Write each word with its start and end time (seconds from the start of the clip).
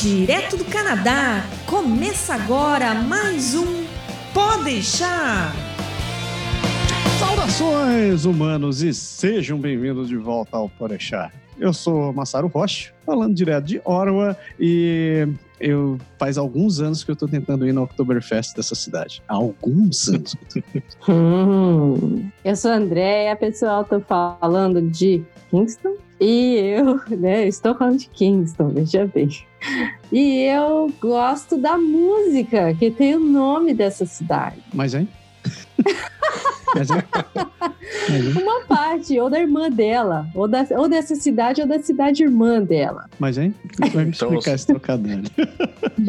Direto 0.00 0.56
do 0.56 0.64
Canadá, 0.64 1.44
começa 1.66 2.32
agora 2.32 2.94
mais 2.94 3.54
um 3.54 3.84
Pode 4.32 4.64
deixar. 4.64 5.52
Saudações, 7.18 8.24
humanos, 8.24 8.82
e 8.82 8.94
sejam 8.94 9.58
bem-vindos 9.58 10.08
de 10.08 10.16
volta 10.16 10.56
ao 10.56 10.70
Porechá. 10.70 11.30
Eu 11.58 11.74
sou 11.74 12.14
Massaro 12.14 12.48
Rocha, 12.48 12.94
falando 13.04 13.34
direto 13.34 13.66
de 13.66 13.82
Orwa, 13.84 14.34
e 14.58 15.28
eu 15.60 15.98
faz 16.18 16.38
alguns 16.38 16.80
anos 16.80 17.04
que 17.04 17.10
eu 17.10 17.16
tô 17.16 17.28
tentando 17.28 17.68
ir 17.68 17.72
no 17.74 17.82
Oktoberfest 17.82 18.56
dessa 18.56 18.74
cidade. 18.74 19.22
Há 19.28 19.34
alguns 19.34 20.08
anos. 20.08 20.34
Hum, 21.06 22.30
eu 22.42 22.56
sou 22.56 22.70
a 22.70 22.76
Andréia, 22.76 23.36
pessoal, 23.36 23.84
tô 23.84 24.00
falando 24.00 24.80
de 24.80 25.22
Kingston. 25.50 25.96
E 26.18 26.56
eu, 26.56 27.00
né, 27.18 27.46
estou 27.46 27.74
falando 27.74 27.98
de 27.98 28.08
Kingston, 28.08 28.70
veja 28.70 29.06
bem. 29.06 29.28
E 30.12 30.42
eu 30.42 30.92
gosto 31.00 31.56
da 31.56 31.78
música 31.78 32.74
que 32.74 32.90
tem 32.90 33.14
o 33.14 33.20
nome 33.20 33.74
dessa 33.74 34.04
cidade. 34.04 34.62
Mas, 34.72 34.94
hein? 34.94 35.08
Uma 38.40 38.64
parte, 38.66 39.18
ou 39.18 39.28
da 39.28 39.40
irmã 39.40 39.70
dela, 39.70 40.28
ou, 40.34 40.46
da, 40.46 40.64
ou 40.70 40.88
dessa 40.88 41.14
cidade, 41.14 41.60
ou 41.60 41.66
da 41.66 41.80
cidade 41.80 42.22
irmã 42.22 42.62
dela. 42.62 43.08
Mas, 43.18 43.38
hein? 43.38 43.54
Vai 43.78 44.04
me 44.04 44.10
Então, 44.10 44.28
explicar 44.28 44.54
esse 44.54 44.66
trocadilho. 44.66 45.24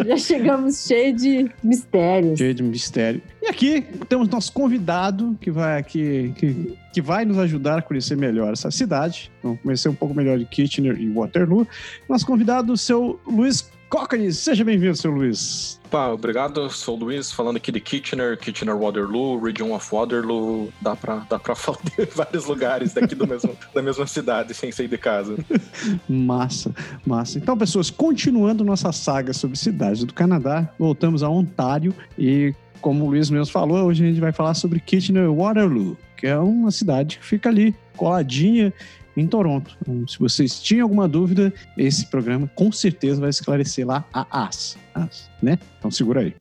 Já 0.05 0.17
chegamos 0.17 0.85
cheio 0.85 1.15
de 1.15 1.51
mistérios. 1.63 2.37
Cheio 2.37 2.53
de 2.53 2.63
mistério. 2.63 3.21
E 3.41 3.47
aqui 3.47 3.81
temos 4.07 4.27
nosso 4.29 4.51
convidado 4.53 5.35
que 5.41 5.49
vai 5.49 5.79
aqui, 5.79 6.33
que, 6.37 6.77
que 6.93 7.01
vai 7.01 7.25
nos 7.25 7.37
ajudar 7.39 7.79
a 7.79 7.81
conhecer 7.81 8.15
melhor 8.15 8.53
essa 8.53 8.69
cidade. 8.69 9.31
Vamos 9.41 9.59
conhecer 9.61 9.89
um 9.89 9.95
pouco 9.95 10.13
melhor 10.13 10.37
de 10.37 10.45
Kitchener 10.45 10.99
e 10.99 11.09
Waterloo. 11.09 11.67
Nosso 12.07 12.25
convidado, 12.25 12.73
o 12.73 12.77
seu 12.77 13.19
Luiz 13.25 13.69
Cockney. 13.91 14.31
Seja 14.31 14.63
bem-vindo, 14.63 14.95
seu 14.95 15.11
Luiz. 15.11 15.77
Pá, 15.91 16.07
obrigado. 16.07 16.69
Sou 16.69 16.95
o 16.95 16.99
Luiz, 16.99 17.29
falando 17.29 17.57
aqui 17.57 17.73
de 17.73 17.81
Kitchener, 17.81 18.37
Kitchener 18.37 18.73
Waterloo, 18.73 19.37
Region 19.37 19.73
of 19.73 19.93
Waterloo. 19.93 20.71
Dá 20.81 20.95
pra, 20.95 21.25
dá 21.29 21.37
pra 21.37 21.53
falar 21.55 21.77
de 21.83 22.05
vários 22.05 22.45
lugares 22.45 22.93
daqui 22.93 23.13
do 23.13 23.27
mesmo, 23.27 23.53
da 23.75 23.81
mesma 23.81 24.07
cidade, 24.07 24.53
sem 24.53 24.71
sair 24.71 24.87
de 24.87 24.97
casa. 24.97 25.35
Massa, 26.07 26.73
massa. 27.05 27.37
Então, 27.37 27.57
pessoas, 27.57 27.89
continuando 27.89 28.63
nossa 28.63 28.93
saga 28.93 29.33
sobre 29.33 29.57
cidades 29.57 30.05
do 30.05 30.13
Canadá, 30.13 30.73
voltamos 30.79 31.21
a 31.21 31.29
Ontário 31.29 31.93
e, 32.17 32.55
como 32.79 33.03
o 33.03 33.09
Luiz 33.09 33.29
mesmo 33.29 33.51
falou, 33.51 33.85
hoje 33.87 34.05
a 34.05 34.07
gente 34.07 34.21
vai 34.21 34.31
falar 34.31 34.53
sobre 34.53 34.79
Kitchener 34.79 35.29
Waterloo, 35.29 35.97
que 36.15 36.27
é 36.27 36.37
uma 36.37 36.71
cidade 36.71 37.17
que 37.17 37.25
fica 37.25 37.49
ali, 37.49 37.75
coladinha 37.97 38.73
em 39.15 39.27
Toronto. 39.27 39.77
Então, 39.81 40.07
se 40.07 40.17
vocês 40.19 40.59
tinham 40.61 40.83
alguma 40.83 41.07
dúvida, 41.07 41.53
esse 41.77 42.07
programa 42.07 42.49
com 42.55 42.71
certeza 42.71 43.19
vai 43.19 43.29
esclarecer 43.29 43.85
lá 43.85 44.05
a 44.13 44.45
AS, 44.45 44.77
AS 44.93 45.29
né? 45.41 45.57
Então 45.79 45.91
segura 45.91 46.21
aí. 46.21 46.35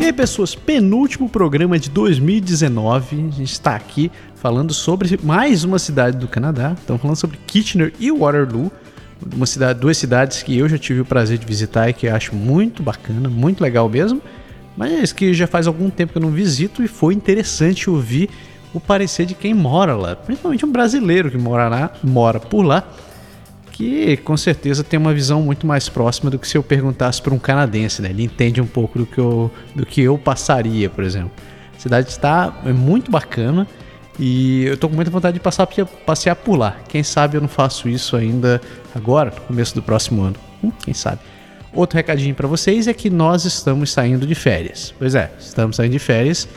E 0.00 0.06
aí, 0.06 0.12
pessoas, 0.12 0.54
penúltimo 0.54 1.30
programa 1.30 1.78
de 1.78 1.88
2019. 1.88 3.16
A 3.16 3.30
gente 3.30 3.52
está 3.52 3.74
aqui 3.74 4.12
falando 4.34 4.74
sobre 4.74 5.18
mais 5.22 5.64
uma 5.64 5.78
cidade 5.78 6.18
do 6.18 6.28
Canadá. 6.28 6.76
Estamos 6.78 7.00
falando 7.00 7.16
sobre 7.16 7.38
Kitchener 7.46 7.90
e 7.98 8.12
Waterloo. 8.12 8.70
Uma 9.34 9.46
cidade, 9.46 9.80
duas 9.80 9.96
cidades 9.96 10.42
que 10.42 10.58
eu 10.58 10.68
já 10.68 10.76
tive 10.76 11.00
o 11.00 11.04
prazer 11.06 11.38
de 11.38 11.46
visitar 11.46 11.88
e 11.88 11.94
que 11.94 12.06
acho 12.06 12.34
muito 12.34 12.82
bacana, 12.82 13.30
muito 13.30 13.62
legal 13.62 13.88
mesmo. 13.88 14.20
Mas 14.76 15.12
que 15.12 15.32
já 15.32 15.46
faz 15.46 15.66
algum 15.66 15.88
tempo 15.90 16.12
que 16.12 16.18
eu 16.18 16.22
não 16.22 16.30
visito 16.30 16.82
e 16.82 16.88
foi 16.88 17.14
interessante 17.14 17.88
ouvir 17.88 18.28
o 18.72 18.80
parecer 18.80 19.24
de 19.24 19.34
quem 19.34 19.54
mora 19.54 19.94
lá. 19.94 20.16
Principalmente 20.16 20.66
um 20.66 20.72
brasileiro 20.72 21.30
que 21.30 21.38
mora, 21.38 21.68
lá, 21.68 21.92
mora 22.02 22.40
por 22.40 22.62
lá 22.62 22.86
que 23.74 24.16
com 24.18 24.36
certeza 24.36 24.84
tem 24.84 24.98
uma 24.98 25.12
visão 25.12 25.42
muito 25.42 25.66
mais 25.66 25.88
próxima 25.88 26.30
do 26.30 26.38
que 26.38 26.46
se 26.46 26.56
eu 26.56 26.62
perguntasse 26.62 27.20
para 27.20 27.34
um 27.34 27.38
canadense, 27.40 28.00
né? 28.00 28.10
Ele 28.10 28.22
entende 28.22 28.60
um 28.60 28.66
pouco 28.66 29.00
do 29.00 29.04
que 29.04 29.18
eu, 29.18 29.50
do 29.74 29.84
que 29.84 30.00
eu 30.00 30.16
passaria, 30.16 30.88
por 30.88 31.02
exemplo. 31.02 31.32
A 31.76 31.80
cidade 31.80 32.08
está 32.08 32.54
é 32.64 32.72
muito 32.72 33.10
bacana 33.10 33.66
e 34.16 34.64
eu 34.64 34.76
tô 34.76 34.88
com 34.88 34.94
muita 34.94 35.10
vontade 35.10 35.34
de 35.34 35.40
passar 35.40 35.66
passear 36.06 36.36
por 36.36 36.56
lá. 36.56 36.76
Quem 36.88 37.02
sabe 37.02 37.36
eu 37.36 37.40
não 37.40 37.48
faço 37.48 37.88
isso 37.88 38.16
ainda 38.16 38.60
agora, 38.94 39.32
no 39.34 39.40
começo 39.40 39.74
do 39.74 39.82
próximo 39.82 40.22
ano. 40.22 40.36
Hum, 40.62 40.70
quem 40.84 40.94
sabe? 40.94 41.18
Outro 41.74 41.96
recadinho 41.96 42.34
para 42.34 42.46
vocês 42.46 42.86
é 42.86 42.94
que 42.94 43.10
nós 43.10 43.44
estamos 43.44 43.90
saindo 43.90 44.26
de 44.26 44.34
férias. 44.34 44.94
Pois 44.96 45.14
é, 45.14 45.30
estamos 45.38 45.76
saindo 45.76 45.92
de 45.92 45.98
férias. 45.98 46.48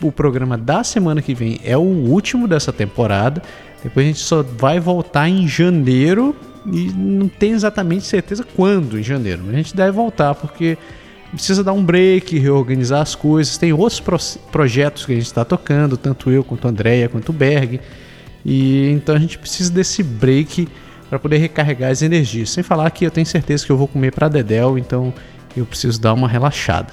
O 0.00 0.10
programa 0.10 0.56
da 0.56 0.82
semana 0.82 1.20
que 1.20 1.34
vem 1.34 1.60
é 1.64 1.76
o 1.76 1.80
último 1.80 2.48
dessa 2.48 2.72
temporada. 2.72 3.42
Depois 3.82 4.06
a 4.06 4.08
gente 4.08 4.20
só 4.20 4.42
vai 4.42 4.80
voltar 4.80 5.28
em 5.28 5.46
janeiro 5.46 6.34
e 6.66 6.90
não 6.92 7.28
tem 7.28 7.52
exatamente 7.52 8.04
certeza 8.06 8.44
quando 8.56 8.98
em 8.98 9.02
janeiro. 9.02 9.42
Mas 9.44 9.54
a 9.54 9.58
gente 9.58 9.76
deve 9.76 9.92
voltar 9.92 10.34
porque 10.34 10.78
precisa 11.30 11.62
dar 11.62 11.72
um 11.72 11.84
break, 11.84 12.38
reorganizar 12.38 13.02
as 13.02 13.14
coisas. 13.14 13.58
Tem 13.58 13.72
outros 13.72 14.00
pro 14.00 14.18
projetos 14.50 15.04
que 15.04 15.12
a 15.12 15.14
gente 15.14 15.26
está 15.26 15.44
tocando, 15.44 15.96
tanto 15.96 16.30
eu 16.30 16.42
quanto 16.42 16.66
a 16.66 16.70
Andrea, 16.70 17.08
quanto 17.08 17.30
o 17.30 17.32
Berg. 17.32 17.80
E 18.44 18.90
então 18.92 19.14
a 19.14 19.18
gente 19.18 19.38
precisa 19.38 19.70
desse 19.70 20.02
break 20.02 20.68
para 21.08 21.18
poder 21.18 21.38
recarregar 21.38 21.90
as 21.90 22.02
energias. 22.02 22.50
Sem 22.50 22.62
falar 22.62 22.90
que 22.90 23.04
eu 23.04 23.10
tenho 23.10 23.26
certeza 23.26 23.64
que 23.64 23.72
eu 23.72 23.76
vou 23.76 23.88
comer 23.88 24.12
para 24.12 24.28
Dedel, 24.28 24.78
então 24.78 25.12
eu 25.56 25.64
preciso 25.64 26.00
dar 26.00 26.12
uma 26.14 26.28
relaxada. 26.28 26.92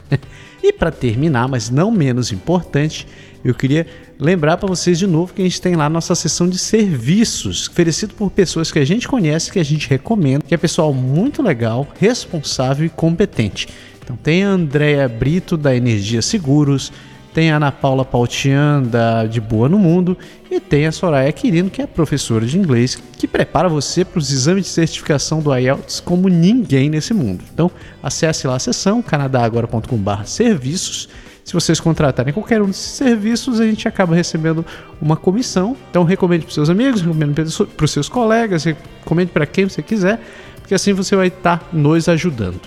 e 0.62 0.72
para 0.72 0.90
terminar, 0.90 1.48
mas 1.48 1.70
não 1.70 1.90
menos 1.90 2.32
importante, 2.32 3.06
eu 3.44 3.54
queria 3.54 3.86
lembrar 4.18 4.56
para 4.56 4.68
vocês 4.68 4.98
de 4.98 5.06
novo 5.06 5.34
que 5.34 5.42
a 5.42 5.44
gente 5.44 5.60
tem 5.60 5.76
lá 5.76 5.88
nossa 5.88 6.14
seção 6.14 6.48
de 6.48 6.58
serviços, 6.58 7.68
oferecido 7.68 8.14
por 8.14 8.30
pessoas 8.30 8.72
que 8.72 8.78
a 8.78 8.84
gente 8.84 9.06
conhece, 9.06 9.52
que 9.52 9.58
a 9.58 9.64
gente 9.64 9.88
recomenda, 9.88 10.44
que 10.46 10.54
é 10.54 10.56
pessoal 10.56 10.92
muito 10.94 11.42
legal, 11.42 11.86
responsável 11.98 12.86
e 12.86 12.88
competente. 12.88 13.68
Então 14.02 14.16
tem 14.16 14.44
a 14.44 14.48
Andrea 14.48 15.08
Brito 15.08 15.56
da 15.56 15.74
Energia 15.74 16.22
Seguros, 16.22 16.92
tem 17.34 17.50
a 17.50 17.56
Ana 17.56 17.72
Paula 17.72 18.04
Pautian 18.04 18.82
da 18.82 19.26
De 19.26 19.40
Boa 19.40 19.68
no 19.68 19.78
Mundo 19.78 20.16
e 20.48 20.60
tem 20.60 20.86
a 20.86 20.92
Soraya 20.92 21.32
Quirino, 21.32 21.68
que 21.68 21.82
é 21.82 21.86
professora 21.86 22.46
de 22.46 22.56
inglês, 22.56 22.96
que 23.18 23.26
prepara 23.26 23.68
você 23.68 24.04
para 24.04 24.20
os 24.20 24.30
exames 24.30 24.66
de 24.66 24.70
certificação 24.70 25.40
do 25.40 25.54
IELTS 25.54 25.98
como 25.98 26.28
ninguém 26.28 26.88
nesse 26.88 27.12
mundo. 27.12 27.42
Então 27.52 27.68
acesse 28.00 28.46
lá 28.46 28.54
a 28.54 28.60
seção 28.60 29.02
canadagora.com/serviços. 29.02 31.08
Se 31.44 31.52
vocês 31.52 31.80
contratarem 31.80 32.32
qualquer 32.32 32.62
um 32.62 32.66
desses 32.66 32.92
serviços, 32.92 33.60
a 33.60 33.66
gente 33.66 33.86
acaba 33.86 34.14
recebendo 34.14 34.64
uma 35.02 35.16
comissão. 35.16 35.76
Então 35.90 36.04
recomende 36.04 36.46
para 36.46 36.54
seus 36.54 36.70
amigos, 36.70 37.02
recomende 37.02 37.34
para 37.76 37.84
os 37.84 37.90
seus 37.90 38.08
colegas, 38.08 38.64
recomende 38.64 39.32
para 39.32 39.44
quem 39.44 39.68
você 39.68 39.82
quiser, 39.82 40.20
porque 40.60 40.74
assim 40.74 40.92
você 40.92 41.16
vai 41.16 41.26
estar 41.26 41.68
nos 41.72 42.08
ajudando. 42.08 42.60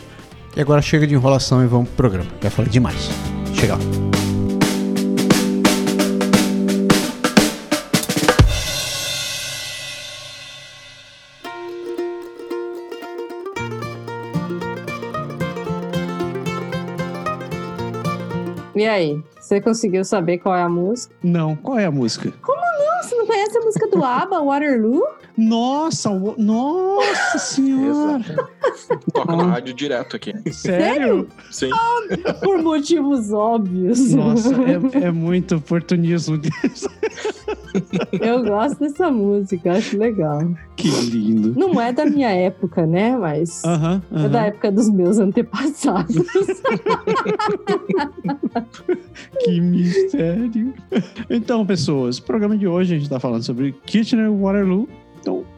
E 0.56 0.62
agora 0.62 0.82
chega 0.82 1.08
de 1.08 1.16
enrolação 1.16 1.64
e 1.64 1.68
vamos 1.68 1.88
pro 1.88 1.96
programa. 1.96 2.30
Já 2.42 2.50
falei 2.50 2.70
demais. 2.70 3.10
Chega 3.54 3.76
lá. 3.76 4.07
E 18.78 18.88
aí, 18.88 19.20
você 19.48 19.62
conseguiu 19.62 20.04
saber 20.04 20.40
qual 20.40 20.54
é 20.56 20.62
a 20.62 20.68
música? 20.68 21.16
Não, 21.24 21.56
qual 21.56 21.80
é 21.80 21.86
a 21.86 21.92
música? 21.92 22.34
Você 23.02 23.16
não 23.16 23.26
conhece 23.26 23.58
a 23.58 23.62
música 23.62 23.88
do 23.88 24.04
ABBA, 24.04 24.42
Waterloo? 24.44 25.04
Nossa, 25.38 26.10
o- 26.10 26.36
nossa 26.38 27.38
senhora! 27.38 28.50
Toca 29.14 29.36
na 29.36 29.44
rádio 29.46 29.74
direto 29.74 30.16
aqui. 30.18 30.34
Sério? 30.52 31.28
Sim. 31.50 31.70
Por 32.44 32.62
motivos 32.62 33.32
óbvios. 33.32 34.14
Nossa, 34.14 34.50
é, 35.00 35.06
é 35.08 35.12
muito 35.12 35.56
oportunismo 35.56 36.38
disso. 36.38 36.90
Eu 38.20 38.44
gosto 38.44 38.80
dessa 38.80 39.10
música, 39.12 39.74
acho 39.74 39.98
legal. 39.98 40.40
Que 40.76 40.90
lindo. 40.90 41.54
Não 41.58 41.80
é 41.80 41.94
da 41.94 42.06
minha 42.06 42.30
época, 42.30 42.86
né? 42.86 43.16
Mas 43.16 43.64
Aham, 43.64 44.02
é 44.12 44.28
da 44.30 44.46
época 44.48 44.72
dos 44.72 44.90
meus 44.90 45.18
antepassados. 45.20 46.16
Que 49.44 49.62
mistério. 49.62 50.74
Então, 51.30 51.66
pessoas, 51.66 52.18
o 52.18 52.24
programa 52.24 52.58
de 52.58 52.68
hoje 52.68 52.96
a 52.96 52.98
gente 52.98 53.10
tá 53.10 53.20
falando 53.20 53.44
sobre 53.44 53.74
Kitchener 53.86 54.32
Waterloo. 54.32 54.88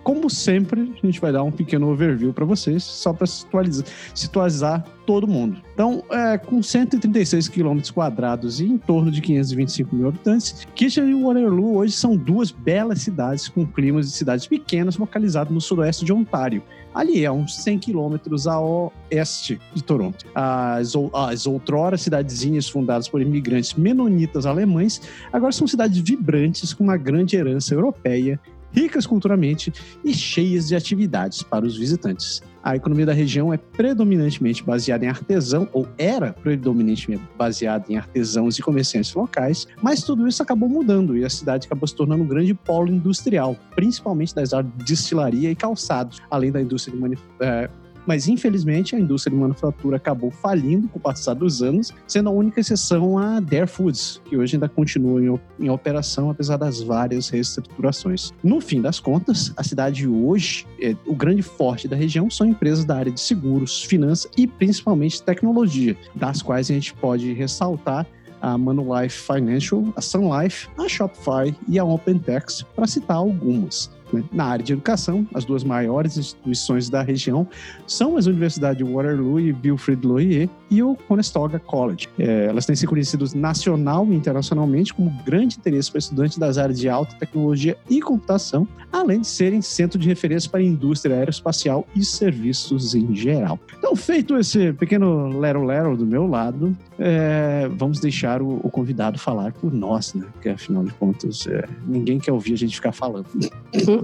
Como 0.09 0.27
sempre, 0.27 0.91
a 1.03 1.05
gente 1.05 1.21
vai 1.21 1.31
dar 1.31 1.43
um 1.43 1.51
pequeno 1.51 1.87
overview 1.87 2.33
para 2.33 2.43
vocês, 2.43 2.83
só 2.83 3.13
para 3.13 3.27
situalizar, 3.27 3.85
situalizar 4.15 4.83
todo 5.05 5.27
mundo. 5.27 5.61
Então, 5.71 6.03
é, 6.09 6.35
com 6.35 6.63
136 6.63 7.47
quilômetros 7.47 7.91
quadrados 7.91 8.59
e 8.59 8.65
em 8.65 8.75
torno 8.79 9.11
de 9.11 9.21
525 9.21 9.95
mil 9.95 10.07
habitantes, 10.07 10.65
Kitchener 10.73 11.11
e 11.11 11.23
Waterloo 11.23 11.75
hoje 11.75 11.93
são 11.93 12.17
duas 12.17 12.49
belas 12.49 13.03
cidades 13.03 13.47
com 13.49 13.67
climas 13.67 14.07
de 14.07 14.13
cidades 14.13 14.47
pequenas 14.47 14.97
localizadas 14.97 15.53
no 15.53 15.61
sudoeste 15.61 16.03
de 16.03 16.11
Ontário. 16.11 16.63
Ali 16.91 17.23
é 17.23 17.31
uns 17.31 17.57
100 17.57 17.77
quilômetros 17.77 18.47
a 18.47 18.59
oeste 18.59 19.61
de 19.75 19.83
Toronto. 19.83 20.25
As, 20.33 20.93
as 21.13 21.45
outrora 21.45 21.99
cidadezinhas 21.99 22.67
fundadas 22.67 23.07
por 23.07 23.21
imigrantes 23.21 23.75
menonitas 23.75 24.47
alemães 24.47 24.99
agora 25.31 25.51
são 25.51 25.67
cidades 25.67 25.99
vibrantes 25.99 26.73
com 26.73 26.83
uma 26.83 26.97
grande 26.97 27.35
herança 27.35 27.75
europeia 27.75 28.39
ricas 28.71 29.05
culturalmente 29.05 29.73
e 30.03 30.13
cheias 30.13 30.67
de 30.67 30.75
atividades 30.75 31.43
para 31.43 31.65
os 31.65 31.77
visitantes. 31.77 32.41
A 32.61 32.75
economia 32.75 33.05
da 33.05 33.13
região 33.13 33.53
é 33.53 33.57
predominantemente 33.57 34.63
baseada 34.63 35.05
em 35.05 35.07
artesão, 35.07 35.69
ou 35.71 35.87
era 35.97 36.33
predominantemente 36.33 37.23
baseada 37.37 37.85
em 37.89 37.97
artesãos 37.97 38.59
e 38.59 38.61
comerciantes 38.61 39.13
locais, 39.13 39.65
mas 39.81 40.03
tudo 40.03 40.27
isso 40.27 40.43
acabou 40.43 40.67
mudando 40.67 41.17
e 41.17 41.23
a 41.23 41.29
cidade 41.29 41.67
acabou 41.67 41.87
se 41.87 41.95
tornando 41.95 42.23
um 42.23 42.27
grande 42.27 42.53
polo 42.53 42.89
industrial, 42.89 43.55
principalmente 43.75 44.35
das 44.35 44.53
áreas 44.53 44.71
de 44.77 44.83
destilaria 44.83 45.49
e 45.49 45.55
calçados, 45.55 46.21
além 46.29 46.51
da 46.51 46.61
indústria 46.61 46.93
de 46.93 47.01
manufactura 47.01 47.71
mas 48.09 48.27
infelizmente 48.27 48.95
a 48.95 48.99
indústria 48.99 49.35
de 49.35 49.39
manufatura 49.39 49.97
acabou 49.97 50.31
falindo 50.31 50.87
com 50.87 50.97
o 50.97 51.01
passar 51.01 51.35
dos 51.35 51.61
anos, 51.61 51.93
sendo 52.07 52.27
a 52.27 52.31
única 52.31 52.59
exceção 52.59 53.19
a 53.19 53.39
Dare 53.39 53.67
Foods, 53.67 54.19
que 54.25 54.35
hoje 54.35 54.55
ainda 54.55 54.67
continua 54.67 55.23
em, 55.23 55.39
em 55.59 55.69
operação 55.69 56.31
apesar 56.31 56.57
das 56.57 56.81
várias 56.81 57.29
reestruturações. 57.29 58.33
No 58.43 58.59
fim 58.61 58.81
das 58.81 58.99
contas, 58.99 59.53
a 59.55 59.63
cidade 59.63 60.07
hoje, 60.07 60.65
é, 60.81 60.95
o 61.05 61.13
grande 61.13 61.43
forte 61.43 61.87
da 61.87 61.95
região 61.95 62.31
são 62.31 62.47
empresas 62.47 62.83
da 62.83 62.95
área 62.95 63.11
de 63.11 63.21
seguros, 63.21 63.83
finanças 63.83 64.31
e 64.35 64.47
principalmente 64.47 65.21
tecnologia, 65.21 65.95
das 66.15 66.41
quais 66.41 66.71
a 66.71 66.73
gente 66.73 66.95
pode 66.95 67.31
ressaltar 67.33 68.07
a 68.41 68.57
Manulife 68.57 69.19
Financial, 69.19 69.83
a 69.95 70.01
Sun 70.01 70.29
Life, 70.35 70.67
a 70.79 70.87
Shopify 70.87 71.55
e 71.67 71.77
a 71.77 71.83
OpenText, 71.83 72.65
para 72.75 72.87
citar 72.87 73.17
algumas. 73.17 73.91
Né? 74.13 74.23
Na 74.31 74.45
área 74.45 74.63
de 74.63 74.73
educação, 74.73 75.27
as 75.33 75.45
duas 75.45 75.63
maiores 75.63 76.17
instituições 76.17 76.89
da 76.89 77.01
região 77.01 77.47
são 77.87 78.17
as 78.17 78.25
universidades 78.25 78.77
de 78.77 78.83
Waterloo 78.83 79.39
e 79.39 79.51
Wilfrid 79.51 80.03
Laurier 80.05 80.49
e 80.69 80.83
o 80.83 80.95
Conestoga 80.95 81.59
College. 81.59 82.07
É, 82.17 82.45
elas 82.45 82.65
têm 82.65 82.75
se 82.75 82.85
conhecidas 82.85 83.33
nacional 83.33 84.05
e 84.09 84.15
internacionalmente 84.15 84.93
como 84.93 85.11
grande 85.25 85.57
interesse 85.57 85.91
para 85.91 85.99
estudantes 85.99 86.37
das 86.37 86.57
áreas 86.57 86.79
de 86.79 86.89
alta 86.89 87.15
tecnologia 87.15 87.77
e 87.89 88.01
computação, 88.01 88.67
além 88.91 89.21
de 89.21 89.27
serem 89.27 89.61
centro 89.61 89.99
de 89.99 90.07
referência 90.07 90.49
para 90.49 90.59
a 90.59 90.63
indústria 90.63 91.15
aeroespacial 91.15 91.87
e 91.95 92.03
serviços 92.03 92.95
em 92.95 93.15
geral. 93.15 93.59
Então, 93.77 93.95
feito 93.95 94.37
esse 94.37 94.73
pequeno 94.73 95.39
lero-lero 95.39 95.95
do 95.95 96.05
meu 96.05 96.27
lado, 96.27 96.75
é, 96.97 97.69
vamos 97.71 97.99
deixar 97.99 98.41
o, 98.41 98.59
o, 98.63 98.69
convidado 98.69 99.17
falar 99.17 99.53
por 99.53 99.73
nós, 99.73 100.13
né? 100.13 100.25
Porque 100.33 100.49
afinal 100.49 100.83
de 100.83 100.93
contas, 100.93 101.47
é, 101.47 101.67
ninguém 101.85 102.19
quer 102.19 102.31
ouvir 102.31 102.53
a 102.53 102.57
gente 102.57 102.75
ficar 102.75 102.91
falando. 102.91 103.27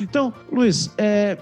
Então, 0.00 0.32
Luiz, 0.52 0.92
é, 0.98 1.38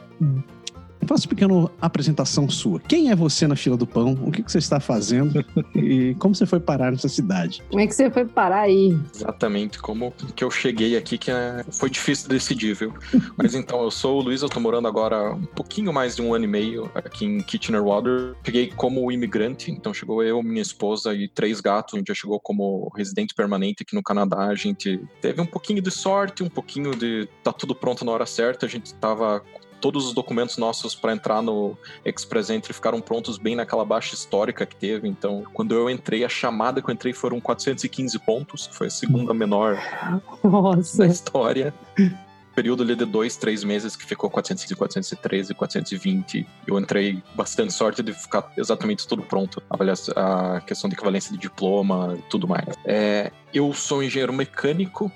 Faça 1.07 1.25
uma 1.25 1.29
pequena 1.29 1.71
apresentação 1.81 2.49
sua. 2.49 2.81
Quem 2.81 3.11
é 3.11 3.17
você 3.17 3.47
na 3.47 3.57
fila 3.57 3.77
do 3.77 3.87
pão? 3.87 4.19
O 4.25 4.31
que, 4.31 4.43
que 4.43 4.51
você 4.51 4.59
está 4.59 4.81
fazendo? 4.81 5.45
e 5.75 6.15
como 6.19 6.35
você 6.35 6.47
foi 6.47 6.61
parar 6.61 6.91
nessa 6.93 7.09
cidade? 7.09 7.63
Como 7.69 7.81
é 7.81 7.87
que 7.87 7.95
você 7.95 8.11
foi 8.11 8.25
parar 8.25 8.63
aí? 8.63 8.97
Exatamente, 9.15 9.79
como 9.79 10.13
que 10.35 10.45
eu 10.45 10.51
cheguei 10.51 10.97
aqui, 10.97 11.19
que 11.19 11.31
é... 11.31 11.65
foi 11.71 11.91
difícil 11.91 12.29
decidir, 12.29 12.75
viu? 12.75 12.95
Mas 13.37 13.55
então, 13.55 13.83
eu 13.83 13.91
sou 13.91 14.19
o 14.19 14.23
Luiz, 14.23 14.43
eu 14.43 14.49
tô 14.49 14.61
morando 14.61 14.89
agora 14.89 15.35
um 15.35 15.47
pouquinho 15.47 15.93
mais 15.93 16.17
de 16.17 16.23
um 16.23 16.35
ano 16.35 16.45
e 16.45 16.49
meio 16.49 16.91
aqui 16.95 17.25
em 17.25 17.43
Kitchener-Water. 17.43 18.35
Cheguei 18.45 18.69
como 18.69 19.11
imigrante, 19.11 19.71
então 19.71 19.93
chegou 19.93 20.23
eu, 20.23 20.43
minha 20.43 20.63
esposa 20.63 21.15
e 21.15 21.29
três 21.29 21.61
gatos. 21.61 21.95
A 21.95 21.99
gente 21.99 22.09
já 22.09 22.15
chegou 22.15 22.39
como 22.41 22.91
residente 22.97 23.35
permanente 23.35 23.83
aqui 23.83 23.95
no 23.95 24.03
Canadá. 24.03 24.47
A 24.47 24.55
gente 24.55 25.01
teve 25.21 25.41
um 25.41 25.47
pouquinho 25.47 25.83
de 25.83 25.91
sorte, 25.91 26.43
um 26.43 26.49
pouquinho 26.49 26.95
de 26.95 27.29
tá 27.43 27.53
tudo 27.53 27.75
pronto 27.75 28.05
na 28.05 28.13
hora 28.13 28.27
certa. 28.27 28.67
A 28.67 28.69
gente 28.69 28.95
tava 28.95 29.43
todos 29.83 30.07
os 30.07 30.15
documentos 30.15 30.57
nossos 30.57 30.95
para 30.95 31.13
entrar 31.13 31.43
no 31.43 31.77
Express 32.05 32.51
Entry 32.51 32.73
ficaram 32.73 33.01
prontos 33.01 33.37
bem 33.37 33.57
naquela 33.57 33.85
baixa 33.85 34.15
histórica 34.15 34.65
que 34.65 34.77
teve. 34.77 35.09
Então, 35.09 35.43
quando 35.53 35.75
eu 35.75 35.91
entrei, 35.91 36.25
a 36.25 36.29
chamada 36.29 36.81
que 36.81 36.89
eu 36.89 36.95
entrei 36.95 37.13
foram 37.13 37.41
415 37.41 38.17
pontos, 38.21 38.71
foi 38.73 38.87
a 38.87 38.91
segunda 38.91 39.35
menor 39.35 39.77
Nossa. 40.45 40.99
da 40.99 41.07
história 41.07 41.75
período 42.55 42.83
ali 42.83 42.95
de 42.95 43.05
dois, 43.05 43.37
três 43.37 43.65
meses 43.65 43.97
que 43.97 44.05
ficou 44.05 44.31
415, 44.31 44.77
413, 44.77 45.55
420. 45.55 46.47
Eu 46.67 46.79
entrei 46.79 47.23
bastante 47.35 47.73
sorte 47.73 48.03
de 48.03 48.13
ficar 48.13 48.53
exatamente 48.57 49.07
tudo 49.07 49.23
pronto. 49.23 49.63
A, 49.71 50.57
a 50.57 50.61
questão 50.61 50.89
de 50.89 50.95
equivalência 50.95 51.33
de 51.33 51.39
diploma 51.39 52.19
tudo 52.29 52.47
mais. 52.47 52.75
É, 52.85 53.33
eu 53.53 53.73
sou 53.73 54.03
engenheiro 54.03 54.33
mecânico, 54.33 55.11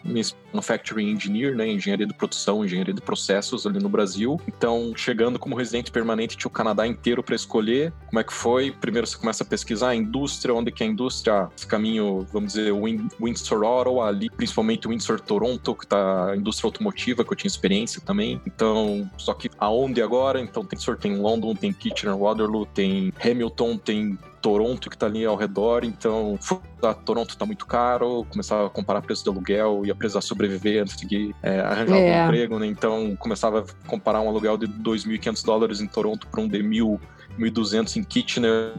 manufacturing 0.52 1.10
engineer, 1.10 1.54
né, 1.54 1.68
engenharia 1.68 2.06
de 2.06 2.14
produção, 2.14 2.64
engenharia 2.64 2.94
de 2.94 3.00
processos 3.00 3.66
ali 3.66 3.78
no 3.78 3.88
Brasil. 3.88 4.40
Então, 4.46 4.92
chegando 4.96 5.38
como 5.38 5.56
residente 5.56 5.90
permanente, 5.90 6.36
tinha 6.36 6.48
o 6.48 6.50
Canadá 6.50 6.86
inteiro 6.86 7.22
para 7.22 7.34
escolher. 7.34 7.92
Como 8.06 8.18
é 8.18 8.24
que 8.24 8.32
foi? 8.32 8.70
Primeiro 8.72 9.06
você 9.06 9.16
começa 9.16 9.44
a 9.44 9.46
pesquisar 9.46 9.88
a 9.88 9.94
indústria, 9.94 10.54
onde 10.54 10.70
que 10.72 10.82
é 10.82 10.86
a 10.86 10.90
indústria, 10.90 11.48
esse 11.56 11.66
caminho, 11.66 12.26
vamos 12.32 12.54
dizer, 12.54 12.72
Windsor 13.20 13.64
Ottawa, 13.64 14.08
ali, 14.08 14.30
principalmente 14.30 14.88
Windsor 14.88 15.20
Toronto, 15.20 15.74
que 15.74 15.86
tá 15.86 16.30
a 16.30 16.36
indústria 16.36 16.68
automotiva, 16.68 17.24
que 17.24 17.32
eu 17.32 17.36
tinha 17.36 17.48
experiência 17.48 18.00
também. 18.00 18.40
Então, 18.46 19.10
só 19.16 19.34
que 19.34 19.50
aonde 19.58 20.02
agora? 20.02 20.40
Então 20.40 20.64
tem 20.64 20.76
Windsor, 20.76 20.96
tem 20.96 21.16
London, 21.16 21.54
tem 21.54 21.72
Kitchener, 21.72 22.16
Waterloo, 22.16 22.66
tem 22.66 23.12
Hamilton, 23.22 23.76
tem 23.78 24.18
Toronto 24.46 24.88
que 24.88 24.96
tá 24.96 25.06
ali 25.06 25.25
ao 25.25 25.34
redor, 25.34 25.82
então 25.82 26.38
a 26.81 26.94
Toronto 26.94 27.37
tá 27.37 27.44
muito 27.44 27.66
caro, 27.66 28.25
começava 28.31 28.69
a 28.69 28.70
comparar 28.70 29.02
preço 29.02 29.25
de 29.25 29.28
aluguel, 29.28 29.84
ia 29.84 29.93
precisar 29.93 30.20
sobreviver 30.20 30.82
antes 30.82 30.96
de 30.98 31.34
é, 31.43 31.58
arranjar 31.58 31.96
é. 31.96 32.22
um 32.22 32.25
emprego, 32.26 32.58
né? 32.60 32.66
Então 32.69 33.16
começava 33.16 33.62
a 33.62 33.88
comparar 33.88 34.20
um 34.20 34.28
aluguel 34.28 34.56
de 34.56 34.69
2.500 34.69 35.44
dólares 35.44 35.81
em 35.81 35.88
Toronto 35.88 36.28
para 36.28 36.40
um 36.40 36.46
de 36.46 36.62
mil 36.62 37.00
1.200 37.38 37.96
em 37.96 38.04
Kitchener, 38.04 38.74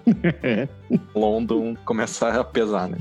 London, 1.15 1.75
começa 1.85 2.29
a 2.29 2.43
pesar, 2.43 2.89
né? 2.89 2.97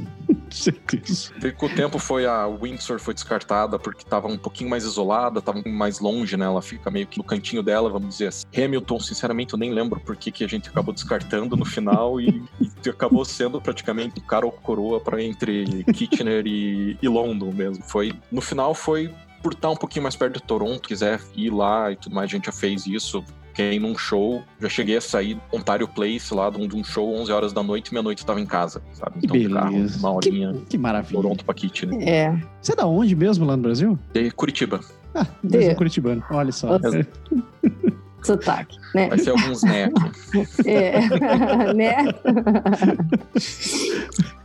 Certeza. 0.50 1.32
Com 1.56 1.66
o 1.66 1.68
tempo 1.68 1.98
foi 1.98 2.26
a 2.26 2.46
Windsor 2.46 2.98
foi 2.98 3.14
descartada 3.14 3.78
porque 3.78 4.02
estava 4.02 4.28
um 4.28 4.38
pouquinho 4.38 4.70
mais 4.70 4.84
isolada, 4.84 5.40
estava 5.40 5.62
mais 5.66 6.00
longe, 6.00 6.36
né? 6.36 6.44
Ela 6.44 6.62
fica 6.62 6.90
meio 6.90 7.06
que 7.06 7.18
no 7.18 7.24
cantinho 7.24 7.62
dela, 7.62 7.90
vamos 7.90 8.10
dizer 8.10 8.28
assim. 8.28 8.46
Hamilton, 8.56 9.00
sinceramente, 9.00 9.52
eu 9.52 9.58
nem 9.58 9.72
lembro 9.72 10.00
por 10.00 10.16
que, 10.16 10.30
que 10.30 10.44
a 10.44 10.48
gente 10.48 10.68
acabou 10.68 10.94
descartando 10.94 11.56
no 11.56 11.64
final 11.64 12.20
e, 12.20 12.42
e 12.60 12.88
acabou 12.88 13.24
sendo 13.24 13.60
praticamente 13.60 14.20
cara 14.20 14.46
ou 14.46 14.52
coroa 14.52 15.00
para 15.00 15.22
entre 15.22 15.84
Kitchener 15.92 16.46
e, 16.46 16.96
e 17.02 17.08
London 17.08 17.52
mesmo. 17.52 17.82
Foi 17.84 18.12
no 18.30 18.40
final 18.40 18.74
foi 18.74 19.12
por 19.42 19.52
estar 19.52 19.70
um 19.70 19.76
pouquinho 19.76 20.02
mais 20.02 20.16
perto 20.16 20.34
de 20.34 20.42
Toronto, 20.42 20.88
quiser 20.88 21.20
ir 21.34 21.50
lá 21.50 21.92
e 21.92 21.96
tudo 21.96 22.14
mais, 22.14 22.28
a 22.28 22.32
gente 22.32 22.46
já 22.46 22.52
fez 22.52 22.86
isso 22.86 23.24
fiquei 23.56 23.80
num 23.80 23.96
show, 23.96 24.42
já 24.60 24.68
cheguei 24.68 24.98
a 24.98 25.00
sair 25.00 25.40
Ontario 25.50 25.88
Place 25.88 26.32
lá 26.34 26.50
de 26.50 26.58
um, 26.60 26.68
de 26.68 26.76
um 26.76 26.84
show 26.84 27.14
11 27.14 27.32
horas 27.32 27.52
da 27.54 27.62
noite, 27.62 27.92
meia-noite 27.92 28.24
tava 28.24 28.38
em 28.38 28.44
casa, 28.44 28.82
sabe? 28.92 29.14
Então, 29.16 29.34
que 29.34 29.48
beleza. 29.48 29.54
Carro, 29.54 29.86
uma 29.98 30.12
horinha. 30.12 30.52
Que, 30.52 30.66
que 30.66 30.78
maravilha. 30.78 31.22
Toronto 31.22 31.44
pra 31.44 31.54
Kitty, 31.54 31.86
né? 31.86 32.04
É. 32.04 32.42
Você 32.60 32.72
é 32.72 32.76
da 32.76 32.86
onde 32.86 33.16
mesmo 33.16 33.46
lá 33.46 33.56
no 33.56 33.62
Brasil? 33.62 33.98
De 34.12 34.30
Curitiba. 34.30 34.80
Ah, 35.14 35.26
de... 35.42 35.75
curitibano, 35.75 36.22
olha 36.30 36.52
só. 36.52 36.78
Sotaque, 38.26 38.76
né? 38.95 39.09
Vai 39.09 39.18
ser 39.18 39.30
alguns 39.30 39.62
né. 39.62 39.88
É, 40.66 41.00
né? 41.73 41.97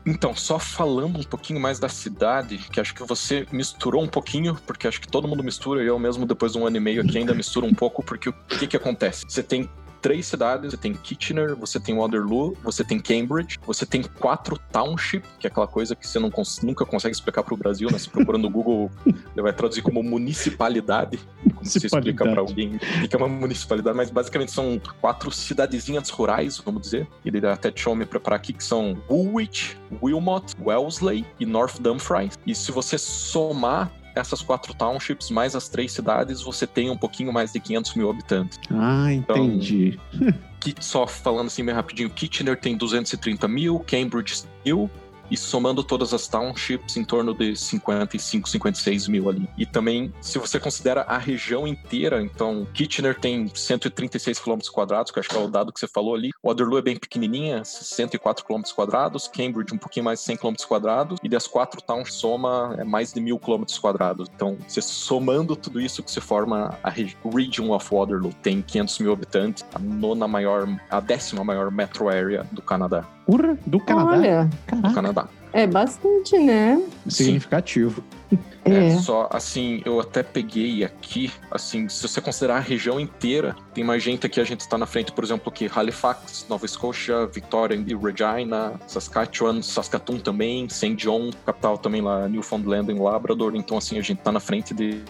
Então, 0.06 0.36
só 0.36 0.60
falando 0.60 1.20
um 1.20 1.24
pouquinho 1.24 1.60
mais 1.60 1.80
da 1.80 1.90
cidade, 1.90 2.58
que 2.58 2.80
acho 2.80 2.94
que 2.94 3.04
você 3.04 3.46
misturou 3.52 4.04
um 4.04 4.08
pouquinho, 4.08 4.58
porque 4.66 4.88
acho 4.88 5.02
que 5.02 5.08
todo 5.08 5.28
mundo 5.28 5.44
mistura, 5.44 5.84
e 5.84 5.88
eu 5.88 5.98
mesmo 5.98 6.26
depois 6.26 6.54
de 6.54 6.60
um 6.60 6.66
ano 6.66 6.78
e 6.78 6.80
meio 6.80 7.02
aqui 7.02 7.18
ainda 7.18 7.34
misturo 7.34 7.66
um 7.66 7.74
pouco, 7.74 8.04
porque 8.04 8.30
o 8.30 8.34
que 8.34 8.68
que 8.68 8.78
acontece? 8.78 9.26
Você 9.28 9.42
tem 9.42 9.70
três 10.02 10.26
cidades. 10.26 10.72
Você 10.72 10.78
tem 10.78 10.94
Kitchener, 10.94 11.56
você 11.56 11.80
tem 11.80 11.96
Waterloo, 11.96 12.58
você 12.64 12.84
tem 12.84 13.00
Cambridge, 13.00 13.60
você 13.66 13.86
tem 13.86 14.02
quatro 14.02 14.60
townships, 14.72 15.30
que 15.40 15.48
é 15.48 15.50
aquela 15.50 15.68
coisa 15.68 15.96
que 15.96 16.08
você 16.08 16.20
cons 16.30 16.62
nunca 16.62 16.86
consegue 16.86 17.14
explicar 17.14 17.44
para 17.44 17.54
o 17.54 17.58
Brasil, 17.58 17.90
né? 17.92 17.98
Se 17.98 18.10
procurando 18.10 18.44
no 18.44 18.50
Google, 18.50 18.92
ele 19.06 19.42
vai 19.42 19.54
traduzir 19.54 19.82
como 19.82 20.02
municipalidade. 20.02 21.20
Como 21.56 21.66
se 21.66 21.86
explica 21.86 22.24
para 22.24 22.42
alguém 22.42 22.80
o 23.04 23.08
que 23.08 23.16
é 23.16 23.18
uma 23.18 23.28
municipalidade, 23.28 23.96
mas 23.96 24.10
basicamente 24.10 24.52
são 24.52 24.82
quatro 25.00 25.32
cidadezinhas 25.32 26.10
rurais, 26.10 26.58
vamos 26.58 26.82
dizer. 26.82 27.08
Ele 27.24 27.46
até 27.48 27.70
deixou 27.70 27.96
me 27.96 28.06
preparar 28.06 28.40
aqui, 28.40 28.54
que 28.54 28.64
são 28.64 28.98
Woolwich, 29.10 29.78
Wilmot, 30.02 30.56
Wellesley 30.60 31.26
e 31.40 31.46
North 31.46 31.80
Dumfries. 31.80 32.38
E 32.46 32.56
se 32.56 32.72
você 32.72 32.98
somar 32.98 33.92
essas 34.16 34.42
quatro 34.42 34.74
townships, 34.74 35.30
mais 35.30 35.56
as 35.56 35.70
três 35.70 35.92
cidades, 35.92 36.42
você 36.42 36.68
tem 36.68 36.90
um 36.90 36.98
pouquinho 36.98 37.32
mais 37.32 37.52
de 37.52 37.60
500 37.60 37.96
mil 37.96 38.10
habitantes. 38.10 38.60
Ah, 38.72 39.12
entendi. 39.14 40.00
Então, 40.64 40.80
só 40.80 41.08
falando 41.08 41.48
assim 41.48 41.66
bem 41.66 41.74
rapidinho, 41.74 42.08
Kitchener 42.08 42.56
tem 42.56 42.78
230 42.78 43.48
mil, 43.48 43.80
Cambridge 43.80 44.44
mil, 44.64 44.92
e 45.32 45.38
somando 45.38 45.84
todas 45.84 46.14
as 46.14 46.28
townships 46.28 46.98
em 46.98 47.04
torno 47.04 47.34
de 47.34 47.56
55, 47.56 48.50
56 48.50 49.08
mil 49.08 49.30
ali. 49.30 49.48
E 49.58 49.66
também, 49.66 50.14
se 50.22 50.38
você 50.38 50.60
considera 50.60 51.02
a 51.02 51.18
região 51.18 51.66
inteira, 51.66 52.22
então 52.22 52.68
Kitchener 52.74 53.18
tem 53.18 53.50
136 53.54 54.40
km 54.40 54.60
quadrados, 54.72 55.12
que 55.12 55.18
eu 55.18 55.22
acho 55.22 55.30
que 55.30 55.38
é 55.38 55.40
o 55.40 55.48
dado 55.48 55.72
que 55.72 55.80
você 55.80 55.88
falou 55.88 56.14
ali. 56.14 56.32
Waterloo 56.44 56.78
é 56.78 56.82
bem 56.82 56.98
pequenininha, 56.98 57.64
104 57.64 58.46
km 58.46 58.62
quadrados, 58.76 59.28
Cambridge 59.28 59.74
um 59.74 59.78
pouquinho 59.78 60.06
mais 60.06 60.20
de 60.20 60.26
100 60.26 60.38
km 60.38 60.54
quadrados, 60.68 61.18
e 61.24 61.30
das 61.30 61.48
quatro 61.48 61.82
towns 61.82 62.14
soma 62.14 62.76
é 62.78 62.84
mais 62.84 63.14
de 63.14 63.22
mil 63.22 63.40
km 63.40 63.64
quadrados. 63.80 64.28
Então, 64.36 64.58
você 64.68 64.82
somando 64.82 65.56
tudo 65.56 65.80
isso 65.80 66.04
que 66.04 66.12
se 66.12 66.20
forma 66.20 66.78
a 66.84 66.90
Region 66.90 67.72
of 67.72 67.88
Waterloo, 67.94 68.34
tem 68.42 68.62
500 68.62 69.00
mil 69.00 69.14
habitantes, 69.14 69.66
a 69.74 69.80
nona 69.80 70.28
maior, 70.28 70.68
a 70.90 71.00
décima 71.00 71.44
maior 71.44 71.72
metro 71.72 72.10
area 72.10 72.46
do 72.52 72.62
Canadá. 72.62 73.08
Urra, 73.28 73.58
do 73.66 73.80
Canadá? 73.80 74.12
Olha, 74.12 74.50
do 74.76 74.94
Canadá. 74.94 75.21
É 75.54 75.68
bastante, 75.68 76.38
né? 76.38 76.82
Significativo. 77.08 78.04
É. 78.64 78.88
É. 78.88 78.98
só 78.98 79.28
assim, 79.32 79.82
eu 79.86 80.00
até 80.00 80.22
peguei 80.22 80.84
aqui, 80.84 81.32
assim, 81.50 81.90
se 81.90 82.08
você 82.08 82.22
considerar 82.22 82.58
a 82.58 82.60
região 82.60 83.00
inteira, 83.00 83.56
tem 83.74 83.84
mais 83.84 84.04
gente 84.04 84.26
aqui, 84.26 84.40
a 84.40 84.44
gente 84.44 84.60
está 84.60 84.78
na 84.78 84.86
frente, 84.86 85.12
por 85.12 85.24
exemplo, 85.24 85.52
que 85.52 85.70
Halifax, 85.74 86.46
Nova 86.48 86.68
Scotia, 86.68 87.26
Victoria 87.26 87.76
e 87.76 87.96
Regina, 87.96 88.74
Saskatchewan, 88.88 89.62
Saskatoon 89.62 90.20
também, 90.20 90.70
St. 90.70 90.96
John, 90.96 91.32
capital 91.46 91.78
também 91.78 92.02
lá, 92.02 92.28
Newfoundland 92.28 92.92
e 92.92 92.94
Labrador, 92.94 93.56
então 93.56 93.78
assim, 93.78 93.98
a 93.98 94.02
gente 94.02 94.20
tá 94.20 94.32
na 94.32 94.40
frente 94.40 94.74
de 94.74 95.02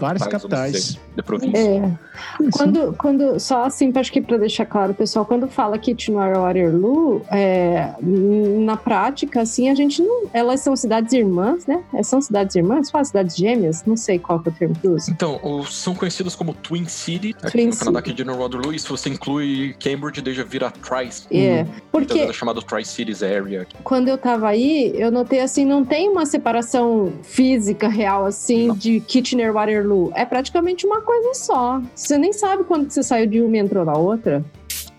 Várias 0.00 0.22
vamos 0.22 0.42
capitais. 0.42 0.72
dizer, 0.72 1.00
de 1.16 1.22
província. 1.22 1.58
É. 1.58 2.50
Quando, 2.52 2.94
quando, 2.94 3.38
só 3.38 3.64
assim, 3.64 3.92
acho 3.94 4.12
que 4.12 4.20
para 4.20 4.36
deixar 4.36 4.66
claro, 4.66 4.92
pessoal, 4.92 5.24
quando 5.24 5.46
fala 5.46 5.78
Kitchener 5.78 6.36
Waterloo, 6.36 7.22
é, 7.30 7.94
na 8.00 8.76
prática, 8.76 9.42
assim, 9.42 9.68
a 9.68 9.74
gente 9.74 10.02
não. 10.02 10.24
Elas 10.32 10.60
são 10.60 10.74
cidades 10.74 11.12
irmãs, 11.12 11.66
né? 11.66 11.82
É, 11.94 12.02
São 12.02 12.20
cidades 12.20 12.43
irmãs? 12.56 12.90
Fala 12.90 13.04
cidades 13.04 13.36
gêmeas? 13.36 13.84
Não 13.86 13.96
sei 13.96 14.18
qual 14.18 14.40
que 14.40 14.48
é 14.48 14.52
o 14.52 14.54
termo 14.54 14.74
que 14.74 14.88
usa. 14.88 15.10
Então, 15.10 15.38
os- 15.42 15.74
são 15.74 15.94
conhecidos 15.94 16.34
como 16.34 16.52
Twin 16.54 16.86
City, 16.86 17.34
aqui 17.42 17.52
Twin 17.52 17.66
no 17.66 17.76
Canadá, 17.76 17.98
City. 18.00 18.10
aqui 18.12 18.22
de 18.22 18.30
Waterloo, 18.30 18.72
e 18.74 18.78
se 18.78 18.88
você 18.88 19.08
inclui 19.08 19.74
Cambridge, 19.80 20.20
daí 20.20 20.34
já 20.34 20.44
vira 20.44 20.70
Tri. 20.70 21.08
É. 21.30 21.64
Muitas 21.64 21.82
Porque 21.90 22.14
vezes 22.14 22.30
é 22.30 22.32
chamado 22.32 22.60
Tri-Cities 22.62 23.22
Area. 23.22 23.66
quando 23.82 24.08
eu 24.08 24.18
tava 24.18 24.48
aí, 24.48 24.92
eu 24.96 25.10
notei 25.10 25.40
assim, 25.40 25.64
não 25.64 25.84
tem 25.84 26.08
uma 26.08 26.26
separação 26.26 27.12
física 27.22 27.88
real, 27.88 28.24
assim, 28.26 28.68
Não. 28.68 28.76
de 28.76 29.00
Kitchener 29.00 29.52
Waterloo. 29.52 30.12
É 30.14 30.24
praticamente 30.24 30.86
uma 30.86 31.00
coisa 31.00 31.34
só. 31.34 31.80
Você 31.94 32.18
nem 32.18 32.32
sabe 32.32 32.64
quando 32.64 32.90
você 32.90 33.02
saiu 33.02 33.26
de 33.26 33.40
uma 33.40 33.56
e 33.56 33.60
entrou 33.60 33.84
na 33.84 33.96
outra. 33.96 34.44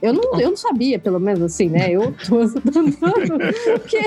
Eu 0.01 0.13
não, 0.13 0.39
eu 0.39 0.49
não 0.49 0.57
sabia, 0.57 0.99
pelo 0.99 1.19
menos 1.19 1.41
assim, 1.41 1.69
né? 1.69 1.91
Eu 1.91 2.13
tô 2.27 2.47
tentando. 2.71 3.37
Porque, 3.79 3.99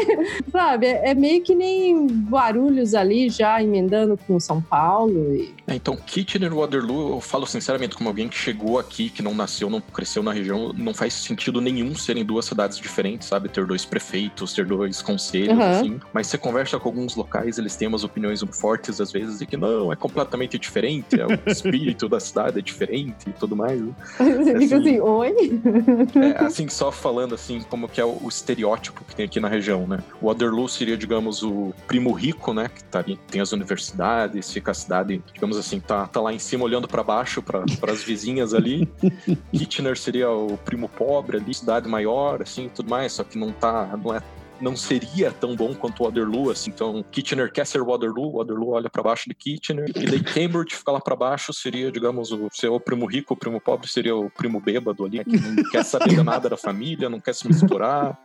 sabe, 0.53 0.87
é, 0.87 1.11
é 1.11 1.15
meio 1.15 1.43
que 1.43 1.55
nem 1.55 2.07
Guarulhos 2.29 2.95
ali 2.95 3.29
já 3.29 3.63
emendando 3.63 4.19
com 4.27 4.39
São 4.39 4.61
Paulo. 4.61 5.35
E... 5.35 5.55
É, 5.67 5.75
então, 5.75 5.97
Kitchener 5.97 6.55
Waterloo, 6.55 7.15
eu 7.15 7.21
falo 7.21 7.47
sinceramente, 7.47 7.97
como 7.97 8.09
alguém 8.09 8.29
que 8.29 8.37
chegou 8.37 8.79
aqui, 8.79 9.09
que 9.11 9.23
não 9.23 9.35
nasceu, 9.35 9.69
não 9.71 9.81
cresceu 9.81 10.23
na 10.23 10.33
região, 10.33 10.73
não 10.77 10.95
faz 10.95 11.15
sentido 11.15 11.61
nenhum 11.61 11.95
serem 11.95 12.25
duas 12.25 12.45
cidades 12.45 12.79
diferentes, 12.79 13.29
sabe? 13.29 13.49
Ter 13.49 13.67
dois 13.67 13.85
prefeitos, 13.85 14.53
ter 14.53 14.65
dois 14.67 15.03
conselhos, 15.03 15.57
Uhum. 15.59 15.63
assim. 15.63 16.01
Mas 16.13 16.27
você 16.27 16.39
conversa 16.39 16.79
com 16.79 16.89
alguns 16.89 17.17
locais, 17.17 17.59
eles 17.59 17.75
têm 17.77 17.89
umas 17.89 18.05
opiniões 18.05 18.43
fortes, 18.53 19.01
às 19.01 19.11
vezes, 19.13 19.39
de 19.39 19.47
que 19.47 19.57
não, 19.57 19.93
é 19.93 19.97
completamente 19.97 20.59
diferente, 20.59 21.19
é 21.21 21.27
o 21.27 21.31
espírito 21.51 22.09
da 22.09 22.21
cidade 22.21 22.59
é 22.59 22.63
diferente 22.63 23.29
e 23.29 23.33
tudo 23.33 23.57
mais. 23.57 23.81
né? 23.81 23.93
Você 24.19 24.59
fica 24.59 24.77
Assim, 24.79 24.89
assim, 24.89 25.01
oi? 25.01 25.61
É, 26.19 26.45
assim, 26.45 26.69
só 26.69 26.91
falando 26.91 27.35
assim, 27.35 27.61
como 27.63 27.89
que 27.89 28.01
é 28.01 28.05
o, 28.05 28.19
o 28.23 28.29
estereótipo 28.29 29.05
que 29.05 29.15
tem 29.15 29.25
aqui 29.27 29.41
na 29.41 29.49
região, 29.49 29.87
né? 29.87 30.03
O 30.21 30.27
Waterloo 30.27 30.69
seria, 30.69 30.97
digamos, 30.97 31.43
o 31.43 31.73
primo 31.87 32.13
rico, 32.13 32.53
né? 32.53 32.69
Que 32.69 32.83
tá 32.85 32.99
ali, 32.99 33.19
tem 33.31 33.41
as 33.41 33.53
universidades, 33.53 34.53
fica 34.53 34.71
a 34.71 34.75
cidade, 34.75 35.23
digamos 35.33 35.57
assim, 35.57 35.81
tá, 35.81 36.07
tá 36.07 36.21
lá 36.21 36.33
em 36.33 36.39
cima 36.39 36.65
olhando 36.65 36.89
para 36.89 37.03
baixo, 37.03 37.43
para 37.43 37.65
as 37.91 38.03
vizinhas 38.03 38.53
ali. 38.55 38.89
Kitchener 39.53 39.97
seria 39.97 40.31
o 40.31 40.59
primo 40.59 40.89
pobre 40.89 41.39
ali, 41.39 41.55
cidade 41.55 41.89
maior, 41.89 42.43
assim, 42.43 42.71
tudo 42.75 42.91
mais, 42.91 43.13
só 43.13 43.25
que 43.25 43.39
não 43.39 43.53
tá, 43.53 43.97
não 44.03 44.15
é 44.15 44.21
não 44.61 44.77
seria 44.77 45.31
tão 45.31 45.55
bom 45.55 45.75
quanto 45.75 46.05
Waterloo, 46.05 46.51
assim. 46.51 46.71
Então, 46.71 47.05
Kitchener 47.11 47.51
ser 47.65 47.83
Waterloo, 47.83 48.33
Waterloo 48.33 48.71
olha 48.71 48.89
para 48.89 49.03
baixo 49.03 49.29
de 49.29 49.35
Kitchener, 49.35 49.91
e 49.95 50.07
daí 50.07 50.23
Cambridge 50.23 50.75
fica 50.75 50.93
lá 50.93 51.01
para 51.01 51.15
baixo, 51.15 51.53
seria, 51.53 51.91
digamos, 51.93 52.33
o 52.33 52.49
ser 52.53 52.69
o 52.69 52.81
primo 52.81 53.07
rico, 53.07 53.35
o 53.35 53.37
primo 53.37 53.61
pobre 53.61 53.89
seria 53.89 54.17
o 54.17 54.31
primo 54.31 54.61
bêbado 54.61 55.05
ali, 55.05 55.25
que 55.25 55.39
não 55.39 55.63
quer 55.71 55.85
saber 55.85 56.11
de 56.11 56.23
nada 56.23 56.49
da 56.49 56.57
família, 56.57 57.09
não 57.09 57.21
quer 57.21 57.35
se 57.35 57.47
misturar, 57.47 58.19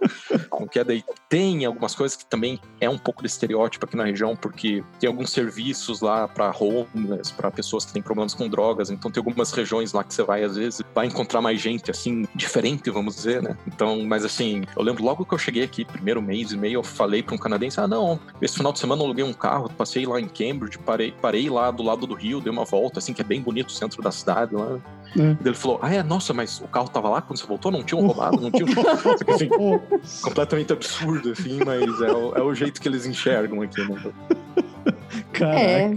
não 0.51 0.67
quer 0.67 0.85
daí. 0.85 1.03
Tem 1.27 1.65
algumas 1.65 1.93
coisas 1.93 2.15
que 2.15 2.25
também 2.25 2.59
é 2.79 2.89
um 2.89 2.97
pouco 2.97 3.21
de 3.21 3.27
estereótipo 3.27 3.85
aqui 3.85 3.97
na 3.97 4.05
região, 4.05 4.35
porque 4.35 4.83
tem 4.99 5.07
alguns 5.07 5.31
serviços 5.31 6.01
lá 6.01 6.27
para 6.27 6.53
homeless, 6.57 7.33
para 7.33 7.51
pessoas 7.51 7.85
que 7.85 7.93
têm 7.93 8.01
problemas 8.01 8.33
com 8.33 8.47
drogas, 8.47 8.89
então 8.89 9.11
tem 9.11 9.19
algumas 9.19 9.51
regiões 9.51 9.93
lá 9.93 10.03
que 10.03 10.13
você 10.13 10.23
vai, 10.23 10.43
às 10.43 10.55
vezes, 10.55 10.81
vai 10.93 11.07
encontrar 11.07 11.41
mais 11.41 11.59
gente, 11.59 11.91
assim, 11.91 12.25
diferente, 12.33 12.89
vamos 12.89 13.15
dizer, 13.15 13.41
né? 13.41 13.57
Então, 13.67 14.03
mas 14.05 14.23
assim, 14.23 14.63
eu 14.75 14.83
lembro 14.83 15.03
logo 15.03 15.25
que 15.25 15.33
eu 15.33 15.37
cheguei 15.37 15.63
aqui, 15.63 15.83
primeiro 15.83 16.21
mês 16.23 16.51
e 16.51 16.57
meio, 16.57 16.75
eu 16.75 16.83
falei 16.83 17.21
para 17.21 17.35
um 17.35 17.37
canadense: 17.37 17.79
ah, 17.79 17.87
não, 17.87 18.19
esse 18.41 18.55
final 18.55 18.71
de 18.71 18.79
semana 18.79 19.01
eu 19.01 19.05
aluguei 19.05 19.23
um 19.23 19.33
carro, 19.33 19.69
passei 19.69 20.05
lá 20.05 20.19
em 20.19 20.27
Cambridge, 20.27 20.77
parei, 20.79 21.13
parei 21.21 21.49
lá 21.49 21.69
do 21.69 21.83
lado 21.83 22.07
do 22.07 22.13
rio, 22.13 22.41
dei 22.41 22.51
uma 22.51 22.65
volta, 22.65 22.99
assim, 22.99 23.13
que 23.13 23.21
é 23.21 23.25
bem 23.25 23.41
bonito 23.41 23.69
o 23.69 23.71
centro 23.71 24.01
da 24.01 24.11
cidade 24.11 24.55
lá. 24.55 24.79
É. 25.17 25.37
Ele 25.45 25.55
falou: 25.55 25.79
Ah, 25.81 25.93
é, 25.93 26.01
nossa, 26.01 26.33
mas 26.33 26.59
o 26.59 26.67
carro 26.67 26.89
tava 26.89 27.09
lá 27.09 27.21
quando 27.21 27.39
você 27.39 27.45
voltou? 27.45 27.71
Não 27.71 27.83
tinham 27.83 28.05
roubado, 28.05 28.39
não 28.39 28.49
tinham. 28.49 28.67
assim, 29.27 29.49
completamente 30.21 30.73
absurdo, 30.73 31.31
assim, 31.31 31.59
mas 31.63 32.01
é 32.01 32.11
o, 32.11 32.35
é 32.35 32.41
o 32.41 32.53
jeito 32.55 32.81
que 32.81 32.87
eles 32.87 33.05
enxergam 33.05 33.61
aqui, 33.61 33.81
né? 33.87 34.11
Caraca. 35.31 35.59
É. 35.59 35.95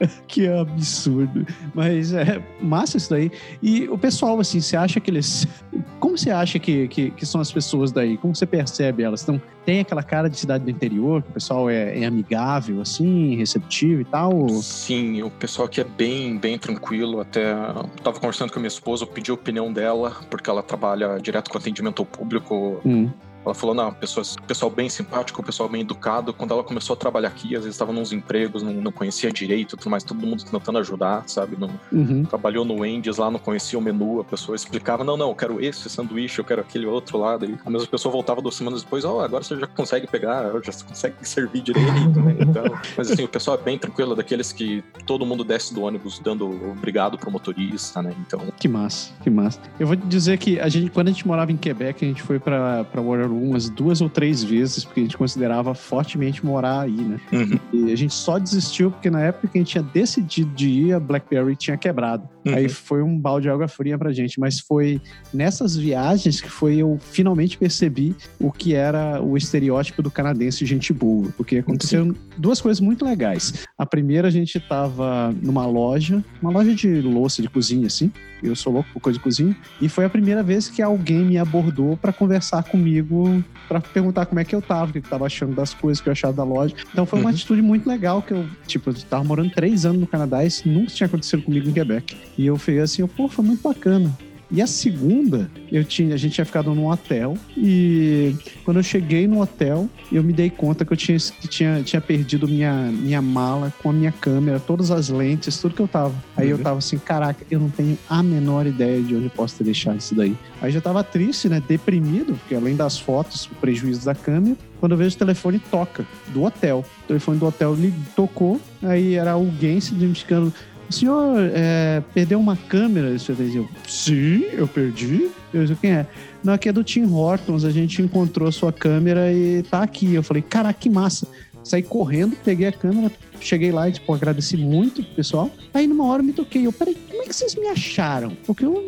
Que 0.26 0.48
absurdo. 0.48 1.46
Mas 1.74 2.12
é 2.12 2.42
massa 2.60 2.96
isso 2.96 3.10
daí. 3.10 3.30
E 3.62 3.88
o 3.88 3.98
pessoal, 3.98 4.38
assim, 4.40 4.60
você 4.60 4.76
acha 4.76 4.98
que 5.00 5.10
eles. 5.10 5.46
Como 6.00 6.16
você 6.16 6.30
acha 6.30 6.58
que, 6.58 6.88
que, 6.88 7.10
que 7.10 7.26
são 7.26 7.40
as 7.40 7.52
pessoas 7.52 7.92
daí? 7.92 8.16
Como 8.16 8.34
você 8.34 8.46
percebe 8.46 9.02
elas? 9.02 9.22
Então, 9.22 9.40
tem 9.66 9.80
aquela 9.80 10.02
cara 10.02 10.28
de 10.30 10.38
cidade 10.38 10.64
do 10.64 10.70
interior, 10.70 11.22
que 11.22 11.28
o 11.30 11.32
pessoal 11.34 11.68
é, 11.68 12.00
é 12.00 12.06
amigável, 12.06 12.80
assim, 12.80 13.36
receptivo 13.36 14.00
e 14.00 14.04
tal? 14.04 14.34
ou- 14.34 14.48
Sim, 14.62 15.22
o 15.22 15.30
pessoal 15.30 15.66
aqui 15.66 15.80
é 15.80 15.84
bem, 15.84 16.38
bem 16.38 16.58
tranquilo. 16.58 17.20
Até 17.20 17.52
eu 17.52 17.84
tava 18.02 18.18
conversando 18.18 18.50
com 18.52 18.58
a 18.58 18.62
minha 18.62 18.68
esposa, 18.68 19.04
eu 19.04 19.08
pedi 19.08 19.30
a 19.30 19.34
opinião 19.34 19.70
dela, 19.72 20.16
porque 20.30 20.48
ela 20.48 20.62
trabalha 20.62 21.18
direto 21.18 21.50
com 21.50 21.58
atendimento 21.58 22.00
ao 22.00 22.06
público. 22.06 22.80
Hum, 22.84 23.10
Ela 23.44 23.54
falou, 23.54 23.74
não, 23.74 23.92
pessoas, 23.92 24.36
pessoal 24.46 24.70
bem 24.70 24.88
simpático, 24.88 25.42
pessoal 25.42 25.68
bem 25.68 25.80
educado. 25.80 26.32
Quando 26.32 26.52
ela 26.52 26.62
começou 26.62 26.94
a 26.94 26.96
trabalhar 26.96 27.28
aqui, 27.28 27.56
às 27.56 27.62
vezes 27.62 27.74
estava 27.74 27.92
nos 27.92 28.12
empregos, 28.12 28.62
não, 28.62 28.72
não 28.72 28.92
conhecia 28.92 29.30
direito, 29.30 29.76
tudo 29.76 29.90
mais, 29.90 30.04
todo 30.04 30.26
mundo 30.26 30.44
tentando 30.44 30.78
ajudar, 30.78 31.24
sabe? 31.26 31.56
Não, 31.58 31.70
uhum. 31.90 32.24
trabalhou 32.24 32.64
no 32.64 32.80
Wendy's 32.80 33.16
lá, 33.16 33.30
não 33.30 33.38
conhecia 33.38 33.78
o 33.78 33.82
menu, 33.82 34.20
a 34.20 34.24
pessoa 34.24 34.54
explicava, 34.54 35.02
não, 35.04 35.16
não, 35.16 35.28
eu 35.30 35.34
quero 35.34 35.64
esse 35.64 35.88
sanduíche, 35.88 36.38
eu 36.38 36.44
quero 36.44 36.60
aquele 36.60 36.86
outro 36.86 37.18
lá. 37.18 37.36
Daí 37.36 37.56
a 37.64 37.70
mesma 37.70 37.86
pessoa 37.88 38.12
voltava 38.12 38.42
duas 38.42 38.54
semanas 38.54 38.82
depois, 38.82 39.04
ó, 39.04 39.24
agora 39.24 39.42
você 39.42 39.58
já 39.58 39.66
consegue 39.66 40.06
pegar, 40.06 40.44
já 40.62 40.72
consegue 40.86 41.16
servir 41.26 41.62
direito, 41.62 42.20
né? 42.20 42.36
Então, 42.40 42.64
mas 42.96 43.10
assim, 43.10 43.24
o 43.24 43.28
pessoal 43.28 43.58
é 43.58 43.62
bem 43.62 43.78
tranquilo, 43.78 44.14
daqueles 44.14 44.52
que 44.52 44.84
todo 45.06 45.24
mundo 45.24 45.44
desce 45.44 45.72
do 45.72 45.82
ônibus 45.82 46.18
dando 46.18 46.46
obrigado 46.70 47.18
pro 47.18 47.30
motorista, 47.30 48.02
né? 48.02 48.14
Então, 48.26 48.40
Que 48.58 48.68
massa, 48.68 49.12
que 49.22 49.30
massa. 49.30 49.60
Eu 49.78 49.86
vou 49.86 49.96
te 49.96 50.06
dizer 50.06 50.38
que 50.38 50.60
a 50.60 50.68
gente, 50.68 50.90
quando 50.90 51.08
a 51.08 51.10
gente 51.10 51.26
morava 51.26 51.50
em 51.50 51.56
Quebec, 51.56 52.04
a 52.04 52.08
gente 52.08 52.22
foi 52.22 52.38
pra, 52.38 52.84
pra 52.84 53.00
Waterloo 53.30 53.42
umas 53.42 53.68
duas 53.70 54.00
ou 54.00 54.08
três 54.08 54.42
vezes, 54.42 54.84
porque 54.84 55.00
a 55.00 55.02
gente 55.04 55.16
considerava 55.16 55.74
fortemente 55.74 56.44
morar 56.44 56.80
aí, 56.80 56.92
né? 56.92 57.18
uhum, 57.32 57.58
E 57.72 57.92
a 57.92 57.96
gente 57.96 58.12
só 58.14 58.38
desistiu 58.38 58.90
porque 58.90 59.10
na 59.10 59.20
época 59.20 59.48
que 59.48 59.58
a 59.58 59.60
gente 59.60 59.70
tinha 59.70 59.82
decidido 59.82 60.50
de 60.54 60.68
ir, 60.68 60.92
a 60.94 61.00
BlackBerry 61.00 61.56
tinha 61.56 61.76
quebrado. 61.76 62.28
Uhum. 62.44 62.54
Aí 62.54 62.68
foi 62.68 63.02
um 63.02 63.18
balde 63.18 63.44
de 63.44 63.50
água 63.50 63.68
fria 63.68 63.98
pra 63.98 64.12
gente, 64.12 64.40
mas 64.40 64.60
foi 64.60 65.00
nessas 65.32 65.76
viagens 65.76 66.40
que 66.40 66.48
foi 66.48 66.76
eu 66.76 66.98
finalmente 67.00 67.58
percebi 67.58 68.14
o 68.40 68.50
que 68.50 68.74
era 68.74 69.22
o 69.22 69.36
estereótipo 69.36 70.02
do 70.02 70.10
canadense 70.10 70.64
gente 70.64 70.92
boa, 70.92 71.28
porque 71.36 71.58
aconteceram 71.58 72.14
duas 72.38 72.60
coisas 72.60 72.80
muito 72.80 73.04
legais. 73.04 73.66
A 73.78 73.84
primeira 73.84 74.28
a 74.28 74.30
gente 74.30 74.58
tava 74.58 75.34
numa 75.42 75.66
loja, 75.66 76.24
uma 76.40 76.50
loja 76.50 76.74
de 76.74 77.00
louça 77.02 77.42
de 77.42 77.48
cozinha 77.48 77.86
assim. 77.86 78.10
Eu 78.42 78.56
sou 78.56 78.72
louco 78.72 78.88
por 78.94 79.00
coisa 79.00 79.18
de 79.18 79.22
cozinha 79.22 79.54
e 79.82 79.86
foi 79.86 80.06
a 80.06 80.08
primeira 80.08 80.42
vez 80.42 80.66
que 80.66 80.80
alguém 80.80 81.18
me 81.26 81.36
abordou 81.36 81.94
pra 81.98 82.10
conversar 82.10 82.62
comigo, 82.64 83.44
pra 83.68 83.82
perguntar 83.82 84.24
como 84.24 84.40
é 84.40 84.44
que 84.46 84.54
eu 84.54 84.62
tava, 84.62 84.88
o 84.88 84.92
que 84.94 84.98
eu 85.00 85.02
tava 85.02 85.26
achando 85.26 85.54
das 85.54 85.74
coisas 85.74 86.00
que 86.02 86.08
eu 86.08 86.12
achava 86.12 86.32
da 86.32 86.42
loja. 86.42 86.74
Então 86.90 87.04
foi 87.04 87.18
uma 87.18 87.28
Uhum. 87.28 87.34
atitude 87.34 87.60
muito 87.60 87.86
legal 87.86 88.22
que 88.22 88.32
eu, 88.32 88.48
tipo, 88.66 88.88
eu 88.88 88.94
tava 88.94 89.22
morando 89.24 89.50
três 89.50 89.84
anos 89.84 90.00
no 90.00 90.06
Canadá 90.06 90.42
e 90.42 90.46
isso 90.46 90.66
nunca 90.66 90.90
tinha 90.90 91.06
acontecido 91.06 91.42
comigo 91.42 91.68
em 91.68 91.72
Quebec. 91.74 92.16
E 92.40 92.46
eu 92.46 92.56
falei 92.56 92.80
assim, 92.80 93.06
pô, 93.06 93.28
foi 93.28 93.44
muito 93.44 93.60
bacana. 93.62 94.10
E 94.50 94.62
a 94.62 94.66
segunda, 94.66 95.48
eu 95.70 95.84
tinha, 95.84 96.14
a 96.14 96.16
gente 96.16 96.32
tinha 96.32 96.44
ficado 96.44 96.74
num 96.74 96.88
hotel 96.90 97.36
e 97.56 98.34
quando 98.64 98.78
eu 98.78 98.82
cheguei 98.82 99.28
no 99.28 99.40
hotel, 99.40 99.88
eu 100.10 100.24
me 100.24 100.32
dei 100.32 100.50
conta 100.50 100.84
que 100.84 100.92
eu 100.92 100.96
tinha, 100.96 101.16
que 101.18 101.46
tinha, 101.46 101.82
tinha 101.84 102.00
perdido 102.00 102.48
minha, 102.48 102.90
minha 102.90 103.22
mala 103.22 103.72
com 103.80 103.90
a 103.90 103.92
minha 103.92 104.10
câmera, 104.10 104.58
todas 104.58 104.90
as 104.90 105.08
lentes, 105.08 105.56
tudo 105.60 105.74
que 105.76 105.80
eu 105.82 105.86
tava. 105.86 106.14
Aí 106.36 106.48
eu 106.50 106.56
Uhum. 106.56 106.62
tava 106.64 106.78
assim, 106.78 106.98
caraca, 106.98 107.44
eu 107.48 107.60
não 107.60 107.70
tenho 107.70 107.96
a 108.08 108.22
menor 108.24 108.66
ideia 108.66 109.00
de 109.00 109.14
onde 109.14 109.26
eu 109.26 109.30
posso 109.30 109.56
ter 109.56 109.62
deixado 109.64 109.98
isso 110.00 110.16
daí. 110.16 110.34
Aí 110.60 110.68
eu 110.70 110.72
já 110.72 110.80
tava 110.80 111.04
triste, 111.04 111.48
né, 111.48 111.62
deprimido, 111.68 112.34
porque 112.34 112.54
além 112.56 112.74
das 112.74 112.98
fotos, 112.98 113.46
o 113.52 113.54
prejuízo 113.54 114.04
da 114.04 114.16
câmera, 114.16 114.56
quando 114.80 114.92
eu 114.92 114.98
vejo 114.98 115.14
o 115.14 115.18
telefone 115.18 115.60
toca 115.70 116.04
do 116.28 116.42
hotel. 116.42 116.84
O 117.04 117.06
telefone 117.06 117.38
do 117.38 117.46
hotel 117.46 117.76
tocou, 118.16 118.60
aí 118.82 119.14
era 119.14 119.32
alguém 119.32 119.78
se 119.80 119.94
identificando 119.94 120.52
o 120.90 120.92
senhor 120.92 121.50
é, 121.54 122.02
perdeu 122.12 122.38
uma 122.40 122.56
câmera? 122.56 123.10
Isso 123.10 123.30
eu, 123.30 123.68
sim, 123.86 124.44
eu 124.52 124.66
perdi. 124.66 125.30
Eu 125.54 125.64
disse, 125.64 125.80
quem 125.80 125.92
é? 125.92 126.06
Não, 126.42 126.52
aqui 126.52 126.68
é 126.68 126.72
do 126.72 126.82
Tim 126.82 127.04
Hortons, 127.04 127.64
a 127.64 127.70
gente 127.70 128.02
encontrou 128.02 128.48
a 128.48 128.52
sua 128.52 128.72
câmera 128.72 129.32
e 129.32 129.62
tá 129.62 129.82
aqui. 129.82 130.14
Eu 130.14 130.22
falei, 130.22 130.42
caraca, 130.42 130.78
que 130.78 130.90
massa. 130.90 131.28
Saí 131.62 131.82
correndo, 131.82 132.36
peguei 132.44 132.66
a 132.66 132.72
câmera, 132.72 133.12
cheguei 133.40 133.72
lá 133.72 133.88
e, 133.88 133.92
tipo, 133.92 134.12
agradeci 134.12 134.56
muito 134.56 135.02
pro 135.02 135.14
pessoal. 135.14 135.50
Aí 135.72 135.86
numa 135.86 136.04
hora 136.06 136.22
eu 136.22 136.26
me 136.26 136.32
toquei. 136.32 136.66
Eu, 136.66 136.72
peraí, 136.72 136.94
como 136.94 137.22
é 137.22 137.26
que 137.26 137.34
vocês 137.34 137.54
me 137.54 137.68
acharam? 137.68 138.36
Porque 138.46 138.64
eu, 138.64 138.84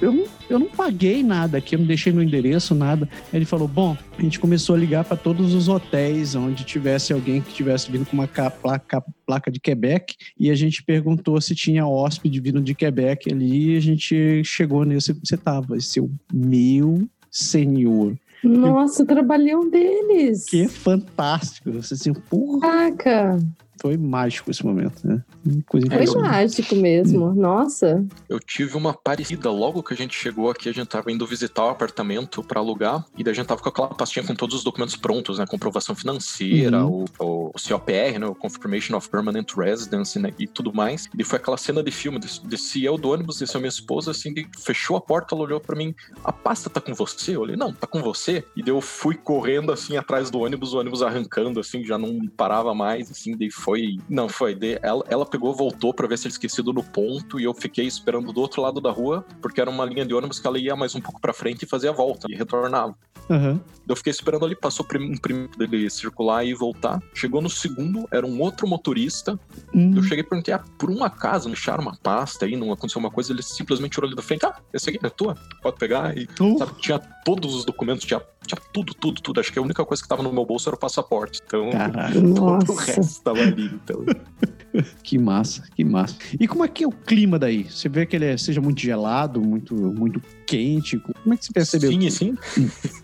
eu, 0.00 0.12
não, 0.12 0.24
eu 0.48 0.58
não 0.58 0.66
paguei 0.68 1.22
nada 1.22 1.58
aqui, 1.58 1.74
eu 1.74 1.78
não 1.78 1.86
deixei 1.86 2.12
meu 2.12 2.22
endereço, 2.22 2.74
nada. 2.74 3.08
Aí 3.32 3.38
ele 3.38 3.44
falou: 3.44 3.68
bom, 3.68 3.96
a 4.16 4.22
gente 4.22 4.38
começou 4.38 4.74
a 4.74 4.78
ligar 4.78 5.04
para 5.04 5.16
todos 5.16 5.54
os 5.54 5.68
hotéis 5.68 6.34
onde 6.34 6.64
tivesse 6.64 7.12
alguém 7.12 7.40
que 7.40 7.52
tivesse 7.52 7.90
vindo 7.90 8.06
com 8.06 8.14
uma 8.14 8.28
ca- 8.28 8.50
placa, 8.50 9.02
placa 9.26 9.50
de 9.50 9.60
Quebec 9.60 10.14
e 10.38 10.50
a 10.50 10.54
gente 10.54 10.82
perguntou 10.82 11.40
se 11.40 11.54
tinha 11.54 11.86
hóspede 11.86 12.40
vindo 12.40 12.60
de 12.60 12.74
Quebec 12.74 13.32
ali 13.32 13.74
e 13.74 13.76
a 13.76 13.80
gente 13.80 14.42
chegou 14.44 14.84
nesse 14.84 15.12
você 15.12 15.36
tava. 15.36 15.76
O 16.00 16.10
meu 16.32 17.08
senhor. 17.30 18.16
Nossa, 18.42 19.02
o 19.02 19.06
trabalhão 19.06 19.68
deles. 19.68 20.44
Que 20.46 20.66
fantástico. 20.68 21.70
Você 21.72 21.94
assim, 21.94 22.12
porra, 22.12 22.60
Caraca, 22.60 23.38
foi 23.80 23.96
mágico 23.96 24.50
esse 24.50 24.64
momento, 24.64 25.06
né? 25.06 25.22
Coisa 25.66 25.86
foi 25.86 25.94
impressionante. 25.96 26.30
mágico 26.30 26.76
mesmo. 26.76 27.34
Nossa. 27.34 28.04
Eu 28.28 28.38
tive 28.38 28.76
uma 28.76 28.92
parecida. 28.92 29.50
Logo 29.50 29.82
que 29.82 29.94
a 29.94 29.96
gente 29.96 30.14
chegou 30.14 30.50
aqui, 30.50 30.68
a 30.68 30.72
gente 30.72 30.86
tava 30.88 31.10
indo 31.10 31.26
visitar 31.26 31.64
o 31.64 31.68
apartamento 31.70 32.42
pra 32.42 32.60
alugar. 32.60 33.04
E 33.16 33.24
daí 33.24 33.32
a 33.32 33.34
gente 33.34 33.46
tava 33.46 33.60
com 33.62 33.68
aquela 33.68 33.88
pastinha 33.88 34.24
com 34.26 34.34
todos 34.34 34.56
os 34.56 34.64
documentos 34.64 34.96
prontos, 34.96 35.38
né? 35.38 35.46
Comprovação 35.46 35.94
financeira, 35.94 36.84
Uhum. 36.84 37.04
o, 37.18 37.46
o 37.48 37.52
COPR, 37.68 38.18
né? 38.18 38.26
O 38.26 38.34
Confirmation 38.34 38.96
of 38.96 39.08
Permanent 39.08 39.50
Residence, 39.56 40.18
né? 40.18 40.32
E 40.38 40.46
tudo 40.46 40.72
mais. 40.74 41.08
E 41.18 41.24
foi 41.24 41.38
aquela 41.38 41.56
cena 41.56 41.82
de 41.82 41.90
filme. 41.90 42.18
des- 42.18 42.38
Desci 42.38 42.84
eu 42.84 42.98
do 42.98 43.10
ônibus, 43.10 43.38
desceu 43.38 43.60
minha 43.60 43.68
esposa, 43.68 44.10
assim, 44.10 44.32
de- 44.34 44.46
fechou 44.58 44.96
a 44.96 45.00
porta, 45.00 45.34
ela 45.34 45.44
olhou 45.44 45.60
pra 45.60 45.76
mim. 45.76 45.94
A 46.24 46.32
pasta 46.32 46.68
tá 46.68 46.80
com 46.80 46.92
você? 46.94 47.36
Eu 47.36 47.40
olhei, 47.42 47.56
não, 47.56 47.72
tá 47.72 47.86
com 47.86 48.02
você. 48.02 48.44
E 48.56 48.62
daí 48.62 48.72
eu 48.74 48.80
fui 48.80 49.14
correndo, 49.14 49.72
assim, 49.72 49.96
atrás 49.96 50.30
do 50.30 50.40
ônibus, 50.40 50.74
o 50.74 50.78
ônibus 50.78 51.02
arrancando, 51.02 51.60
assim, 51.60 51.84
já 51.84 51.96
não 51.96 52.26
parava 52.36 52.74
mais, 52.74 53.10
assim, 53.10 53.36
daí 53.36 53.50
foi... 53.50 53.96
Não, 54.08 54.28
foi. 54.28 54.54
Daí 54.54 54.78
ela, 54.82 55.04
ela 55.08 55.26
pegou, 55.30 55.54
voltou 55.54 55.94
pra 55.94 56.06
ver 56.06 56.18
se 56.18 56.26
ele 56.26 56.32
esquecido 56.32 56.72
no 56.72 56.82
ponto 56.82 57.38
e 57.38 57.44
eu 57.44 57.54
fiquei 57.54 57.86
esperando 57.86 58.32
do 58.32 58.40
outro 58.40 58.60
lado 58.60 58.80
da 58.80 58.90
rua, 58.90 59.24
porque 59.40 59.60
era 59.60 59.70
uma 59.70 59.84
linha 59.84 60.04
de 60.04 60.14
ônibus 60.14 60.38
que 60.38 60.46
ela 60.46 60.58
ia 60.58 60.74
mais 60.76 60.94
um 60.94 61.00
pouco 61.00 61.20
pra 61.20 61.32
frente 61.32 61.62
e 61.62 61.66
fazia 61.66 61.90
a 61.90 61.92
volta 61.92 62.26
e 62.30 62.34
retornava. 62.34 62.94
Aham. 63.30 63.60
Eu 63.88 63.96
fiquei 63.96 64.10
esperando 64.10 64.44
ali, 64.44 64.54
passou 64.54 64.84
um 64.84 65.16
primeiro 65.16 65.56
dele 65.56 65.88
circular 65.88 66.44
e 66.44 66.52
voltar. 66.52 67.00
Chegou 67.14 67.40
no 67.40 67.48
segundo, 67.48 68.06
era 68.10 68.26
um 68.26 68.40
outro 68.40 68.66
motorista. 68.66 69.38
Hum. 69.74 69.94
Eu 69.96 70.02
cheguei 70.02 70.20
e 70.20 70.22
perguntei, 70.24 70.52
ah, 70.54 70.62
por 70.78 70.90
um 70.90 71.02
acaso, 71.02 71.48
deixaram 71.48 71.82
uma 71.82 71.96
pasta 71.96 72.44
aí, 72.44 72.56
não 72.56 72.72
aconteceu 72.72 72.98
uma 72.98 73.10
coisa, 73.10 73.32
ele 73.32 73.42
simplesmente 73.42 73.92
tirou 73.92 74.06
ali 74.06 74.16
da 74.16 74.22
frente, 74.22 74.46
ah, 74.46 74.56
esse 74.72 74.90
aqui 74.90 74.98
é 75.04 75.08
tua, 75.08 75.36
pode 75.62 75.76
pegar. 75.76 76.16
E, 76.16 76.28
Uh, 76.40 76.58
sabe, 76.58 76.72
tinha 76.80 76.98
todos 76.98 77.54
os 77.54 77.64
documentos, 77.64 78.04
tinha, 78.06 78.22
tinha 78.46 78.60
tudo, 78.72 78.94
tudo, 78.94 79.20
tudo. 79.20 79.40
Acho 79.40 79.52
que 79.52 79.58
a 79.58 79.62
única 79.62 79.84
coisa 79.84 80.02
que 80.02 80.08
tava 80.08 80.22
no 80.22 80.32
meu 80.32 80.44
bolso 80.44 80.68
era 80.68 80.76
o 80.76 80.78
passaporte. 80.78 81.40
Então, 81.44 81.70
Caralho, 81.70 82.14
todo 82.34 82.70
o 82.70 82.74
Nossa. 82.74 82.82
resto 82.82 83.22
tava 83.22 83.40
ali, 83.40 83.66
então... 83.66 84.04
que 85.02 85.18
massa, 85.20 85.62
que 85.74 85.84
massa. 85.84 86.16
E 86.38 86.48
como 86.48 86.64
é 86.64 86.68
que 86.68 86.84
é 86.84 86.86
o 86.88 86.92
clima 86.92 87.38
daí? 87.38 87.64
Você 87.64 87.88
vê 87.88 88.06
que 88.06 88.16
ele 88.16 88.24
é- 88.24 88.36
seja 88.36 88.60
muito 88.60 88.80
gelado, 88.80 89.40
muito, 89.40 89.74
muito 89.74 90.20
quente? 90.50 90.98
Como 90.98 91.32
é 91.32 91.36
que 91.36 91.44
você 91.44 91.52
percebeu? 91.52 91.92
Sim, 91.92 92.10
sim. 92.10 92.38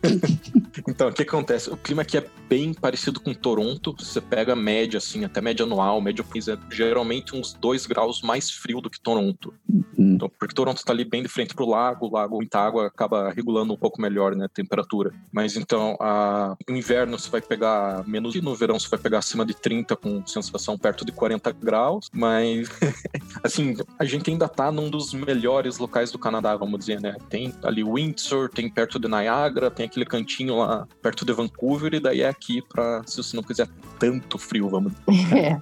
então, 0.89 1.09
o 1.09 1.13
que 1.13 1.23
acontece? 1.23 1.71
O 1.71 1.77
clima 1.77 2.03
aqui 2.03 2.19
é 2.19 2.27
bem 2.49 2.75
parecido 2.75 3.21
com 3.21 3.33
Toronto. 3.33 3.95
Você 3.97 4.21
pega 4.21 4.55
a 4.55 4.57
média, 4.57 4.99
assim, 4.99 5.25
até 5.25 5.41
média 5.41 5.65
anual, 5.65 6.01
média 6.01 6.25
país 6.25 6.49
é 6.49 6.59
geralmente 6.71 7.37
uns 7.37 7.53
2 7.53 7.87
graus 7.87 8.21
mais 8.21 8.51
frio 8.51 8.81
do 8.81 8.91
que 8.91 9.01
Toronto. 9.01 9.55
Hum. 9.71 10.15
Então, 10.17 10.29
porque 10.29 10.55
Toronto 10.55 10.85
tá 10.85 10.93
ali 10.93 11.05
bem 11.05 11.23
de 11.23 11.29
frente 11.29 11.55
pro 11.55 11.69
lago, 11.69 12.07
o 12.07 12.13
lago, 12.13 12.37
muita 12.37 12.59
água 12.59 12.89
acaba 12.89 13.31
regulando 13.31 13.73
um 13.73 13.77
pouco 13.77 14.01
melhor, 14.01 14.35
né, 14.35 14.47
a 14.47 14.49
temperatura. 14.49 15.13
Mas 15.31 15.57
então, 15.57 15.97
a... 16.01 16.57
no 16.69 16.77
inverno 16.77 17.19
você 17.19 17.31
vai 17.31 17.41
pegar 17.41 18.07
menos 18.09 18.35
e 18.35 18.41
no 18.41 18.55
verão 18.55 18.79
você 18.79 18.89
vai 18.89 18.99
pegar 18.99 19.19
acima 19.19 19.47
de 19.47 19.55
30 19.55 19.95
com 19.95 20.27
sensação 20.27 20.77
perto 20.77 21.05
de 21.05 21.13
40 21.13 21.53
graus, 21.53 22.09
mas 22.13 22.69
assim, 23.45 23.77
a 23.99 24.05
gente 24.05 24.31
ainda 24.31 24.49
tá 24.49 24.73
num 24.73 24.91
dos 24.91 25.15
melhores 25.15 25.79
locais 25.79 26.11
do 26.11 26.19
Canadá, 26.19 26.57
vamos 26.57 26.81
dizer, 26.81 27.01
né? 27.01 27.17
Tem 27.29 27.36
ali 27.63 27.83
Windsor, 27.85 28.49
tem 28.49 28.69
perto 28.69 28.99
de 28.99 29.09
Niagara, 29.09 29.71
tem 29.71 29.87
aquele 29.87 30.05
cantinho 30.07 30.57
lá 30.59 30.87
perto 31.03 31.25
de 31.25 31.33
Vancouver 31.33 31.95
e 31.95 32.01
daí 32.01 32.23
é 32.23 32.29
aqui 32.29 32.63
para 32.63 33.03
se 33.07 33.17
você 33.19 33.37
não 33.37 33.43
quiser 33.43 33.69
tanto 33.99 34.39
frio, 34.39 34.69
vamos 34.69 34.93
É. 35.33 35.61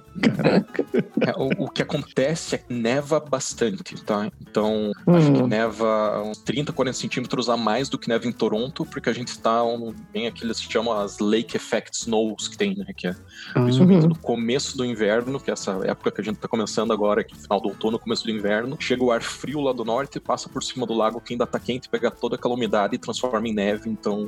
é, 1.29 1.33
o, 1.37 1.65
o 1.65 1.69
que 1.69 1.81
acontece 1.81 2.55
é 2.55 2.57
que 2.57 2.73
neva 2.73 3.19
bastante, 3.19 3.95
tá? 4.03 4.29
Então, 4.41 4.91
acho 5.07 5.31
que 5.31 5.41
Hum. 5.41 5.47
neva 5.47 6.21
uns 6.25 6.37
30, 6.39 6.71
40 6.71 6.97
centímetros 6.97 7.49
a 7.49 7.57
mais 7.57 7.89
do 7.89 7.97
que 7.97 8.07
neva 8.07 8.27
em 8.27 8.31
Toronto, 8.31 8.85
porque 8.85 9.09
a 9.09 9.13
gente 9.13 9.29
está 9.29 9.63
um, 9.63 9.93
bem 10.13 10.27
aqui, 10.27 10.43
eles 10.43 10.61
chamam 10.61 10.93
as 10.93 11.19
Lake 11.19 11.55
Effect 11.57 11.95
Snows 11.97 12.47
que 12.47 12.57
tem, 12.57 12.75
né? 12.75 12.85
Que 12.95 13.07
é 13.07 13.15
Ah, 13.53 13.61
principalmente 13.63 14.03
Uhum. 14.03 14.09
no 14.09 14.17
começo 14.19 14.77
do 14.77 14.85
inverno, 14.85 15.39
que 15.39 15.49
é 15.49 15.53
essa 15.53 15.71
época 15.85 16.11
que 16.11 16.21
a 16.21 16.23
gente 16.23 16.37
tá 16.37 16.47
começando 16.47 16.91
agora, 16.93 17.23
que 17.23 17.35
é 17.35 17.37
final 17.37 17.59
do 17.61 17.69
outono, 17.69 17.97
começo 17.99 18.23
do 18.23 18.31
inverno, 18.31 18.77
chega 18.79 19.03
o 19.03 19.11
ar 19.11 19.21
frio 19.21 19.59
lá 19.61 19.71
do 19.73 19.83
norte, 19.85 20.19
passa 20.19 20.47
por 20.49 20.63
cima 20.63 20.85
do 20.85 20.93
lago 20.93 21.19
que 21.21 21.33
ainda 21.33 21.45
tá 21.47 21.57
quente, 21.65 21.89
pega 21.89 22.11
toda 22.11 22.35
aquela 22.35 22.53
umidade 22.53 22.95
e 22.95 22.97
transforma 22.97 23.47
em 23.47 23.53
neve. 23.53 23.89
Então, 23.89 24.25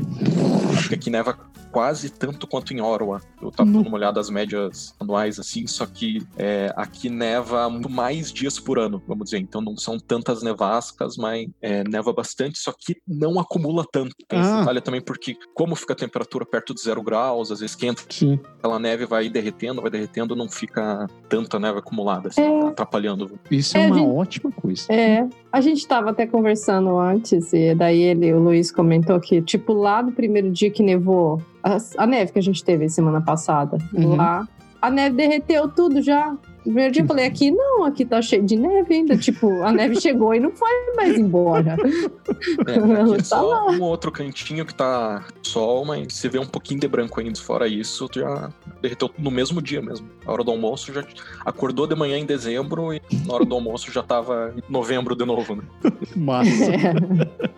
acho 0.74 0.90
que 0.90 0.96
aqui 0.96 1.10
neva 1.10 1.38
quase 1.72 2.10
tanto 2.10 2.48
quanto 2.48 2.74
em 2.74 2.82
Ottawa. 2.82 3.22
Eu 3.42 3.52
tava 3.52 3.70
Não. 3.70 3.80
dando 3.80 3.88
uma 3.90 3.98
olhada 3.98 4.14
das 4.14 4.30
médias 4.30 4.96
anuais, 5.00 5.38
assim, 5.40 5.68
só 5.68 5.86
que 5.86 6.26
é, 6.38 6.74
aqui 6.76 7.10
neva 7.10 7.70
muito 7.70 7.90
mais 7.90 8.32
dias 8.32 8.60
por 8.60 8.80
ano, 8.80 9.02
vamos 9.08 9.26
dizer. 9.26 9.38
Então 9.38 9.62
não 9.62 9.78
são 9.78 10.00
tantas 10.00 10.42
nevascas, 10.42 11.18
mas 11.18 11.48
é, 11.62 11.84
neva 11.88 12.12
bastante, 12.12 12.58
só 12.58 12.72
que 12.72 12.98
não 13.08 13.40
acumula 13.40 13.86
tanto. 13.92 14.16
Tem 14.28 14.40
esse 14.40 14.50
Ah. 14.50 14.60
detalhe 14.62 14.82
também, 14.82 15.02
porque 15.02 15.38
como 15.54 15.76
fica 15.76 15.94
a 15.94 15.96
temperatura 15.96 16.46
perto 16.46 16.74
de 16.74 16.82
zero 16.82 17.04
graus, 17.04 17.52
às 17.52 17.60
vezes 17.60 17.76
quente, 17.76 18.04
Sim. 18.10 18.40
aquela 18.58 18.80
neve 18.80 19.06
vai 19.06 19.30
derretendo, 19.30 19.82
vai 19.82 19.92
derretendo, 19.92 20.36
não 20.36 20.50
fica 20.50 21.08
tanta 21.30 21.60
neve 21.60 21.80
acumulada, 21.80 22.30
assim, 22.30 22.42
É. 22.42 22.68
atrapalhando. 22.70 23.38
Isso 23.52 23.78
é, 23.78 23.84
É, 23.84 23.88
uma 23.88 23.96
gente- 23.98 24.08
ótima 24.18 24.52
coisa. 24.52 24.86
É, 24.92 25.28
a 25.52 25.62
gente 25.62 25.80
estava 25.80 26.10
até 26.10 26.26
conversando 26.26 26.98
antes, 26.98 27.17
e 27.54 27.74
daí 27.76 28.02
ele, 28.02 28.34
o 28.34 28.40
Luiz 28.40 28.72
comentou 28.72 29.20
que, 29.20 29.42
tipo, 29.42 29.74
lá 29.74 30.02
no 30.04 30.12
primeiro 30.12 30.52
dia 30.52 30.70
que 30.70 30.84
nevou, 30.84 31.42
a, 31.64 31.78
a 31.98 32.08
neve 32.08 32.32
que 32.32 32.40
a 32.40 32.44
gente 32.44 32.64
teve 32.64 32.88
semana 32.90 33.22
passada, 33.22 33.78
Uhum. 33.94 34.16
lá, 34.16 34.48
a 34.82 34.90
neve 34.90 35.16
derreteu 35.16 35.68
tudo 35.68 36.02
já. 36.02 36.36
Primeiro 36.68 36.92
dia 36.92 37.02
eu 37.02 37.08
falei, 37.08 37.26
aqui 37.26 37.50
não, 37.50 37.86
aqui 37.86 38.04
tá 38.04 38.22
cheio 38.22 38.44
de 38.44 38.58
neve 38.58 38.94
ainda. 38.94 39.16
Tipo, 39.18 39.64
a 39.64 39.72
neve 39.72 39.96
chegou 40.02 40.36
e 40.36 40.40
não 40.42 40.52
foi 40.52 40.70
mais 40.98 41.18
embora. 41.18 41.78
É, 42.68 42.72
aqui 43.02 43.14
é 43.14 43.18
Tá 43.20 43.24
só 43.24 43.42
lá. 43.42 43.66
um 43.72 43.82
outro 43.84 44.12
cantinho 44.12 44.66
que 44.66 44.74
tá 44.76 45.24
sol, 45.42 45.86
mas 45.86 46.14
você 46.14 46.28
vê 46.28 46.38
um 46.40 46.46
pouquinho 46.46 46.82
de 46.82 46.88
branco 46.90 47.22
ainda. 47.22 47.40
Fora 47.40 47.70
isso, 47.70 48.10
já 48.14 48.50
derreteu 48.82 49.10
no 49.18 49.32
mesmo 49.32 49.62
dia 49.62 49.82
mesmo. 49.82 50.10
A 50.26 50.32
hora 50.34 50.44
do 50.44 50.52
almoço 50.52 50.92
já 50.92 51.06
acordou 51.46 51.88
de 51.88 51.96
manhã 51.96 52.18
em 52.18 52.26
dezembro 52.26 52.94
e 52.94 53.02
na 53.26 53.34
hora 53.34 53.46
do 53.46 53.56
almoço 53.56 53.90
já 53.90 54.04
tava 54.04 54.54
em 54.58 54.62
novembro 54.72 55.16
de 55.16 55.24
novo, 55.24 55.56
né? 55.56 55.64
Massa. 56.18 56.52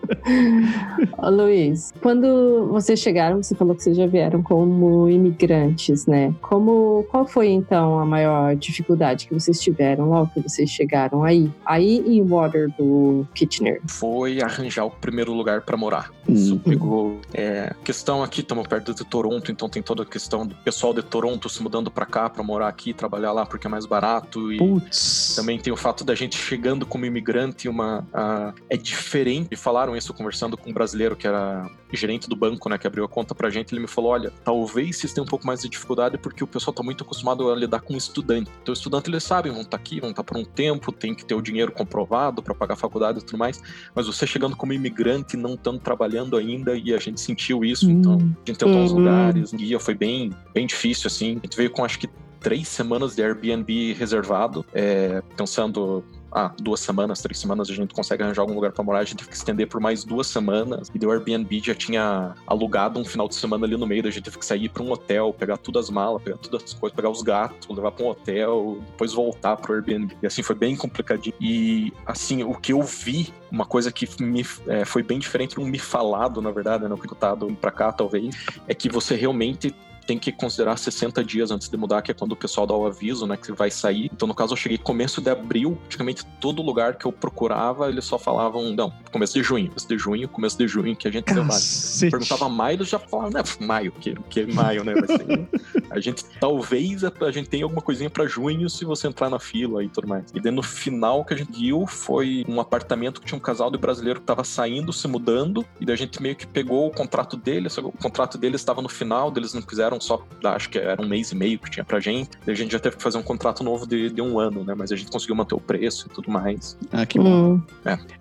Ô, 1.18 1.30
Luiz, 1.30 1.92
quando 2.02 2.68
vocês 2.70 2.98
chegaram, 3.00 3.42
você 3.42 3.54
falou 3.54 3.74
que 3.74 3.82
vocês 3.82 3.96
já 3.96 4.06
vieram 4.06 4.42
como 4.42 5.08
imigrantes, 5.08 6.06
né? 6.06 6.34
Como, 6.40 7.04
qual 7.10 7.26
foi 7.26 7.48
então 7.48 7.98
a 7.98 8.04
maior 8.06 8.54
dificuldade 8.56 9.26
que 9.26 9.34
vocês 9.34 9.60
tiveram 9.60 10.08
logo 10.08 10.30
que 10.34 10.40
vocês 10.40 10.70
chegaram 10.70 11.22
aí? 11.24 11.50
Aí 11.64 11.98
em 12.06 12.22
Waterloo, 12.26 13.26
Kitchener. 13.34 13.80
Foi 13.86 14.40
arranjar 14.42 14.84
o 14.84 14.90
primeiro 14.90 15.32
lugar 15.32 15.62
pra 15.62 15.76
morar. 15.76 16.10
Isso 16.28 16.54
Uhum. 16.54 16.58
pegou. 16.58 17.20
É, 17.34 17.74
questão 17.84 18.22
aqui, 18.22 18.40
estamos 18.40 18.66
perto 18.66 18.94
de 18.94 19.04
Toronto, 19.04 19.50
então 19.50 19.68
tem 19.68 19.82
toda 19.82 20.02
a 20.02 20.06
questão 20.06 20.46
do 20.46 20.54
pessoal 20.56 20.94
de 20.94 21.02
Toronto 21.02 21.48
se 21.48 21.62
mudando 21.62 21.90
pra 21.90 22.06
cá 22.06 22.28
pra 22.30 22.42
morar 22.42 22.68
aqui, 22.68 22.92
trabalhar 22.92 23.32
lá 23.32 23.44
porque 23.46 23.66
é 23.66 23.70
mais 23.70 23.86
barato 23.86 24.52
e 24.52 24.58
Putz. 24.58 25.34
Também 25.36 25.58
tem 25.58 25.72
o 25.72 25.76
fato 25.76 26.04
da 26.04 26.14
gente 26.14 26.36
chegando 26.36 26.86
como 26.86 27.04
imigrante, 27.04 27.68
uma 27.68 28.06
a- 28.12 28.52
é 28.68 28.76
diferente. 28.76 29.48
E 29.50 29.56
falaram 29.56 29.96
isso 29.96 30.12
conversando 30.20 30.54
com 30.54 30.68
um 30.68 30.72
brasileiro 30.72 31.16
que 31.16 31.26
era 31.26 31.66
gerente 31.92 32.28
do 32.28 32.36
banco, 32.36 32.68
né, 32.68 32.76
que 32.76 32.86
abriu 32.86 33.04
a 33.04 33.08
conta 33.08 33.34
pra 33.34 33.48
gente. 33.48 33.72
Ele 33.72 33.80
me 33.80 33.86
falou: 33.88 34.10
olha, 34.10 34.30
talvez 34.44 34.98
vocês 34.98 35.12
tenham 35.14 35.24
um 35.24 35.28
pouco 35.28 35.46
mais 35.46 35.62
de 35.62 35.68
dificuldade 35.68 36.18
porque 36.18 36.44
o 36.44 36.46
pessoal 36.46 36.74
tá 36.74 36.82
muito 36.82 37.02
acostumado 37.02 37.50
a 37.50 37.56
lidar 37.56 37.80
com 37.80 37.96
estudante. 37.96 38.50
Então, 38.62 38.72
estudante 38.74 39.08
eles 39.10 39.24
sabem, 39.24 39.50
vão 39.50 39.62
estar 39.62 39.76
aqui, 39.78 39.98
vão 39.98 40.10
estar 40.10 40.22
por 40.22 40.36
um 40.36 40.44
tempo, 40.44 40.92
tem 40.92 41.14
que 41.14 41.24
ter 41.24 41.34
o 41.34 41.40
dinheiro 41.40 41.72
comprovado 41.72 42.42
pra 42.42 42.54
pagar 42.54 42.74
a 42.74 42.76
faculdade 42.76 43.20
e 43.20 43.22
tudo 43.24 43.38
mais. 43.38 43.62
Mas 43.94 44.06
você 44.06 44.26
chegando 44.26 44.54
como 44.54 44.72
imigrante, 44.74 45.36
não 45.36 45.54
estando 45.54 45.80
trabalhando 45.80 46.36
ainda, 46.36 46.74
e 46.76 46.92
a 46.92 46.98
gente 46.98 47.18
sentiu 47.20 47.64
isso, 47.64 47.90
então 47.90 48.18
Hum. 48.18 48.34
a 48.44 48.50
gente 48.50 48.58
tentou 48.58 48.82
uns 48.82 48.90
Uhum. 48.92 48.98
lugares, 48.98 49.52
um 49.54 49.56
guia 49.56 49.80
foi 49.80 49.94
bem, 49.94 50.30
bem 50.52 50.66
difícil, 50.66 51.06
assim. 51.06 51.30
A 51.38 51.46
gente 51.46 51.56
veio 51.56 51.70
com 51.70 51.82
acho 51.84 51.98
que 51.98 52.08
três 52.40 52.68
semanas 52.68 53.14
de 53.14 53.22
Airbnb 53.22 53.92
reservado, 53.94 54.64
é, 54.74 55.22
pensando. 55.36 56.04
Ah, 56.32 56.52
duas 56.60 56.80
semanas, 56.80 57.20
três 57.20 57.38
semanas 57.38 57.68
a 57.68 57.74
gente 57.74 57.92
consegue 57.94 58.22
arranjar 58.22 58.42
algum 58.42 58.54
lugar 58.54 58.72
pra 58.72 58.84
morar. 58.84 59.00
A 59.00 59.04
gente 59.04 59.18
teve 59.18 59.30
que 59.30 59.36
estender 59.36 59.66
por 59.66 59.80
mais 59.80 60.04
duas 60.04 60.26
semanas. 60.26 60.90
E 60.94 61.06
o 61.06 61.10
Airbnb 61.10 61.60
já 61.60 61.74
tinha 61.74 62.34
alugado 62.46 63.00
um 63.00 63.04
final 63.04 63.28
de 63.28 63.34
semana 63.34 63.66
ali 63.66 63.76
no 63.76 63.86
meio. 63.86 64.02
daí 64.02 64.10
A 64.10 64.12
gente 64.12 64.24
teve 64.24 64.38
que 64.38 64.46
sair 64.46 64.68
pra 64.68 64.82
um 64.82 64.92
hotel, 64.92 65.34
pegar 65.36 65.56
todas 65.56 65.86
as 65.86 65.90
malas, 65.90 66.22
pegar 66.22 66.38
todas 66.38 66.62
as 66.62 66.74
coisas, 66.74 66.94
pegar 66.94 67.10
os 67.10 67.22
gatos, 67.22 67.68
levar 67.68 67.90
pra 67.92 68.04
um 68.04 68.08
hotel, 68.08 68.78
depois 68.86 69.12
voltar 69.12 69.56
pro 69.56 69.74
Airbnb. 69.74 70.16
E 70.22 70.26
assim, 70.26 70.42
foi 70.42 70.54
bem 70.54 70.76
complicadinho. 70.76 71.34
E 71.40 71.92
assim, 72.06 72.42
o 72.42 72.54
que 72.54 72.72
eu 72.72 72.82
vi, 72.82 73.32
uma 73.50 73.64
coisa 73.64 73.90
que 73.90 74.08
me, 74.22 74.46
é, 74.66 74.84
foi 74.84 75.02
bem 75.02 75.18
diferente, 75.18 75.58
não 75.58 75.66
me 75.66 75.78
falado, 75.78 76.40
na 76.40 76.50
verdade, 76.50 76.86
não 76.86 76.96
escutado 76.96 77.46
pra 77.60 77.70
cá, 77.70 77.92
talvez, 77.92 78.34
é 78.68 78.74
que 78.74 78.88
você 78.88 79.14
realmente 79.14 79.74
tem 80.10 80.18
que 80.18 80.32
considerar 80.32 80.76
60 80.76 81.22
dias 81.22 81.52
antes 81.52 81.68
de 81.68 81.76
mudar, 81.76 82.02
que 82.02 82.10
é 82.10 82.14
quando 82.14 82.32
o 82.32 82.36
pessoal 82.36 82.66
dá 82.66 82.74
o 82.74 82.84
aviso, 82.84 83.28
né, 83.28 83.36
que 83.36 83.52
vai 83.52 83.70
sair. 83.70 84.10
Então, 84.12 84.26
no 84.26 84.34
caso, 84.34 84.54
eu 84.54 84.56
cheguei 84.56 84.76
começo 84.76 85.20
de 85.20 85.30
abril, 85.30 85.78
praticamente 85.82 86.26
todo 86.40 86.60
lugar 86.62 86.96
que 86.96 87.06
eu 87.06 87.12
procurava, 87.12 87.88
eles 87.88 88.04
só 88.04 88.18
falavam, 88.18 88.72
não, 88.72 88.92
começo 89.12 89.34
de 89.34 89.42
junho, 89.44 89.68
começo 89.68 89.86
de 89.88 89.98
junho, 89.98 90.28
começo 90.28 90.58
de 90.58 90.66
junho, 90.66 90.96
que 90.96 91.06
a 91.06 91.12
gente 91.12 91.32
deu 91.32 91.46
Cacete. 91.46 92.10
Perguntava 92.10 92.48
maio, 92.48 92.78
eles 92.78 92.88
já 92.88 92.98
falavam, 92.98 93.30
né, 93.30 93.42
maio, 93.60 93.92
que, 93.92 94.16
que 94.28 94.52
maio, 94.52 94.82
né, 94.82 94.94
vai 94.94 95.16
ser. 95.16 95.48
a 95.88 96.00
gente, 96.00 96.24
talvez, 96.40 97.04
a, 97.04 97.12
a 97.20 97.30
gente 97.30 97.48
tenha 97.48 97.64
alguma 97.64 97.80
coisinha 97.80 98.10
pra 98.10 98.26
junho 98.26 98.68
se 98.68 98.84
você 98.84 99.06
entrar 99.06 99.30
na 99.30 99.38
fila 99.38 99.84
e 99.84 99.88
tudo 99.88 100.08
mais. 100.08 100.24
E 100.34 100.40
daí 100.40 100.50
no 100.50 100.62
final 100.62 101.24
que 101.24 101.34
a 101.34 101.36
gente 101.36 101.52
viu 101.56 101.86
foi 101.86 102.44
um 102.48 102.60
apartamento 102.60 103.20
que 103.20 103.28
tinha 103.28 103.38
um 103.38 103.40
casal 103.40 103.70
de 103.70 103.78
brasileiro 103.78 104.18
que 104.18 104.26
tava 104.26 104.42
saindo, 104.42 104.92
se 104.92 105.06
mudando, 105.06 105.64
e 105.80 105.86
daí 105.86 105.94
a 105.94 105.98
gente 105.98 106.20
meio 106.20 106.34
que 106.34 106.48
pegou 106.48 106.88
o 106.88 106.90
contrato 106.90 107.36
deles, 107.36 107.78
o 107.78 107.92
contrato 107.92 108.36
deles 108.36 108.60
estava 108.60 108.82
no 108.82 108.88
final, 108.88 109.32
eles 109.36 109.54
não 109.54 109.62
quiseram 109.62 109.99
só, 110.00 110.26
acho 110.44 110.70
que 110.70 110.78
era 110.78 111.00
um 111.00 111.08
mês 111.08 111.30
e 111.32 111.36
meio 111.36 111.58
que 111.58 111.70
tinha 111.70 111.84
pra 111.84 112.00
gente, 112.00 112.30
e 112.46 112.50
a 112.50 112.54
gente 112.54 112.72
já 112.72 112.78
teve 112.78 112.96
que 112.96 113.02
fazer 113.02 113.18
um 113.18 113.22
contrato 113.22 113.62
novo 113.62 113.86
de, 113.86 114.10
de 114.10 114.22
um 114.22 114.38
ano, 114.38 114.64
né, 114.64 114.74
mas 114.76 114.92
a 114.92 114.96
gente 114.96 115.10
conseguiu 115.10 115.36
manter 115.36 115.54
o 115.54 115.60
preço 115.60 116.06
e 116.10 116.14
tudo 116.14 116.30
mais. 116.30 116.76
Ah, 116.92 117.06
que 117.06 117.18
bom. 117.18 117.54
Hum. 117.54 117.62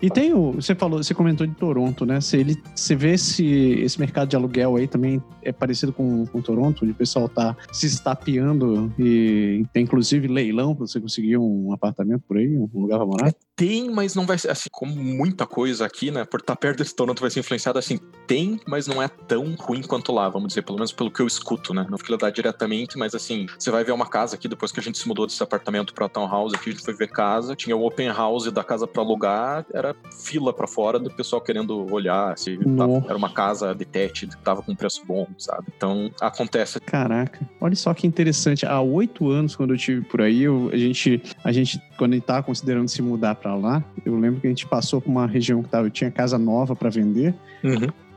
E 0.01 0.09
tem 0.09 0.33
o. 0.33 0.53
Você 0.53 0.75
falou, 0.75 1.01
você 1.01 1.13
comentou 1.13 1.45
de 1.45 1.53
Toronto, 1.55 2.05
né? 2.05 2.21
Você, 2.21 2.37
ele, 2.37 2.61
você 2.75 2.95
vê 2.95 3.17
se 3.17 3.45
esse 3.45 3.99
mercado 3.99 4.29
de 4.29 4.35
aluguel 4.35 4.75
aí 4.75 4.87
também 4.87 5.21
é 5.41 5.51
parecido 5.51 5.91
com, 5.93 6.25
com 6.25 6.41
Toronto, 6.41 6.83
onde 6.83 6.91
o 6.91 6.95
pessoal 6.95 7.27
tá 7.27 7.55
se 7.71 7.87
estapeando 7.87 8.93
e 8.97 9.65
tem 9.73 9.83
inclusive 9.83 10.27
leilão 10.27 10.75
pra 10.75 10.85
você 10.85 10.99
conseguir 10.99 11.37
um 11.37 11.73
apartamento 11.73 12.23
por 12.27 12.37
aí, 12.37 12.47
um 12.47 12.69
lugar 12.73 12.97
pra 12.97 13.05
morar. 13.05 13.33
Tem, 13.55 13.89
mas 13.89 14.15
não 14.15 14.25
vai 14.25 14.37
ser 14.37 14.51
assim, 14.51 14.69
como 14.71 14.95
muita 14.95 15.45
coisa 15.45 15.85
aqui, 15.85 16.11
né? 16.11 16.23
Por 16.23 16.39
estar 16.39 16.55
perto 16.55 16.77
desse 16.77 16.95
Toronto 16.95 17.19
vai 17.19 17.29
ser 17.29 17.41
influenciado 17.41 17.77
assim. 17.77 17.99
Tem, 18.25 18.59
mas 18.67 18.87
não 18.87 19.01
é 19.01 19.07
tão 19.07 19.55
ruim 19.55 19.81
quanto 19.81 20.13
lá, 20.13 20.29
vamos 20.29 20.49
dizer, 20.49 20.61
pelo 20.61 20.77
menos 20.77 20.91
pelo 20.91 21.11
que 21.11 21.21
eu 21.21 21.27
escuto, 21.27 21.68
né? 21.73 21.85
Não 21.89 21.97
fico 21.97 22.17
lá 22.21 22.29
diretamente, 22.29 22.97
mas 22.97 23.13
assim, 23.15 23.45
você 23.57 23.69
vai 23.71 23.83
ver 23.83 23.91
uma 23.91 24.05
casa 24.07 24.35
aqui, 24.35 24.47
depois 24.47 24.71
que 24.71 24.79
a 24.79 24.83
gente 24.83 24.97
se 24.97 25.07
mudou 25.07 25.25
desse 25.25 25.41
apartamento 25.43 25.93
pra 25.93 26.07
townhouse 26.09 26.55
aqui, 26.55 26.69
a 26.69 26.73
gente 26.73 26.83
foi 26.83 26.93
ver 26.93 27.09
casa, 27.09 27.55
tinha 27.55 27.75
o 27.75 27.85
open 27.85 28.07
house 28.09 28.51
da 28.51 28.63
casa 28.63 28.87
pra 28.87 29.01
alugar, 29.01 29.65
era 29.73 29.95
fila 30.23 30.53
pra 30.53 30.67
fora 30.67 30.99
do 30.99 31.09
pessoal 31.11 31.41
querendo 31.41 31.91
olhar 31.93 32.37
se 32.37 32.57
tava- 32.57 32.87
Nossa. 32.87 33.05
era 33.07 33.17
uma 33.17 33.29
casa 33.31 33.73
de 33.73 33.85
tete, 33.85 34.27
que 34.27 34.37
tava 34.37 34.61
com 34.61 34.75
preço 34.75 35.03
bom, 35.05 35.27
sabe? 35.37 35.67
Então, 35.75 36.11
acontece. 36.21 36.79
Caraca, 36.79 37.39
olha 37.61 37.75
só 37.75 37.93
que 37.93 38.05
interessante. 38.07 38.65
Há 38.65 38.79
oito 38.81 39.29
anos, 39.29 39.55
quando 39.55 39.73
eu 39.73 39.77
tive 39.77 40.01
por 40.01 40.21
aí, 40.21 40.43
eu- 40.43 40.69
a, 40.73 40.77
gente, 40.77 41.21
a 41.43 41.51
gente, 41.51 41.81
quando 41.97 42.13
a 42.13 42.15
gente 42.15 42.25
tava 42.25 42.43
considerando 42.43 42.87
se 42.87 43.01
mudar 43.01 43.35
pra 43.35 43.55
lá, 43.55 43.83
eu 44.05 44.17
lembro 44.17 44.39
que 44.41 44.47
a 44.47 44.49
gente 44.49 44.65
passou 44.67 45.01
por 45.01 45.09
uma 45.09 45.27
região 45.27 45.61
que 45.63 45.69
tava, 45.69 45.89
tinha 45.89 46.09
casa 46.11 46.37
nova 46.37 46.75
pra 46.75 46.89
vender. 46.89 47.33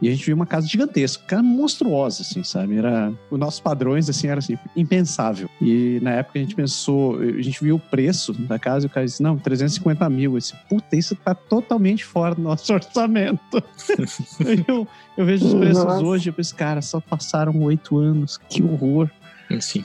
E 0.03 0.09
a 0.09 0.11
gente 0.11 0.27
viu 0.27 0.35
uma 0.35 0.45
casa 0.45 0.67
gigantesca, 0.67 1.23
cara 1.25 1.43
monstruosa, 1.45 2.23
assim, 2.23 2.43
sabe? 2.43 2.77
Era, 2.77 3.13
os 3.31 3.39
nossos 3.39 3.61
padrões, 3.61 4.11
assim, 4.11 4.27
era 4.27 4.41
assim, 4.41 4.59
impensável. 4.77 5.49
E 5.61 6.01
na 6.03 6.11
época 6.11 6.41
a 6.41 6.43
gente 6.43 6.57
pensou, 6.57 7.21
a 7.21 7.41
gente 7.41 7.63
viu 7.63 7.77
o 7.77 7.79
preço 7.79 8.33
da 8.33 8.59
casa 8.59 8.87
e 8.87 8.89
o 8.89 8.91
cara 8.91 9.07
disse, 9.07 9.23
não, 9.23 9.39
350 9.39 10.11
mil. 10.11 10.33
Eu 10.33 10.39
disse, 10.39 10.57
puta, 10.69 10.97
isso 10.97 11.15
tá 11.15 11.37
totalmente 11.37 12.05
fora 12.05 12.35
do 12.35 12.43
nosso 12.43 12.71
orçamento. 12.75 13.63
eu, 14.67 14.89
eu 15.17 15.25
vejo 15.25 15.47
os 15.47 15.55
preços 15.55 15.85
Nossa. 15.85 16.05
hoje, 16.05 16.31
eu 16.31 16.35
penso, 16.35 16.57
cara, 16.57 16.83
só 16.83 16.99
passaram 16.99 17.57
oito 17.63 17.97
anos, 17.97 18.39
que 18.49 18.61
horror. 18.61 19.09
Enfim. 19.49 19.85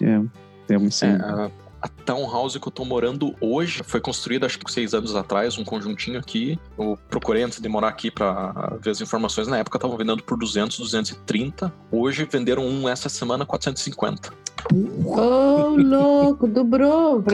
É, 0.00 0.04
é, 0.06 0.22
é 0.70 0.78
um 0.78 0.84
É, 0.84 0.86
incêndio. 0.86 1.52
A, 1.82 1.88
townhouse 1.88 2.58
que 2.58 2.66
eu 2.66 2.72
tô 2.72 2.84
morando 2.84 3.34
hoje 3.40 3.82
foi 3.84 4.00
construída 4.00 4.46
acho 4.46 4.58
que 4.58 4.70
seis 4.70 4.94
anos 4.94 5.14
atrás, 5.14 5.58
um 5.58 5.64
conjuntinho 5.64 6.18
aqui. 6.18 6.58
Eu 6.78 6.98
procurei 7.08 7.42
antes 7.42 7.60
de 7.60 7.68
morar 7.68 7.88
aqui 7.88 8.10
pra 8.10 8.76
ver 8.80 8.90
as 8.90 9.00
informações. 9.00 9.48
Na 9.48 9.58
época 9.58 9.76
estavam 9.76 9.96
vendendo 9.96 10.22
por 10.22 10.38
200, 10.38 10.78
230. 10.78 11.72
Hoje 11.90 12.26
venderam 12.30 12.66
um 12.66 12.88
essa 12.88 13.08
semana 13.08 13.44
450. 13.44 14.32
Ô, 15.04 15.76
louco, 15.76 16.46
dobrou. 16.46 17.24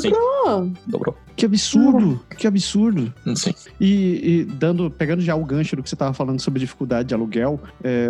Sim. 0.00 0.10
Dobrou. 0.10 0.72
Dobrou. 0.86 1.16
Que 1.36 1.44
absurdo, 1.44 2.20
que 2.38 2.46
absurdo. 2.46 3.12
Sim. 3.34 3.52
E, 3.78 4.40
e 4.40 4.44
dando, 4.44 4.90
pegando 4.90 5.20
já 5.20 5.36
o 5.36 5.44
gancho 5.44 5.76
do 5.76 5.82
que 5.82 5.88
você 5.88 5.94
estava 5.94 6.14
falando 6.14 6.40
sobre 6.40 6.60
dificuldade 6.60 7.08
de 7.08 7.14
aluguel, 7.14 7.60
é, 7.84 8.08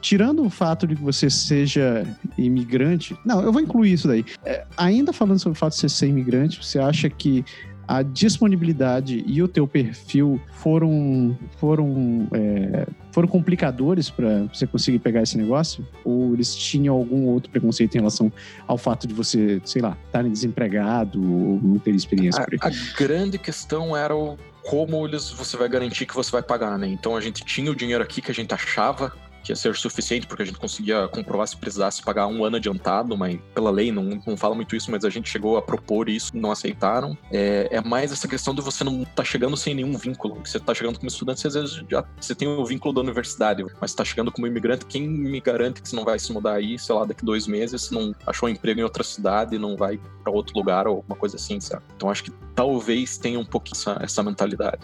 tirando 0.00 0.44
o 0.44 0.50
fato 0.50 0.86
de 0.86 0.96
que 0.96 1.02
você 1.02 1.30
seja 1.30 2.04
imigrante, 2.36 3.16
não, 3.24 3.40
eu 3.40 3.52
vou 3.52 3.62
incluir 3.62 3.92
isso 3.92 4.08
daí. 4.08 4.24
É, 4.44 4.66
ainda 4.76 5.12
falando 5.12 5.38
sobre 5.38 5.56
o 5.56 5.58
fato 5.58 5.74
de 5.74 5.80
você 5.80 5.88
ser 5.88 6.08
imigrante, 6.08 6.64
você 6.64 6.80
acha 6.80 7.08
que 7.08 7.44
a 7.90 8.02
disponibilidade 8.02 9.24
e 9.26 9.42
o 9.42 9.48
teu 9.48 9.66
perfil 9.66 10.40
foram 10.52 11.36
foram 11.58 12.28
é, 12.32 12.86
foram 13.10 13.26
complicadores 13.26 14.08
para 14.08 14.44
você 14.44 14.64
conseguir 14.64 15.00
pegar 15.00 15.22
esse 15.22 15.36
negócio? 15.36 15.84
Ou 16.04 16.32
eles 16.32 16.54
tinham 16.54 16.94
algum 16.94 17.26
outro 17.26 17.50
preconceito 17.50 17.96
em 17.96 17.98
relação 17.98 18.32
ao 18.68 18.78
fato 18.78 19.08
de 19.08 19.12
você, 19.12 19.60
sei 19.64 19.82
lá, 19.82 19.98
estar 20.06 20.22
desempregado 20.22 21.20
ou 21.20 21.60
não 21.60 21.80
ter 21.80 21.92
experiência? 21.92 22.46
A, 22.60 22.68
a 22.68 22.70
grande 22.96 23.38
questão 23.38 23.96
era 23.96 24.14
o 24.14 24.38
como 24.62 25.04
eles, 25.04 25.28
você 25.28 25.56
vai 25.56 25.68
garantir 25.68 26.06
que 26.06 26.14
você 26.14 26.30
vai 26.30 26.42
pagar, 26.42 26.78
né? 26.78 26.86
Então 26.86 27.16
a 27.16 27.20
gente 27.20 27.44
tinha 27.44 27.72
o 27.72 27.74
dinheiro 27.74 28.04
aqui 28.04 28.22
que 28.22 28.30
a 28.30 28.34
gente 28.34 28.54
achava 28.54 29.12
que 29.42 29.52
ia 29.52 29.56
ser 29.56 29.74
suficiente, 29.76 30.26
porque 30.26 30.42
a 30.42 30.46
gente 30.46 30.58
conseguia 30.58 31.08
comprovar 31.08 31.46
se 31.46 31.56
precisasse 31.56 32.02
pagar 32.02 32.26
um 32.26 32.44
ano 32.44 32.56
adiantado, 32.56 33.16
mas 33.16 33.38
pela 33.54 33.70
lei 33.70 33.90
não, 33.92 34.20
não 34.26 34.36
fala 34.36 34.54
muito 34.54 34.74
isso, 34.76 34.90
mas 34.90 35.04
a 35.04 35.10
gente 35.10 35.28
chegou 35.28 35.56
a 35.56 35.62
propor 35.62 36.08
isso, 36.08 36.36
não 36.36 36.50
aceitaram. 36.50 37.16
É, 37.30 37.68
é 37.70 37.80
mais 37.80 38.12
essa 38.12 38.28
questão 38.28 38.54
de 38.54 38.60
você 38.60 38.84
não 38.84 39.04
tá 39.04 39.24
chegando 39.24 39.56
sem 39.56 39.74
nenhum 39.74 39.96
vínculo. 39.96 40.40
Você 40.44 40.58
tá 40.58 40.74
chegando 40.74 40.98
como 40.98 41.08
estudante, 41.08 41.40
você, 41.40 41.48
às 41.48 41.54
vezes 41.54 41.84
já 41.90 42.04
você 42.20 42.34
tem 42.34 42.48
o 42.48 42.64
vínculo 42.64 42.94
da 42.94 43.00
universidade, 43.00 43.64
mas 43.80 43.90
você 43.90 43.96
tá 43.96 44.04
chegando 44.04 44.32
como 44.32 44.46
imigrante, 44.46 44.86
quem 44.86 45.08
me 45.08 45.40
garante 45.40 45.82
que 45.82 45.88
você 45.88 45.96
não 45.96 46.04
vai 46.04 46.18
se 46.18 46.32
mudar 46.32 46.54
aí, 46.54 46.78
sei 46.78 46.94
lá, 46.94 47.04
daqui 47.04 47.24
dois 47.24 47.46
meses, 47.46 47.82
se 47.82 47.94
não 47.94 48.14
achou 48.26 48.48
um 48.48 48.52
emprego 48.52 48.80
em 48.80 48.82
outra 48.82 49.02
cidade, 49.02 49.58
não 49.58 49.76
vai 49.76 49.98
para 50.22 50.32
outro 50.32 50.56
lugar 50.56 50.86
ou 50.86 50.96
alguma 50.96 51.16
coisa 51.16 51.36
assim, 51.36 51.60
sabe? 51.60 51.82
Então 51.96 52.10
acho 52.10 52.24
que 52.24 52.32
talvez 52.54 53.18
tenha 53.18 53.38
um 53.38 53.44
pouquinho 53.44 53.76
essa, 53.76 53.98
essa 54.02 54.22
mentalidade. 54.22 54.80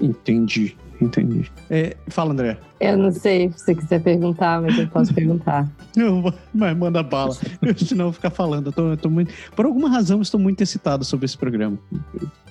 Entendi, 0.00 0.76
entendi. 1.00 1.50
É, 1.70 1.96
fala, 2.08 2.32
André. 2.32 2.58
Eu 2.78 2.98
não 2.98 3.10
sei 3.10 3.50
se 3.52 3.58
você 3.60 3.74
quiser 3.74 4.02
perguntar, 4.02 4.60
mas 4.60 4.78
eu 4.78 4.86
posso 4.88 5.12
perguntar. 5.14 5.66
Não, 5.96 6.20
vou- 6.20 6.34
mas 6.54 6.76
manda 6.76 7.02
bala. 7.02 7.32
Senão 7.32 8.04
eu 8.04 8.10
vou 8.10 8.12
ficar 8.12 8.28
falando. 8.28 8.66
Eu 8.66 8.72
tô, 8.72 8.88
eu 8.90 8.96
tô 8.98 9.08
muito, 9.08 9.32
por 9.54 9.64
alguma 9.64 9.88
razão, 9.88 10.18
eu 10.18 10.22
estou 10.22 10.38
muito 10.38 10.60
excitado 10.62 11.02
sobre 11.02 11.24
esse 11.24 11.38
programa. 11.38 11.78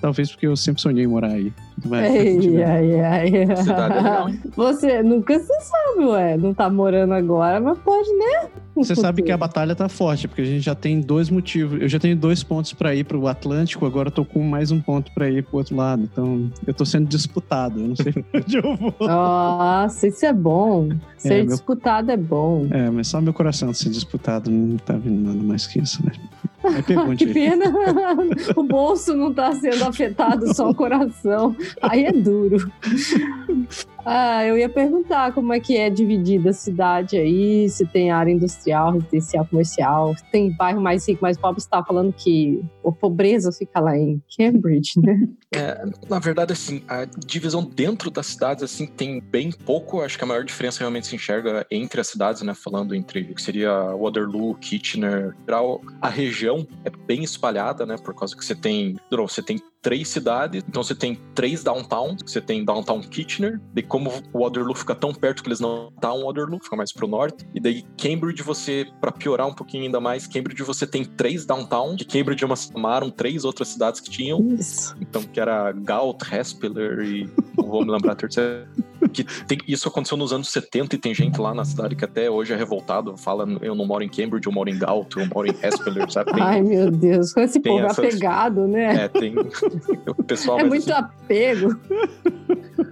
Talvez 0.00 0.32
porque 0.32 0.48
eu 0.48 0.56
sempre 0.56 0.82
sonhei 0.82 1.04
em 1.04 1.06
morar 1.06 1.28
aí. 1.28 1.52
Mas, 1.84 2.10
Ai, 2.10 2.62
ai, 2.64 3.00
ai. 3.00 3.32
É? 3.36 3.46
Você 4.56 5.00
nunca 5.00 5.38
se 5.38 5.46
sabe, 5.60 6.06
ué. 6.06 6.36
Não 6.36 6.52
tá 6.52 6.68
morando 6.68 7.14
agora, 7.14 7.60
mas 7.60 7.78
pode, 7.78 8.08
né? 8.18 8.48
No 8.76 8.82
Você 8.84 8.96
sabe 8.96 9.22
que 9.22 9.30
a 9.30 9.36
batalha 9.36 9.76
tá 9.76 9.88
forte, 9.88 10.26
porque 10.26 10.42
a 10.42 10.44
gente 10.44 10.60
já 10.62 10.74
tem 10.74 11.00
dois 11.00 11.30
motivos. 11.30 11.80
Eu 11.80 11.88
já 11.88 12.00
tenho 12.00 12.16
dois 12.16 12.42
pontos 12.42 12.72
pra 12.72 12.94
ir 12.96 13.04
pro 13.04 13.28
Atlântico, 13.28 13.86
agora 13.86 14.08
eu 14.08 14.12
tô 14.12 14.24
com 14.24 14.42
mais 14.42 14.72
um 14.72 14.80
ponto 14.80 15.12
pra 15.12 15.30
ir 15.30 15.44
pro 15.44 15.58
outro 15.58 15.76
lado. 15.76 16.02
Então, 16.02 16.50
eu 16.66 16.74
tô 16.74 16.84
sendo 16.84 17.06
disputado. 17.06 17.80
Eu 17.80 17.88
não 17.88 17.96
sei 17.96 18.12
onde 18.36 18.56
eu 18.56 18.76
vou. 18.76 18.94
Nossa, 19.00 20.06
isso 20.08 20.24
é 20.26 20.32
bom. 20.32 20.88
Ser 21.16 21.36
meu- 21.44 21.46
disputado 21.46 22.10
é 22.10 22.16
bom. 22.16 22.66
É, 22.70 22.90
mas 22.90 23.08
só 23.08 23.20
meu 23.20 23.32
coração 23.34 23.72
ser 23.72 23.90
disputado 23.90 24.50
não 24.50 24.76
tá 24.76 24.94
vindo 24.94 25.26
nada 25.28 25.42
mais 25.42 25.66
que 25.66 25.78
isso, 25.80 26.04
né? 26.04 26.12
Que 27.16 27.26
pena. 27.26 27.66
o 28.56 28.62
bolso 28.62 29.14
não 29.14 29.32
tá 29.32 29.52
sendo 29.52 29.84
afetado, 29.84 30.54
só 30.54 30.70
o 30.70 30.74
coração. 30.74 31.56
Aí 31.82 32.04
é 32.04 32.12
duro. 32.12 32.70
Ah, 34.08 34.44
eu 34.44 34.56
ia 34.56 34.68
perguntar 34.68 35.32
como 35.32 35.52
é 35.52 35.58
que 35.58 35.76
é 35.76 35.90
dividida 35.90 36.50
a 36.50 36.52
cidade 36.52 37.16
aí, 37.16 37.68
se 37.68 37.84
tem 37.84 38.12
área 38.12 38.30
industrial, 38.30 38.92
residencial, 38.92 39.44
comercial, 39.46 40.16
se 40.16 40.24
tem 40.30 40.52
bairro 40.52 40.80
mais 40.80 41.08
rico, 41.08 41.22
mais 41.22 41.36
pobre. 41.36 41.60
Você 41.60 41.68
tá 41.68 41.82
falando 41.82 42.12
que 42.12 42.64
a 42.86 42.92
pobreza 42.92 43.50
fica 43.50 43.80
lá 43.80 43.98
em 43.98 44.22
Cambridge, 44.36 45.00
né? 45.00 45.28
É, 45.52 45.84
na 46.08 46.20
verdade, 46.20 46.52
assim, 46.52 46.82
a 46.86 47.04
divisão 47.04 47.64
dentro 47.64 48.08
das 48.08 48.26
cidades, 48.26 48.62
assim, 48.62 48.86
tem 48.86 49.20
bem 49.20 49.50
pouco. 49.50 50.00
Acho 50.00 50.16
que 50.16 50.22
a 50.22 50.26
maior 50.26 50.44
diferença 50.44 50.78
realmente 50.78 51.08
se 51.08 51.16
enxerga 51.16 51.66
entre 51.68 52.00
as 52.00 52.06
cidades, 52.06 52.42
né? 52.42 52.54
Falando 52.54 52.94
entre 52.94 53.22
o 53.22 53.34
que 53.34 53.42
seria 53.42 53.72
Waterloo, 53.96 54.54
Kitchener. 54.54 55.34
A 56.00 56.08
região 56.08 56.55
é 56.84 56.90
bem 56.90 57.22
espalhada, 57.22 57.84
né? 57.84 57.96
Por 57.96 58.14
causa 58.14 58.36
que 58.36 58.44
você 58.44 58.54
tem. 58.54 58.94
de 59.10 59.16
Você 59.16 59.42
tem 59.42 59.60
três 59.86 60.08
cidades, 60.08 60.64
então 60.66 60.82
você 60.82 60.96
tem 60.96 61.14
três 61.32 61.62
downtown, 61.62 62.16
você 62.20 62.40
tem 62.40 62.64
downtown 62.64 63.00
Kitchener, 63.00 63.60
e 63.76 63.82
como 63.82 64.10
o 64.32 64.40
Waterloo 64.40 64.74
fica 64.74 64.96
tão 64.96 65.14
perto 65.14 65.44
que 65.44 65.48
eles 65.48 65.60
não 65.60 65.92
down 66.00 66.24
Waterloo, 66.24 66.58
fica 66.60 66.74
mais 66.74 66.92
pro 66.92 67.06
norte, 67.06 67.46
e 67.54 67.60
daí 67.60 67.84
Cambridge 67.96 68.42
você, 68.42 68.84
pra 69.00 69.12
piorar 69.12 69.46
um 69.46 69.54
pouquinho 69.54 69.84
ainda 69.84 70.00
mais, 70.00 70.26
Cambridge 70.26 70.60
você 70.64 70.88
tem 70.88 71.04
três 71.04 71.46
downtown, 71.46 71.94
de 71.94 72.04
Cambridge 72.04 72.44
uma 72.44 72.56
tomaram 72.56 73.10
três 73.10 73.44
outras 73.44 73.68
cidades 73.68 74.00
que 74.00 74.10
tinham, 74.10 74.40
Isso. 74.54 74.96
então, 75.00 75.22
que 75.22 75.38
era 75.38 75.70
Galt, 75.70 76.20
Haspeler 76.32 76.98
e 77.04 77.30
não 77.56 77.68
vou 77.68 77.84
me 77.84 77.92
lembrar 77.92 78.14
a 78.14 78.16
terceira. 78.16 78.68
Que 79.12 79.24
tem- 79.46 79.58
isso 79.66 79.88
aconteceu 79.88 80.16
nos 80.16 80.32
anos 80.32 80.48
70 80.50 80.94
e 80.96 80.98
tem 80.98 81.14
gente 81.14 81.40
lá 81.40 81.54
na 81.54 81.64
cidade 81.64 81.94
que 81.96 82.04
até 82.04 82.30
hoje 82.30 82.52
é 82.52 82.56
revoltado, 82.56 83.16
fala 83.16 83.46
eu 83.62 83.74
não 83.74 83.86
moro 83.86 84.02
em 84.02 84.08
Cambridge, 84.08 84.46
eu 84.46 84.52
moro 84.52 84.68
em 84.70 84.78
Galt, 84.78 85.16
eu 85.16 85.26
moro 85.26 85.48
em 85.48 85.54
Haspeler, 85.66 86.10
sabe? 86.10 86.32
Tem, 86.32 86.42
Ai, 86.42 86.62
meu 86.62 86.90
Deus, 86.90 87.32
com 87.32 87.40
esse 87.40 87.60
povo 87.60 87.86
apegado, 87.86 88.66
né? 88.66 89.04
é, 89.04 89.08
tem 89.08 89.34
o 90.06 90.22
pessoal 90.24 90.60
É, 90.60 90.64
muito 90.64 90.90
assim, 90.90 91.02
apego. 91.02 91.78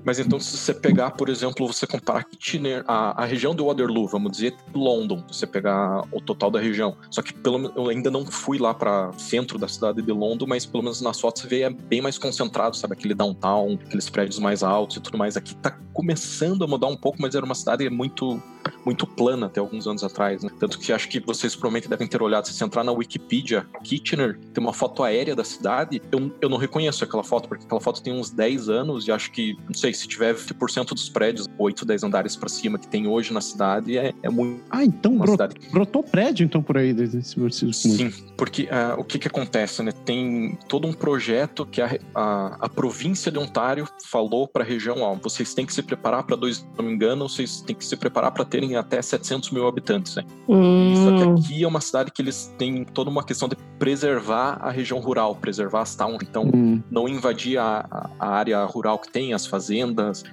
Mas 0.05 0.19
então, 0.19 0.39
se 0.39 0.57
você 0.57 0.75
pegar, 0.75 1.13
por 1.13 1.29
exemplo, 1.29 1.67
você 1.67 1.87
comparar 1.87 2.25
Kitchener, 2.25 2.85
a, 2.87 3.23
a 3.23 3.25
região 3.25 3.55
do 3.55 3.67
Waterloo, 3.67 4.07
vamos 4.07 4.33
dizer, 4.33 4.55
London, 4.75 5.25
você 5.27 5.47
pegar 5.47 6.03
o 6.13 6.21
total 6.21 6.51
da 6.51 6.61
região. 6.61 6.97
Só 7.11 7.23
que 7.23 7.33
pelo, 7.33 7.73
eu 7.75 7.89
ainda 7.89 8.11
não 8.11 8.27
fui 8.27 8.59
lá 8.59 8.75
para 8.75 9.13
centro 9.15 9.59
da 9.59 9.69
cidade 9.69 10.03
de 10.03 10.13
London, 10.13 10.47
mas 10.47 10.67
pelo 10.67 10.83
menos 10.83 11.01
nas 11.01 11.21
fotos 11.21 11.43
você 11.43 11.49
vê 11.49 11.63
é 11.63 11.71
bem 11.71 12.03
mais 12.03 12.19
concentrado, 12.19 12.77
sabe? 12.77 12.93
Aquele 12.93 13.15
downtown, 13.15 13.79
aqueles 13.87 14.11
prédios 14.11 14.39
mais 14.39 14.63
altos 14.63 14.97
e 14.97 15.01
tudo 15.01 15.17
mais. 15.17 15.37
Aqui 15.37 15.55
tá 15.57 15.71
começando 15.93 16.65
a 16.65 16.67
mudar 16.67 16.89
um 16.89 16.97
pouco, 16.97 17.21
mas 17.21 17.35
era 17.35 17.45
uma 17.45 17.55
cidade 17.55 17.89
muito 17.89 18.43
muito 18.85 19.07
plana 19.07 19.47
até 19.47 19.61
alguns 19.61 19.87
anos 19.87 20.05
atrás, 20.05 20.43
né? 20.43 20.51
Tanto 20.59 20.79
que 20.79 20.93
acho 20.93 21.09
que 21.09 21.21
vocês 21.21 21.55
provavelmente 21.55 21.89
devem 21.89 22.07
ter 22.07 22.23
olhado, 22.23 22.47
se 22.47 22.53
você 22.53 22.65
entrar 22.65 22.85
na 22.85 22.93
Wikipedia, 22.93 23.67
Kitchener, 23.83 24.39
tem 24.53 24.63
uma 24.63 24.73
foto 24.73 25.03
aérea 25.03 25.35
da 25.35 25.45
cidade, 25.45 26.03
eu, 26.13 26.35
eu 26.41 26.49
não 26.49 26.59
reconheço 26.59 27.03
aquela 27.03 27.25
foto, 27.25 27.49
porque 27.49 27.65
aquela 27.65 27.81
foto 27.81 28.03
tem 28.03 28.13
uns 28.13 28.31
10 28.31 28.69
anos 28.69 29.07
e 29.07 29.13
acho 29.13 29.31
que, 29.33 29.57
não 29.67 29.75
sei, 29.75 29.94
se 29.95 30.07
tiver 30.07 30.35
20% 30.35 30.89
dos 30.89 31.09
prédios, 31.09 31.49
8, 31.59 31.85
10 31.85 32.05
andares 32.05 32.37
para 32.37 32.49
cima 32.49 32.79
que 32.79 32.87
tem 32.87 33.07
hoje 33.07 33.33
na 33.33 33.41
cidade, 33.41 33.97
é, 33.99 34.13
é 34.23 34.29
muito... 34.29 34.63
Ah, 34.71 34.85
então 34.85 35.17
bro 35.19 35.33
cidade. 35.33 35.57
brotou 35.71 36.03
prédio 36.03 36.45
então 36.45 36.63
por 36.63 36.79
aí 36.79 36.93
desse 36.93 37.39
Sim, 37.73 38.13
porque 38.37 38.65
uh, 38.65 38.99
o 38.99 39.05
que 39.05 39.19
que 39.19 39.29
acontece, 39.29 39.83
né? 39.83 39.93
Tem 40.05 40.59
todo 40.69 40.87
um 40.87 40.93
projeto 40.93 41.67
que 41.67 41.81
a, 41.81 41.99
a, 42.15 42.57
a 42.61 42.69
província 42.69 43.31
de 43.31 43.39
Ontário 43.39 43.89
falou 44.05 44.47
para 44.47 44.63
a 44.63 44.67
região, 44.67 45.01
ó, 45.01 45.15
vocês 45.15 45.55
têm 45.55 45.67
que 45.67 45.73
se 45.73 45.83
preparar 45.83 46.25
para 46.25 46.37
dois, 46.37 46.59
se 46.59 46.67
não 46.77 46.85
me 46.85 46.93
engano, 46.93 47.29
vocês 47.29 47.61
têm 47.61 47.75
que 47.75 47.85
se 47.85 47.97
preparar 47.97 48.33
para 48.33 48.45
terem 48.45 48.77
até 48.77 49.01
700 49.01 49.51
mil 49.51 49.67
habitantes, 49.67 50.17
né? 50.17 50.25
Hum. 50.49 50.95
Só 50.97 51.17
que 51.17 51.41
aqui 51.41 51.65
é 51.65 51.69
uma 51.69 51.81
cidade 51.81 52.11
que 52.11 52.23
eles 52.23 52.53
têm 52.59 52.85
toda 52.85 53.11
uma 53.11 53.25
questão 53.25 53.49
de 53.49 53.57
preservar 53.79 54.59
a 54.61 54.71
região 54.71 55.01
rural, 55.01 55.35
preservar 55.37 55.83
as 55.83 55.95
towns, 55.95 56.19
então 56.23 56.51
hum. 56.55 56.83
não 56.91 57.09
invadir 57.09 57.59
a, 57.59 58.09
a, 58.19 58.29
área 58.29 58.65
rural 58.65 58.99
que 58.99 59.11
tem, 59.11 59.35
as 59.35 59.47
fazendas, 59.47 59.84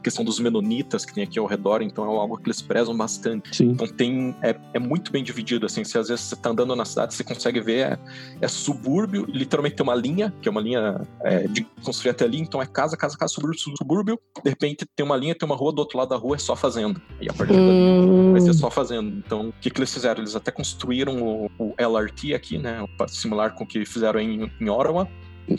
questão 0.03 0.23
dos 0.23 0.39
menonitas 0.39 1.05
que 1.05 1.13
tem 1.13 1.23
aqui 1.23 1.39
ao 1.39 1.45
redor, 1.45 1.81
então 1.81 2.03
é 2.05 2.07
algo 2.07 2.37
que 2.37 2.47
eles 2.47 2.61
prezam 2.61 2.95
bastante. 2.95 3.55
Sim. 3.55 3.71
Então 3.71 3.87
tem, 3.87 4.35
é, 4.41 4.55
é 4.73 4.79
muito 4.79 5.11
bem 5.11 5.23
dividido, 5.23 5.65
assim, 5.65 5.83
se 5.83 5.97
às 5.97 6.07
vezes 6.07 6.25
você 6.25 6.35
tá 6.35 6.49
andando 6.49 6.75
na 6.75 6.85
cidade, 6.85 7.13
você 7.13 7.23
consegue 7.23 7.59
ver, 7.59 7.79
é, 7.79 7.99
é 8.41 8.47
subúrbio, 8.47 9.25
literalmente 9.27 9.75
tem 9.75 9.83
uma 9.83 9.95
linha, 9.95 10.33
que 10.41 10.47
é 10.47 10.51
uma 10.51 10.61
linha 10.61 11.01
é, 11.21 11.47
de 11.47 11.65
construir 11.83 12.11
até 12.11 12.25
ali, 12.25 12.39
então 12.39 12.61
é 12.61 12.65
casa, 12.65 12.95
casa, 12.95 13.17
casa, 13.17 13.33
subúrbio, 13.33 13.59
subúrbio, 13.59 14.19
de 14.43 14.49
repente 14.49 14.85
tem 14.95 15.05
uma 15.05 15.17
linha, 15.17 15.35
tem 15.35 15.45
uma 15.45 15.55
rua, 15.55 15.71
do 15.71 15.79
outro 15.79 15.97
lado 15.97 16.09
da 16.09 16.15
rua 16.15 16.35
é 16.35 16.39
só 16.39 16.55
fazenda. 16.55 17.01
E 17.19 17.29
a 17.29 17.33
partir 17.33 17.53
hum. 17.53 18.31
vai 18.31 18.41
ser 18.41 18.53
só 18.53 18.69
fazenda. 18.69 19.09
Então, 19.25 19.49
o 19.49 19.53
que, 19.59 19.69
que 19.69 19.79
eles 19.79 19.93
fizeram? 19.93 20.21
Eles 20.21 20.35
até 20.35 20.51
construíram 20.51 21.21
o, 21.21 21.51
o 21.57 21.73
LRT 21.77 22.33
aqui, 22.33 22.57
né, 22.57 22.85
similar 23.07 23.53
com 23.55 23.63
o 23.63 23.67
que 23.67 23.85
fizeram 23.85 24.19
em, 24.19 24.51
em 24.59 24.69
Ottawa. 24.69 25.07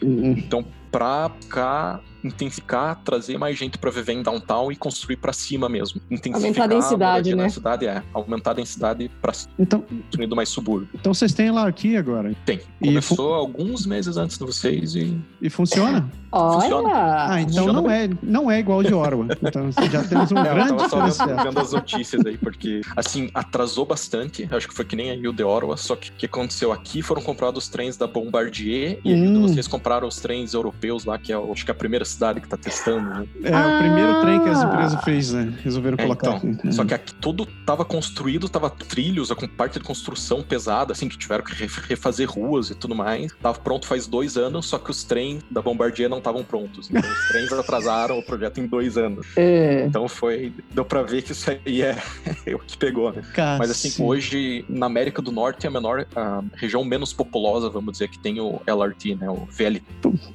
Uhum. 0.03 0.33
Então, 0.39 0.65
para 0.93 1.31
ficar 1.41 2.01
intensificar, 2.25 3.01
trazer 3.05 3.37
mais 3.37 3.59
gente 3.59 3.77
para 3.79 3.91
viver 3.91 4.13
em 4.13 4.23
downtown 4.23 4.71
e 4.71 4.77
construir 4.77 5.17
para 5.17 5.33
cima 5.33 5.69
mesmo. 5.69 6.01
Aumentar 6.33 6.65
a 6.65 6.67
densidade, 6.67 7.35
né? 7.35 7.49
Cidade, 7.49 7.87
é, 7.87 8.03
aumentar 8.15 8.53
a 8.53 8.55
densidade 8.55 9.11
para 9.21 9.33
então, 9.59 9.81
construindo 9.81 10.37
mais 10.37 10.49
subúrbio. 10.49 10.89
Então 10.95 11.13
vocês 11.13 11.33
têm 11.33 11.51
lá 11.51 11.67
aqui 11.67 11.97
agora? 11.97 12.33
Tem. 12.45 12.61
Começou 12.81 13.35
alguns 13.35 13.87
meses 13.87 14.17
antes 14.17 14.39
de 14.39 14.45
vocês 14.45 14.95
e 14.95 15.21
e 15.41 15.51
funciona? 15.51 16.09
Olha! 16.31 16.61
Funciona. 16.61 16.91
Ah, 16.95 17.41
então 17.41 17.65
funciona 17.65 17.83
não 17.83 17.91
é, 17.91 18.11
não 18.23 18.51
é 18.51 18.61
igual 18.61 18.83
de 18.83 18.95
Orwa. 18.95 19.27
Então 19.43 19.71
já 19.91 20.05
temos 20.05 20.33
um 20.33 20.39
é, 20.39 20.43
grande 20.43 20.71
eu 20.71 20.77
tava 20.77 21.11
só 21.11 21.27
vendo, 21.27 21.43
vendo, 21.43 21.59
as 21.59 21.73
notícias 21.73 22.25
aí, 22.25 22.39
porque, 22.39 22.81
assim, 22.97 23.31
atrasou 23.35 23.85
bastante. 23.85 24.49
Acho 24.51 24.69
que 24.69 24.75
foi 24.75 24.85
que 24.85 24.97
nem 24.97 25.11
aí 25.11 25.27
o 25.27 25.33
de 25.33 25.43
Orwa, 25.43 25.77
só 25.77 25.97
que 25.97 26.11
o 26.11 26.13
que 26.15 26.27
aconteceu 26.27 26.73
aqui 26.73 27.03
foram 27.03 27.21
comprados 27.21 27.65
os 27.65 27.69
trens 27.69 27.97
da 27.97 28.07
Bombardier 28.07 28.99
e 29.05 29.13
hum. 29.15 29.43
vocês 29.43 29.67
compraram 29.67 30.09
os 30.09 30.17
trens 30.21 30.55
europeus 30.55 30.82
lá, 31.05 31.19
que 31.19 31.33
é, 31.33 31.37
acho 31.37 31.65
que 31.65 31.71
é 31.71 31.73
a 31.73 31.77
primeira 31.77 32.05
cidade 32.05 32.41
que 32.41 32.49
tá 32.49 32.57
testando, 32.57 33.09
né? 33.09 33.27
É, 33.45 33.53
ah. 33.53 33.77
o 33.77 33.79
primeiro 33.79 34.21
trem 34.21 34.43
que 34.43 34.49
as 34.49 34.63
empresas 34.63 35.05
fez, 35.05 35.33
né? 35.33 35.53
Resolveram 35.63 35.97
é, 35.99 36.03
colocar. 36.03 36.37
Então, 36.37 36.51
aqui. 36.53 36.73
Só 36.73 36.85
que 36.85 36.95
aqui 36.95 37.15
tudo 37.15 37.47
tava 37.67 37.85
construído, 37.85 38.49
tava 38.49 38.71
trilhos, 38.71 39.31
com 39.33 39.49
parte 39.49 39.79
de 39.79 39.85
construção 39.85 40.43
pesada, 40.43 40.93
assim, 40.93 41.09
que 41.09 41.17
tiveram 41.17 41.45
que 41.45 41.55
refazer 41.89 42.29
ruas 42.29 42.71
e 42.71 42.75
tudo 42.75 42.95
mais. 42.95 43.33
Tava 43.41 43.59
pronto 43.59 43.87
faz 43.87 44.07
dois 44.07 44.37
anos, 44.37 44.67
só 44.67 44.79
que 44.79 44.91
os 44.91 45.05
trens 45.05 45.43
da 45.51 45.63
Bombardier 45.63 46.09
não 46.09 46.19
estavam 46.19 46.45
prontos. 46.45 46.89
Então 46.91 47.11
os 47.11 47.29
trens 47.29 47.53
atrasaram 47.53 48.19
o 48.19 48.23
projeto 48.23 48.59
em 48.59 48.67
dois 48.67 48.97
anos. 48.97 49.27
É. 49.37 49.85
Então 49.87 50.09
foi. 50.09 50.53
Deu 50.71 50.85
pra 50.85 51.03
ver 51.03 51.23
que 51.23 51.33
isso 51.33 51.51
aí 51.51 51.83
é, 51.83 51.97
é 52.47 52.55
o 52.55 52.59
que 52.59 52.77
pegou, 52.77 53.13
né? 53.13 53.23
Mas 53.59 53.71
assim, 53.71 54.03
hoje, 54.03 54.65
na 54.69 54.87
América 54.87 55.23
do 55.23 55.33
Norte, 55.33 55.67
é 55.67 55.69
a 55.69 55.73
menor, 55.73 56.07
a 56.15 56.43
região 56.55 56.85
menos 56.85 57.13
populosa, 57.13 57.69
vamos 57.69 57.93
dizer, 57.93 58.09
que 58.09 58.19
tem 58.19 58.41
o 58.41 58.61
LRT, 58.67 59.17
né? 59.17 59.29
O 59.29 59.47
VLT. 59.51 59.83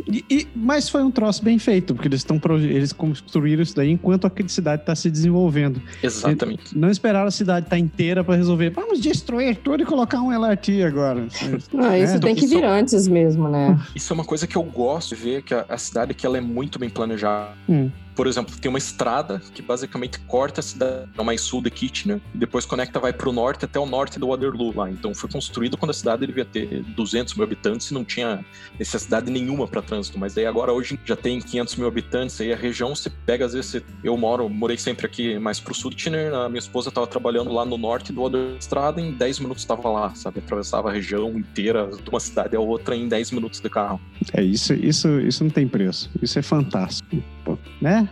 E, 0.07 0.25
e, 0.29 0.36
mas 0.55 0.89
foi 0.89 1.03
um 1.03 1.11
troço 1.11 1.43
bem 1.43 1.57
feito, 1.57 1.93
porque 1.93 2.07
eles 2.07 2.21
estão 2.21 2.39
eles 2.59 2.91
construíram 2.91 3.63
isso 3.63 3.75
daí 3.75 3.91
enquanto 3.91 4.25
a 4.25 4.31
cidade 4.47 4.81
está 4.81 4.95
se 4.95 5.09
desenvolvendo. 5.09 5.81
Exatamente. 6.03 6.75
E 6.75 6.77
não 6.77 6.89
esperaram 6.89 7.27
a 7.27 7.31
cidade 7.31 7.65
estar 7.65 7.75
tá 7.75 7.79
inteira 7.79 8.23
para 8.23 8.35
resolver. 8.35 8.71
Vamos 8.71 8.99
destruir 8.99 9.57
tudo 9.57 9.83
e 9.83 9.85
colocar 9.85 10.21
um 10.21 10.31
LRT 10.31 10.83
agora. 10.83 11.27
Não, 11.73 11.95
isso 11.97 12.15
é. 12.15 12.19
tem 12.19 12.35
que 12.35 12.47
vir 12.47 12.63
antes 12.63 13.07
mesmo, 13.07 13.47
né? 13.47 13.79
Isso 13.95 14.11
é 14.11 14.15
uma 14.15 14.25
coisa 14.25 14.45
que 14.45 14.55
eu 14.55 14.63
gosto 14.63 15.15
de 15.15 15.21
ver, 15.21 15.43
que 15.43 15.53
a, 15.53 15.65
a 15.69 15.77
cidade 15.77 16.13
que 16.13 16.25
ela 16.25 16.37
é 16.37 16.41
muito 16.41 16.77
bem 16.77 16.89
planejada. 16.89 17.53
Hum 17.69 17.89
por 18.17 18.25
exemplo, 18.25 18.57
tem 18.57 18.67
uma 18.67 18.79
estrada 18.79 19.39
que 19.53 19.61
basicamente 19.61 20.19
corta 20.21 20.59
a 20.59 20.63
cidade 20.63 21.07
mais 21.23 21.39
sul 21.39 21.61
de 21.61 21.69
Kitchener 21.69 22.19
e 22.33 22.37
depois 22.37 22.65
conecta, 22.65 22.99
vai 22.99 23.13
para 23.13 23.29
o 23.29 23.31
norte 23.31 23.65
até 23.65 23.79
o 23.79 23.85
norte 23.85 24.17
do 24.17 24.29
Waterloo 24.29 24.75
lá. 24.75 24.89
Então 24.89 25.13
foi 25.13 25.29
construído 25.29 25.77
quando 25.77 25.91
a 25.91 25.93
cidade 25.93 26.25
devia 26.25 26.43
ter 26.43 26.81
200 26.95 27.35
mil 27.35 27.43
habitantes 27.43 27.91
e 27.91 27.93
não 27.93 28.03
tinha 28.03 28.43
necessidade 28.79 29.29
nenhuma 29.29 29.67
para 29.67 29.83
trânsito. 29.83 30.17
Mas 30.17 30.35
aí 30.35 30.47
agora 30.47 30.73
hoje 30.73 30.99
já 31.05 31.15
tem 31.15 31.39
500 31.39 31.75
mil 31.75 31.87
habitantes. 31.87 32.41
Aí 32.41 32.51
a 32.51 32.55
região 32.55 32.95
você 32.95 33.11
pega, 33.23 33.45
às 33.45 33.53
vezes, 33.53 33.83
eu 34.03 34.17
moro, 34.17 34.49
morei 34.49 34.77
sempre 34.77 35.05
aqui 35.05 35.37
mais 35.37 35.59
pro 35.59 35.75
sul 35.75 35.91
de 35.91 35.97
Kitchener. 35.97 36.33
A 36.33 36.49
minha 36.49 36.59
esposa 36.59 36.89
estava 36.89 37.05
trabalhando 37.05 37.53
lá 37.53 37.63
no 37.65 37.77
norte 37.77 38.11
do 38.11 38.23
Waterloo 38.23 38.57
estrada 38.57 38.99
em 38.99 39.11
10 39.11 39.39
minutos 39.41 39.61
estava 39.61 39.87
lá, 39.89 40.15
sabe? 40.15 40.39
Atravessava 40.39 40.89
a 40.89 40.91
região 40.91 41.37
inteira 41.37 41.87
de 41.87 42.09
uma 42.09 42.19
cidade 42.19 42.55
a 42.55 42.59
outra 42.59 42.95
em 42.95 43.07
10 43.07 43.29
minutos 43.29 43.59
de 43.59 43.69
carro. 43.69 44.01
É 44.33 44.41
isso, 44.41 44.73
isso, 44.73 45.19
isso 45.19 45.43
não 45.43 45.51
tem 45.51 45.67
preço. 45.67 46.09
Isso 46.19 46.39
é 46.39 46.41
fantástico 46.41 47.21
né? 47.79 48.06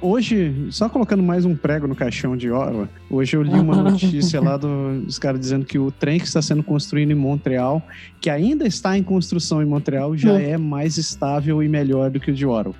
Hoje, 0.00 0.66
só 0.70 0.88
colocando 0.88 1.22
mais 1.22 1.44
um 1.44 1.54
prego 1.54 1.86
no 1.86 1.94
caixão 1.94 2.36
de 2.36 2.50
Orwa, 2.50 2.88
hoje 3.10 3.36
eu 3.36 3.42
li 3.42 3.58
uma 3.58 3.76
notícia 3.82 4.40
lá 4.40 4.56
dos 4.56 5.18
caras 5.18 5.40
dizendo 5.40 5.64
que 5.64 5.78
o 5.78 5.90
trem 5.90 6.18
que 6.18 6.26
está 6.26 6.42
sendo 6.42 6.62
construído 6.62 7.10
em 7.10 7.14
Montreal, 7.14 7.82
que 8.20 8.30
ainda 8.30 8.66
está 8.66 8.96
em 8.96 9.02
construção 9.02 9.62
em 9.62 9.66
Montreal, 9.66 10.16
já 10.16 10.40
é 10.40 10.56
mais 10.56 10.96
estável 10.96 11.62
e 11.62 11.68
melhor 11.68 12.10
do 12.10 12.20
que 12.20 12.30
o 12.30 12.34
de 12.34 12.46
Orwa. 12.46 12.74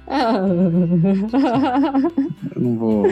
eu 2.54 2.60
não 2.60 2.76
vou. 2.76 3.06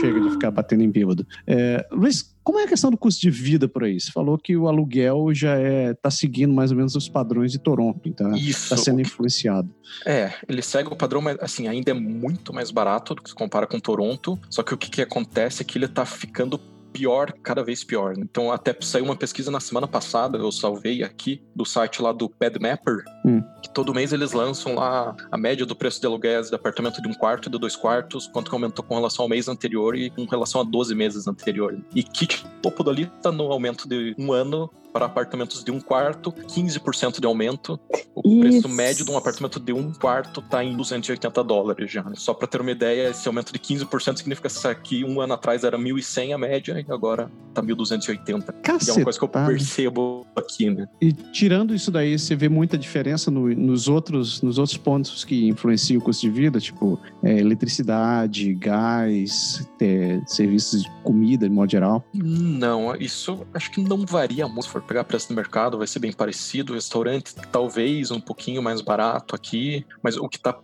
Chega 0.00 0.20
de 0.20 0.30
ficar 0.30 0.50
batendo 0.50 0.82
em 0.82 0.90
bêbado. 0.90 1.26
É, 1.46 1.86
Luiz, 1.90 2.35
como 2.46 2.60
é 2.60 2.62
a 2.62 2.68
questão 2.68 2.92
do 2.92 2.96
custo 2.96 3.20
de 3.20 3.28
vida 3.28 3.66
por 3.66 3.82
aí? 3.82 3.98
Você 3.98 4.12
falou 4.12 4.38
que 4.38 4.56
o 4.56 4.68
aluguel 4.68 5.34
já 5.34 5.56
é 5.56 5.92
tá 5.94 6.12
seguindo 6.12 6.54
mais 6.54 6.70
ou 6.70 6.76
menos 6.76 6.94
os 6.94 7.08
padrões 7.08 7.50
de 7.50 7.58
Toronto, 7.58 8.08
então 8.08 8.36
está 8.36 8.76
sendo 8.76 9.00
influenciado. 9.00 9.68
É, 10.06 10.32
ele 10.48 10.62
segue 10.62 10.88
o 10.88 10.94
padrão, 10.94 11.20
mas 11.20 11.36
assim, 11.40 11.66
ainda 11.66 11.90
é 11.90 11.94
muito 11.94 12.52
mais 12.52 12.70
barato 12.70 13.16
do 13.16 13.22
que 13.22 13.30
se 13.30 13.34
compara 13.34 13.66
com 13.66 13.80
Toronto. 13.80 14.38
Só 14.48 14.62
que 14.62 14.72
o 14.72 14.78
que, 14.78 14.88
que 14.88 15.02
acontece 15.02 15.60
é 15.60 15.64
que 15.64 15.76
ele 15.76 15.88
tá 15.88 16.06
ficando 16.06 16.56
pior, 16.96 17.32
cada 17.42 17.62
vez 17.62 17.84
pior. 17.84 18.14
Então, 18.16 18.50
até 18.50 18.74
saiu 18.80 19.04
uma 19.04 19.16
pesquisa 19.16 19.50
na 19.50 19.60
semana 19.60 19.86
passada, 19.86 20.38
eu 20.38 20.50
salvei 20.50 21.02
aqui, 21.02 21.42
do 21.54 21.64
site 21.64 22.00
lá 22.00 22.10
do 22.10 22.28
PadMapper, 22.28 23.04
hum. 23.24 23.42
que 23.62 23.68
todo 23.70 23.94
mês 23.94 24.12
eles 24.12 24.32
lançam 24.32 24.74
lá 24.74 25.14
a 25.30 25.36
média 25.36 25.66
do 25.66 25.76
preço 25.76 26.00
de 26.00 26.06
aluguéis 26.06 26.48
de 26.48 26.54
apartamento 26.54 27.02
de 27.02 27.08
um 27.08 27.12
quarto 27.12 27.48
e 27.48 27.52
de 27.52 27.58
dois 27.58 27.76
quartos, 27.76 28.26
quanto 28.26 28.48
que 28.48 28.54
aumentou 28.54 28.82
com 28.82 28.94
relação 28.94 29.24
ao 29.24 29.28
mês 29.28 29.46
anterior 29.46 29.94
e 29.94 30.08
com 30.08 30.24
relação 30.24 30.62
a 30.62 30.64
12 30.64 30.94
meses 30.94 31.26
anterior. 31.26 31.78
E 31.94 32.02
kit 32.02 32.46
topo 32.62 32.82
da 32.82 32.92
lista 32.92 33.30
no 33.30 33.52
aumento 33.52 33.86
de 33.86 34.14
um 34.18 34.32
ano 34.32 34.70
para 34.96 35.04
apartamentos 35.04 35.62
de 35.62 35.70
um 35.70 35.78
quarto, 35.78 36.32
15% 36.32 37.20
de 37.20 37.26
aumento. 37.26 37.78
O 38.14 38.30
Isso. 38.30 38.40
preço 38.40 38.68
médio 38.70 39.04
de 39.04 39.10
um 39.10 39.18
apartamento 39.18 39.60
de 39.60 39.70
um 39.70 39.92
quarto 39.92 40.40
está 40.40 40.64
em 40.64 40.74
280 40.74 41.44
dólares 41.44 41.92
já. 41.92 42.02
Só 42.14 42.32
para 42.32 42.48
ter 42.48 42.62
uma 42.62 42.70
ideia, 42.70 43.10
esse 43.10 43.28
aumento 43.28 43.52
de 43.52 43.58
15% 43.58 44.16
significa 44.16 44.74
que 44.74 45.04
um 45.04 45.20
ano 45.20 45.34
atrás 45.34 45.64
era 45.64 45.78
1.100 45.78 46.34
a 46.34 46.38
média 46.38 46.80
e 46.88 46.90
agora 46.90 47.30
tá 47.52 47.62
1.280. 47.62 48.54
Caceta. 48.62 48.84
E 48.86 48.90
é 48.90 48.92
uma 48.94 49.04
coisa 49.04 49.18
que 49.18 49.24
eu 49.24 49.28
percebo 49.28 50.26
aqui, 50.34 50.70
né? 50.70 50.88
E 50.98 51.12
tirando 51.12 51.74
isso 51.74 51.90
daí, 51.90 52.18
você 52.18 52.34
vê 52.34 52.48
muita 52.48 52.78
diferença 52.78 53.30
no, 53.30 53.54
nos, 53.54 53.88
outros, 53.88 54.40
nos 54.40 54.56
outros 54.56 54.78
pontos 54.78 55.26
que 55.26 55.46
influenciam 55.46 56.00
o 56.00 56.02
custo 56.02 56.22
de 56.22 56.30
vida, 56.30 56.58
tipo 56.58 56.98
é, 57.22 57.38
eletricidade, 57.38 58.54
gás, 58.54 59.68
é, 59.78 60.22
serviços 60.26 60.84
de 60.84 60.90
comida, 61.02 61.46
de 61.46 61.54
modo 61.54 61.70
geral? 61.70 62.02
Não, 62.14 62.96
isso 62.96 63.46
acho 63.52 63.70
que 63.70 63.82
não 63.82 64.06
varia 64.06 64.48
muito. 64.48 64.85
Pegar 64.86 65.04
preço 65.04 65.30
no 65.30 65.36
mercado, 65.36 65.78
vai 65.78 65.86
ser 65.86 65.98
bem 65.98 66.12
parecido. 66.12 66.74
restaurante, 66.74 67.34
talvez 67.50 68.10
um 68.10 68.20
pouquinho 68.20 68.62
mais 68.62 68.80
barato 68.80 69.34
aqui, 69.34 69.84
mas 70.02 70.16
o 70.16 70.28
que 70.28 70.38
tá 70.38 70.56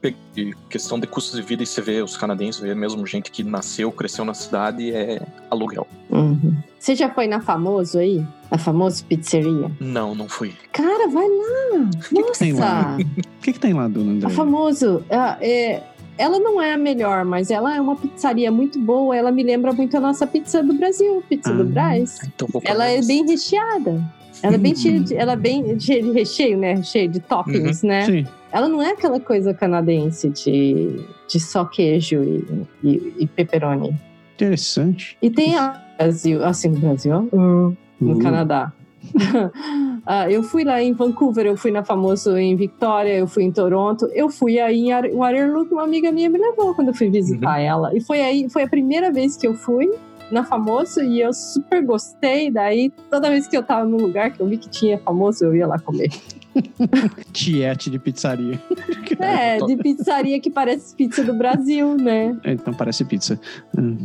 questão 0.69 0.99
de 0.99 1.07
custos 1.07 1.35
de 1.39 1.43
vida, 1.43 1.63
e 1.63 1.67
você 1.67 1.81
vê 1.81 2.03
os 2.03 2.17
canadenses, 2.17 2.61
vê 2.61 2.75
mesmo 2.75 3.07
gente 3.07 3.31
que 3.31 3.43
nasceu, 3.43 3.91
cresceu 3.91 4.25
na 4.25 4.35
cidade, 4.35 4.93
é 4.93 5.23
aluguel. 5.51 5.87
Uhum. 6.11 6.57
Você 6.79 6.95
já 6.95 7.09
foi 7.09 7.27
na 7.27 7.41
Famoso 7.41 7.99
aí? 7.99 8.25
A 8.51 8.59
famosa 8.59 9.03
pizzeria? 9.09 9.71
Não, 9.81 10.15
não 10.15 10.29
fui. 10.29 10.55
Cara, 10.73 11.09
vai 11.09 11.27
lá! 11.27 11.81
O 11.81 12.15
que, 12.15 12.23
que, 12.23 12.39
tem 12.39 12.53
lá? 12.53 12.99
O 12.99 13.41
que, 13.41 13.53
que 13.55 13.59
tem 13.59 13.73
lá, 13.73 13.89
dona 13.89 14.13
André? 14.13 14.27
A 14.27 14.31
Famoso, 14.31 15.03
é, 15.09 15.17
é 15.41 15.83
ela 16.19 16.39
não 16.39 16.61
é 16.61 16.75
a 16.75 16.79
melhor, 16.79 17.25
mas 17.25 17.51
ela 17.51 17.75
é 17.77 17.81
uma 17.81 17.97
pizzaria 17.97 18.51
muito 18.53 18.79
boa. 18.79 19.17
Ela 19.17 19.33
me 19.33 19.43
lembra 19.43 19.73
muito 19.73 19.97
a 19.97 20.01
nossa 20.01 20.27
pizza 20.27 20.63
do 20.63 20.73
Brasil, 20.75 21.23
pizza 21.29 21.53
do 21.53 21.63
Ah. 21.63 21.67
Brás. 21.67 22.19
Então 22.35 22.49
Ela 22.65 22.87
é 22.89 23.01
bem 23.03 23.27
recheada. 23.27 24.03
Ela 24.43 24.55
é 24.57 24.59
bem 24.59 24.75
cheia 24.75 24.99
de, 25.01 25.15
ela 25.17 25.33
é 25.33 25.37
bem 25.37 25.79
cheia 25.79 26.03
de 26.03 26.11
recheio, 26.11 26.59
né? 26.59 26.83
Cheia 26.83 27.09
de 27.09 27.21
toppings, 27.21 27.83
né? 27.83 28.07
Sim. 28.07 28.27
Ela 28.51 28.69
não 28.69 28.83
é 28.83 28.91
aquela 28.91 29.21
coisa 29.21 29.55
canadense 29.55 30.29
de, 30.31 31.01
de 31.29 31.41
só 31.41 31.65
queijo 31.65 32.23
e, 32.23 32.45
e, 32.83 33.15
e 33.21 33.27
pepperoni. 33.27 33.95
Interessante. 34.35 35.17
E 35.23 35.31
tem 35.31 35.55
a 35.57 35.81
Brasil, 35.97 36.45
assim, 36.45 36.69
no 36.69 36.81
Brasil, 36.81 37.13
ó, 37.15 37.37
no 37.37 37.77
Hum. 38.01 38.19
Canadá. 38.19 38.73
Ah, 40.05 40.29
eu 40.31 40.43
fui 40.43 40.65
lá 40.65 40.83
em 40.83 40.93
Vancouver, 40.93 41.47
eu 41.47 41.57
fui 41.57 41.71
na 41.71 41.85
famoso 41.85 42.37
em 42.37 42.57
Victoria, 42.57 43.15
eu 43.15 43.27
fui 43.27 43.45
em 43.45 43.53
Toronto, 43.53 44.07
eu 44.13 44.29
fui 44.29 44.59
aí 44.59 44.79
em 44.81 44.93
Ar- 44.93 45.09
Waterloo 45.13 45.65
que 45.67 45.73
uma 45.75 45.85
amiga 45.85 46.11
minha 46.11 46.29
me 46.29 46.39
levou 46.39 46.75
quando 46.75 46.89
eu 46.89 46.95
fui 46.95 47.09
visitar 47.09 47.61
ela. 47.61 47.95
E 47.97 48.01
foi 48.01 48.21
aí, 48.21 48.49
foi 48.51 48.65
a 48.65 48.69
primeira 48.69 49.13
vez 49.13 49.37
que 49.37 49.47
eu 49.47 49.55
fui 49.55 49.89
na 50.31 50.43
famoso 50.43 51.01
e 51.03 51.21
eu 51.21 51.33
super 51.33 51.85
gostei. 51.85 52.51
Daí 52.51 52.91
toda 53.11 53.29
vez 53.31 53.47
que 53.47 53.57
eu 53.57 53.63
tava 53.63 53.85
num 53.85 53.99
lugar 53.99 54.33
que 54.33 54.41
eu 54.41 54.47
vi 54.49 54.57
que 54.57 54.69
tinha 54.69 54.99
famoso, 54.99 55.45
eu 55.45 55.55
ia 55.55 55.67
lá 55.69 55.79
comer. 55.79 56.11
Tiete 57.33 57.91
de 57.91 57.99
pizzaria. 57.99 58.59
É, 59.21 59.59
de 59.59 59.77
pizzaria 59.77 60.41
que 60.41 60.51
parece 60.51 60.97
pizza 60.97 61.23
do 61.23 61.33
Brasil, 61.35 61.95
né? 61.97 62.37
Então 62.45 62.75
parece 62.75 63.05
pizza. 63.05 63.39
Hum. 63.79 63.97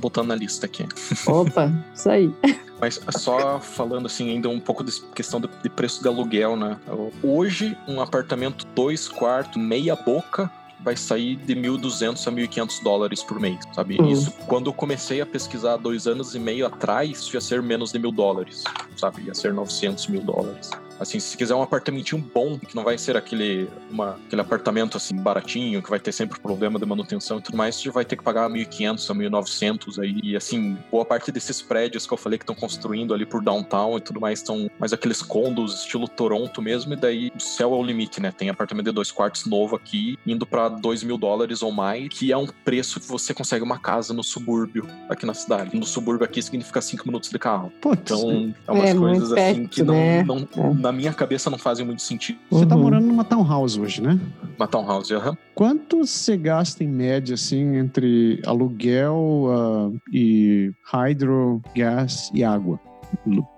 Botando 0.00 0.28
na 0.28 0.34
lista 0.34 0.66
aqui. 0.66 0.86
Opa, 1.26 1.70
isso 1.94 2.08
aí. 2.08 2.32
Mas 2.80 2.98
só 3.10 3.60
falando 3.60 4.06
assim, 4.06 4.30
ainda 4.30 4.48
um 4.48 4.58
pouco 4.58 4.82
de 4.82 4.90
questão 5.14 5.38
de 5.38 5.68
preço 5.68 6.00
de 6.00 6.08
aluguel, 6.08 6.56
né? 6.56 6.78
Hoje, 7.22 7.76
um 7.86 8.00
apartamento 8.00 8.66
dois 8.74 9.06
quartos, 9.06 9.60
meia 9.60 9.94
boca, 9.94 10.50
vai 10.82 10.96
sair 10.96 11.36
de 11.36 11.54
1.200 11.54 12.26
a 12.26 12.32
1.500 12.32 12.82
dólares 12.82 13.22
por 13.22 13.38
mês, 13.38 13.58
sabe? 13.74 14.00
Hum. 14.00 14.08
Isso, 14.08 14.32
quando 14.46 14.70
eu 14.70 14.72
comecei 14.72 15.20
a 15.20 15.26
pesquisar 15.26 15.76
dois 15.76 16.06
anos 16.06 16.34
e 16.34 16.38
meio 16.38 16.66
atrás, 16.66 17.28
ia 17.32 17.40
ser 17.40 17.62
menos 17.62 17.92
de 17.92 17.98
mil 17.98 18.10
dólares, 18.10 18.64
sabe? 18.96 19.22
Ia 19.24 19.34
ser 19.34 19.52
900 19.52 20.06
mil 20.06 20.22
dólares. 20.22 20.70
Assim, 21.00 21.18
se 21.18 21.36
quiser 21.36 21.54
um 21.54 21.62
apartamentinho 21.62 22.22
bom, 22.34 22.58
que 22.58 22.76
não 22.76 22.84
vai 22.84 22.98
ser 22.98 23.16
aquele, 23.16 23.68
uma, 23.90 24.18
aquele 24.26 24.42
apartamento 24.42 24.96
assim 24.98 25.16
baratinho, 25.16 25.82
que 25.82 25.88
vai 25.88 25.98
ter 25.98 26.12
sempre 26.12 26.38
problema 26.38 26.78
de 26.78 26.84
manutenção 26.84 27.38
e 27.38 27.42
tudo 27.42 27.56
mais, 27.56 27.74
você 27.76 27.90
vai 27.90 28.04
ter 28.04 28.16
que 28.16 28.22
pagar 28.22 28.48
1.500 28.50 29.10
a 29.10 29.14
1.900 29.14 29.98
aí. 29.98 30.20
E 30.22 30.36
assim, 30.36 30.76
boa 30.90 31.04
parte 31.04 31.32
desses 31.32 31.62
prédios 31.62 32.06
que 32.06 32.12
eu 32.12 32.18
falei 32.18 32.38
que 32.38 32.42
estão 32.42 32.54
construindo 32.54 33.14
ali 33.14 33.24
por 33.24 33.42
downtown 33.42 33.96
e 33.96 34.00
tudo 34.00 34.20
mais, 34.20 34.40
estão 34.40 34.70
mais 34.78 34.92
aqueles 34.92 35.22
condos 35.22 35.80
estilo 35.80 36.06
Toronto 36.06 36.60
mesmo, 36.60 36.92
e 36.92 36.96
daí 36.96 37.32
o 37.34 37.40
céu 37.40 37.72
é 37.72 37.76
o 37.76 37.82
limite, 37.82 38.20
né? 38.20 38.30
Tem 38.30 38.50
apartamento 38.50 38.84
de 38.86 38.92
dois 38.92 39.10
quartos 39.10 39.46
novo 39.46 39.76
aqui, 39.76 40.18
indo 40.26 40.44
para 40.44 40.68
2 40.68 41.02
mil 41.02 41.16
dólares 41.16 41.62
ou 41.62 41.72
mais, 41.72 42.08
que 42.08 42.30
é 42.30 42.36
um 42.36 42.46
preço 42.46 43.00
que 43.00 43.06
você 43.06 43.32
consegue 43.32 43.64
uma 43.64 43.78
casa 43.78 44.12
no 44.12 44.22
subúrbio 44.22 44.86
aqui 45.08 45.24
na 45.24 45.34
cidade. 45.34 45.76
No 45.76 45.86
subúrbio 45.86 46.24
aqui 46.24 46.42
significa 46.42 46.80
5 46.82 47.06
minutos 47.06 47.30
de 47.30 47.38
carro. 47.38 47.72
Putz, 47.80 48.00
Então, 48.12 48.54
é 48.68 48.72
umas 48.72 48.90
É, 48.90 48.94
coisas 48.94 49.32
assim 49.32 49.66
que 49.66 49.82
perto, 49.82 49.86
não, 49.86 49.94
né? 49.94 50.22
não- 50.24 50.48
É. 50.56 50.89
na 50.90 50.96
minha 50.96 51.12
cabeça 51.14 51.48
não 51.48 51.56
fazem 51.58 51.86
muito 51.86 52.02
sentido. 52.02 52.38
você 52.50 52.66
tá 52.66 52.74
Uhum. 52.74 52.82
morando 52.82 53.06
numa 53.06 53.24
townhouse 53.24 53.80
hoje, 53.80 54.02
né? 54.02 54.18
Na 54.58 54.66
townhouse, 54.66 55.14
aham. 55.14 55.36
Quanto 55.54 55.98
você 56.04 56.36
gasta 56.36 56.82
em 56.82 56.88
média, 56.88 57.34
assim, 57.34 57.76
entre 57.76 58.42
aluguel 58.44 59.46
ah, 59.50 59.90
e 60.12 60.72
hydro, 60.92 61.62
gás 61.76 62.30
e 62.34 62.42
água? 62.42 62.78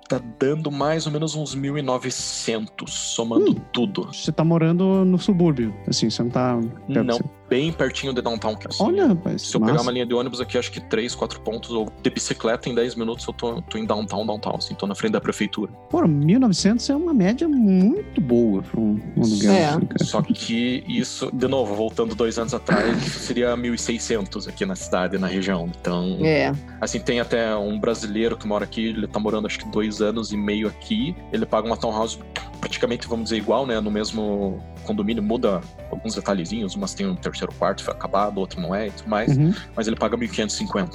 Tá 0.08 0.20
dando 0.38 0.70
mais 0.70 1.06
ou 1.06 1.12
menos 1.12 1.34
uns 1.34 1.54
1.900, 1.56 2.88
somando 2.88 3.52
Hum. 3.52 3.56
tudo. 3.72 4.08
Você 4.12 4.30
tá 4.30 4.44
morando 4.44 5.04
no 5.04 5.18
subúrbio, 5.18 5.74
assim, 5.88 6.10
você 6.10 6.22
não 6.22 6.30
tá... 6.30 6.58
Não, 6.88 7.04
de- 7.18 7.24
bem 7.52 7.70
pertinho 7.70 8.14
de 8.14 8.22
downtown. 8.22 8.56
assim. 8.66 8.82
Olha, 8.82 9.08
rapaz, 9.08 9.42
Se 9.42 9.54
eu 9.54 9.60
massa. 9.60 9.72
pegar 9.72 9.82
uma 9.82 9.92
linha 9.92 10.06
de 10.06 10.14
ônibus 10.14 10.40
aqui, 10.40 10.56
acho 10.56 10.72
que 10.72 10.80
3, 10.80 11.14
4 11.14 11.40
pontos, 11.40 11.70
ou 11.70 11.92
de 12.02 12.08
bicicleta 12.10 12.68
em 12.70 12.74
10 12.74 12.94
minutos 12.94 13.26
eu 13.26 13.32
tô, 13.34 13.60
tô 13.62 13.76
em 13.76 13.84
downtown, 13.84 14.24
downtown, 14.26 14.56
assim, 14.56 14.74
tô 14.74 14.86
na 14.86 14.94
frente 14.94 15.12
da 15.12 15.20
prefeitura. 15.20 15.70
Pô, 15.90 16.00
1.900 16.02 16.88
é 16.90 16.96
uma 16.96 17.12
média 17.12 17.46
muito 17.46 18.20
boa 18.20 18.62
pra 18.62 18.80
um 18.80 18.92
um 19.16 19.22
aluguel. 19.22 19.52
É. 19.52 19.64
assim, 19.66 19.86
cara. 19.86 20.04
Só 20.04 20.22
que 20.22 20.82
isso, 20.88 21.30
de 21.32 21.46
novo, 21.46 21.74
voltando 21.74 22.14
dois 22.14 22.38
anos 22.38 22.54
atrás, 22.54 22.96
isso 23.06 23.18
seria 23.20 23.54
1.600 23.56 24.48
aqui 24.48 24.64
na 24.64 24.74
cidade, 24.74 25.18
na 25.18 25.26
região. 25.26 25.70
Então, 25.80 26.18
É. 26.22 26.52
Assim, 26.80 27.00
tem 27.00 27.20
até 27.20 27.54
um 27.54 27.78
brasileiro 27.78 28.36
que 28.36 28.46
mora 28.46 28.64
aqui, 28.64 28.86
ele 28.86 29.06
tá 29.06 29.18
morando 29.20 29.46
acho 29.46 29.58
que 29.58 29.68
dois 29.68 30.00
anos 30.00 30.32
e 30.32 30.36
meio 30.36 30.68
aqui. 30.68 31.14
Ele 31.32 31.44
paga 31.44 31.66
uma 31.66 31.76
townhouse 31.76 32.18
praticamente, 32.60 33.06
vamos 33.08 33.24
dizer, 33.24 33.36
igual, 33.38 33.66
né? 33.66 33.80
No 33.80 33.90
mesmo 33.90 34.62
condomínio, 34.82 35.22
muda 35.22 35.60
alguns 35.90 36.14
detalhezinhos. 36.14 36.74
Umas 36.74 36.94
tem 36.94 37.06
um 37.06 37.14
terceiro 37.14 37.52
quarto, 37.54 37.82
foi 37.84 37.94
acabado, 37.94 38.38
outro 38.38 38.60
não 38.60 38.74
é 38.74 38.88
e 38.88 38.90
tudo 38.90 39.08
mais. 39.08 39.36
Uhum. 39.36 39.52
Mas 39.74 39.86
ele 39.86 39.96
paga 39.96 40.16
1.550. 40.16 40.90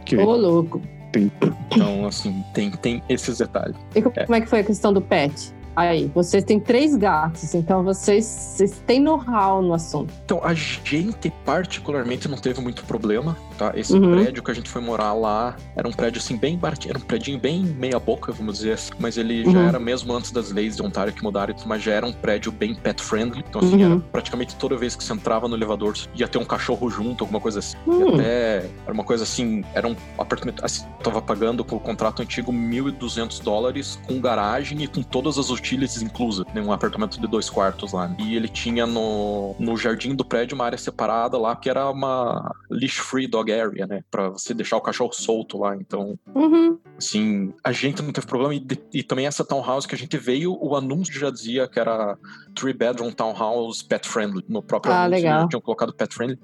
Ok. 0.00 0.18
Ô, 0.18 0.36
louco. 0.36 0.80
Então, 1.14 2.06
assim, 2.06 2.44
tem, 2.54 2.70
tem 2.70 3.02
esses 3.08 3.38
detalhes. 3.38 3.76
E 3.94 4.02
como 4.02 4.34
é 4.34 4.40
que 4.40 4.46
foi 4.46 4.60
a 4.60 4.64
questão 4.64 4.92
do 4.92 5.00
pet? 5.00 5.52
Aí, 5.74 6.10
vocês 6.14 6.44
têm 6.44 6.58
três 6.58 6.96
gatos, 6.96 7.54
então 7.54 7.82
vocês, 7.82 8.24
vocês 8.24 8.82
têm 8.86 9.00
know-how 9.00 9.62
no 9.62 9.72
assunto. 9.72 10.12
Então, 10.24 10.40
a 10.42 10.52
gente 10.52 11.32
particularmente 11.44 12.28
não 12.28 12.36
teve 12.36 12.60
muito 12.60 12.84
problema, 12.84 13.36
tá? 13.60 13.72
Esse 13.74 13.92
Uhum. 13.92 14.10
prédio 14.12 14.42
que 14.42 14.50
a 14.50 14.54
gente 14.54 14.70
foi 14.70 14.80
morar 14.80 15.12
lá 15.12 15.54
era 15.76 15.86
um 15.86 15.92
prédio 15.92 16.18
assim 16.18 16.34
bem 16.36 16.56
baratinho, 16.56 16.92
era 16.92 16.98
um 16.98 17.02
prédio 17.02 17.38
bem 17.38 17.62
meia 17.62 17.98
boca, 17.98 18.32
vamos 18.32 18.54
dizer 18.58 18.72
assim, 18.72 18.90
mas 18.98 19.18
ele 19.18 19.44
já 19.44 19.58
Uhum. 19.58 19.68
era 19.68 19.78
mesmo 19.78 20.12
antes 20.14 20.32
das 20.32 20.50
leis 20.50 20.76
de 20.76 20.82
Ontário 20.82 21.12
que 21.12 21.22
mudaram, 21.22 21.54
mas 21.66 21.82
já 21.82 21.92
era 21.92 22.06
um 22.06 22.12
prédio 22.12 22.50
bem 22.50 22.74
pet 22.74 23.02
friendly. 23.02 23.44
Então 23.46 23.60
assim, 23.60 23.76
Uhum. 23.84 23.92
era 23.92 24.00
praticamente 24.12 24.56
toda 24.56 24.76
vez 24.76 24.96
que 24.96 25.04
você 25.04 25.12
entrava 25.12 25.46
no 25.46 25.54
elevador 25.54 25.92
ia 26.14 26.26
ter 26.26 26.38
um 26.38 26.44
cachorro 26.44 26.88
junto, 26.88 27.22
alguma 27.24 27.40
coisa 27.40 27.58
assim. 27.58 27.76
E 27.86 27.90
Hum. 27.90 28.14
até 28.14 28.70
era 28.84 28.92
uma 28.94 29.04
coisa 29.04 29.24
assim, 29.24 29.62
era 29.74 29.86
um 29.86 29.94
apartamento, 30.16 30.64
assim, 30.64 30.84
tava 31.02 31.20
pagando 31.20 31.62
com 31.64 31.76
o 31.76 31.80
contrato 31.80 32.22
antigo 32.22 32.52
1.200 32.52 33.40
dólares 33.40 33.98
com 34.06 34.20
garagem 34.20 34.82
e 34.82 34.86
com 34.88 35.02
todas 35.02 35.36
as 35.38 35.50
utilities 35.50 36.00
inclusas, 36.00 36.46
né? 36.54 36.62
um 36.62 36.72
apartamento 36.72 37.20
de 37.20 37.26
dois 37.26 37.50
quartos 37.50 37.92
lá. 37.92 38.08
né? 38.08 38.16
E 38.20 38.34
ele 38.36 38.48
tinha 38.48 38.86
no, 38.86 39.54
no 39.58 39.76
jardim 39.76 40.14
do 40.14 40.24
prédio 40.24 40.54
uma 40.54 40.64
área 40.64 40.78
separada 40.78 41.36
lá, 41.36 41.54
que 41.56 41.68
era 41.68 41.90
uma 41.90 42.54
leash-free 42.70 43.26
dog 43.26 43.49
area, 43.52 43.86
né? 43.86 44.02
Pra 44.10 44.28
você 44.30 44.52
deixar 44.54 44.76
o 44.76 44.80
cachorro 44.80 45.12
solto 45.12 45.58
lá. 45.58 45.74
Então, 45.76 46.18
Uhum. 46.34 46.78
Assim, 47.00 47.52
a 47.64 47.72
gente 47.72 48.02
não 48.02 48.12
teve 48.12 48.26
problema. 48.26 48.54
E, 48.54 48.64
e 48.92 49.02
também 49.02 49.26
essa 49.26 49.44
townhouse 49.44 49.86
que 49.88 49.94
a 49.94 49.98
gente 49.98 50.16
veio, 50.16 50.56
o 50.60 50.76
anúncio 50.76 51.18
já 51.18 51.30
dizia 51.30 51.66
que 51.68 51.80
era 51.80 52.16
three 52.54 52.72
bedroom 52.72 53.10
townhouse 53.12 53.82
pet 53.84 54.06
friendly. 54.08 54.44
No 54.48 54.62
próprio 54.62 54.92
Ah, 54.92 55.04
anúncio 55.04 55.22
legal. 55.24 55.40
já 55.42 55.48
tinham 55.48 55.60
colocado 55.60 55.92
pet 55.92 56.14
friendly. 56.14 56.38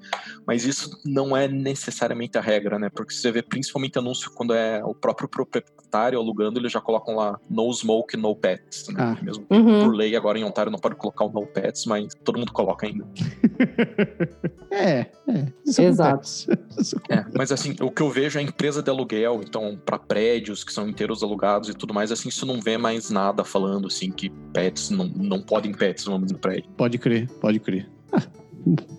Mas 0.45 0.65
isso 0.65 0.99
não 1.05 1.35
é 1.35 1.47
necessariamente 1.47 2.37
a 2.37 2.41
regra, 2.41 2.77
né? 2.79 2.89
Porque 2.89 3.13
você 3.13 3.31
vê 3.31 3.41
principalmente 3.41 3.97
anúncio 3.99 4.31
quando 4.31 4.53
é 4.53 4.83
o 4.83 4.93
próprio 4.93 5.27
proprietário 5.29 6.19
alugando, 6.19 6.59
eles 6.59 6.71
já 6.71 6.81
colocam 6.81 7.15
lá 7.15 7.39
no 7.49 7.71
smoke, 7.73 8.17
no 8.17 8.35
pets, 8.35 8.87
né? 8.89 8.95
Ah. 8.97 9.17
Mesmo 9.23 9.45
Uhum. 9.49 9.85
por 9.85 9.93
lei 9.95 10.15
agora 10.15 10.37
em 10.37 10.43
Ontário 10.43 10.71
não 10.71 10.79
pode 10.79 10.95
colocar 10.95 11.25
o 11.25 11.29
no 11.31 11.45
pets, 11.47 11.85
mas 11.85 12.07
todo 12.23 12.37
mundo 12.39 12.51
coloca 12.51 12.85
ainda. 12.87 13.05
É, 14.69 14.99
é. 15.27 15.53
Exato. 15.65 16.27
É, 17.09 17.25
mas 17.35 17.51
assim, 17.51 17.75
o 17.81 17.89
que 17.89 18.01
eu 18.01 18.09
vejo 18.09 18.37
é 18.37 18.41
a 18.41 18.43
empresa 18.43 18.83
de 18.83 18.89
aluguel, 18.89 19.41
então, 19.43 19.79
para 19.83 19.97
prédios 20.47 20.63
que 20.63 20.71
são 20.71 20.87
inteiros 20.87 21.21
alugados 21.23 21.69
e 21.69 21.73
tudo 21.73 21.93
mais, 21.93 22.11
assim, 22.11 22.29
isso 22.29 22.45
não 22.45 22.61
vê 22.61 22.77
mais 22.77 23.09
nada 23.09 23.43
falando, 23.43 23.87
assim, 23.87 24.09
que 24.09 24.29
pets 24.53 24.89
não, 24.89 25.05
não 25.05 25.41
podem 25.41 25.73
pets 25.73 26.05
no 26.05 26.13
nome 26.13 26.27
do 26.27 26.37
prédio. 26.37 26.69
Pode 26.77 26.97
crer, 26.97 27.29
pode 27.41 27.59
crer. 27.59 27.89
Ah, 28.11 28.21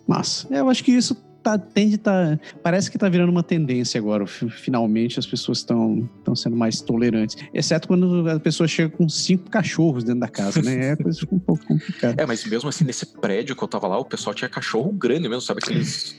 massa. 0.06 0.46
É, 0.54 0.60
eu 0.60 0.68
acho 0.68 0.84
que 0.84 0.92
isso 0.92 1.16
tá, 1.50 1.58
tende 1.58 1.96
tá. 1.98 2.38
Parece 2.62 2.90
que 2.90 2.98
tá 2.98 3.08
virando 3.08 3.30
uma 3.30 3.42
tendência 3.42 3.98
agora. 3.98 4.26
Fi- 4.26 4.48
Finalmente 4.50 5.18
as 5.18 5.26
pessoas 5.26 5.58
estão 5.58 6.08
sendo 6.34 6.56
mais 6.56 6.80
tolerantes. 6.80 7.36
Exceto 7.54 7.88
quando 7.88 8.28
a 8.28 8.38
pessoa 8.40 8.66
chega 8.68 8.90
com 8.94 9.08
cinco 9.08 9.50
cachorros 9.50 10.04
dentro 10.04 10.20
da 10.20 10.28
casa, 10.28 10.60
né? 10.62 10.90
É 10.90 10.96
coisa 10.96 11.20
um 11.30 11.38
pouco 11.38 11.64
complicada. 11.66 12.20
É, 12.22 12.26
mas 12.26 12.44
mesmo 12.44 12.68
assim, 12.68 12.84
nesse 12.84 13.06
prédio 13.06 13.56
que 13.56 13.62
eu 13.62 13.68
tava 13.68 13.86
lá, 13.88 13.98
o 13.98 14.04
pessoal 14.04 14.34
tinha 14.34 14.48
cachorro 14.48 14.92
grande 14.92 15.28
mesmo, 15.28 15.40
sabe? 15.42 15.60
Aqueles 15.62 16.16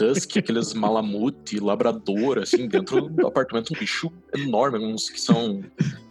husky, 0.00 0.38
aqueles 0.38 0.72
malamute, 0.74 1.58
labrador, 1.60 2.38
assim, 2.38 2.66
dentro 2.66 3.08
do 3.08 3.26
apartamento, 3.26 3.72
um 3.74 3.78
bicho 3.78 4.10
enorme, 4.34 4.78
uns 4.78 5.10
que 5.10 5.20
são, 5.20 5.62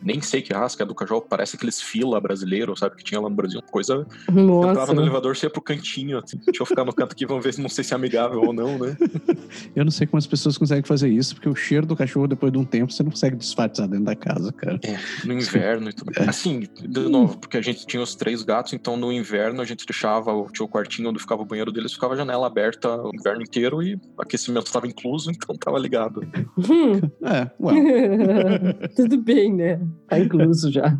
nem 0.01 0.21
sei 0.21 0.41
que 0.41 0.51
que 0.51 0.83
é 0.83 0.85
do 0.85 0.93
cachorro, 0.93 1.21
parece 1.27 1.55
aqueles 1.55 1.81
fila 1.81 2.19
brasileiros, 2.19 2.79
sabe? 2.79 2.95
Que 2.95 3.03
tinha 3.03 3.19
lá 3.21 3.29
no 3.29 3.35
Brasil, 3.35 3.61
coisa 3.71 4.05
entrava 4.29 4.41
Nossa. 4.41 4.93
no 4.93 5.01
elevador, 5.01 5.35
você 5.35 5.45
ia 5.45 5.49
pro 5.49 5.61
cantinho, 5.61 6.17
assim. 6.17 6.37
Deixa 6.45 6.61
eu 6.61 6.65
ficar 6.65 6.83
no 6.83 6.93
canto 6.93 7.13
aqui, 7.13 7.25
vamos 7.25 7.43
ver 7.43 7.53
se 7.53 7.61
não 7.61 7.69
sei 7.69 7.83
se 7.83 7.93
é 7.93 7.95
amigável 7.95 8.41
ou 8.41 8.53
não, 8.53 8.77
né? 8.77 8.95
Eu 9.75 9.83
não 9.83 9.91
sei 9.91 10.07
como 10.07 10.17
as 10.17 10.27
pessoas 10.27 10.57
conseguem 10.57 10.83
fazer 10.83 11.09
isso, 11.09 11.35
porque 11.35 11.47
o 11.49 11.55
cheiro 11.55 11.85
do 11.85 11.95
cachorro, 11.95 12.27
depois 12.27 12.51
de 12.51 12.57
um 12.57 12.65
tempo, 12.65 12.91
você 12.91 13.03
não 13.03 13.11
consegue 13.11 13.35
disfarçar 13.35 13.87
dentro 13.87 14.05
da 14.05 14.15
casa, 14.15 14.51
cara. 14.51 14.79
No 15.25 15.33
inverno 15.33 15.89
e 15.89 15.93
tudo. 15.93 16.11
Assim, 16.27 16.67
de 16.79 16.99
novo, 17.09 17.37
porque 17.37 17.57
a 17.57 17.61
gente 17.61 17.85
tinha 17.85 18.01
os 18.01 18.15
três 18.15 18.43
gatos, 18.43 18.73
então 18.73 18.95
no 18.97 19.11
inverno 19.11 19.61
a 19.61 19.65
gente 19.65 19.85
deixava, 19.85 20.33
o- 20.33 20.49
tinha 20.51 20.65
o 20.65 20.69
quartinho 20.69 21.09
onde 21.09 21.19
ficava 21.19 21.41
o 21.41 21.45
banheiro 21.45 21.71
deles, 21.71 21.93
ficava 21.93 22.13
a 22.13 22.17
janela 22.17 22.47
aberta 22.47 22.89
o 23.01 23.11
inverno 23.13 23.41
inteiro 23.41 23.81
e 23.83 23.95
o 23.95 23.99
aquecimento 24.21 24.65
estava 24.67 24.87
incluso, 24.87 25.29
então 25.31 25.55
tava 25.57 25.77
ligado. 25.79 26.21
Hum. 26.71 26.99
É, 27.23 27.49
ué. 27.59 28.87
Tudo 28.95 29.17
bem, 29.17 29.51
né? 29.53 29.79
Tá 30.07 30.19
incluso 30.19 30.71
já. 30.71 30.97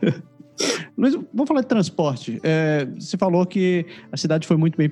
Luiz, 0.96 1.14
vamos 1.14 1.46
falar 1.46 1.60
de 1.60 1.66
transporte. 1.66 2.40
É, 2.42 2.86
você 2.86 3.18
falou 3.18 3.44
que 3.44 3.84
a 4.10 4.16
cidade 4.16 4.46
foi 4.46 4.56
muito 4.56 4.78
bem 4.78 4.90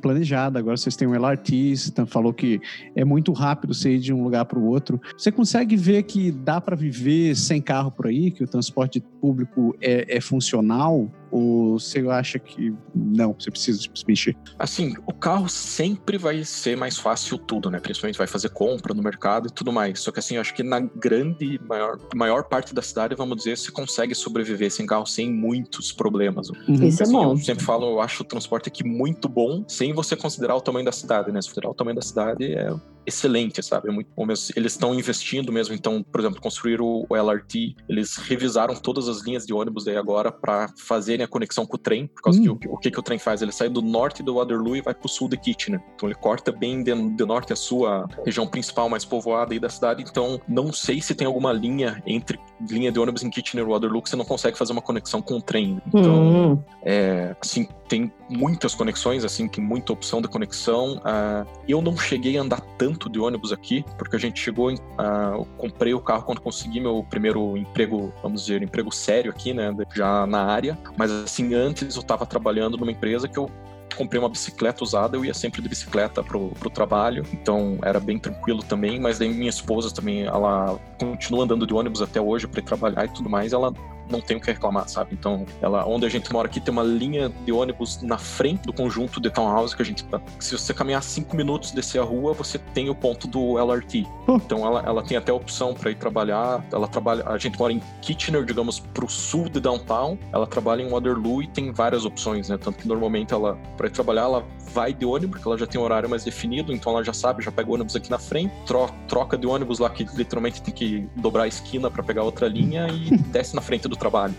planejada, 0.00 0.60
agora 0.60 0.76
vocês 0.76 0.94
têm 0.94 1.08
um 1.08 1.14
LRT, 1.14 1.76
você 1.76 2.06
falou 2.06 2.32
que 2.32 2.60
é 2.94 3.04
muito 3.04 3.32
rápido 3.32 3.74
você 3.74 3.94
ir 3.96 3.98
de 3.98 4.12
um 4.12 4.22
lugar 4.22 4.44
para 4.44 4.58
o 4.58 4.64
outro. 4.64 5.00
Você 5.18 5.32
consegue 5.32 5.74
ver 5.76 6.04
que 6.04 6.30
dá 6.30 6.60
para 6.60 6.76
viver 6.76 7.34
sem 7.34 7.60
carro 7.60 7.90
por 7.90 8.06
aí, 8.06 8.30
que 8.30 8.44
o 8.44 8.46
transporte 8.46 9.00
público 9.20 9.76
é, 9.80 10.16
é 10.16 10.20
funcional? 10.20 11.10
Ou 11.32 11.78
você 11.78 12.00
acha 12.00 12.38
que 12.38 12.74
não, 12.94 13.32
você 13.32 13.50
precisa 13.50 13.80
se 13.80 14.06
mexer? 14.06 14.36
Assim, 14.58 14.94
o 15.06 15.14
carro 15.14 15.48
sempre 15.48 16.18
vai 16.18 16.44
ser 16.44 16.76
mais 16.76 16.98
fácil 16.98 17.38
tudo, 17.38 17.70
né? 17.70 17.80
Principalmente 17.80 18.18
vai 18.18 18.26
fazer 18.26 18.50
compra 18.50 18.92
no 18.92 19.02
mercado 19.02 19.48
e 19.48 19.50
tudo 19.50 19.72
mais. 19.72 20.00
Só 20.00 20.12
que 20.12 20.18
assim, 20.18 20.34
eu 20.34 20.42
acho 20.42 20.52
que 20.52 20.62
na 20.62 20.80
grande, 20.80 21.58
maior, 21.66 21.98
maior 22.14 22.44
parte 22.44 22.74
da 22.74 22.82
cidade, 22.82 23.14
vamos 23.14 23.38
dizer, 23.38 23.56
você 23.56 23.72
consegue 23.72 24.14
sobreviver 24.14 24.70
sem 24.70 24.84
carro 24.84 25.06
sem 25.06 25.31
muitos 25.32 25.92
problemas. 25.92 26.50
Uhum. 26.50 26.74
Isso 26.84 27.02
é 27.02 27.04
assim, 27.04 27.16
é 27.16 27.18
bom. 27.18 27.32
Eu 27.32 27.36
sempre 27.38 27.64
falo, 27.64 27.86
eu 27.86 28.00
acho 28.00 28.22
o 28.22 28.26
transporte 28.26 28.68
aqui 28.68 28.84
muito 28.84 29.28
bom, 29.28 29.64
sem 29.66 29.92
você 29.92 30.14
considerar 30.14 30.56
o 30.56 30.60
tamanho 30.60 30.84
da 30.84 30.92
cidade, 30.92 31.32
né? 31.32 31.40
Se 31.40 31.48
considerar 31.48 31.70
o 31.70 31.74
tamanho 31.74 31.96
da 31.96 32.02
cidade, 32.02 32.44
é 32.52 32.72
excelente, 33.06 33.62
sabe? 33.62 33.88
É 33.88 33.92
muito 33.92 34.10
bom 34.16 34.26
mesmo. 34.26 34.52
Eles 34.56 34.72
estão 34.72 34.94
investindo 34.94 35.52
mesmo, 35.52 35.74
então, 35.74 36.02
por 36.02 36.20
exemplo, 36.20 36.40
construir 36.40 36.80
o, 36.80 37.06
LRT, 37.10 37.76
eles 37.88 38.16
revisaram 38.16 38.74
todas 38.74 39.08
as 39.08 39.22
linhas 39.22 39.46
de 39.46 39.52
ônibus 39.52 39.86
aí 39.86 39.96
agora 39.96 40.32
para 40.32 40.68
fazerem 40.78 41.24
a 41.24 41.28
conexão 41.28 41.66
com 41.66 41.76
o 41.76 41.78
trem, 41.78 42.06
por 42.06 42.22
causa 42.22 42.40
hum. 42.40 42.56
que 42.56 42.68
o, 42.68 42.74
o, 42.74 42.78
que, 42.78 42.90
que 42.90 42.98
o 42.98 43.02
trem 43.02 43.18
faz? 43.18 43.42
Ele 43.42 43.52
sai 43.52 43.68
do 43.68 43.82
norte 43.82 44.22
do 44.22 44.34
Waterloo 44.34 44.76
e 44.76 44.80
vai 44.80 44.94
pro 44.94 45.08
sul 45.08 45.28
de 45.28 45.36
Kitchener. 45.36 45.80
Então 45.94 46.08
ele 46.08 46.14
corta 46.14 46.50
bem 46.50 46.82
de, 46.82 46.92
de 46.92 47.24
norte 47.24 47.52
a 47.52 47.56
sua 47.56 48.08
região 48.24 48.46
principal 48.46 48.88
mais 48.88 49.04
povoada 49.04 49.52
aí 49.52 49.60
da 49.60 49.68
cidade, 49.68 50.02
então 50.02 50.40
não 50.48 50.72
sei 50.72 51.00
se 51.00 51.14
tem 51.14 51.26
alguma 51.26 51.52
linha 51.52 52.02
entre 52.06 52.38
linha 52.68 52.92
de 52.92 52.98
ônibus 52.98 53.22
em 53.22 53.30
Kitchener 53.30 53.64
e 53.64 53.68
Waterloo 53.68 54.02
que 54.02 54.10
você 54.10 54.16
não 54.16 54.24
consegue 54.24 54.56
fazer 54.56 54.72
uma 54.72 54.82
conexão 54.82 55.20
com 55.20 55.36
o 55.36 55.42
trem. 55.42 55.80
Então, 55.86 56.52
hum. 56.52 56.62
é, 56.82 57.34
assim, 57.40 57.68
tem 57.92 58.10
muitas 58.26 58.74
conexões, 58.74 59.22
assim, 59.22 59.46
que 59.46 59.60
muita 59.60 59.92
opção 59.92 60.22
de 60.22 60.26
conexão. 60.26 60.94
Uh, 60.96 61.46
eu 61.68 61.82
não 61.82 61.94
cheguei 61.94 62.38
a 62.38 62.40
andar 62.40 62.62
tanto 62.78 63.10
de 63.10 63.20
ônibus 63.20 63.52
aqui, 63.52 63.84
porque 63.98 64.16
a 64.16 64.18
gente 64.18 64.40
chegou, 64.40 64.70
em, 64.70 64.76
uh, 64.76 65.44
comprei 65.58 65.92
o 65.92 66.00
carro 66.00 66.22
quando 66.22 66.40
consegui 66.40 66.80
meu 66.80 67.04
primeiro 67.10 67.54
emprego, 67.54 68.10
vamos 68.22 68.46
dizer, 68.46 68.62
emprego 68.62 68.90
sério 68.90 69.30
aqui, 69.30 69.52
né, 69.52 69.76
já 69.94 70.26
na 70.26 70.42
área. 70.42 70.78
Mas 70.96 71.12
assim, 71.12 71.52
antes 71.52 71.94
eu 71.94 72.00
estava 72.00 72.24
trabalhando 72.24 72.78
numa 72.78 72.90
empresa 72.90 73.28
que 73.28 73.38
eu 73.38 73.50
comprei 73.94 74.18
uma 74.18 74.30
bicicleta 74.30 74.82
usada, 74.82 75.18
eu 75.18 75.22
ia 75.26 75.34
sempre 75.34 75.60
de 75.60 75.68
bicicleta 75.68 76.22
pro, 76.22 76.48
pro 76.58 76.70
trabalho, 76.70 77.26
então 77.30 77.78
era 77.82 78.00
bem 78.00 78.18
tranquilo 78.18 78.62
também, 78.62 78.98
mas 78.98 79.18
daí 79.18 79.28
minha 79.28 79.50
esposa 79.50 79.92
também, 79.92 80.22
ela 80.22 80.80
continua 80.98 81.44
andando 81.44 81.66
de 81.66 81.74
ônibus 81.74 82.00
até 82.00 82.18
hoje 82.18 82.46
para 82.46 82.62
trabalhar 82.62 83.04
e 83.04 83.08
tudo 83.08 83.28
mais, 83.28 83.52
ela 83.52 83.70
não 84.12 84.20
tem 84.20 84.36
o 84.36 84.40
que 84.40 84.46
reclamar, 84.46 84.88
sabe? 84.88 85.14
Então, 85.18 85.44
ela, 85.60 85.86
onde 85.86 86.06
a 86.06 86.08
gente 86.08 86.32
mora 86.32 86.46
aqui 86.46 86.60
tem 86.60 86.70
uma 86.70 86.82
linha 86.82 87.32
de 87.44 87.50
ônibus 87.50 88.00
na 88.02 88.18
frente 88.18 88.62
do 88.62 88.72
conjunto 88.72 89.20
de 89.20 89.30
townhouse 89.30 89.74
que 89.74 89.82
a 89.82 89.84
gente 89.84 90.04
tá. 90.04 90.20
Se 90.38 90.56
você 90.56 90.72
caminhar 90.72 91.02
cinco 91.02 91.36
minutos 91.36 91.72
descer 91.72 92.00
a 92.00 92.04
rua, 92.04 92.32
você 92.32 92.58
tem 92.58 92.90
o 92.90 92.94
ponto 92.94 93.26
do 93.26 93.58
LRT. 93.58 94.06
Então, 94.28 94.64
ela, 94.66 94.82
ela 94.86 95.02
tem 95.02 95.16
até 95.16 95.32
a 95.32 95.34
opção 95.34 95.74
para 95.74 95.90
ir 95.90 95.96
trabalhar. 95.96 96.64
Ela 96.70 96.86
trabalha, 96.86 97.24
a 97.26 97.38
gente 97.38 97.58
mora 97.58 97.72
em 97.72 97.82
Kitchener, 98.00 98.44
digamos, 98.44 98.78
pro 98.78 99.08
sul 99.08 99.48
de 99.48 99.60
downtown. 99.60 100.18
Ela 100.32 100.46
trabalha 100.46 100.82
em 100.82 100.88
Waterloo 100.88 101.42
e 101.42 101.46
tem 101.46 101.72
várias 101.72 102.04
opções, 102.04 102.48
né? 102.48 102.58
Tanto 102.58 102.78
que 102.78 102.86
normalmente 102.86 103.32
ela, 103.32 103.58
para 103.76 103.86
ir 103.86 103.90
trabalhar, 103.90 104.22
ela 104.22 104.44
vai 104.72 104.92
de 104.92 105.04
ônibus, 105.04 105.36
porque 105.36 105.48
ela 105.48 105.58
já 105.58 105.66
tem 105.66 105.80
um 105.80 105.84
horário 105.84 106.08
mais 106.08 106.24
definido, 106.24 106.72
então 106.72 106.92
ela 106.92 107.04
já 107.04 107.12
sabe, 107.12 107.42
já 107.42 107.52
pega 107.52 107.70
o 107.70 107.74
ônibus 107.74 107.94
aqui 107.94 108.10
na 108.10 108.18
frente, 108.18 108.52
tro 108.66 108.88
troca 109.06 109.36
de 109.36 109.46
ônibus 109.46 109.78
lá 109.78 109.90
que 109.90 110.04
literalmente 110.14 110.62
tem 110.62 110.72
que 110.72 111.08
dobrar 111.16 111.44
a 111.44 111.48
esquina 111.48 111.90
para 111.90 112.02
pegar 112.02 112.22
outra 112.22 112.48
linha 112.48 112.88
e 112.88 113.16
desce 113.28 113.54
na 113.54 113.60
frente 113.60 113.86
do 113.86 113.96
trabalho. 114.02 114.34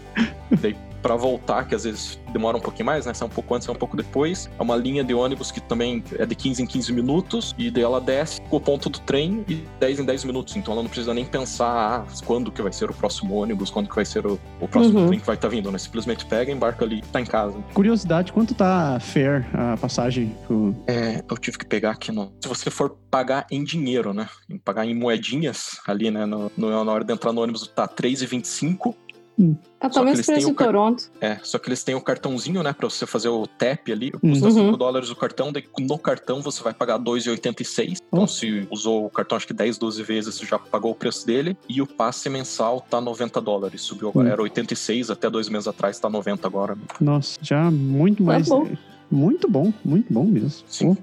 Daí, 0.62 0.76
para 1.04 1.18
voltar, 1.18 1.68
que 1.68 1.76
às 1.76 1.84
vezes 1.84 2.18
demora 2.32 2.58
um 2.58 2.62
pouquinho 2.62 2.86
mais, 2.86 3.06
né? 3.06 3.14
Sai 3.14 3.28
um 3.28 3.32
pouco 3.32 3.54
antes, 3.54 3.66
sai 3.66 3.76
um 3.76 3.78
pouco 3.78 3.98
depois. 3.98 4.50
É 4.58 4.64
uma 4.64 4.76
linha 4.78 5.04
de 5.04 5.14
ônibus 5.14 5.52
que 5.52 5.60
também 5.60 6.02
é 6.18 6.26
de 6.26 6.34
15 6.34 6.64
em 6.64 6.66
15 6.66 6.94
minutos, 6.94 7.54
e 7.58 7.70
daí 7.70 7.84
ela 7.84 8.00
desce 8.00 8.42
o 8.50 8.60
ponto 8.60 8.90
do 8.90 9.00
trem 9.00 9.44
e 9.48 9.56
10 9.80 10.00
em 10.00 10.06
10 10.06 10.24
minutos. 10.24 10.56
Então 10.56 10.74
ela 10.74 10.82
não 10.82 10.90
precisa 10.90 11.14
nem 11.14 11.26
pensar 11.26 11.66
ah, 11.68 12.06
quando 12.26 12.52
que 12.52 12.62
vai 12.62 12.72
ser 12.72 12.90
o 12.90 12.94
próximo 12.94 13.36
ônibus, 13.36 13.70
quando 13.70 13.90
que 13.90 13.96
vai 13.96 14.06
ser 14.06 14.26
o, 14.26 14.40
o 14.62 14.68
próximo 14.68 15.00
uhum. 15.00 15.08
trem 15.08 15.20
que 15.20 15.26
vai 15.26 15.36
estar 15.36 15.50
tá 15.50 15.54
vindo, 15.54 15.70
né? 15.70 15.78
Simplesmente 15.78 16.26
pega, 16.26 16.52
embarca 16.52 16.86
ali 16.86 17.00
e 17.00 17.02
tá 17.02 17.20
em 17.20 17.26
casa. 17.26 17.58
Curiosidade, 17.74 18.32
quanto 18.32 18.56
tá 18.56 18.98
fair 19.02 19.46
a 19.54 19.76
passagem? 19.76 20.36
Pro... 20.48 20.74
É, 20.88 21.22
eu 21.30 21.38
tive 21.38 21.58
que 21.58 21.66
pegar 21.66 21.92
aqui 21.92 22.12
no. 22.12 22.32
Se 22.42 22.48
você 22.48 22.72
for 22.72 22.98
pagar 23.12 23.46
em 23.52 23.64
dinheiro, 23.64 24.14
né? 24.14 24.30
Em 24.50 24.58
pagar 24.58 24.86
em 24.86 24.96
moedinhas 24.96 25.80
ali, 25.86 26.10
né? 26.10 26.26
No, 26.26 26.50
no, 26.56 26.84
na 26.84 26.92
hora 26.92 27.04
de 27.04 27.12
entrar 27.12 27.34
no 27.34 27.42
ônibus 27.42 27.68
tá 27.68 27.88
3,25 27.88 28.96
Hum. 29.38 29.56
É 29.80 29.90
talvez 29.90 30.26
preço 30.26 30.48
de 30.48 30.54
Toronto. 30.54 31.12
É, 31.20 31.40
só 31.44 31.58
que 31.58 31.68
eles 31.68 31.84
têm 31.84 31.96
o 31.96 32.02
cartãozinho, 32.02 32.62
né, 32.64 32.72
pra 32.72 32.90
você 32.90 33.06
fazer 33.06 33.30
o 33.30 33.48
tap 33.48 33.90
ali, 33.92 34.12
custa 34.12 34.46
uhum. 34.46 34.68
5 34.68 34.78
dólares 34.78 35.10
o 35.10 35.16
cartão, 35.16 35.52
daí 35.52 35.64
no 35.80 35.98
cartão 35.98 36.42
você 36.42 36.64
vai 36.64 36.74
pagar 36.74 37.00
2,86. 37.00 37.98
Então, 38.08 38.22
uhum. 38.22 38.28
se 38.28 38.68
usou 38.70 39.06
o 39.06 39.10
cartão 39.10 39.36
acho 39.36 39.48
que 39.48 39.54
10, 39.54 39.78
12 39.78 40.04
vezes, 40.04 40.36
você 40.36 40.46
já 40.46 40.60
pagou 40.60 40.92
o 40.92 40.96
preço 40.96 41.26
dele. 41.26 41.58
E 41.68 41.82
o 41.82 41.88
passe 41.88 42.30
mensal 42.30 42.82
tá 42.82 43.02
90 43.02 43.42
dólares. 43.42 43.82
Subiu 43.82 44.10
agora, 44.10 44.28
uhum. 44.28 44.34
era 44.34 44.42
86 44.42 45.10
até 45.10 45.30
dois 45.30 45.50
meses 45.50 45.68
atrás, 45.68 46.00
tá 46.00 46.10
90 46.10 46.48
agora. 46.48 46.78
Nossa, 47.02 47.40
já 47.42 47.70
muito 47.72 48.24
tá 48.24 48.24
mais. 48.24 48.48
Tá 48.48 48.56
bom. 48.56 48.70
Muito 49.12 49.48
bom, 49.48 49.72
muito 49.86 50.12
bom 50.12 50.26
mesmo. 50.26 50.64
Sim. 50.68 50.98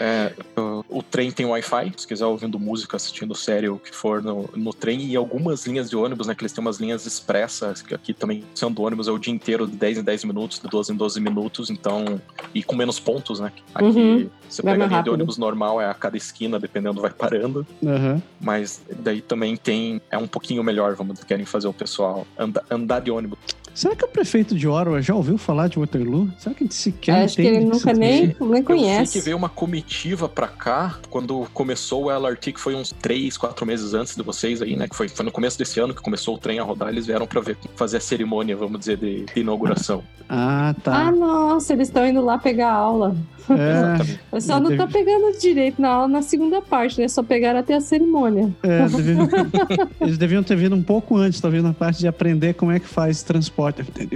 É, 0.00 0.32
o, 0.56 0.98
o, 0.98 1.02
trem 1.02 1.30
tem 1.30 1.46
Wi-Fi, 1.46 1.92
se 1.96 2.06
quiser 2.06 2.26
ouvindo 2.26 2.58
música, 2.58 2.96
assistindo 2.96 3.34
série, 3.34 3.68
o 3.68 3.78
que 3.78 3.94
for 3.94 4.22
no, 4.22 4.48
no 4.54 4.72
trem, 4.72 5.06
e 5.06 5.16
algumas 5.16 5.66
linhas 5.66 5.88
de 5.88 5.96
ônibus, 5.96 6.26
né? 6.26 6.34
Que 6.34 6.42
eles 6.42 6.52
têm 6.52 6.62
umas 6.62 6.78
linhas 6.78 7.06
expressas, 7.06 7.82
que 7.82 7.94
aqui 7.94 8.12
também 8.12 8.44
sendo 8.54 8.82
ônibus 8.82 9.08
é 9.08 9.10
o 9.10 9.18
dia 9.18 9.32
inteiro, 9.32 9.66
de 9.66 9.76
10 9.76 9.98
em 9.98 10.02
10 10.02 10.24
minutos, 10.24 10.58
de 10.58 10.68
12 10.68 10.92
em 10.92 10.96
12 10.96 11.20
minutos, 11.20 11.70
então. 11.70 12.20
E 12.54 12.62
com 12.62 12.74
menos 12.74 12.98
pontos, 12.98 13.40
né? 13.40 13.52
Aqui 13.74 13.86
uhum. 13.86 14.30
você 14.48 14.62
pega 14.62 14.84
a 14.84 14.86
linha 14.86 15.02
de 15.02 15.10
ônibus 15.10 15.38
normal, 15.38 15.80
é 15.80 15.88
a 15.88 15.94
cada 15.94 16.16
esquina, 16.16 16.58
dependendo, 16.58 17.00
vai 17.00 17.10
parando. 17.10 17.66
Uhum. 17.82 18.20
Mas 18.40 18.82
daí 18.98 19.20
também 19.20 19.56
tem. 19.56 20.00
É 20.10 20.18
um 20.18 20.26
pouquinho 20.26 20.62
melhor, 20.62 20.94
vamos 20.94 21.22
querem 21.24 21.44
fazer 21.44 21.68
o 21.68 21.72
pessoal 21.72 22.26
andar, 22.38 22.64
andar 22.70 23.00
de 23.00 23.10
ônibus. 23.10 23.38
Será 23.76 23.94
que 23.94 24.06
o 24.06 24.08
prefeito 24.08 24.54
de 24.54 24.66
Ottawa 24.66 25.02
já 25.02 25.14
ouviu 25.14 25.36
falar 25.36 25.68
de 25.68 25.78
Waterloo? 25.78 26.30
Será 26.38 26.54
que 26.54 26.64
ele 26.64 26.72
sequer 26.72 27.24
Acho 27.24 27.36
que 27.36 27.42
ele 27.42 27.60
nunca 27.60 27.92
nem, 27.92 28.34
nem 28.40 28.62
conhece. 28.62 29.00
Eu 29.00 29.06
sei 29.06 29.20
que 29.20 29.24
veio 29.26 29.36
uma 29.36 29.50
comitiva 29.50 30.30
pra 30.30 30.48
cá 30.48 30.98
quando 31.10 31.46
começou 31.52 32.04
o 32.04 32.10
LRT, 32.10 32.52
que 32.52 32.60
foi 32.60 32.74
uns 32.74 32.90
3, 32.90 33.36
4 33.36 33.66
meses 33.66 33.92
antes 33.92 34.16
de 34.16 34.22
vocês 34.22 34.62
aí, 34.62 34.76
né? 34.76 34.88
Que 34.88 34.96
foi, 34.96 35.08
foi 35.08 35.26
no 35.26 35.30
começo 35.30 35.58
desse 35.58 35.78
ano 35.78 35.94
que 35.94 36.00
começou 36.00 36.36
o 36.36 36.38
trem 36.38 36.58
a 36.58 36.62
rodar. 36.62 36.88
Eles 36.88 37.04
vieram 37.04 37.26
pra 37.26 37.42
ver, 37.42 37.58
fazer 37.74 37.98
a 37.98 38.00
cerimônia, 38.00 38.56
vamos 38.56 38.78
dizer, 38.78 38.96
de, 38.96 39.26
de 39.26 39.40
inauguração. 39.40 40.02
Ah, 40.26 40.74
tá. 40.82 41.08
Ah, 41.08 41.12
nossa, 41.12 41.74
eles 41.74 41.88
estão 41.88 42.06
indo 42.06 42.24
lá 42.24 42.38
pegar 42.38 42.72
aula. 42.72 43.14
É, 43.50 44.16
Eu 44.32 44.40
só 44.40 44.58
não 44.58 44.70
deve... 44.70 44.78
tá 44.78 44.86
pegando 44.86 45.38
direito 45.38 45.80
na 45.80 45.88
aula 45.88 46.08
na 46.08 46.22
segunda 46.22 46.60
parte, 46.60 47.00
né? 47.00 47.08
Só 47.08 47.22
pegaram 47.22 47.60
até 47.60 47.74
a 47.74 47.80
cerimônia. 47.80 48.52
É, 48.62 48.88
deviam... 48.88 49.28
eles 50.00 50.18
deviam 50.18 50.42
ter 50.42 50.56
vindo 50.56 50.74
um 50.74 50.82
pouco 50.82 51.16
antes, 51.16 51.40
talvez 51.40 51.62
na 51.62 51.72
parte 51.72 52.00
de 52.00 52.08
aprender 52.08 52.54
como 52.54 52.72
é 52.72 52.80
que 52.80 52.88
faz 52.88 53.22
transporte. 53.22 53.65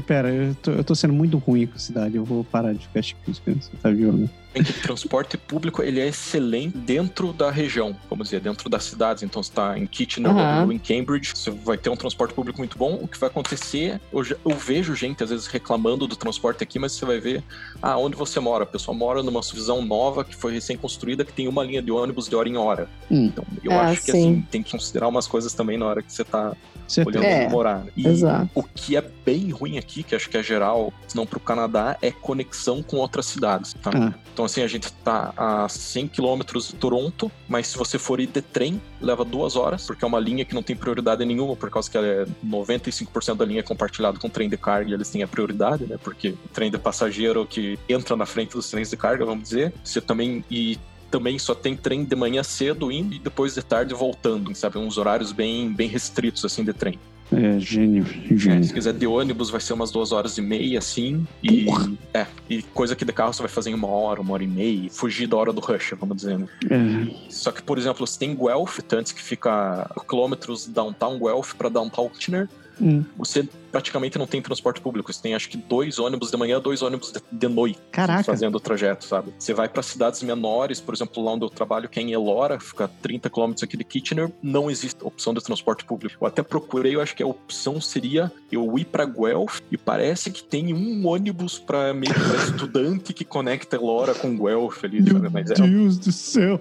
Pera, 0.07 0.33
eu 0.33 0.55
tô, 0.55 0.71
eu 0.73 0.85
tô 0.85 0.95
sendo 0.95 1.15
muito 1.15 1.39
ruim 1.39 1.67
com 1.67 1.77
a 1.77 1.79
cidade, 1.79 2.17
eu 2.17 2.25
vou 2.25 2.45
parar 2.45 2.73
de 2.73 2.87
ficar 2.87 3.03
chique, 3.03 3.21
você 3.27 3.71
tá 3.83 3.91
vindo 3.91 4.29
o 4.55 4.83
transporte 4.83 5.37
público 5.37 5.83
ele 5.83 6.01
é 6.01 6.09
excelente 6.09 6.77
dentro 6.77 7.33
da 7.33 7.51
região, 7.51 7.97
vamos 8.09 8.29
dizer, 8.29 8.41
dentro 8.41 8.69
das 8.69 8.85
cidades. 8.85 9.23
Então, 9.23 9.43
você 9.43 9.51
está 9.51 9.79
em 9.79 9.87
Kitchener 9.87 10.33
uhum. 10.33 10.65
ou 10.65 10.73
em 10.73 10.79
Cambridge, 10.79 11.33
você 11.35 11.51
vai 11.51 11.79
ter 11.79 11.91
um 11.91 11.97
transporte 11.97 12.35
público 12.35 12.59
muito 12.59 12.77
bom. 12.77 12.99
O 13.01 13.07
que 13.07 13.19
vai 13.19 13.29
acontecer, 13.29 14.01
eu, 14.13 14.25
eu, 14.45 14.57
vejo 14.57 14.95
gente 14.95 15.23
às 15.23 15.31
vezes 15.31 15.47
reclamando 15.47 16.07
do 16.07 16.17
transporte 16.17 16.63
aqui, 16.63 16.79
mas 16.79 16.93
você 16.93 17.05
vai 17.05 17.21
ver 17.21 17.45
ah, 17.81 17.97
onde 17.97 18.17
você 18.17 18.41
mora. 18.41 18.65
A 18.65 18.67
pessoa 18.67 18.97
mora 18.97 19.23
numa 19.23 19.41
visão 19.41 19.83
nova 19.83 20.25
que 20.25 20.35
foi 20.35 20.53
recém-construída, 20.53 21.25
que 21.25 21.33
tem 21.33 21.49
uma 21.49 21.63
linha 21.63 21.83
de 21.83 21.91
ônibus 21.91 22.29
de 22.29 22.35
hora 22.35 22.49
em 22.49 22.57
hora. 22.57 22.89
Hum. 23.11 23.27
Então, 23.27 23.45
eu 23.63 23.73
é, 23.73 23.77
acho 23.77 24.05
que 24.05 24.11
assim, 24.11 24.47
tem 24.51 24.63
que 24.63 24.71
considerar 24.71 25.09
umas 25.09 25.27
coisas 25.27 25.53
também 25.55 25.79
na 25.79 25.87
hora 25.87 26.03
que 26.03 26.13
você 26.13 26.23
está 26.23 26.57
olhando 26.99 27.25
é, 27.25 27.49
morar. 27.49 27.85
E 27.97 28.07
exato. 28.07 28.51
o 28.55 28.63
que 28.63 28.97
é 28.97 29.01
bem 29.01 29.51
ruim 29.51 29.79
aqui, 29.79 30.03
que 30.03 30.15
acho 30.15 30.29
que 30.29 30.37
é 30.37 30.43
geral, 30.43 30.93
se 31.07 31.15
não 31.15 31.25
para 31.25 31.37
o 31.37 31.41
Canadá, 31.41 31.97
é 32.03 32.11
conexão 32.11 32.83
com 32.83 32.97
outras 32.97 33.27
cidades. 33.27 33.75
Tá? 33.75 33.91
Ah. 33.95 34.15
Então, 34.33 34.40
assim, 34.45 34.63
a 34.63 34.67
gente 34.67 34.93
tá 34.93 35.33
a 35.37 35.69
100 35.69 36.09
quilômetros 36.09 36.69
de 36.69 36.75
Toronto, 36.75 37.31
mas 37.49 37.69
se 37.69 37.79
você 37.79 37.99
for 37.99 38.21
ir 38.21 38.27
de 38.27 38.43
trem, 38.43 38.81
leva 39.01 39.25
duas 39.25 39.57
horas, 39.57 39.87
porque 39.87 40.05
é 40.05 40.09
uma 40.09 40.21
linha 40.21 40.45
que 40.45 40.55
não 40.55 40.63
tem 40.63 40.77
prioridade 40.77 41.25
nenhuma, 41.25 41.57
por 41.57 41.71
causa 41.71 41.91
que 41.91 41.99
é 41.99 42.27
95% 42.45 43.37
da 43.37 43.45
linha 43.45 43.61
é 43.61 43.63
compartilhado 43.63 44.19
com 44.19 44.29
trem 44.29 44.49
de 44.49 44.57
carga 44.57 44.91
e 44.91 44.95
eles 44.95 45.11
têm 45.11 45.23
a 45.23 45.29
prioridade, 45.29 45.87
né? 45.87 45.99
Porque 46.03 46.35
trem 46.53 46.71
de 46.71 46.79
passageiro 46.79 47.47
que 47.47 47.79
entra 47.89 48.17
na 48.17 48.27
frente 48.27 48.53
dos 48.53 48.71
trens 48.71 48.91
de 48.91 48.97
carga, 48.97 49.25
vamos 49.25 49.45
dizer, 49.45 49.73
você 49.83 50.01
também. 50.01 50.45
E 50.51 50.79
também 51.11 51.39
só 51.39 51.55
tem 51.55 51.77
trem 51.77 52.05
de 52.05 52.15
manhã 52.15 52.43
cedo 52.43 52.91
indo 52.93 53.15
e 53.15 53.19
depois 53.19 53.55
de 53.55 53.63
tarde 53.63 53.93
voltando, 53.93 54.55
sabe? 54.55 54.79
Uns 54.79 54.97
horários 54.97 55.33
bem, 55.33 55.73
bem 55.73 55.89
restritos, 55.89 56.45
assim, 56.45 56.65
de 56.65 56.73
trem. 56.73 56.99
É, 57.33 57.59
gênio, 57.61 58.05
gênio. 58.37 58.65
Se 58.65 58.75
quiser 58.75 58.93
de 58.93 59.07
ônibus, 59.07 59.51
vai 59.51 59.61
ser 59.61 59.73
umas 59.73 59.91
duas 59.91 60.11
horas 60.13 60.37
e 60.37 60.43
meia, 60.43 60.79
assim. 60.79 61.27
E, 61.43 61.67
é, 62.13 62.27
e 62.49 62.63
coisa 62.63 62.97
que 62.97 63.05
de 63.05 63.13
carro 63.13 63.33
você 63.33 63.43
vai 63.43 63.51
fazer 63.51 63.71
em 63.71 63.75
uma 63.75 63.87
hora, 63.87 64.21
uma 64.21 64.33
hora 64.35 64.43
e 64.43 64.49
meia. 64.49 64.91
Fugir 64.91 65.27
da 65.27 65.37
hora 65.37 65.53
do 65.53 65.61
rush, 65.61 65.95
vamos 65.99 66.17
dizer, 66.17 66.39
né? 66.39 66.49
É. 66.69 67.31
Só 67.31 67.53
que, 67.53 67.63
por 67.63 67.79
exemplo, 67.79 68.07
você 68.07 68.19
tem 68.19 68.35
Guelph, 68.35 68.81
antes 68.93 69.13
que 69.13 69.23
fica 69.23 69.89
quilômetros 70.09 70.67
downtown 70.67 71.19
Guelph 71.19 71.55
para 71.55 71.69
downtown 71.69 72.09
Kitchener. 72.09 72.49
Hum. 72.81 73.05
Você 73.19 73.47
praticamente 73.71 74.19
não 74.19 74.27
tem 74.27 74.43
transporte 74.43 74.81
público. 74.81 75.13
Você 75.13 75.23
tem 75.23 75.35
acho 75.35 75.49
que 75.49 75.57
dois 75.57 75.99
ônibus 75.99 76.31
de 76.31 76.37
manhã, 76.37 76.61
dois 76.61 76.83
ônibus 76.83 77.13
de, 77.13 77.21
de 77.31 77.49
noite. 77.49 77.79
Caraca. 77.91 78.25
Fazendo 78.25 78.57
o 78.57 78.61
trajeto, 78.61 79.05
sabe? 79.05 79.33
Você 79.39 79.55
vai 79.55 79.69
para 79.69 79.83
cidades 79.83 80.23
menores, 80.23 80.81
por 80.81 80.95
exemplo, 80.95 81.23
lá 81.23 81.33
onde 81.33 81.45
eu 81.45 81.51
trabalho, 81.51 81.89
que 81.89 81.99
é 81.99 82.03
em 82.03 82.13
Elora, 82.13 82.59
fica 82.59 82.89
30 82.89 83.31
quilômetros 83.31 83.63
aqui 83.63 83.77
de 83.77 83.85
Kitchener, 83.85 84.33
não 84.43 84.71
existe 84.71 85.03
opção 85.05 85.33
de 85.33 85.43
transporte 85.43 85.85
público. 85.85 86.17
Eu 86.21 86.27
até 86.27 86.43
procurei, 86.43 86.97
eu 86.97 87.01
acho 87.01 87.15
que 87.15 87.23
a 87.23 87.27
opção 87.27 87.81
seria 87.81 88.33
eu 88.51 88.79
ir 88.79 88.85
para 88.85 89.05
Guelph 89.05 89.61
e 89.71 89.77
parece 89.79 90.31
que 90.31 90.43
tem 90.43 90.75
um 90.75 91.07
ônibus 91.07 91.59
para 91.59 91.95
meio 91.95 92.13
estudante 92.45 93.13
que 93.13 93.25
conecta 93.25 93.77
Elora 93.77 94.15
com 94.15 94.37
Guelph 94.37 94.85
ali, 94.85 95.01
Meu? 95.01 95.31
Mas 95.31 95.51
é, 95.51 95.55
Deus 95.55 95.99
do 95.99 96.11
céu. 96.11 96.61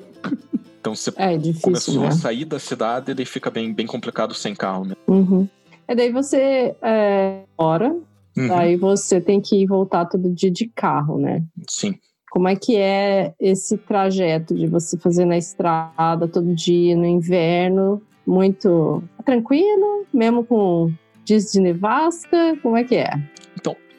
então 0.80 0.96
você 0.96 1.12
É 1.16 1.36
difícil, 1.38 1.62
começou 1.62 2.02
né? 2.02 2.08
a 2.08 2.12
sair 2.12 2.46
da 2.46 2.60
cidade 2.60 3.12
e 3.12 3.14
daí 3.14 3.26
fica 3.26 3.50
bem, 3.50 3.74
bem 3.74 3.88
complicado 3.88 4.34
sem 4.34 4.54
carro, 4.54 4.86
né? 4.86 4.96
Uhum. 5.08 5.48
E 5.90 5.96
daí 5.96 6.12
você 6.12 6.76
é, 6.82 7.44
mora, 7.58 7.96
Uhum, 8.38 8.56
aí 8.56 8.78
você 8.78 9.20
tem 9.20 9.42
que 9.42 9.66
voltar 9.66 10.06
todo 10.06 10.32
dia 10.32 10.50
de 10.50 10.68
carro, 10.68 11.18
né? 11.18 11.44
Sim. 11.68 11.96
Como 12.32 12.48
é 12.48 12.56
que 12.56 12.78
é 12.78 13.34
esse 13.40 13.78
trajeto 13.78 14.56
de 14.56 14.68
você 14.68 14.98
fazer 14.98 15.26
na 15.26 15.38
estrada 15.38 16.28
todo 16.28 16.56
dia, 16.56 16.96
no 16.96 17.06
inverno? 17.06 18.02
Muito 18.26 19.04
tranquilo, 19.26 20.06
mesmo 20.14 20.46
com 20.46 20.94
dias 21.26 21.52
de 21.52 21.60
nevasca? 21.60 22.56
Como 22.62 22.78
é 22.78 22.84
que 22.84 22.96
é? 22.96 23.10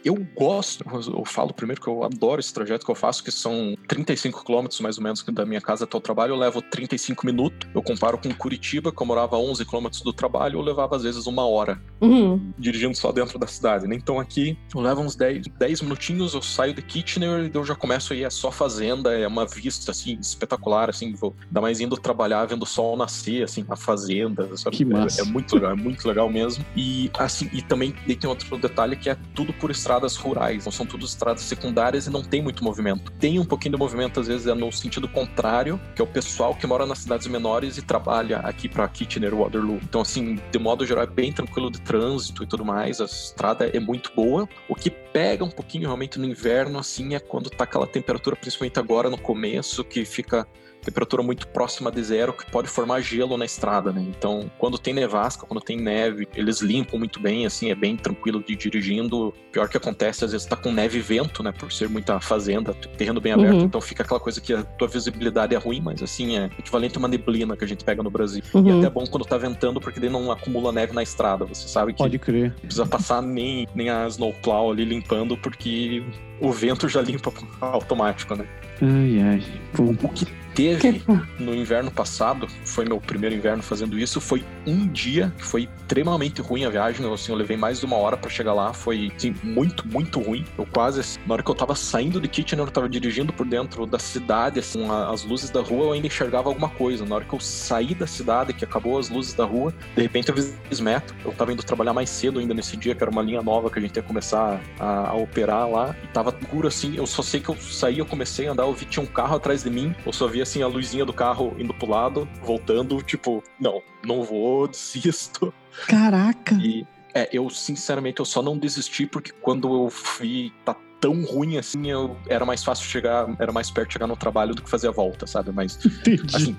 Eu 0.04 0.16
gosto, 0.36 0.84
eu 1.14 1.24
falo 1.24 1.52
primeiro 1.52 1.80
que 1.80 1.88
eu 1.88 2.02
adoro 2.04 2.40
esse 2.40 2.52
trajeto 2.54 2.84
que 2.84 2.90
eu 2.90 2.94
faço, 2.94 3.22
que 3.22 3.30
são 3.30 3.74
35 3.86 4.44
quilômetros 4.44 4.80
mais 4.80 4.96
ou 4.96 5.04
menos 5.04 5.22
da 5.22 5.44
minha 5.44 5.60
casa 5.60 5.84
até 5.84 5.96
o 5.96 6.00
trabalho. 6.00 6.32
Eu 6.32 6.36
levo 6.38 6.62
35 6.62 7.26
minutos. 7.26 7.68
Eu 7.74 7.82
comparo 7.82 8.16
com 8.18 8.32
Curitiba, 8.34 8.90
que 8.92 9.02
eu 9.02 9.06
morava 9.06 9.36
a 9.36 9.38
11 9.38 9.64
quilômetros 9.64 10.00
do 10.02 10.12
trabalho, 10.12 10.58
eu 10.58 10.62
levava 10.62 10.96
às 10.96 11.02
vezes 11.02 11.26
uma 11.26 11.46
hora 11.46 11.80
Uhum. 12.00 12.52
dirigindo 12.58 12.96
só 12.96 13.12
dentro 13.12 13.38
da 13.38 13.46
cidade. 13.46 13.86
né? 13.86 13.94
Então 13.94 14.18
aqui 14.18 14.58
eu 14.74 14.80
levo 14.80 15.00
uns 15.02 15.14
10, 15.16 15.46
10 15.58 15.80
minutinhos, 15.82 16.34
eu 16.34 16.42
saio 16.42 16.72
de 16.74 16.82
Kitchener 16.82 17.50
e 17.52 17.56
eu 17.56 17.64
já 17.64 17.74
começo 17.74 18.12
aí, 18.12 18.24
é 18.24 18.30
só 18.30 18.50
fazenda, 18.50 19.12
é 19.12 19.26
uma 19.26 19.46
vista 19.46 19.90
assim 19.90 20.18
espetacular, 20.20 20.88
assim, 20.90 21.12
vou 21.14 21.34
dar 21.50 21.60
mais 21.60 21.80
indo 21.80 21.96
trabalhar, 21.96 22.44
vendo 22.46 22.62
o 22.62 22.66
sol 22.66 22.96
nascer, 22.96 23.42
assim, 23.44 23.64
a 23.68 23.76
fazenda, 23.76 24.56
sabe? 24.56 24.76
Que 24.76 24.82
É- 24.82 24.86
massa. 24.86 25.22
É, 25.22 25.24
muito 25.24 25.54
legal, 25.54 25.72
é 25.72 25.74
muito 25.74 26.06
legal 26.08 26.28
mesmo. 26.30 26.64
E 26.76 27.10
assim, 27.18 27.48
e 27.52 27.60
também 27.62 27.94
e 28.06 28.14
tem 28.16 28.28
outro 28.28 28.56
detalhe 28.58 28.96
que 28.96 29.08
é 29.10 29.16
tudo 29.34 29.52
por 29.52 29.70
estradas 29.90 30.14
rurais, 30.14 30.64
não 30.64 30.70
são 30.70 30.86
tudo 30.86 31.04
estradas 31.04 31.42
secundárias 31.42 32.06
e 32.06 32.10
não 32.10 32.22
tem 32.22 32.40
muito 32.40 32.62
movimento. 32.62 33.10
Tem 33.12 33.40
um 33.40 33.44
pouquinho 33.44 33.72
de 33.72 33.78
movimento 33.78 34.20
às 34.20 34.28
vezes 34.28 34.46
é 34.46 34.54
no 34.54 34.70
sentido 34.70 35.08
contrário, 35.08 35.80
que 35.96 36.00
é 36.00 36.04
o 36.04 36.06
pessoal 36.06 36.54
que 36.54 36.64
mora 36.64 36.86
nas 36.86 36.98
cidades 36.98 37.26
menores 37.26 37.76
e 37.76 37.82
trabalha 37.82 38.38
aqui 38.38 38.68
para 38.68 38.86
Kitchener, 38.86 39.34
Waterloo. 39.34 39.80
Então 39.82 40.00
assim, 40.00 40.38
de 40.50 40.58
modo 40.60 40.86
geral 40.86 41.02
é 41.02 41.06
bem 41.08 41.32
tranquilo 41.32 41.70
de 41.70 41.80
trânsito 41.80 42.44
e 42.44 42.46
tudo 42.46 42.64
mais, 42.64 43.00
a 43.00 43.04
estrada 43.04 43.66
é 43.66 43.80
muito 43.80 44.12
boa. 44.14 44.48
O 44.68 44.76
que 44.76 44.90
pega 44.90 45.44
um 45.44 45.50
pouquinho 45.50 45.84
realmente 45.84 46.20
no 46.20 46.24
inverno 46.24 46.78
assim 46.78 47.16
é 47.16 47.18
quando 47.18 47.50
tá 47.50 47.64
aquela 47.64 47.86
temperatura, 47.86 48.36
principalmente 48.36 48.78
agora 48.78 49.10
no 49.10 49.18
começo, 49.18 49.82
que 49.82 50.04
fica 50.04 50.46
temperatura 50.82 51.22
muito 51.22 51.46
próxima 51.48 51.90
de 51.90 52.02
zero 52.02 52.32
que 52.32 52.50
pode 52.50 52.68
formar 52.68 53.00
gelo 53.00 53.36
na 53.36 53.44
estrada, 53.44 53.92
né? 53.92 54.04
Então, 54.08 54.50
quando 54.58 54.78
tem 54.78 54.94
nevasca, 54.94 55.46
quando 55.46 55.60
tem 55.60 55.76
neve, 55.76 56.26
eles 56.34 56.60
limpam 56.60 56.98
muito 56.98 57.20
bem, 57.20 57.46
assim, 57.46 57.70
é 57.70 57.74
bem 57.74 57.96
tranquilo 57.96 58.42
de 58.42 58.52
ir 58.52 58.56
dirigindo. 58.56 59.32
Pior 59.52 59.68
que 59.68 59.76
acontece, 59.76 60.24
às 60.24 60.32
vezes 60.32 60.46
tá 60.46 60.56
com 60.56 60.72
neve 60.72 60.98
e 60.98 61.00
vento, 61.02 61.42
né? 61.42 61.52
Por 61.52 61.70
ser 61.72 61.88
muita 61.88 62.18
fazenda, 62.20 62.72
terreno 62.74 63.20
bem 63.20 63.32
aberto, 63.32 63.54
Uhum. 63.58 63.64
então 63.64 63.80
fica 63.80 64.02
aquela 64.02 64.20
coisa 64.20 64.40
que 64.40 64.52
a 64.54 64.62
tua 64.62 64.88
visibilidade 64.88 65.54
é 65.54 65.58
ruim, 65.58 65.80
mas 65.80 66.02
assim, 66.02 66.36
é 66.38 66.46
equivalente 66.58 66.96
a 66.96 66.98
uma 66.98 67.08
neblina 67.08 67.56
que 67.56 67.64
a 67.64 67.68
gente 67.68 67.84
pega 67.84 68.02
no 68.02 68.10
Brasil. 68.10 68.42
E 68.52 68.56
Uhum. 68.56 68.78
até 68.78 68.86
é 68.86 68.90
bom 68.90 69.04
quando 69.06 69.24
tá 69.24 69.36
ventando, 69.36 69.80
porque 69.80 70.00
daí 70.00 70.10
não 70.10 70.30
acumula 70.30 70.72
neve 70.72 70.92
na 70.92 71.02
estrada. 71.02 71.44
Você 71.44 71.68
sabe 71.68 71.92
que 71.92 71.98
Pode 71.98 72.18
crer. 72.18 72.50
não 72.50 72.58
precisa 72.60 72.86
passar 72.86 73.20
nem, 73.22 73.66
nem 73.74 73.90
a 73.90 74.06
snowplow 74.08 74.70
ali 74.72 74.84
limpando, 74.84 75.36
porque 75.36 76.02
o 76.40 76.50
vento 76.52 76.88
já 76.88 77.00
limpa 77.02 77.32
automático, 77.60 78.34
né? 78.34 78.46
Ai, 78.82 79.20
ai. 79.20 79.42
Pô, 79.74 79.82
O 79.84 80.08
que 80.08 80.26
teve 80.54 81.02
no 81.38 81.54
inverno 81.54 81.90
passado, 81.90 82.46
foi 82.64 82.84
meu 82.84 83.00
primeiro 83.00 83.34
inverno 83.34 83.62
fazendo 83.62 83.98
isso, 83.98 84.20
foi 84.20 84.44
um 84.66 84.86
dia 84.86 85.32
que 85.36 85.44
foi 85.44 85.68
extremamente 85.78 86.40
ruim 86.40 86.64
a 86.64 86.70
viagem. 86.70 87.04
Eu, 87.04 87.14
assim, 87.14 87.32
eu 87.32 87.38
levei 87.38 87.56
mais 87.56 87.80
de 87.80 87.86
uma 87.86 87.96
hora 87.96 88.16
pra 88.16 88.30
chegar 88.30 88.52
lá, 88.52 88.72
foi 88.72 89.12
assim, 89.16 89.34
muito, 89.42 89.86
muito 89.86 90.20
ruim. 90.20 90.44
Eu 90.56 90.66
quase, 90.66 91.00
assim, 91.00 91.20
na 91.26 91.34
hora 91.34 91.42
que 91.42 91.50
eu 91.50 91.54
tava 91.54 91.74
saindo 91.74 92.20
de 92.20 92.28
Kitchener, 92.28 92.64
eu 92.64 92.70
tava 92.70 92.88
dirigindo 92.88 93.32
por 93.32 93.46
dentro 93.46 93.86
da 93.86 93.98
cidade, 93.98 94.60
assim, 94.60 94.86
as 94.88 95.24
luzes 95.24 95.50
da 95.50 95.60
rua, 95.60 95.86
eu 95.86 95.92
ainda 95.92 96.06
enxergava 96.06 96.48
alguma 96.48 96.68
coisa. 96.68 97.04
Na 97.04 97.16
hora 97.16 97.24
que 97.24 97.32
eu 97.32 97.40
saí 97.40 97.94
da 97.94 98.06
cidade, 98.06 98.52
que 98.52 98.64
acabou 98.64 98.98
as 98.98 99.08
luzes 99.08 99.34
da 99.34 99.44
rua, 99.44 99.74
de 99.94 100.02
repente 100.02 100.28
eu 100.28 100.34
vi 100.34 100.52
Smetro. 100.70 101.14
Eu 101.24 101.32
tava 101.32 101.52
indo 101.52 101.62
trabalhar 101.62 101.92
mais 101.92 102.10
cedo 102.10 102.38
ainda 102.38 102.54
nesse 102.54 102.76
dia, 102.76 102.94
que 102.94 103.02
era 103.02 103.10
uma 103.10 103.22
linha 103.22 103.42
nova 103.42 103.70
que 103.70 103.78
a 103.78 103.82
gente 103.82 103.96
ia 103.96 104.02
começar 104.02 104.60
a, 104.78 105.10
a 105.10 105.14
operar 105.14 105.68
lá. 105.68 105.94
E 106.02 106.06
tava 106.08 106.34
escuro 106.40 106.68
assim, 106.68 106.96
eu 106.96 107.06
só 107.06 107.22
sei 107.22 107.40
que 107.40 107.48
eu 107.48 107.56
saí, 107.56 107.98
eu 107.98 108.06
comecei 108.06 108.46
a 108.46 108.52
andar, 108.52 108.64
eu 108.64 108.72
vi 108.72 108.84
que 108.84 108.92
tinha 108.92 109.02
um 109.02 109.06
carro 109.06 109.36
atrás 109.36 109.62
de 109.62 109.70
mim, 109.70 109.94
eu 110.04 110.12
só 110.12 110.26
vi 110.26 110.39
assim 110.42 110.62
a 110.62 110.66
luzinha 110.66 111.04
do 111.04 111.12
carro 111.12 111.54
indo 111.58 111.72
pro 111.74 111.88
lado, 111.88 112.28
voltando, 112.42 113.02
tipo, 113.02 113.42
não, 113.60 113.82
não 114.04 114.22
vou, 114.22 114.66
desisto. 114.68 115.52
Caraca. 115.86 116.54
E 116.56 116.86
é, 117.14 117.28
eu 117.32 117.48
sinceramente 117.50 118.20
eu 118.20 118.24
só 118.24 118.42
não 118.42 118.56
desisti 118.58 119.06
porque 119.06 119.32
quando 119.40 119.68
eu 119.72 119.92
vi 120.20 120.52
tá 120.64 120.76
tão 121.00 121.24
ruim 121.24 121.56
assim, 121.56 121.90
eu 121.90 122.14
era 122.28 122.44
mais 122.44 122.62
fácil 122.62 122.84
chegar, 122.84 123.26
era 123.38 123.50
mais 123.50 123.70
perto 123.70 123.88
de 123.88 123.94
chegar 123.94 124.06
no 124.06 124.16
trabalho 124.16 124.54
do 124.54 124.60
que 124.62 124.68
fazer 124.68 124.88
a 124.88 124.90
volta, 124.90 125.26
sabe? 125.26 125.50
Mas 125.50 125.78
Entendi. 125.82 126.22
assim, 126.36 126.56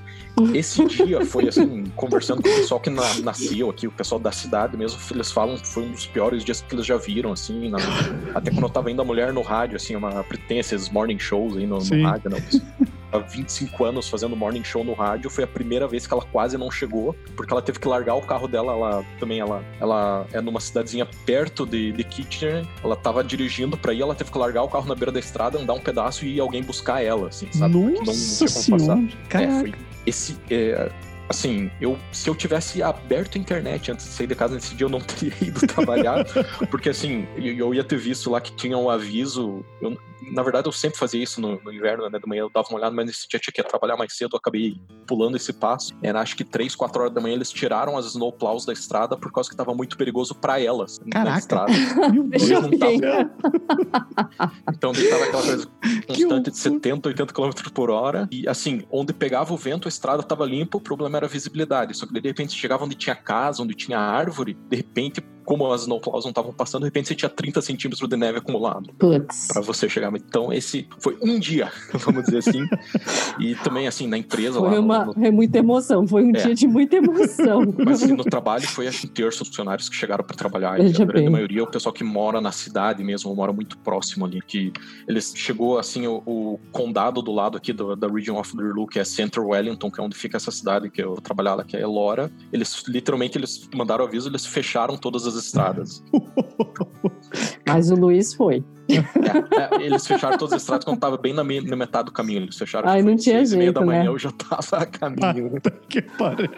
esse 0.52 0.84
dia 0.86 1.24
foi 1.24 1.48
assim, 1.48 1.84
conversando 1.96 2.42
com 2.42 2.50
o 2.50 2.56
pessoal 2.56 2.80
que 2.80 2.90
na, 2.90 3.14
nasceu 3.14 3.70
aqui, 3.70 3.86
o 3.86 3.92
pessoal 3.92 4.20
da 4.20 4.32
cidade 4.32 4.76
mesmo, 4.76 5.00
eles 5.12 5.32
falam 5.32 5.58
que 5.58 5.68
foi 5.68 5.84
um 5.84 5.92
dos 5.92 6.08
piores 6.08 6.44
dias 6.44 6.60
que 6.60 6.74
eles 6.74 6.88
já 6.88 6.98
viram, 6.98 7.32
assim, 7.32 7.70
na- 7.70 7.78
até 8.34 8.50
quando 8.50 8.64
eu 8.64 8.70
tava 8.70 8.90
indo 8.90 9.00
a 9.02 9.06
mulher 9.06 9.32
no 9.32 9.44
rádio, 9.44 9.76
assim, 9.76 9.96
uma, 9.96 10.26
tem 10.48 10.58
esses 10.58 10.90
morning 10.90 11.20
shows 11.20 11.56
aí 11.56 11.68
no, 11.68 11.78
no 11.78 12.04
rádio, 12.04 12.32
né? 12.32 12.42
Há 13.12 13.18
25 13.20 13.84
anos 13.86 14.08
fazendo 14.10 14.36
morning 14.36 14.64
show 14.64 14.84
no 14.84 14.94
rádio, 14.94 15.30
foi 15.30 15.44
a 15.44 15.48
primeira 15.48 15.88
vez 15.88 16.08
que 16.08 16.14
ela 16.14 16.24
quase 16.24 16.58
não 16.58 16.72
chegou, 16.72 17.16
porque 17.36 17.52
ela 17.52 17.62
teve 17.62 17.80
que 17.80 17.88
largar 17.88 18.16
o 18.16 18.22
carro 18.22 18.48
dela, 18.48 18.72
ela 18.74 19.06
também, 19.20 19.40
ela, 19.40 19.64
ela 19.80 20.26
é 20.32 20.40
numa 20.42 20.60
cidadezinha 20.60 21.08
perto 21.26 21.66
de, 21.66 21.92
de 21.92 22.04
Kitchener, 22.04 22.66
ela 22.84 22.96
tava 22.96 23.24
dirigindo 23.24 23.76
pra 23.78 23.94
ir, 23.94 24.02
ela 24.02 24.16
teve 24.16 24.32
que 24.32 24.38
largar 24.38 24.64
o 24.64 24.70
carro 24.70 24.88
na 24.88 24.96
beira 24.96 25.12
da 25.12 25.20
estrada, 25.20 25.60
andar 25.60 25.74
um 25.74 25.80
pedaço 25.82 26.26
e 26.26 26.36
ir 26.36 26.40
alguém 26.40 26.64
buscar 26.64 27.04
ela, 27.04 27.28
assim, 27.28 27.48
sabe? 27.52 27.74
Porque 27.74 27.88
não- 27.98 28.06
não 28.06 28.06
Nossa 28.06 28.48
senhora. 28.48 28.84
É, 29.44 29.60
foi 29.60 29.74
esse. 30.06 30.38
é, 30.50 30.90
assim, 31.32 31.72
eu, 31.82 31.98
se 32.12 32.30
eu 32.30 32.36
tivesse 32.36 32.84
aberto 32.84 33.38
a 33.38 33.40
internet 33.42 33.92
antes 33.92 34.06
de 34.06 34.12
sair 34.12 34.28
de 34.28 34.36
casa 34.36 34.54
nesse 34.56 34.76
dia, 34.76 34.86
eu 34.86 34.90
não 34.90 35.00
teria 35.02 35.34
ido 35.42 35.60
trabalhar, 35.68 36.24
porque 36.70 36.90
assim, 36.90 37.28
eu, 37.36 37.54
eu 37.56 37.74
ia 37.74 37.84
ter 37.84 37.98
visto 37.98 38.30
lá 38.30 38.40
que 38.40 38.52
tinha 38.54 38.78
um 38.78 38.90
aviso. 38.90 39.66
eu- 39.82 39.98
na 40.32 40.44
verdade, 40.44 40.68
eu 40.68 40.72
sempre 40.72 41.00
fazia 41.00 41.22
isso 41.22 41.42
no, 41.42 41.60
no 41.64 41.74
inverno, 41.74 42.08
né? 42.08 42.20
De 42.20 42.28
manhã 42.30 42.42
eu 42.42 42.52
dava 42.54 42.68
uma 42.70 42.78
olhada, 42.78 42.96
mas 42.96 43.08
nesse 43.08 43.28
dia 43.28 43.40
tinha 43.40 43.52
que 43.52 43.60
ir 43.60 43.64
trabalhar 43.64 43.98
mais 43.98 44.14
cedo, 44.16 44.30
eu 44.34 44.38
acabei 44.38 44.76
pulando 45.08 45.36
esse 45.36 45.52
passo. 45.52 45.94
Era 46.02 46.22
acho 46.22 46.36
que 46.38 46.44
3, 46.44 46.76
4 46.76 47.02
horas 47.02 47.14
da 47.14 47.20
manhã 47.20 47.34
eles 47.34 47.50
tiraram 47.50 47.98
as 47.98 48.06
snowplows 48.06 48.64
da 48.64 48.72
estrada 48.72 49.18
por 49.18 49.32
causa 49.32 49.50
que 49.50 49.56
tava 49.56 49.74
muito 49.74 49.98
perigoso 49.98 50.36
pra 50.36 50.62
elas 50.62 51.00
na 51.04 51.12
Caraca. 51.12 51.40
estrada. 51.40 51.74
Meu 52.14 52.24
Deus 52.28 52.50
não 52.52 52.70
céu. 52.78 53.32
Então 54.72 54.94
tava 54.94 55.24
aquela 55.26 55.44
coisa 55.44 55.68
constante 56.08 56.16
de 56.16 56.26
horror. 56.26 56.52
70, 56.54 57.10
80 57.10 57.34
km 57.34 57.50
por 57.74 57.90
hora. 57.90 58.28
E 58.32 58.48
assim, 58.48 58.84
onde 58.92 59.14
pegava 59.14 59.52
o 59.54 59.58
vento, 59.58 59.88
a 59.88 59.90
estrada 59.90 60.22
tava 60.24 60.46
limpa, 60.46 60.78
o 60.78 60.82
problema 60.82 61.18
era 61.18 61.21
a 61.26 61.28
visibilidade. 61.28 61.96
Só 61.96 62.06
que 62.06 62.14
de 62.14 62.20
repente 62.20 62.54
chegava 62.54 62.86
onde 62.86 62.96
tinha 62.96 63.16
casa, 63.16 63.64
onde 63.64 63.74
tinha 63.74 64.00
árvore, 64.00 64.58
de 64.70 64.76
repente, 64.76 65.22
como 65.52 65.70
as 65.74 65.82
snowplows 65.82 66.24
não 66.24 66.30
estavam 66.30 66.54
passando, 66.54 66.84
de 66.84 66.86
repente 66.88 67.10
você 67.10 67.16
tinha 67.16 67.28
30 67.28 67.62
centímetros 67.62 68.08
de 68.08 68.16
neve 68.16 68.38
acumulado 68.38 68.90
pra 68.98 69.60
você 69.62 69.90
chegar. 69.90 70.10
Então 70.16 70.54
esse 70.54 70.88
foi 71.00 71.18
um 71.22 71.38
dia, 71.38 71.70
vamos 72.06 72.24
dizer 72.24 72.38
assim. 72.38 72.66
e 73.38 73.54
também 73.56 73.86
assim, 73.86 74.08
na 74.08 74.18
empresa 74.18 74.60
Foi 74.60 74.70
lá 74.70 74.76
no- 74.76 74.82
uma, 74.82 75.06
no, 75.08 75.26
é 75.26 75.30
muita 75.30 75.58
emoção, 75.58 76.08
foi 76.08 76.24
um 76.24 76.30
É. 76.34 76.42
dia 76.46 76.56
de 76.56 76.66
muita 76.68 76.96
emoção. 76.96 77.62
Mas 77.86 78.02
assim, 78.02 78.14
no 78.14 78.24
trabalho 78.24 78.66
foi 78.66 78.88
acho 78.88 79.06
um 79.08 79.10
terço 79.10 79.40
dos 79.40 79.50
funcionários 79.50 79.90
que 79.90 79.96
chegaram 79.98 80.24
para 80.24 80.38
trabalhar. 80.38 80.80
E 80.80 80.88
a 81.02 81.06
grande 81.06 81.30
maioria 81.30 81.60
é 81.60 81.64
o 81.64 81.68
pessoal 81.68 81.92
que 81.92 82.04
mora 82.04 82.40
na 82.40 82.54
cidade 82.54 83.04
mesmo, 83.04 83.36
mora 83.36 83.52
muito 83.52 83.78
próximo 83.80 84.26
ali. 84.26 84.42
Que 84.42 84.72
eles 85.06 85.34
chegou 85.36 85.78
assim, 85.78 86.08
o, 86.08 86.24
o 86.26 86.60
condado 86.72 87.22
do 87.22 87.34
lado 87.34 87.58
aqui 87.58 87.74
do- 87.74 87.94
da 87.98 88.08
Region 88.08 88.38
of 88.40 88.56
Waterloo, 88.56 88.88
que 88.88 89.00
é 89.00 89.04
Central 89.04 89.48
Wellington, 89.50 89.92
que 89.92 90.00
é 90.00 90.04
onde 90.04 90.16
fica 90.16 90.38
essa 90.38 90.50
cidade 90.52 90.90
que 90.90 91.04
eu 91.04 91.18
lá, 91.42 91.64
que 91.66 91.76
é 91.76 91.82
Elora. 91.82 92.32
Eles 92.54 92.84
literalmente 92.88 93.38
eles 93.38 93.68
mandaram 93.76 94.06
aviso, 94.06 94.30
eles 94.30 94.46
fecharam 94.46 94.96
todas 94.96 95.26
as 95.28 95.41
estradas. 95.46 96.04
Mas 97.68 97.90
o 97.92 97.96
Luiz 97.96 98.34
foi. 98.34 98.64
É, 98.90 99.78
é, 99.80 99.86
eles 99.86 100.06
fecharam 100.06 100.38
todas 100.38 100.54
as 100.54 100.62
estradas 100.64 100.84
quando 100.84 101.00
tava 101.00 101.18
bem 101.18 101.34
na, 101.34 101.44
me- 101.44 101.62
na 101.62 101.76
metade 101.76 102.06
do 102.06 102.12
caminho. 102.12 102.42
Eles 102.44 102.58
fecharam 102.58 102.90
Ai, 102.90 102.98
tipo, 102.98 103.10
não 103.10 103.16
tinha 103.18 103.36
seis 103.38 103.54
e 103.54 103.56
meia 103.58 103.66
jeito, 103.68 103.80
da 103.80 103.86
manhã, 103.86 104.02
né? 104.04 104.08
eu 104.10 104.18
já 104.20 104.32
tava 104.32 104.84
a 104.84 104.86
caminho. 104.86 105.52
Puta 105.52 105.72
que 105.72 106.02
pariu. 106.02 106.50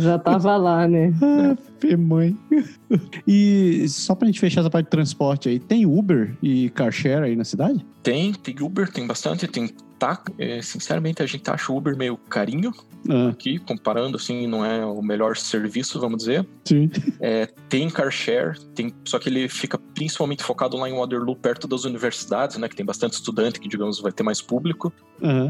Já 0.00 0.18
tava 0.18 0.56
lá, 0.56 0.86
né? 0.88 1.12
Ah, 1.82 1.96
mãe. 1.96 2.36
E 3.26 3.88
só 3.88 4.14
pra 4.14 4.26
gente 4.26 4.38
fechar 4.38 4.60
essa 4.60 4.68
parte 4.68 4.86
de 4.86 4.90
transporte 4.90 5.48
aí, 5.48 5.58
tem 5.58 5.86
Uber 5.86 6.36
e 6.42 6.68
car 6.70 6.92
share 6.92 7.24
aí 7.24 7.34
na 7.34 7.44
cidade? 7.44 7.84
Tem, 8.02 8.32
tem 8.32 8.54
Uber, 8.60 8.90
tem 8.90 9.06
bastante, 9.06 9.46
tem 9.46 9.70
tá, 9.98 10.22
é, 10.38 10.62
sinceramente, 10.62 11.22
a 11.22 11.26
gente 11.26 11.48
acha 11.50 11.70
o 11.70 11.76
Uber 11.76 11.94
meio 11.94 12.16
carinho 12.16 12.72
Ah, 13.08 13.28
aqui, 13.28 13.58
comparando, 13.58 14.16
assim, 14.16 14.46
não 14.46 14.64
é 14.64 14.84
o 14.84 15.02
melhor 15.02 15.36
serviço, 15.36 16.00
vamos 16.00 16.18
dizer. 16.18 16.46
sim. 16.64 16.90
É, 17.20 17.46
tem 17.68 17.88
car 17.90 18.10
share, 18.10 18.58
tem, 18.74 18.94
só 19.04 19.18
que 19.18 19.28
ele 19.28 19.46
fica 19.48 19.78
principalmente 19.94 20.42
focado 20.42 20.76
lá 20.78 20.88
em 20.88 20.94
Waterloo, 20.94 21.36
perto 21.36 21.68
das 21.68 21.84
universidades, 21.84 22.56
né? 22.56 22.68
Que 22.68 22.74
tem 22.76 22.84
bastante 22.86 23.12
estudante, 23.12 23.60
que, 23.60 23.68
digamos, 23.68 24.00
vai 24.00 24.10
ter 24.10 24.22
mais 24.22 24.40
público. 24.40 24.90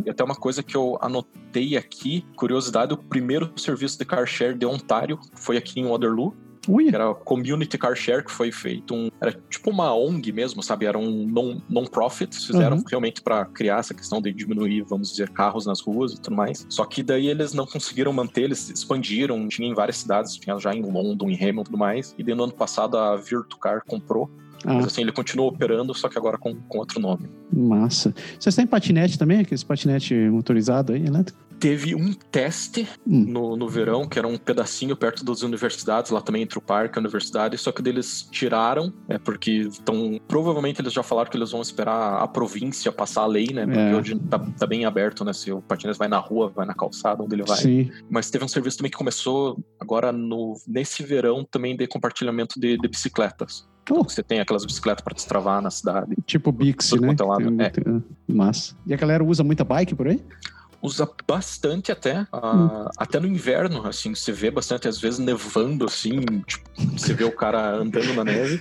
E 0.05 0.11
até 0.11 0.25
uma 0.25 0.35
coisa 0.35 0.65
que 0.65 0.77
eu 0.77 0.99
anotei 1.01 1.77
aqui, 1.77 2.25
curiosidade, 2.35 2.93
o 2.93 2.97
primeiro 2.97 3.53
serviço 3.57 3.97
de 3.97 4.05
car 4.05 4.27
share 4.41 4.55
de 4.57 4.65
Ontário 4.65 5.19
foi 5.35 5.57
aqui 5.59 5.81
em 5.81 5.87
Waterloo, 5.87 6.35
que 6.63 6.71
Ui, 6.71 6.89
era 6.89 7.11
a 7.11 7.15
Community 7.15 7.79
Car 7.79 7.97
Share, 7.97 8.23
que 8.23 8.31
foi 8.31 8.53
feito 8.53 8.95
um... 8.95 9.09
Era 9.21 9.33
tipo 9.49 9.71
uma 9.71 9.95
ONG 9.95 10.31
mesmo, 10.31 10.63
sabe? 10.63 10.85
Era 10.85 10.99
um 10.99 11.27
non- 11.27 11.59
non-profit, 11.69 12.37
fizeram 12.47 12.77
Uhum. 12.77 12.83
realmente 12.87 13.23
para 13.23 13.47
criar 13.47 13.79
essa 13.79 13.95
questão 13.95 14.21
de 14.21 14.31
diminuir, 14.31 14.83
vamos 14.83 15.11
dizer, 15.11 15.31
carros 15.31 15.65
nas 15.65 15.81
ruas 15.81 16.13
e 16.13 16.21
tudo 16.21 16.37
mais. 16.37 16.67
Só 16.69 16.85
que 16.85 17.03
daí 17.03 17.29
eles 17.29 17.55
não 17.55 17.67
conseguiram 17.67 18.13
manter, 18.13 18.43
eles 18.43 18.69
expandiram, 18.69 19.49
tinha 19.49 19.67
em 19.69 19.75
várias 19.75 19.97
cidades, 19.97 20.35
tinha 20.37 20.59
já 20.59 20.75
em 20.75 20.83
London, 20.83 21.31
em 21.31 21.35
Hamilton 21.35 21.63
e 21.63 21.65
tudo 21.65 21.79
mais. 21.79 22.15
E 22.19 22.23
daí 22.23 22.35
no 22.35 22.45
ano 22.45 22.53
passado 22.53 22.99
a 22.99 23.17
Virtucar 23.17 23.83
comprou, 23.87 24.31
ah, 24.65 24.75
mas 24.75 24.87
assim, 24.87 25.03
ele 25.03 25.13
continua 25.13 25.47
operando, 25.47 25.95
só 25.95 26.09
que 26.09 26.19
agora 26.19 26.37
com, 26.39 26.55
com 26.69 26.79
outro 26.79 27.01
nome. 27.01 27.29
massa. 27.53 28.15
Vocês 28.39 28.55
têm 28.55 28.67
patinete 28.67 29.19
também? 29.19 29.41
Aqueles 29.41 29.63
patinete 29.65 30.15
motorizado 30.15 30.93
aí, 30.93 31.05
elétrico? 31.07 31.39
Teve 31.61 31.95
um 31.95 32.15
teste 32.15 32.89
Hum. 33.07 33.27
no, 33.29 33.55
no 33.55 33.69
verão, 33.69 34.09
que 34.09 34.19
era 34.19 34.27
um 34.27 34.39
pedacinho 34.39 34.97
perto 34.97 35.23
das 35.23 35.43
universidades, 35.43 36.11
lá 36.11 36.23
também 36.23 36.41
entre 36.43 36.57
o 36.59 36.63
parque 36.63 36.97
e 36.97 36.99
a 36.99 37.03
universidade, 37.03 37.59
só 37.59 37.71
que 37.71 37.83
deles 37.83 38.27
tiraram, 38.33 38.91
é 39.07 39.19
porque 39.19 39.51
estão. 39.69 40.19
Provavelmente 40.27 40.81
eles 40.81 40.91
já 40.91 41.03
falaram 41.03 41.31
que 41.31 41.37
eles 41.37 41.51
vão 41.51 41.61
esperar 41.61 42.23
a 42.23 42.27
província 42.27 42.91
passar 42.91 43.23
a 43.23 43.27
lei, 43.27 43.49
né? 43.53 43.67
Porque 43.67 43.79
É. 43.79 43.95
hoje 43.95 44.19
tá, 44.31 44.39
tá 44.39 44.67
bem 44.67 44.87
aberto, 44.87 45.23
né? 45.23 45.35
Se 45.35 45.53
o 45.53 45.61
patinete 45.61 45.99
vai 45.99 46.09
na 46.09 46.19
rua, 46.19 46.49
vai 46.49 46.65
na 46.65 46.73
calçada, 46.73 47.23
onde 47.23 47.35
ele 47.35 47.45
vai. 47.45 47.59
Sim. 47.59 47.91
Mas 48.09 48.31
teve 48.31 48.43
um 48.43 48.49
serviço 48.49 48.79
também 48.79 48.91
que 48.91 48.97
começou 48.97 49.59
agora 49.79 50.11
no, 50.13 50.55
nesse 50.67 51.03
verão 51.03 51.45
também 51.45 51.77
de 51.77 51.87
compartilhamento 51.87 52.59
de, 52.59 52.79
de 52.79 52.89
bicicletas. 52.89 53.69
Então 53.91 54.05
você 54.05 54.23
tem 54.23 54.39
aquelas 54.41 54.65
bicicletas 54.65 55.03
para 55.03 55.15
destravar 55.15 55.61
na 55.61 55.71
cidade. 55.71 56.15
tipo 56.25 56.53
Tudo 56.91 57.03
né? 57.03 57.09
é 57.09 57.27
lado, 57.27 57.45
Tem- 57.45 57.61
é. 57.61 57.73
ah, 57.89 58.01
Massa. 58.29 58.77
E 58.87 58.95
a 58.95 58.97
galera 58.97 59.25
usa 59.25 59.43
muita 59.43 59.65
bike 59.65 59.97
por 59.97 60.07
aí? 60.07 60.23
Usa 60.83 61.09
bastante 61.27 61.93
até, 61.93 62.27
ah, 62.33 62.89
até 62.97 63.21
no 63.21 63.27
inverno, 63.27 63.87
assim, 63.87 64.15
você 64.15 64.33
vê 64.33 64.51
bastante, 64.51 64.89
às 64.89 64.99
vezes 65.01 65.19
nevando, 65.19 65.85
assim, 65.85 66.21
tipo, 66.47 66.69
você 66.97 67.13
vê 67.15 67.25
o 67.25 67.33
cara 67.33 67.75
andando 67.77 68.13
na 68.15 68.25
neve. 68.25 68.61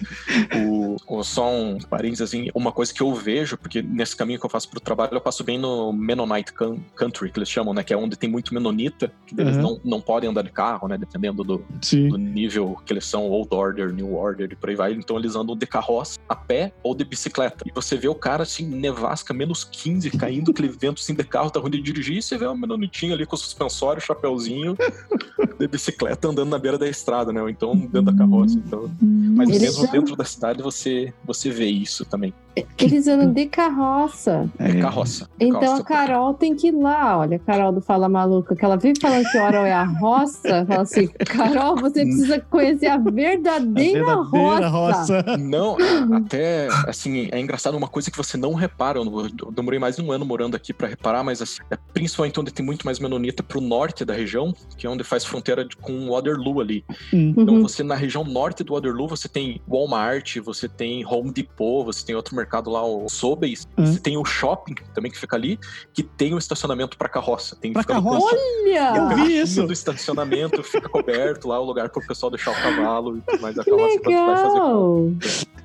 O, 0.54 0.96
o- 1.08 1.24
só 1.24 1.50
um 1.52 1.78
parênteses, 1.78 2.22
assim, 2.22 2.50
uma 2.54 2.72
coisa 2.72 2.94
que 2.94 3.02
eu 3.02 3.14
vejo, 3.14 3.58
porque 3.58 3.82
nesse 3.82 4.16
caminho 4.16 4.40
que 4.40 4.46
eu 4.46 4.50
faço 4.50 4.70
pro 4.70 4.80
trabalho, 4.80 5.14
eu 5.16 5.22
passo 5.22 5.44
bem 5.44 5.58
no 5.58 5.94
Mennonite 5.94 6.54
Coun- 6.54 6.82
Country, 6.96 7.32
que 7.32 7.40
eles 7.40 7.50
chamam, 7.50 7.74
né, 7.74 7.84
que 7.84 7.94
é 7.94 7.98
onde 7.98 8.16
tem 8.18 8.30
muito 8.30 8.54
menonita, 8.54 9.12
que 9.26 9.40
eles 9.40 9.56
Uhum. 9.58 9.62
não, 9.62 9.82
não 9.86 10.02
podem 10.02 10.30
andar 10.30 10.42
de 10.44 10.52
carro, 10.52 10.88
né, 10.88 10.98
dependendo 10.98 11.44
do, 11.44 11.66
do 12.10 12.18
nível 12.18 12.76
que 12.86 12.94
eles 12.94 13.06
são, 13.06 13.30
Old 13.30 13.50
Order, 13.54 13.94
New 13.94 14.14
Order 14.16 14.50
e 14.52 14.56
por 14.56 14.70
aí 14.70 14.76
vai. 14.76 14.94
Então 14.94 15.18
eles 15.18 15.36
andam 15.36 15.56
de 15.56 15.66
carroça, 15.66 16.18
a 16.28 16.36
pé 16.36 16.74
ou 16.84 16.94
de 16.96 17.04
bicicleta. 17.06 17.64
E 17.66 17.72
você 17.74 17.96
vê 17.98 18.08
o 18.08 18.16
cara 18.16 18.44
assim, 18.44 18.66
nevasca, 18.68 19.34
menos 19.34 19.64
15, 19.64 20.10
caindo, 20.12 20.52
aquele 20.52 20.68
vento 20.68 21.00
assim 21.02 21.14
de 21.14 21.24
carro, 21.24 21.50
tá 21.50 21.60
ruim 21.60 21.72
de 21.72 21.82
dirigir, 21.82 22.09
e 22.10 22.22
você 22.22 22.38
vê 22.38 22.48
um 22.48 22.58
menonitinho 22.58 23.14
ali 23.14 23.26
com 23.26 23.38
suspensório, 23.38 24.02
chapéuzinho, 24.02 24.76
de 25.60 25.68
bicicleta 25.68 26.28
andando 26.30 26.50
na 26.50 26.58
beira 26.58 26.78
da 26.78 26.88
estrada, 26.88 27.32
né? 27.34 27.42
Ou 27.42 27.50
então 27.50 27.76
dentro 27.76 28.04
da 28.04 28.14
carroça. 28.14 28.56
Então, 28.58 28.90
mas 29.02 29.50
Eles 29.50 29.62
mesmo 29.62 29.84
são- 29.84 29.92
dentro 29.92 30.16
da 30.16 30.24
cidade 30.24 30.62
você, 30.64 31.14
você 31.26 31.50
vê 31.50 31.66
isso 31.68 32.06
também. 32.06 32.34
Eles 32.78 33.08
andam 33.08 33.32
de 33.32 33.46
carroça. 33.46 34.50
É, 34.60 34.70
É. 34.72 34.82
carroça. 34.82 35.30
Então 35.40 35.60
carroça. 35.62 35.82
a 35.82 35.86
Carol 35.86 36.34
tem 36.34 36.56
que 36.56 36.68
ir 36.68 36.72
lá. 36.72 37.18
Olha, 37.20 37.38
a 37.38 37.40
Carol 37.40 37.72
do 37.72 37.80
Fala 37.82 38.10
Maluca, 38.10 38.56
que 38.56 38.66
ela 38.66 38.76
vive 38.76 39.00
falando 39.00 39.26
que 39.30 39.38
o 39.38 39.42
Oro 39.44 39.58
é 39.58 39.72
a 39.72 39.84
roça. 39.84 40.66
Fala 40.66 40.82
assim, 40.82 41.08
Carol, 41.08 41.76
você 41.78 42.04
precisa 42.04 42.40
conhecer 42.50 42.88
a 42.88 42.96
A 42.96 42.98
verdadeira, 42.98 44.04
verdadeira 44.06 44.68
roça. 44.68 45.22
roça. 45.22 45.38
Não, 45.38 45.78
até 46.14 46.68
assim, 46.88 47.30
é 47.32 47.40
engraçado 47.40 47.76
uma 47.78 47.88
coisa 47.88 48.10
que 48.12 48.18
você 48.18 48.36
não 48.38 48.54
repara. 48.54 49.00
Eu, 49.00 49.52
demorei 49.52 49.80
mais 49.80 49.96
de 49.96 50.02
um 50.02 50.12
ano 50.12 50.26
morando 50.26 50.56
aqui 50.56 50.74
pra 50.74 50.88
reparar, 50.88 51.24
mas 51.24 51.42
assim, 51.42 51.60
é 51.72 51.78
principalmente 51.94 52.40
onde 52.40 52.52
tem 52.52 52.66
muito 52.66 52.84
mais 52.86 53.00
menonita 53.00 53.42
pro 53.42 53.62
norte 53.62 54.04
da 54.04 54.14
região, 54.14 54.54
que 54.78 54.86
é 54.86 54.90
onde 54.90 55.04
faz 55.04 55.24
fronteira 55.24 55.49
de- 55.56 55.76
com 55.78 56.10
Waterloo 56.10 56.60
ali. 56.62 56.84
Então 57.14 57.56
Uhum. 57.56 57.62
você 57.62 57.84
na 57.84 57.96
região 57.96 58.24
norte 58.24 58.64
do 58.64 58.74
Waterloo, 58.74 59.08
você 59.08 59.28
tem 59.28 59.62
Walmart, 59.68 60.38
você 60.40 60.68
tem 60.68 61.06
Home 61.06 61.32
Depot, 61.32 61.84
você 61.86 62.06
tem 62.06 62.16
outro 62.16 62.36
mercado 62.36 62.70
lá, 62.70 62.84
o 62.86 63.08
Sobeys, 63.10 63.68
Uhum. 63.78 63.86
você 63.86 64.00
tem 64.00 64.18
o 64.18 64.26
shopping 64.26 64.76
também 64.94 65.12
que 65.12 65.18
fica 65.18 65.36
ali, 65.36 65.60
que 65.94 66.04
tem 66.04 66.34
o 66.34 66.38
estacionamento 66.38 66.98
pra 66.98 67.10
carroça. 67.10 67.56
Tem 67.56 67.74
Pra 67.74 67.84
carroça? 67.84 68.26
Olha! 68.36 68.94
Eu 68.96 69.08
vi 69.26 69.40
isso. 69.40 69.66
do 69.66 69.74
estacionamento, 69.74 70.62
fica 70.64 70.88
coberto 70.90 71.48
lá, 71.48 71.60
o 71.60 71.66
lugar 71.66 71.90
pro 71.90 72.06
pessoal 72.06 72.30
deixar 72.30 72.52
o 72.52 72.56
cavalo 72.56 73.18
e 73.18 73.22
tudo 73.22 73.42
mais 73.42 73.56
da 73.56 73.64
carroça 73.64 74.00
quando 74.00 74.26
vai 74.26 74.36
fazer 74.38 74.54
Legal! 74.54 75.12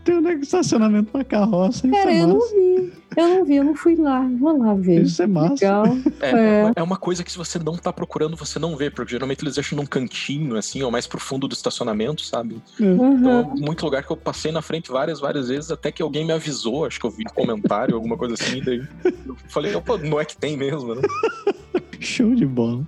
Tem 0.05 0.15
um 0.19 0.29
estacionamento 0.41 1.11
pra 1.11 1.25
carroça. 1.25 1.87
Isso 1.87 1.97
Cara, 1.97 2.13
é 2.13 2.23
eu 2.23 2.27
não 2.29 2.41
vi. 2.51 2.93
Eu 3.17 3.29
não 3.29 3.45
vi, 3.45 3.57
eu 3.57 3.65
não 3.65 3.75
fui 3.75 3.97
lá. 3.97 4.21
Vou 4.39 4.57
lá 4.59 4.75
ver. 4.75 5.03
Isso 5.03 5.23
é 5.23 5.27
massa. 5.27 5.55
Legal. 5.55 5.85
É, 6.21 6.31
É. 6.31 6.73
é 6.77 6.83
uma 6.83 6.97
coisa 6.97 7.23
que 7.23 7.31
se 7.31 7.39
você 7.39 7.59
não 7.59 7.77
tá 7.77 7.93
procurando, 7.93 8.37
você 8.37 8.59
não 8.59 8.77
vê, 8.77 8.91
porque 8.91 9.13
geralmente 9.13 9.43
eles 9.43 9.55
deixam 9.55 9.77
num 9.77 9.87
cantinho, 9.87 10.57
assim, 10.57 10.83
ou 10.83 10.91
mais 10.91 11.07
pro 11.07 11.21
fundo 11.21 11.47
do 11.49 11.53
estacionamento, 11.55 12.23
sabe? 12.23 12.57
Uhum. 12.81 13.19
Então, 13.19 13.55
muito 13.57 13.85
lugar 13.85 14.03
que 14.05 14.11
eu 14.11 14.17
passei 14.17 14.51
na 14.53 14.63
frente 14.63 14.91
várias, 14.91 15.21
várias 15.21 15.49
vezes, 15.49 15.71
até 15.71 15.91
que 15.93 16.03
alguém 16.03 16.25
me 16.25 16.33
avisou, 16.33 16.85
acho 16.87 16.99
que 16.99 17.07
eu 17.07 17.11
vi 17.11 17.25
um 17.29 17.35
comentário, 17.35 17.95
alguma 17.95 18.17
coisa 18.17 18.35
assim, 18.35 18.61
daí 18.63 18.83
eu 19.27 19.37
falei, 19.49 19.75
opa, 19.75 19.97
não 19.99 20.21
é 20.21 20.25
que 20.25 20.37
tem 20.37 20.57
mesmo, 20.57 20.95
né? 20.95 21.03
Show 22.01 22.35
de 22.35 22.45
bola. 22.45 22.85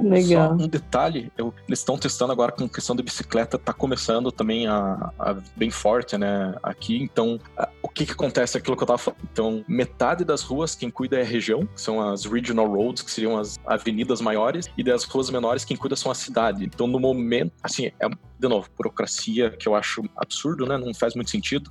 O- 0.00 0.08
Legal. 0.08 0.48
Só 0.58 0.64
um 0.64 0.68
detalhe, 0.68 1.32
eu- 1.36 1.52
eles 1.68 1.78
estão 1.80 1.96
testando 1.98 2.32
agora 2.32 2.52
com 2.52 2.68
questão 2.68 2.94
de 2.96 3.02
bicicleta, 3.02 3.58
tá 3.58 3.72
começando 3.72 4.30
também 4.32 4.66
a, 4.66 5.12
a- 5.18 5.36
bem 5.56 5.70
forte, 5.70 6.16
né, 6.16 6.54
aqui, 6.62 6.96
então 7.02 7.38
a- 7.56 7.68
o 7.82 7.88
que 7.88 8.06
que 8.06 8.12
acontece, 8.12 8.56
aquilo 8.58 8.76
que 8.76 8.82
eu 8.82 8.86
tava 8.86 8.98
falando, 8.98 9.20
então 9.32 9.64
metade 9.68 10.24
das 10.24 10.42
ruas 10.42 10.74
quem 10.74 10.90
cuida 10.90 11.16
é 11.18 11.22
a 11.22 11.24
região, 11.24 11.66
que 11.66 11.80
são 11.80 12.00
as 12.00 12.24
regional 12.24 12.66
roads, 12.66 13.02
que 13.02 13.10
seriam 13.10 13.38
as 13.38 13.58
avenidas 13.66 14.20
maiores, 14.20 14.66
e 14.76 14.82
das 14.82 15.04
ruas 15.04 15.30
menores 15.30 15.64
quem 15.64 15.76
cuida 15.76 15.96
são 15.96 16.10
a 16.10 16.14
cidade, 16.14 16.64
então 16.64 16.86
no 16.86 16.98
momento, 16.98 17.52
assim, 17.62 17.86
é 18.00 18.08
de 18.36 18.48
novo, 18.48 18.68
burocracia 18.76 19.50
que 19.50 19.66
eu 19.66 19.74
acho 19.74 20.02
absurdo, 20.16 20.66
né, 20.66 20.76
não 20.76 20.92
faz 20.92 21.14
muito 21.14 21.30
sentido, 21.30 21.70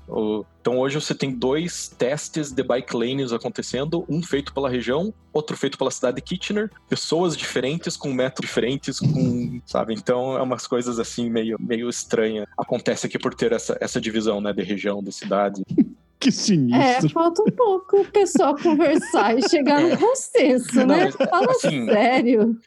então 0.61 0.79
hoje 0.79 0.95
você 0.99 1.13
tem 1.13 1.31
dois 1.31 1.87
testes 1.89 2.51
de 2.51 2.63
bike 2.63 2.95
lanes 2.95 3.31
acontecendo, 3.33 4.05
um 4.09 4.23
feito 4.23 4.53
pela 4.53 4.69
região, 4.69 5.13
outro 5.33 5.57
feito 5.57 5.77
pela 5.77 5.91
cidade 5.91 6.15
de 6.15 6.21
Kitchener, 6.21 6.71
pessoas 6.87 7.35
diferentes 7.35 7.97
com 7.97 8.12
métodos 8.13 8.47
diferentes, 8.49 8.99
com, 8.99 9.59
sabe? 9.65 9.93
Então 9.93 10.37
é 10.37 10.41
umas 10.41 10.65
coisas 10.67 10.99
assim 10.99 11.29
meio, 11.29 11.57
meio 11.59 11.89
estranhas. 11.89 12.45
Acontece 12.57 13.05
aqui 13.07 13.17
por 13.19 13.33
ter 13.33 13.51
essa, 13.51 13.77
essa 13.81 13.99
divisão, 13.99 14.39
né, 14.39 14.53
de 14.53 14.63
região, 14.63 15.01
de 15.03 15.11
cidade. 15.11 15.63
Que 16.19 16.29
É, 16.29 16.31
sinistro. 16.31 17.09
falta 17.09 17.41
um 17.41 17.51
pouco 17.51 17.99
o 17.99 18.05
pessoal 18.05 18.55
conversar 18.55 19.37
e 19.37 19.49
chegar 19.49 19.81
É. 19.81 19.89
no 19.89 19.97
consenso, 19.97 20.73
Não, 20.75 20.85
né? 20.85 21.11
mas, 21.19 21.29
Fala 21.29 21.51
assim, 21.51 21.85
sério. 21.85 22.57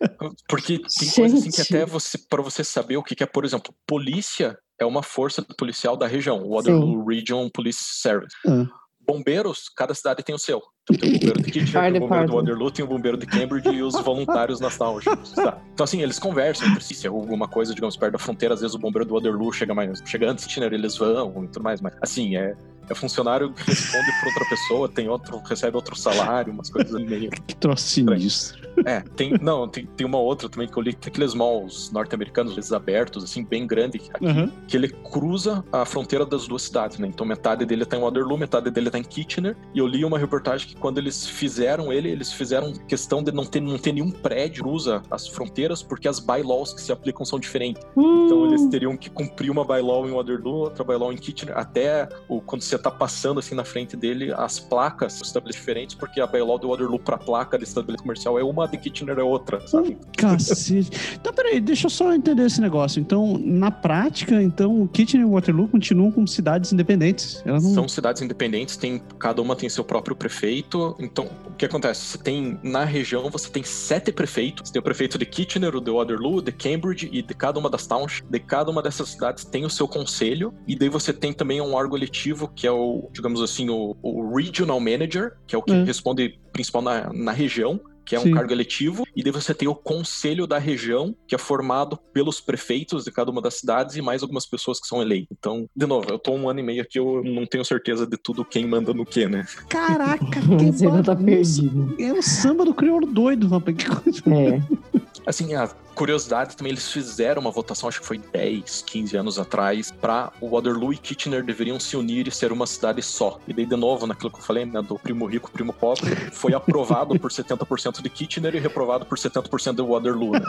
Porque 0.47 0.78
tem 0.78 1.09
coisa 1.14 1.36
assim 1.38 1.51
que 1.51 1.57
Gente. 1.57 1.74
até 1.74 1.86
você, 1.86 2.18
para 2.18 2.42
você 2.42 2.62
saber 2.62 2.99
o 2.99 3.03
que 3.03 3.14
que 3.14 3.22
é, 3.22 3.26
por 3.26 3.47
exemplo, 3.47 3.72
polícia 3.86 4.59
é 4.78 4.84
uma 4.84 5.03
força 5.03 5.42
policial 5.57 5.97
da 5.97 6.07
região, 6.07 6.42
o 6.42 6.51
Waterloo 6.55 7.03
Region 7.07 7.49
Police 7.49 7.78
Service. 7.82 8.36
Ah. 8.47 8.66
Bombeiros, 9.01 9.70
cada 9.74 9.94
cidade 9.94 10.22
tem 10.22 10.34
o 10.34 10.38
seu. 10.38 10.61
Então 10.89 10.97
tem 10.97 11.09
o 11.09 11.12
bombeiro 11.18 11.43
de 11.43 11.51
Kitchener, 11.51 11.93
tem 11.93 12.01
o 12.01 12.01
bombeiro 12.01 12.26
do. 12.26 12.37
Waterloo, 12.37 12.70
tem 12.70 12.84
o 12.84 12.89
bombeiro 12.89 13.16
de 13.18 13.26
Cambridge 13.26 13.68
e 13.68 13.82
os 13.82 14.01
voluntários 14.01 14.61
nas 14.61 14.76
tá? 14.78 15.59
Então 15.74 15.84
assim, 15.84 16.01
eles 16.01 16.18
conversam 16.18 16.68
entre 16.68 16.82
si, 16.82 16.95
se 16.95 17.07
é 17.07 17.11
alguma 17.11 17.49
coisa, 17.49 17.74
digamos, 17.74 17.97
perto 17.97 18.12
da 18.12 18.18
fronteira, 18.18 18.55
às 18.55 18.61
vezes 18.61 18.74
o 18.74 18.78
bombeiro 18.78 19.05
do 19.07 19.14
Waterloo 19.14 19.53
chega 19.53 19.74
mais, 19.74 20.03
chega 20.07 20.30
antes 20.30 20.45
de 20.45 20.49
Kitchener, 20.49 20.72
eles 20.72 20.97
vão 20.97 21.45
e 21.45 21.49
tudo 21.49 21.62
mais, 21.62 21.80
mas 21.80 21.95
assim, 22.01 22.37
é, 22.37 22.55
é 22.89 22.95
funcionário 22.95 23.53
que 23.53 23.62
responde 23.64 24.07
por 24.20 24.28
outra 24.28 24.45
pessoa, 24.49 24.89
tem 24.89 25.09
outro, 25.09 25.39
recebe 25.45 25.76
outro 25.76 25.97
salário, 25.97 26.53
umas 26.53 26.70
coisas 26.70 26.95
ali 26.95 27.07
meio 27.07 27.30
Que 27.47 27.57
troço 27.57 27.84
sinistro. 27.84 28.66
é, 28.84 29.01
tem, 29.01 29.32
não, 29.41 29.68
tem, 29.68 29.87
tem 29.87 30.07
uma 30.07 30.18
outra 30.18 30.49
também 30.49 30.68
que 30.68 30.76
eu 30.76 30.82
li, 30.82 30.93
que 30.93 31.01
tem 31.01 31.11
aqueles 31.11 31.34
malls 31.34 31.91
norte-americanos, 31.91 32.57
esses 32.57 32.72
abertos, 32.72 33.24
assim, 33.24 33.45
bem 33.45 33.66
grande, 33.66 33.99
aqui, 33.99 34.24
Aham. 34.24 34.53
que 34.68 34.76
ele 34.76 34.89
cruza 34.89 35.64
a 35.72 35.84
fronteira 35.84 36.24
das 36.24 36.47
duas 36.47 36.62
cidades, 36.62 36.99
né? 36.99 37.09
Então 37.09 37.26
metade 37.26 37.64
dele 37.64 37.84
tá 37.84 37.97
em 37.97 38.01
Waterloo, 38.01 38.39
metade 38.39 38.70
dele 38.70 38.91
tá 38.91 38.99
em 38.99 39.05
Kitchener, 39.05 39.57
e 39.74 39.78
eu 39.78 39.87
li 39.87 40.05
uma 40.05 40.18
reportagem 40.18 40.68
que 40.68 40.76
quando 40.81 40.99
eles 40.99 41.27
fizeram 41.27 41.93
ele, 41.93 42.11
eles 42.11 42.33
fizeram 42.33 42.72
questão 42.72 43.22
de 43.22 43.33
não 43.33 43.45
ter, 43.45 43.61
não 43.61 43.79
ter 43.79 43.93
nenhum 43.93 44.11
prédio 44.11 44.57
que 44.57 44.61
cruza 44.61 45.03
as 45.11 45.27
fronteiras, 45.27 45.83
porque 45.83 46.09
as 46.09 46.18
bylaws 46.18 46.72
que 46.72 46.81
se 46.81 46.93
aplicam 46.93 47.24
são 47.24 47.39
diferentes. 47.39 47.83
Então 47.93 48.43
Hum, 48.43 48.47
eles 48.47 48.66
teriam 48.66 48.97
que 48.97 49.11
cumprir 49.11 49.51
uma 49.51 49.64
bylaw 49.64 50.07
em 50.09 50.12
Waterloo, 50.12 50.55
outra 50.55 50.85
bylaw 50.85 51.12
em 51.12 51.16
Kitchener, 51.16 51.57
até 51.57 52.09
o, 52.29 52.41
quando 52.41 52.62
você 52.62 52.79
tá 52.79 52.91
passando 52.91 53.39
assim 53.39 53.55
na 53.55 53.64
frente 53.64 53.97
dele, 53.97 54.33
as 54.33 54.59
placas 54.59 55.14
são 55.14 55.22
estabelecidas 55.22 55.57
diferentes, 55.57 55.95
porque 55.95 56.20
a 56.20 56.27
bylaw 56.27 56.59
do 56.59 56.68
Waterloo 56.68 56.99
pra 56.99 57.18
placa 57.18 57.59
de 57.59 57.64
estabelecimento 57.64 58.03
comercial 58.03 58.39
é 58.39 58.45
uma, 58.45 58.64
a 58.64 58.66
de 58.66 58.77
Kitchener 58.77 59.18
é 59.18 59.22
outra, 59.22 59.66
sabe? 59.66 59.97
Cacete. 60.16 60.91
Então, 61.14 61.33
peraí, 61.33 61.61
deixa 61.61 61.87
eu 61.87 61.91
só 61.91 62.12
entender 62.12 62.45
esse 62.45 62.61
negócio. 62.61 63.01
Então, 63.01 63.39
na 63.39 63.70
prática, 63.70 64.43
então, 64.43 64.87
Kitchener 64.93 65.27
e 65.27 65.31
Waterloo 65.31 65.68
continuam 65.68 66.11
como 66.11 66.27
cidades 66.27 66.72
independentes. 66.72 67.43
Elas 67.45 67.64
não... 67.64 67.74
São 67.74 67.89
cidades 67.89 68.22
independentes, 68.22 68.77
tem, 68.77 69.01
cada 69.18 69.41
uma 69.41 69.57
tem 69.57 69.68
seu 69.68 69.85
próprio 69.85 70.14
prefeito, 70.14 70.66
prefeito. 70.67 70.97
Então, 70.99 71.29
o 71.47 71.53
que 71.55 71.64
acontece? 71.64 72.01
Você 72.03 72.19
tem, 72.19 72.59
na 72.62 72.85
região, 72.85 73.31
você 73.31 73.49
tem 73.49 73.62
sete 73.62 74.12
prefeitos. 74.12 74.69
Você 74.69 74.73
tem 74.73 74.81
o 74.81 74.83
prefeito 74.83 75.19
de 75.19 75.25
Kitchener, 75.25 75.75
o 75.75 75.81
de 75.81 75.91
Waterloo, 75.91 76.43
de 76.43 76.53
Cambridge 76.53 77.09
e 77.12 77.23
de 77.23 77.35
cada 77.35 77.59
uma 77.59 77.71
das 77.71 77.87
towns. 77.87 78.23
De 78.29 78.39
cada 78.39 78.71
uma 78.71 78.83
dessas 78.83 79.11
cidades 79.11 79.45
tem 79.45 79.64
o 79.64 79.71
seu 79.71 79.89
conselho. 79.89 80.53
E 80.67 80.77
daí 80.77 80.89
você 80.89 81.12
tem 81.12 81.33
também 81.33 81.61
um 81.61 81.75
órgão 81.75 81.97
eletivo, 81.97 82.49
que 82.49 82.67
é 82.67 82.71
o, 82.71 83.09
digamos 83.12 83.41
assim, 83.41 83.69
o, 83.71 83.97
o 84.03 84.35
Regional 84.35 84.81
Manager, 84.81 85.37
que 85.47 85.55
é 85.55 85.59
o 85.59 85.62
que 85.62 85.77
Hum. 85.77 85.85
responde 85.85 86.39
principal 86.53 86.81
na, 86.81 87.12
na 87.12 87.33
região 87.33 87.81
que 88.07 88.15
é 88.15 88.21
um 88.21 88.23
Sim. 88.23 88.31
cargo 88.31 88.53
eletivo, 88.53 89.05
e 89.15 89.23
daí 89.23 89.33
você 89.33 89.53
tem 89.53 89.67
o 89.67 89.75
conselho 89.75 90.47
da 90.47 90.59
região, 90.59 91.15
que 91.27 91.35
é 91.35 91.39
formado 91.39 91.99
pelos 92.13 92.41
prefeitos 92.41 93.05
de 93.05 93.11
cada 93.11 93.31
uma 93.31 93.43
das 93.43 93.55
cidades 93.55 93.97
e 93.97 94.03
mais 94.03 94.23
algumas 94.23 94.47
pessoas 94.47 94.81
que 94.81 94.87
são 94.87 95.03
eleitas. 95.03 95.37
Então, 95.37 95.69
de 95.75 95.87
novo, 95.87 96.07
eu 96.09 96.19
tô 96.19 96.33
um 96.33 96.49
ano 96.49 96.61
e 96.61 96.63
meio 96.63 96.83
aqui, 96.83 96.99
eu 96.99 97.23
não 97.25 97.45
tenho 97.45 97.65
certeza 97.65 98.07
de 98.07 98.17
tudo 98.17 98.45
quem 98.45 98.67
manda 98.67 98.95
no 98.95 99.05
que, 99.05 99.27
né? 99.27 99.45
Caraca, 99.69 100.25
que 100.59 100.73
Você 100.73 100.87
ainda 100.87 101.03
tá 101.03 101.17
perdido. 101.17 101.95
É 101.99 102.13
o 102.13 102.23
samba 102.23 102.65
do 102.65 102.73
crioulo 102.73 103.07
doido, 103.07 103.49
rapaz. 103.49 103.77
Que 103.77 103.87
coisa. 103.87 104.23
É. 104.27 105.06
Assim, 105.27 105.55
a 105.55 105.68
curiosidade 105.95 106.57
também, 106.57 106.70
eles 106.72 106.93
fizeram 106.93 107.41
uma 107.41 107.51
votação, 107.51 107.89
acho 107.89 108.01
que 108.01 108.07
foi 108.07 108.18
10, 108.18 108.83
15 108.87 109.16
anos 109.16 109.39
atrás, 109.41 109.91
para 109.91 110.31
o 110.41 110.51
Waterloo 110.51 110.93
e 110.93 110.97
Kitchener 110.99 111.43
deveriam 111.43 111.81
se 111.81 111.97
unir 111.97 112.29
e 112.29 112.31
ser 112.31 112.53
uma 112.53 112.66
cidade 112.66 113.03
só. 113.03 113.41
E 113.49 113.53
daí, 113.53 113.66
de 113.66 113.74
novo, 113.77 114.07
naquilo 114.07 114.31
que 114.31 114.39
eu 114.39 114.43
falei, 114.43 114.64
né, 114.64 114.81
do 114.83 114.97
primo 114.99 115.27
rico, 115.27 115.51
primo 115.51 115.72
pobre, 115.72 116.14
foi 116.33 116.55
aprovado 116.55 117.18
por 117.18 117.31
70% 117.33 118.01
de 118.03 118.09
Kitchener 118.09 118.55
e 118.55 118.59
reprovado 118.61 119.05
por 119.05 119.18
70% 119.18 119.74
de 119.74 119.83
Waterloo, 119.83 120.33
né? 120.33 120.43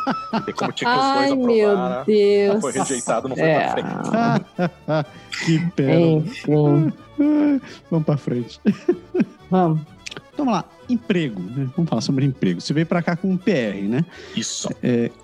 E 0.47 0.53
como 0.53 0.71
tinha 0.71 0.91
que 0.91 0.97
os 0.99 1.03
Ai, 1.03 1.27
dois 1.29 1.39
meu 1.47 1.71
aprovaram, 1.71 2.05
Deus. 2.05 2.61
foi 2.61 2.71
rejeitado, 2.73 3.27
não 3.29 3.35
foi 3.35 3.45
É. 3.47 3.59
pra 3.59 3.71
frente. 3.71 5.05
que 5.45 5.71
pena. 5.71 5.99
Enfim, 5.99 6.93
Vamos 7.89 8.05
pra 8.05 8.17
frente. 8.17 8.59
vamos. 9.49 9.81
Então 10.37 10.45
vamos 10.45 10.61
lá. 10.61 10.69
Emprego, 10.87 11.41
né? 11.41 11.67
Vamos 11.75 11.89
falar 11.89 12.01
sobre 12.01 12.23
emprego. 12.23 12.61
Você 12.61 12.71
veio 12.71 12.85
pra 12.85 13.01
cá 13.01 13.15
com 13.15 13.31
um 13.31 13.37
PR, 13.37 13.89
né? 13.89 14.05
Isso. 14.35 14.69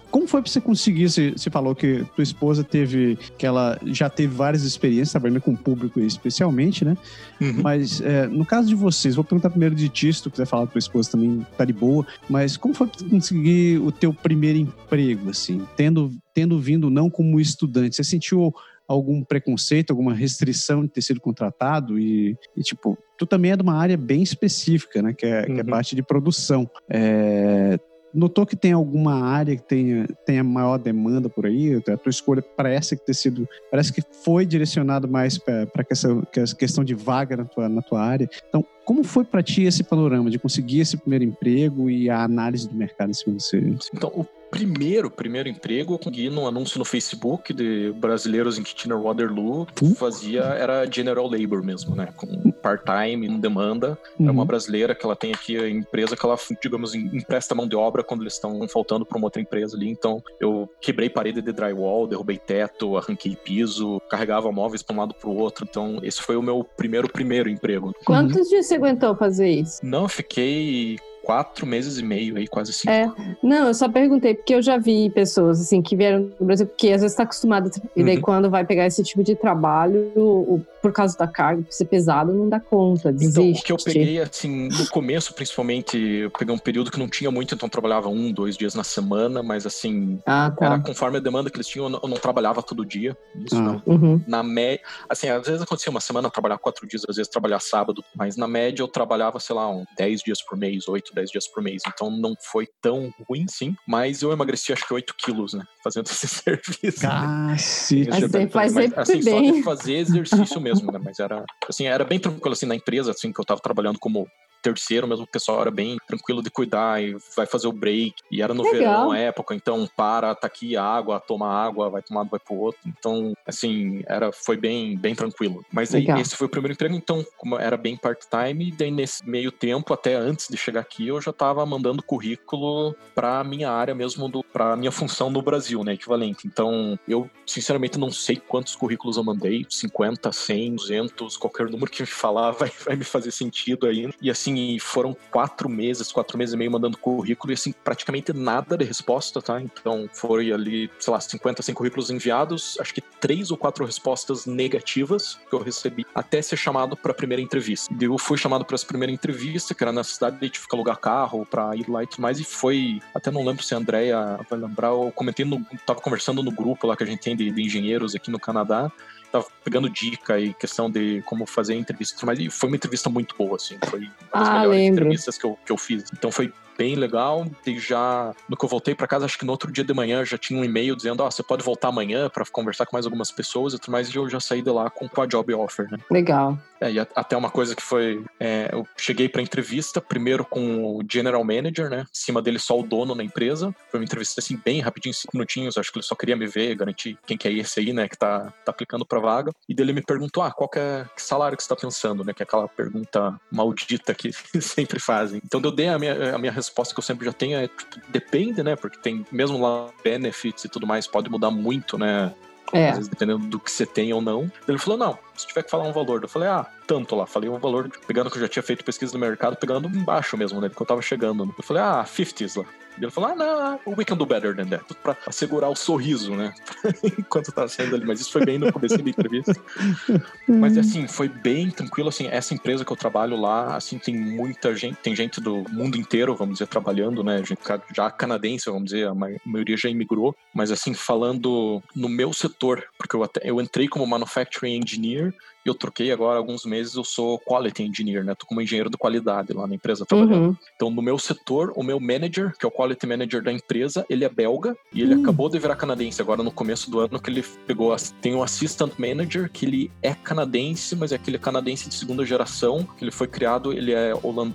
Como 0.09 0.27
foi 0.27 0.41
pra 0.41 0.51
você 0.51 0.59
conseguir? 0.59 1.07
Você, 1.07 1.31
você 1.31 1.51
falou 1.51 1.75
que 1.75 2.03
tua 2.15 2.23
esposa 2.23 2.63
teve, 2.63 3.17
que 3.37 3.45
ela 3.45 3.79
já 3.85 4.09
teve 4.09 4.33
várias 4.33 4.63
experiências 4.63 5.11
trabalhando 5.11 5.41
com 5.41 5.53
o 5.53 5.57
público 5.57 5.99
especialmente, 5.99 6.83
né? 6.83 6.97
Uhum. 7.39 7.61
Mas 7.61 8.01
é, 8.01 8.25
no 8.27 8.43
caso 8.43 8.67
de 8.67 8.75
vocês, 8.75 9.13
vou 9.13 9.23
perguntar 9.23 9.51
primeiro 9.51 9.75
de 9.75 9.87
ti, 9.87 10.11
se 10.11 10.23
tu 10.23 10.31
quiser 10.31 10.45
falar 10.45 10.65
da 10.65 10.71
tua 10.71 10.79
esposa 10.79 11.11
também, 11.11 11.45
tá 11.55 11.63
de 11.63 11.73
boa. 11.73 12.05
Mas 12.27 12.57
como 12.57 12.73
foi 12.73 12.87
pra 12.87 12.99
você 12.99 13.05
conseguir 13.05 13.79
o 13.79 13.91
teu 13.91 14.11
primeiro 14.11 14.57
emprego, 14.57 15.29
assim? 15.29 15.61
Tendo, 15.77 16.11
tendo 16.33 16.59
vindo 16.59 16.89
não 16.89 17.07
como 17.07 17.39
estudante, 17.39 17.95
você 17.95 18.03
sentiu 18.03 18.51
algum 18.87 19.23
preconceito, 19.23 19.91
alguma 19.91 20.13
restrição 20.13 20.83
de 20.83 20.89
ter 20.89 21.01
sido 21.01 21.19
contratado? 21.19 21.97
E, 21.99 22.37
e, 22.55 22.61
tipo, 22.61 22.97
tu 23.17 23.25
também 23.25 23.51
é 23.51 23.55
de 23.55 23.63
uma 23.63 23.75
área 23.75 23.97
bem 23.97 24.21
específica, 24.23 25.01
né? 25.01 25.13
Que 25.13 25.25
é, 25.25 25.45
que 25.45 25.51
é 25.51 25.55
Uhum. 25.63 25.65
parte 25.65 25.95
de 25.95 26.03
produção. 26.03 26.69
É, 26.89 27.79
Notou 28.15 28.45
que 28.45 28.55
tem 28.55 28.71
alguma 28.71 29.23
área 29.23 29.55
que 29.55 29.63
tenha, 29.63 30.05
tenha 30.23 30.43
maior 30.43 30.77
demanda 30.77 31.27
por 31.27 31.47
aí? 31.47 31.73
A 31.89 31.97
tua 31.97 32.11
escolha 32.11 32.43
parece 32.43 32.95
que 32.95 33.03
ter 33.03 33.15
sido. 33.15 33.49
Parece 33.71 33.91
que 33.91 34.03
foi 34.23 34.45
direcionado 34.45 35.07
mais 35.07 35.39
para 35.39 35.67
essa 35.89 36.55
questão 36.55 36.83
de 36.83 36.93
vaga 36.93 37.35
na 37.35 37.45
tua, 37.45 37.67
na 37.67 37.81
tua 37.81 38.03
área. 38.03 38.29
Então, 38.47 38.63
como 38.85 39.03
foi 39.03 39.23
para 39.23 39.41
ti 39.41 39.63
esse 39.63 39.83
panorama 39.83 40.29
de 40.29 40.37
conseguir 40.37 40.81
esse 40.81 40.95
primeiro 40.95 41.25
emprego 41.25 41.89
e 41.89 42.07
a 42.07 42.21
análise 42.23 42.69
do 42.69 42.75
mercado 42.75 43.09
em 43.09 43.13
cima 43.15 43.33
desse? 43.33 43.57
Então, 43.91 44.11
o 44.13 44.23
primeiro, 44.57 45.09
primeiro 45.09 45.49
emprego 45.49 45.93
eu 45.95 45.97
consegui 45.97 46.29
num 46.29 46.47
anúncio 46.47 46.77
no 46.79 46.85
Facebook 46.85 47.53
de 47.53 47.91
brasileiros 47.97 48.57
em 48.57 48.63
Kitchener 48.63 48.97
Waterloo. 48.99 49.67
Hum. 49.81 49.95
Fazia, 49.95 50.41
era 50.43 50.85
general 50.89 51.27
labor 51.29 51.63
mesmo, 51.63 51.95
né? 51.95 52.09
Com 52.15 52.51
part-time, 52.51 53.27
em 53.27 53.39
demanda. 53.39 53.97
É 54.19 54.23
uma 54.29 54.41
Uhum. 54.41 54.45
brasileira 54.47 54.93
que 54.95 55.05
ela 55.05 55.15
tem 55.15 55.31
aqui 55.33 55.57
a 55.57 55.69
empresa 55.69 56.15
que 56.15 56.25
ela, 56.25 56.37
digamos, 56.61 56.93
em- 56.93 57.07
empresta 57.17 57.55
mão 57.55 57.67
de 57.67 57.75
obra 57.75 58.03
quando 58.03 58.21
eles 58.21 58.33
estão 58.33 58.67
faltando 58.67 59.05
para 59.05 59.17
uma 59.17 59.27
outra 59.27 59.41
empresa 59.41 59.75
ali. 59.75 59.89
Então, 59.89 60.21
eu 60.39 60.69
quebrei 60.79 61.09
parede 61.09 61.41
de 61.41 61.51
drywall, 61.51 62.07
derrubei 62.07 62.37
teto, 62.37 62.95
arranquei 62.97 63.35
piso, 63.35 63.99
carregava 64.09 64.51
móveis 64.51 64.81
para 64.83 64.95
um 64.95 64.99
lado 64.99 65.13
para 65.13 65.29
o 65.29 65.35
outro. 65.35 65.65
Então, 65.69 65.99
esse 66.03 66.21
foi 66.21 66.35
o 66.35 66.41
meu 66.41 66.63
primeiro, 66.63 67.09
primeiro 67.09 67.49
emprego. 67.49 67.93
Quantos 68.05 68.47
dias 68.49 68.65
você 68.67 68.75
aguentou 68.75 69.15
fazer 69.15 69.49
isso? 69.49 69.79
Não, 69.83 70.07
fiquei 70.07 70.97
quatro 71.23 71.65
meses 71.65 71.97
e 71.97 72.03
meio 72.03 72.35
aí, 72.37 72.47
quase 72.47 72.73
cinco. 72.73 72.91
É. 72.91 73.11
Não, 73.41 73.67
eu 73.67 73.73
só 73.73 73.87
perguntei, 73.89 74.35
porque 74.35 74.53
eu 74.53 74.61
já 74.61 74.77
vi 74.77 75.09
pessoas 75.09 75.59
assim 75.61 75.81
que 75.81 75.95
vieram 75.95 76.29
do 76.39 76.45
Brasil, 76.45 76.67
porque 76.67 76.89
às 76.91 77.01
vezes 77.01 77.15
tá 77.15 77.23
acostumado, 77.23 77.71
e 77.95 78.03
daí 78.03 78.15
Uhum. 78.17 78.21
quando 78.21 78.49
vai 78.49 78.65
pegar 78.65 78.85
esse 78.85 79.01
tipo 79.03 79.23
de 79.23 79.35
trabalho, 79.35 80.11
o- 80.15 80.61
por 80.81 80.91
causa 80.91 81.17
da 81.17 81.25
carga, 81.27 81.61
por 81.63 81.71
ser 81.71 81.85
pesado, 81.85 82.33
não 82.33 82.49
dá 82.49 82.59
conta, 82.59 83.11
desiste. 83.11 83.39
Então, 83.39 83.51
o 83.51 83.63
que 83.63 83.71
eu 83.71 83.77
peguei, 83.77 84.19
assim, 84.19 84.67
no 84.67 84.85
começo, 84.89 85.33
principalmente, 85.33 85.97
eu 85.97 86.29
peguei 86.29 86.53
um 86.53 86.57
período 86.57 86.91
que 86.91 86.99
não 86.99 87.07
tinha 87.07 87.31
muito, 87.31 87.55
então 87.55 87.67
eu 87.67 87.71
trabalhava 87.71 88.09
um, 88.09 88.31
dois 88.33 88.57
dias 88.57 88.75
na 88.75 88.83
semana, 88.83 89.41
mas 89.41 89.65
assim, 89.65 90.19
Ah, 90.25 90.53
era 90.59 90.77
tá. 90.77 90.83
conforme 90.83 91.17
a 91.17 91.21
demanda 91.21 91.49
que 91.49 91.55
eles 91.55 91.67
tinham, 91.67 91.85
eu 91.85 91.89
não, 91.89 91.99
eu 92.03 92.09
não 92.09 92.17
trabalhava 92.17 92.61
todo 92.61 92.85
dia. 92.85 93.15
Isso 93.45 93.55
Ah. 93.55 93.61
não. 93.61 93.81
Uhum. 93.85 94.21
Na 94.27 94.43
média, 94.43 94.81
assim, 95.07 95.29
às 95.29 95.45
vezes 95.47 95.61
acontecia 95.61 95.89
uma 95.89 96.01
semana 96.01 96.29
trabalhar 96.29 96.57
quatro 96.57 96.85
dias, 96.85 97.03
às 97.07 97.15
vezes 97.15 97.31
trabalhar 97.31 97.61
sábado, 97.61 98.03
mas 98.13 98.35
na 98.35 98.47
média 98.47 98.83
eu 98.83 98.87
trabalhava, 98.89 99.39
sei 99.39 99.55
lá, 99.55 99.69
um 99.69 99.85
10 99.97 100.21
dias 100.21 100.41
por 100.41 100.57
mês, 100.57 100.85
8, 101.13 101.15
10 101.15 101.31
dias 101.31 101.47
por 101.47 101.63
mês. 101.63 101.81
Então 101.87 102.09
não 102.09 102.33
foi 102.51 102.67
tão 102.81 103.13
ruim, 103.27 103.45
sim, 103.47 103.75
mas 103.87 104.21
eu 104.21 104.31
emagreci 104.31 104.73
acho 104.73 104.85
que 104.87 104.93
8 104.93 105.13
quilos, 105.17 105.53
né, 105.53 105.63
fazendo 105.83 106.07
esse 106.11 106.27
serviço. 106.27 107.01
Cacete. 107.01 108.09
Mas 108.09 108.21
você 108.23 108.49
faz 108.49 108.73
mas, 108.73 108.97
assim, 108.97 109.21
só 109.21 109.29
bem. 109.29 109.53
de 109.53 109.63
fazer 109.63 109.93
exercício 109.93 110.59
mesmo, 110.59 110.91
né? 110.91 110.99
Mas 111.03 111.19
era, 111.19 111.45
assim, 111.67 111.85
era 111.85 112.03
bem 112.03 112.19
tranquilo, 112.19 112.53
assim, 112.53 112.65
na 112.65 112.75
empresa, 112.75 113.11
assim, 113.11 113.31
que 113.31 113.39
eu 113.39 113.45
tava 113.45 113.61
trabalhando 113.61 113.99
como 113.99 114.27
terceiro 114.63 115.07
mesmo, 115.07 115.25
o 115.25 115.27
pessoal 115.27 115.61
era 115.61 115.71
bem 115.71 115.97
tranquilo 116.07 116.41
de 116.41 116.49
cuidar 116.49 117.03
e 117.03 117.15
vai 117.35 117.45
fazer 117.45 117.67
o 117.67 117.73
break. 117.73 118.13
E 118.31 118.41
era 118.41 118.53
no 118.53 118.63
Legal. 118.63 118.79
verão, 118.79 119.11
a 119.11 119.17
época, 119.17 119.53
então 119.53 119.87
para, 119.95 120.33
tá 120.33 120.47
aqui 120.47 120.77
água, 120.77 121.19
toma 121.19 121.47
água, 121.47 121.89
vai 121.89 122.01
tomar, 122.01 122.23
vai 122.23 122.39
pro 122.39 122.55
outro. 122.55 122.79
Então, 122.87 123.33
assim, 123.45 124.01
era, 124.07 124.31
foi 124.31 124.55
bem, 124.55 124.97
bem 124.97 125.13
tranquilo. 125.13 125.63
Mas 125.71 125.93
aí, 125.93 126.07
esse 126.19 126.35
foi 126.35 126.47
o 126.47 126.49
primeiro 126.49 126.73
emprego, 126.73 126.95
então, 126.95 127.23
como 127.37 127.57
era 127.59 127.75
bem 127.75 127.97
part-time, 127.97 128.69
e 128.69 128.71
daí 128.71 128.91
nesse 128.91 129.27
meio 129.27 129.51
tempo, 129.51 129.93
até 129.93 130.15
antes 130.15 130.47
de 130.47 130.57
chegar 130.57 130.81
aqui, 130.81 131.07
eu 131.07 131.21
já 131.21 131.33
tava 131.33 131.65
mandando 131.65 132.01
currículo 132.01 132.95
pra 133.13 133.43
minha 133.43 133.69
área 133.69 133.93
mesmo, 133.93 134.29
do, 134.29 134.43
pra 134.43 134.75
minha 134.75 134.91
função 134.91 135.29
no 135.29 135.41
Brasil, 135.41 135.83
né, 135.83 135.93
equivalente. 135.93 136.47
Então, 136.47 136.97
eu, 137.07 137.29
sinceramente, 137.45 137.97
não 137.97 138.11
sei 138.11 138.37
quantos 138.37 138.75
currículos 138.75 139.17
eu 139.17 139.23
mandei, 139.23 139.65
50, 139.69 140.31
100, 140.31 140.75
200, 140.75 141.37
qualquer 141.37 141.69
número 141.69 141.91
que 141.91 142.01
me 142.01 142.07
falar 142.07 142.51
vai, 142.63 142.71
vai 142.85 142.95
me 142.95 143.03
fazer 143.03 143.31
sentido 143.31 143.87
aí. 143.87 144.09
E 144.21 144.29
assim, 144.29 144.52
foram 144.79 145.15
quatro 145.31 145.69
meses, 145.69 146.11
quatro 146.11 146.37
meses 146.37 146.53
e 146.53 146.57
meio 146.57 146.71
mandando 146.71 146.97
currículo 146.97 147.51
e 147.51 147.55
assim, 147.55 147.73
praticamente 147.83 148.33
nada 148.33 148.77
de 148.77 148.85
resposta, 148.85 149.41
tá? 149.41 149.61
Então, 149.61 150.09
foi 150.13 150.51
ali, 150.51 150.89
sei 150.99 151.13
lá, 151.13 151.19
50, 151.19 151.61
100 151.61 151.75
currículos 151.75 152.09
enviados, 152.09 152.77
acho 152.79 152.93
que 152.93 153.01
três 153.01 153.51
ou 153.51 153.57
quatro 153.57 153.85
respostas 153.85 154.45
negativas 154.45 155.39
que 155.49 155.55
eu 155.55 155.59
recebi 155.59 156.05
até 156.13 156.41
ser 156.41 156.57
chamado 156.57 156.95
pra 156.95 157.13
primeira 157.13 157.41
entrevista. 157.41 157.93
Eu 157.99 158.17
fui 158.17 158.37
chamado 158.37 158.65
pra 158.65 158.75
essa 158.75 158.85
primeira 158.85 159.11
entrevista, 159.11 159.73
que 159.73 159.83
era 159.83 159.91
na 159.91 160.03
cidade, 160.03 160.49
tive 160.49 160.67
que 160.67 160.75
alugar 160.75 160.97
carro 160.97 161.45
pra 161.45 161.75
ir 161.75 161.89
lá 161.89 162.03
e 162.03 162.07
tudo 162.07 162.21
mais, 162.21 162.39
e 162.39 162.43
foi, 162.43 162.99
até 163.13 163.31
não 163.31 163.45
lembro 163.45 163.63
se 163.63 163.73
a 163.73 163.77
Andrea 163.77 164.39
vai 164.49 164.59
lembrar, 164.59 164.89
eu 164.89 165.11
comentei 165.15 165.45
no, 165.45 165.65
tava 165.85 166.01
conversando 166.01 166.43
no 166.43 166.51
grupo 166.51 166.87
lá 166.87 166.95
que 166.95 167.03
a 167.03 167.07
gente 167.07 167.21
tem 167.21 167.35
de, 167.35 167.51
de 167.51 167.61
engenheiros 167.61 168.15
aqui 168.15 168.31
no 168.31 168.39
Canadá, 168.39 168.91
tava 169.33 169.47
pegando 169.63 169.89
dica 169.89 170.39
e 170.39 170.53
questão 170.53 170.91
de 170.91 171.23
como 171.23 171.47
fazer 171.47 171.73
entrevista 171.73 172.15
e 172.37 172.49
foi 172.51 172.69
uma 172.69 172.75
entrevista 172.75 173.09
muito 173.09 173.35
boa, 173.35 173.55
assim, 173.55 173.79
foi 173.89 174.01
uma 174.01 174.07
das 174.31 174.47
Ah, 174.47 174.53
melhores 174.59 174.69
lembro. 174.79 175.01
entrevistas 175.05 175.37
que 175.39 175.45
eu, 175.45 175.57
que 175.65 175.71
eu 175.71 175.77
fiz. 175.77 176.03
Então 176.13 176.31
foi 176.31 176.53
bem 176.77 176.95
legal, 176.95 177.45
e 177.65 177.79
já, 177.79 178.33
no 178.47 178.57
que 178.57 178.65
eu 178.65 178.69
voltei 178.69 178.95
pra 178.95 179.07
casa, 179.07 179.25
acho 179.25 179.37
que 179.37 179.45
no 179.45 179.51
outro 179.51 179.71
dia 179.71 179.83
de 179.83 179.93
manhã 179.93 180.23
já 180.25 180.37
tinha 180.37 180.59
um 180.59 180.63
e-mail 180.63 180.95
dizendo, 180.95 181.23
ó, 181.23 181.29
você 181.29 181.43
pode 181.43 181.63
voltar 181.63 181.89
amanhã 181.89 182.29
pra 182.29 182.45
conversar 182.45 182.85
com 182.85 182.95
mais 182.95 183.05
algumas 183.05 183.31
pessoas 183.31 183.73
e 183.73 183.79
tudo 183.79 183.91
mais, 183.91 184.09
e 184.09 184.15
eu 184.15 184.29
já 184.29 184.39
saí 184.39 184.61
de 184.61 184.69
lá 184.69 184.89
com 184.89 185.21
a 185.21 185.25
job 185.25 185.53
offer, 185.53 185.89
né. 185.91 185.97
Legal. 186.09 186.57
É, 186.83 186.91
e 186.91 186.99
até 186.99 187.37
uma 187.37 187.49
coisa 187.49 187.73
que 187.73 187.81
foi. 187.81 188.25
é, 188.37 188.69
eu 188.73 188.85
cheguei 188.97 189.29
pra 189.29 189.41
entrevista, 189.41 190.01
primeiro 190.01 190.43
com 190.43 190.97
o 190.97 191.01
General 191.09 191.41
Manager, 191.41 191.89
né? 191.89 192.01
Em 192.01 192.05
cima 192.11 192.41
dele 192.41 192.59
só 192.59 192.77
o 192.77 192.83
dono 192.83 193.15
na 193.15 193.23
empresa. 193.23 193.73
Foi 193.89 194.01
uma 194.01 194.03
entrevista 194.03 194.41
assim, 194.41 194.59
bem 194.63 194.81
rapidinho, 194.81 195.13
cinco 195.13 195.31
minutinhos. 195.33 195.77
Acho 195.77 195.93
que 195.93 195.99
ele 195.99 196.05
só 196.05 196.13
queria 196.13 196.35
me 196.35 196.45
ver, 196.45 196.75
garantir 196.75 197.17
quem 197.25 197.37
que 197.37 197.47
é 197.47 197.53
esse 197.53 197.79
aí, 197.79 197.93
né? 197.93 198.09
Que 198.09 198.17
tá, 198.17 198.51
tá 198.65 198.71
aplicando 198.71 199.05
pra 199.05 199.19
vaga. 199.19 199.53
E 199.69 199.73
dele 199.73 199.93
me 199.93 200.01
perguntou: 200.01 200.43
ah, 200.43 200.51
qual 200.51 200.67
que 200.67 200.77
é 200.77 201.05
que 201.15 201.21
salário 201.21 201.55
que 201.55 201.63
você 201.63 201.69
tá 201.69 201.75
pensando, 201.77 202.21
né? 202.21 202.33
Que 202.33 202.43
é 202.43 202.45
aquela 202.45 202.67
pergunta 202.67 203.39
maldita 203.49 204.13
que 204.13 204.31
sempre 204.59 204.99
fazem. 204.99 205.41
Então 205.45 205.61
eu 205.63 205.71
dei 205.71 205.87
a 205.87 205.97
minha, 205.97 206.35
a 206.35 206.37
minha 206.37 206.51
resposta 206.63 206.93
que 206.93 206.99
eu 206.99 207.03
sempre 207.03 207.25
já 207.25 207.33
tenho: 207.33 207.57
é 207.57 207.67
tipo, 207.67 207.99
depende, 208.09 208.63
né? 208.63 208.75
Porque 208.75 208.97
tem, 208.97 209.25
mesmo 209.31 209.61
lá, 209.61 209.89
benefits 210.03 210.65
e 210.65 210.69
tudo 210.69 210.87
mais, 210.87 211.07
pode 211.07 211.29
mudar 211.29 211.51
muito, 211.51 211.97
né? 211.97 212.33
É. 212.71 212.89
às 212.89 212.95
vezes 212.95 213.09
dependendo 213.09 213.45
do 213.45 213.59
que 213.59 213.69
você 213.69 213.85
tem 213.85 214.11
ou 214.13 214.21
não. 214.21 214.51
Ele 214.67 214.79
falou: 214.79 214.97
não, 214.97 215.19
se 215.35 215.45
tiver 215.45 215.63
que 215.63 215.69
falar 215.69 215.83
um 215.83 215.93
valor. 215.93 216.23
Eu 216.23 216.29
falei, 216.29 216.49
ah, 216.49 216.65
tanto 216.87 217.15
lá. 217.15 217.27
Falei 217.27 217.49
um 217.49 217.59
valor, 217.59 217.89
pegando 218.07 218.31
que 218.31 218.37
eu 218.37 218.41
já 218.41 218.47
tinha 218.47 218.63
feito 218.63 218.83
pesquisa 218.83 219.13
no 219.13 219.19
mercado, 219.19 219.55
pegando 219.55 219.87
embaixo 219.87 220.35
mesmo, 220.37 220.59
né? 220.59 220.69
Porque 220.69 220.81
eu 220.81 220.87
tava 220.87 221.01
chegando. 221.01 221.53
Eu 221.55 221.63
falei, 221.63 221.83
ah, 221.83 222.03
50s 222.03 222.57
lá. 222.57 222.65
E 222.97 223.03
ele 223.03 223.11
falou: 223.11 223.31
ah, 223.31 223.35
não, 223.35 223.93
we 223.97 224.05
can 224.05 224.15
do 224.15 224.25
better 224.25 224.55
than 224.55 224.67
that. 224.67 224.83
Pra 225.01 225.15
segurar 225.31 225.69
o 225.69 225.75
sorriso, 225.75 226.35
né? 226.35 226.53
Enquanto 227.17 227.51
tá 227.51 227.67
saindo 227.67 227.95
ali. 227.95 228.05
Mas 228.05 228.21
isso 228.21 228.31
foi 228.31 228.45
bem 228.45 228.57
no 228.57 228.71
começo 228.71 228.97
da 228.97 229.09
entrevista. 229.09 229.53
Mas 230.47 230.77
assim, 230.77 231.07
foi 231.07 231.27
bem 231.27 231.69
tranquilo. 231.69 232.09
Assim, 232.09 232.27
essa 232.27 232.53
empresa 232.53 232.85
que 232.85 232.91
eu 232.91 232.97
trabalho 232.97 233.35
lá, 233.35 233.75
assim, 233.75 233.97
tem 233.97 234.15
muita 234.15 234.75
gente, 234.75 234.97
tem 234.97 235.15
gente 235.15 235.41
do 235.41 235.63
mundo 235.69 235.97
inteiro, 235.97 236.35
vamos 236.35 236.55
dizer, 236.55 236.67
trabalhando, 236.67 237.23
né? 237.23 237.43
Gente 237.43 237.61
já 237.95 238.11
canadense, 238.11 238.69
vamos 238.69 238.85
dizer, 238.85 239.07
a 239.07 239.13
maioria 239.13 239.77
já 239.77 239.89
imigrou. 239.89 240.35
Mas 240.53 240.71
assim, 240.71 240.93
falando 240.93 241.81
no 241.95 242.09
meu 242.09 242.31
setor, 242.33 242.83
porque 242.97 243.15
eu, 243.15 243.23
até, 243.23 243.41
eu 243.43 243.59
entrei 243.59 243.87
como 243.87 244.05
manufacturing 244.05 244.75
engineer 244.75 245.33
eu 245.69 245.75
troquei 245.75 246.11
agora 246.11 246.37
alguns 246.37 246.65
meses, 246.65 246.95
eu 246.95 247.03
sou 247.03 247.39
quality 247.39 247.83
engineer, 247.83 248.23
né? 248.23 248.35
Tô 248.35 248.45
como 248.45 248.61
engenheiro 248.61 248.89
de 248.89 248.97
qualidade 248.97 249.53
lá 249.53 249.67
na 249.67 249.75
empresa 249.75 250.05
trabalhando. 250.05 250.47
Uhum. 250.47 250.57
Então, 250.75 250.89
no 250.89 251.01
meu 251.01 251.17
setor, 251.17 251.73
o 251.75 251.83
meu 251.83 251.99
manager, 251.99 252.53
que 252.57 252.65
é 252.65 252.67
o 252.67 252.71
quality 252.71 253.05
manager 253.05 253.43
da 253.43 253.51
empresa, 253.51 254.05
ele 254.09 254.25
é 254.25 254.29
belga 254.29 254.75
e 254.91 255.01
ele 255.01 255.15
uhum. 255.15 255.21
acabou 255.21 255.49
de 255.49 255.59
virar 255.59 255.75
canadense 255.75 256.21
agora 256.21 256.43
no 256.43 256.51
começo 256.51 256.89
do 256.89 256.99
ano 256.99 257.19
que 257.19 257.29
ele 257.29 257.43
pegou, 257.65 257.95
tem 258.21 258.35
um 258.35 258.43
assistant 258.43 258.93
manager 258.97 259.49
que 259.51 259.65
ele 259.65 259.91
é 260.01 260.13
canadense, 260.13 260.95
mas 260.95 261.11
é 261.11 261.15
aquele 261.15 261.37
canadense 261.37 261.89
de 261.89 261.95
segunda 261.95 262.25
geração, 262.25 262.87
que 262.97 263.03
ele 263.03 263.11
foi 263.11 263.27
criado, 263.27 263.73
ele 263.73 263.91
é 263.91 264.13
holand... 264.13 264.53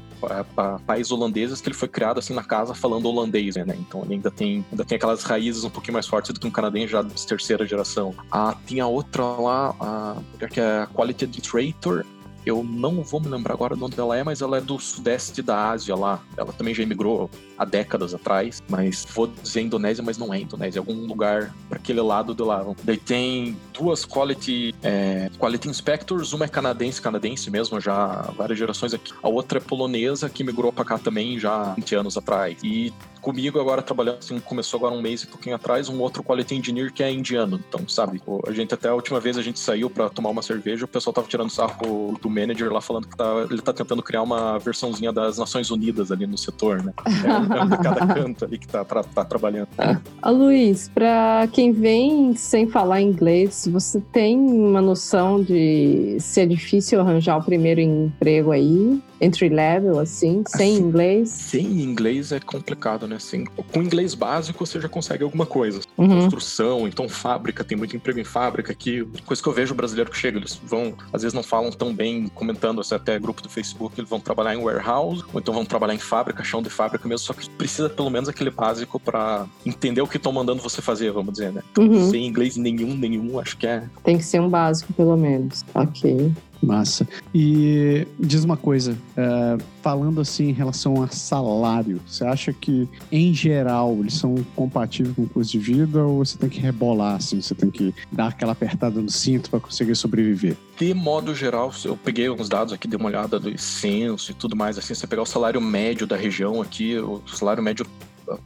país 0.86 1.10
holandeses, 1.10 1.60
que 1.60 1.68
ele 1.68 1.76
foi 1.76 1.88
criado 1.88 2.18
assim 2.18 2.34
na 2.34 2.44
casa 2.44 2.74
falando 2.74 3.06
holandês, 3.06 3.56
né? 3.56 3.76
Então, 3.78 4.02
ele 4.04 4.14
ainda 4.14 4.30
tem, 4.30 4.64
ainda 4.70 4.84
tem 4.84 4.96
aquelas 4.96 5.22
raízes 5.22 5.64
um 5.64 5.70
pouquinho 5.70 5.94
mais 5.94 6.06
fortes 6.06 6.32
do 6.32 6.40
que 6.40 6.46
um 6.46 6.50
canadense 6.50 6.92
já 6.92 7.02
de 7.02 7.26
terceira 7.26 7.66
geração. 7.66 8.14
Ah, 8.30 8.56
tinha 8.66 8.86
outra 8.86 9.22
lá, 9.22 9.74
a 9.80 10.16
que 10.48 10.60
é 10.60 10.86
Quality 10.98 11.26
Administrator, 11.26 12.04
eu 12.44 12.64
não 12.64 13.04
vou 13.04 13.20
me 13.20 13.28
lembrar 13.28 13.54
agora 13.54 13.76
de 13.76 13.84
onde 13.84 14.00
ela 14.00 14.16
é, 14.16 14.24
mas 14.24 14.42
ela 14.42 14.58
é 14.58 14.60
do 14.60 14.80
sudeste 14.80 15.40
da 15.40 15.70
Ásia 15.70 15.94
lá. 15.94 16.20
Ela 16.36 16.52
também 16.52 16.74
já 16.74 16.82
emigrou 16.82 17.30
há 17.58 17.64
décadas 17.64 18.14
atrás, 18.14 18.62
mas 18.68 19.06
vou 19.14 19.26
dizer 19.26 19.62
Indonésia, 19.62 20.02
mas 20.02 20.16
não 20.16 20.32
é 20.32 20.40
Indonésia, 20.40 20.78
é 20.78 20.80
algum 20.80 21.06
lugar 21.06 21.52
para 21.68 21.78
aquele 21.78 22.00
lado 22.00 22.34
do 22.34 22.44
lá. 22.44 22.64
Daí 22.84 22.96
tem 22.96 23.56
duas 23.78 24.04
quality, 24.04 24.74
é, 24.82 25.30
quality 25.38 25.68
inspectors, 25.68 26.32
uma 26.32 26.44
é 26.44 26.48
canadense, 26.48 27.00
canadense 27.00 27.50
mesmo, 27.50 27.80
já 27.80 27.94
há 27.94 28.22
várias 28.30 28.58
gerações 28.58 28.94
aqui. 28.94 29.12
A 29.22 29.28
outra 29.28 29.58
é 29.58 29.60
polonesa, 29.60 30.28
que 30.28 30.42
migrou 30.42 30.72
para 30.72 30.84
cá 30.84 30.98
também 30.98 31.38
já 31.38 31.72
há 31.72 31.74
20 31.74 31.94
anos 31.96 32.16
atrás. 32.16 32.58
E 32.62 32.92
comigo 33.20 33.60
agora 33.60 33.82
trabalhando, 33.82 34.18
assim, 34.18 34.38
começou 34.40 34.78
agora 34.78 34.94
um 34.94 35.02
mês 35.02 35.22
e 35.22 35.26
pouquinho 35.26 35.56
atrás, 35.56 35.88
um 35.88 36.00
outro 36.00 36.22
quality 36.22 36.54
engineer 36.54 36.92
que 36.92 37.02
é 37.02 37.10
indiano. 37.10 37.60
Então, 37.68 37.86
sabe, 37.88 38.22
a 38.46 38.52
gente 38.52 38.72
até 38.72 38.88
a 38.88 38.94
última 38.94 39.20
vez 39.20 39.36
a 39.36 39.42
gente 39.42 39.58
saiu 39.58 39.90
para 39.90 40.08
tomar 40.08 40.30
uma 40.30 40.42
cerveja, 40.42 40.84
o 40.84 40.88
pessoal 40.88 41.12
tava 41.12 41.28
tirando 41.28 41.50
sarro 41.50 42.18
do 42.20 42.30
manager 42.30 42.72
lá 42.72 42.80
falando 42.80 43.06
que 43.06 43.16
tá, 43.16 43.46
ele 43.50 43.60
tá 43.60 43.72
tentando 43.72 44.02
criar 44.02 44.22
uma 44.22 44.58
versãozinha 44.58 45.12
das 45.12 45.38
Nações 45.38 45.70
Unidas 45.70 46.10
ali 46.10 46.26
no 46.26 46.38
setor, 46.38 46.82
né? 46.82 46.92
É, 47.18 47.47
de 47.48 47.78
cada 47.78 48.06
canto 48.14 48.44
ali 48.44 48.58
que 48.58 48.68
tá, 48.68 48.84
tá, 48.84 49.02
tá 49.02 49.24
trabalhando. 49.24 49.68
Ah, 49.78 50.30
Luiz, 50.30 50.88
para 50.88 51.48
quem 51.52 51.72
vem 51.72 52.34
sem 52.34 52.66
falar 52.68 53.00
inglês, 53.00 53.68
você 53.70 54.00
tem 54.00 54.38
uma 54.38 54.80
noção 54.80 55.42
de 55.42 56.16
se 56.20 56.40
é 56.40 56.46
difícil 56.46 57.00
arranjar 57.00 57.38
o 57.38 57.42
primeiro 57.42 57.80
emprego 57.80 58.50
aí? 58.50 59.00
entry 59.20 59.48
level, 59.48 59.98
assim, 59.98 60.42
sem 60.46 60.74
assim, 60.74 60.82
inglês? 60.82 61.28
Sem 61.28 61.82
inglês 61.82 62.32
é 62.32 62.40
complicado, 62.40 63.06
né? 63.06 63.16
Assim, 63.16 63.44
com 63.44 63.82
inglês 63.82 64.14
básico 64.14 64.64
você 64.64 64.80
já 64.80 64.88
consegue 64.88 65.24
alguma 65.24 65.46
coisa. 65.46 65.80
Uhum. 65.96 66.22
Construção, 66.22 66.86
então 66.86 67.08
fábrica, 67.08 67.64
tem 67.64 67.76
muito 67.76 67.96
emprego 67.96 68.18
em 68.18 68.24
fábrica 68.24 68.72
aqui. 68.72 69.06
Coisa 69.24 69.42
que 69.42 69.48
eu 69.48 69.52
vejo 69.52 69.74
o 69.74 69.76
brasileiro 69.76 70.10
que 70.10 70.16
chega, 70.16 70.38
eles 70.38 70.54
vão, 70.64 70.94
às 71.12 71.22
vezes 71.22 71.34
não 71.34 71.42
falam 71.42 71.70
tão 71.70 71.94
bem, 71.94 72.28
comentando 72.28 72.80
assim, 72.80 72.94
até 72.94 73.18
grupo 73.18 73.42
do 73.42 73.48
Facebook, 73.48 73.98
eles 73.98 74.08
vão 74.08 74.20
trabalhar 74.20 74.54
em 74.54 74.62
warehouse, 74.62 75.24
ou 75.32 75.40
então 75.40 75.52
vão 75.52 75.64
trabalhar 75.64 75.94
em 75.94 75.98
fábrica, 75.98 76.44
chão 76.44 76.62
de 76.62 76.70
fábrica 76.70 77.06
mesmo, 77.08 77.26
só 77.26 77.32
que 77.32 77.37
precisa 77.46 77.88
pelo 77.88 78.10
menos 78.10 78.28
aquele 78.28 78.50
básico 78.50 78.98
para 78.98 79.46
entender 79.64 80.00
o 80.00 80.06
que 80.06 80.16
estão 80.16 80.32
mandando 80.32 80.62
você 80.62 80.82
fazer, 80.82 81.10
vamos 81.12 81.32
dizer, 81.32 81.52
né? 81.52 81.62
Uhum. 81.78 82.10
Sem 82.10 82.26
inglês 82.26 82.56
nenhum, 82.56 82.94
nenhum, 82.94 83.38
acho 83.38 83.56
que 83.56 83.66
é. 83.66 83.84
Tem 84.02 84.18
que 84.18 84.24
ser 84.24 84.40
um 84.40 84.48
básico, 84.48 84.92
pelo 84.92 85.16
menos. 85.16 85.64
Ok. 85.74 86.32
Massa. 86.62 87.06
E 87.34 88.06
diz 88.18 88.44
uma 88.44 88.56
coisa, 88.56 88.96
é, 89.16 89.58
falando 89.82 90.20
assim 90.20 90.48
em 90.48 90.52
relação 90.52 91.02
a 91.02 91.08
salário, 91.08 92.00
você 92.06 92.24
acha 92.24 92.52
que, 92.52 92.88
em 93.12 93.32
geral, 93.32 93.96
eles 94.00 94.14
são 94.14 94.34
compatíveis 94.56 95.14
com 95.14 95.22
o 95.22 95.28
custo 95.28 95.52
de 95.52 95.58
vida 95.58 96.04
ou 96.04 96.24
você 96.24 96.36
tem 96.36 96.48
que 96.48 96.60
rebolar, 96.60 97.16
assim, 97.16 97.40
você 97.40 97.54
tem 97.54 97.70
que 97.70 97.94
dar 98.10 98.28
aquela 98.28 98.52
apertada 98.52 99.00
no 99.00 99.10
cinto 99.10 99.50
para 99.50 99.60
conseguir 99.60 99.94
sobreviver? 99.94 100.56
De 100.76 100.92
modo 100.94 101.34
geral, 101.34 101.72
eu 101.84 101.96
peguei 101.96 102.26
alguns 102.26 102.48
dados 102.48 102.72
aqui, 102.72 102.88
dei 102.88 102.98
uma 102.98 103.08
olhada 103.08 103.38
do 103.38 103.56
censo 103.58 104.32
e 104.32 104.34
tudo 104.34 104.56
mais, 104.56 104.78
assim, 104.78 104.94
você 104.94 105.06
pegar 105.06 105.22
o 105.22 105.26
salário 105.26 105.60
médio 105.60 106.06
da 106.06 106.16
região 106.16 106.60
aqui, 106.60 106.98
o 106.98 107.22
salário 107.26 107.62
médio 107.62 107.86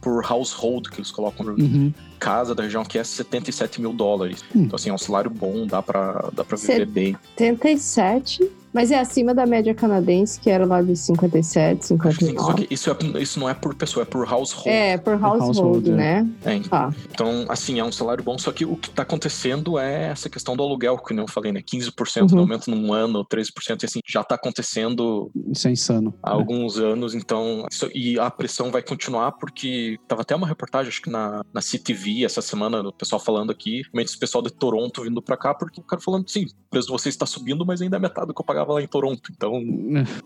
por 0.01 0.23
household 0.29 0.89
que 0.89 0.99
eles 0.99 1.11
colocam 1.11 1.45
uhum. 1.47 1.93
Casa 2.23 2.55
da 2.55 2.63
região 2.63 2.85
que 2.85 2.97
é 2.97 3.03
77 3.03 3.81
mil 3.81 3.91
dólares. 3.91 4.43
Uhum. 4.55 4.63
Então, 4.63 4.77
assim, 4.77 4.89
é 4.89 4.93
um 4.93 4.97
salário 4.97 5.29
bom, 5.29 5.67
dá 5.67 5.81
pra, 5.81 6.29
dá 6.33 6.43
pra 6.45 6.55
viver 6.55 6.85
bem. 6.85 7.17
77? 7.37 8.63
Mas 8.73 8.89
é 8.89 8.99
acima 8.99 9.35
da 9.35 9.45
média 9.45 9.73
canadense, 9.75 10.39
que 10.39 10.49
era 10.49 10.65
lá 10.65 10.81
de 10.81 10.95
57, 10.95 11.85
59. 11.85 12.67
isso, 12.71 12.89
é, 12.89 13.21
isso 13.21 13.39
não 13.39 13.47
é 13.47 13.53
por 13.53 13.75
pessoa, 13.75 14.01
é 14.01 14.05
por 14.05 14.27
household. 14.27 14.67
É, 14.67 14.97
por 14.97 15.13
household, 15.13 15.59
household 15.59 15.91
é. 15.91 15.93
né? 15.93 16.29
É, 16.43 16.59
tá. 16.61 16.91
Então, 17.11 17.45
assim, 17.49 17.79
é 17.79 17.83
um 17.83 17.91
salário 17.91 18.23
bom, 18.23 18.35
só 18.39 18.51
que 18.51 18.65
o 18.65 18.75
que 18.75 18.89
está 18.89 19.03
acontecendo 19.03 19.77
é 19.77 20.07
essa 20.07 20.27
questão 20.27 20.57
do 20.57 20.63
aluguel, 20.63 20.97
que 20.97 21.13
eu 21.13 21.27
falei, 21.27 21.51
né? 21.51 21.61
15% 21.61 22.21
uhum. 22.21 22.25
de 22.25 22.37
aumento 22.37 22.71
num 22.71 22.91
ano, 22.91 23.23
13%, 23.23 23.83
e 23.83 23.85
assim, 23.85 23.99
já 24.07 24.21
está 24.21 24.33
acontecendo. 24.33 25.29
Isso 25.51 25.67
é 25.67 25.71
insano. 25.71 26.11
Há 26.23 26.31
né? 26.31 26.35
alguns 26.35 26.79
anos, 26.79 27.13
então. 27.13 27.67
Isso, 27.71 27.87
e 27.93 28.17
a 28.17 28.31
pressão 28.31 28.71
vai 28.71 28.81
continuar, 28.81 29.33
porque 29.33 29.99
tava 30.07 30.23
até 30.23 30.35
uma 30.35 30.47
reportagem, 30.47 30.89
acho 30.89 31.01
que 31.01 31.11
na, 31.11 31.43
na 31.53 31.61
CTV 31.61 32.09
essa 32.25 32.41
semana, 32.41 32.81
o 32.81 32.91
pessoal 32.91 33.19
falando 33.19 33.51
aqui, 33.51 33.83
realmente 33.93 34.15
o 34.15 34.19
pessoal 34.19 34.41
de 34.41 34.51
Toronto 34.51 35.03
vindo 35.03 35.21
para 35.21 35.37
cá, 35.37 35.53
porque 35.53 35.79
o 35.79 35.83
cara 35.83 36.01
falando, 36.01 36.29
sim, 36.29 36.45
o 36.45 36.69
preço 36.69 36.87
de 36.87 36.93
vocês 36.93 37.15
está 37.15 37.25
subindo, 37.25 37.65
mas 37.65 37.81
ainda 37.81 37.97
é 37.97 37.99
metade 37.99 38.27
do 38.27 38.33
que 38.33 38.41
eu 38.41 38.45
pagava 38.45 38.73
lá 38.73 38.81
em 38.81 38.87
Toronto. 38.87 39.31
Então. 39.31 39.61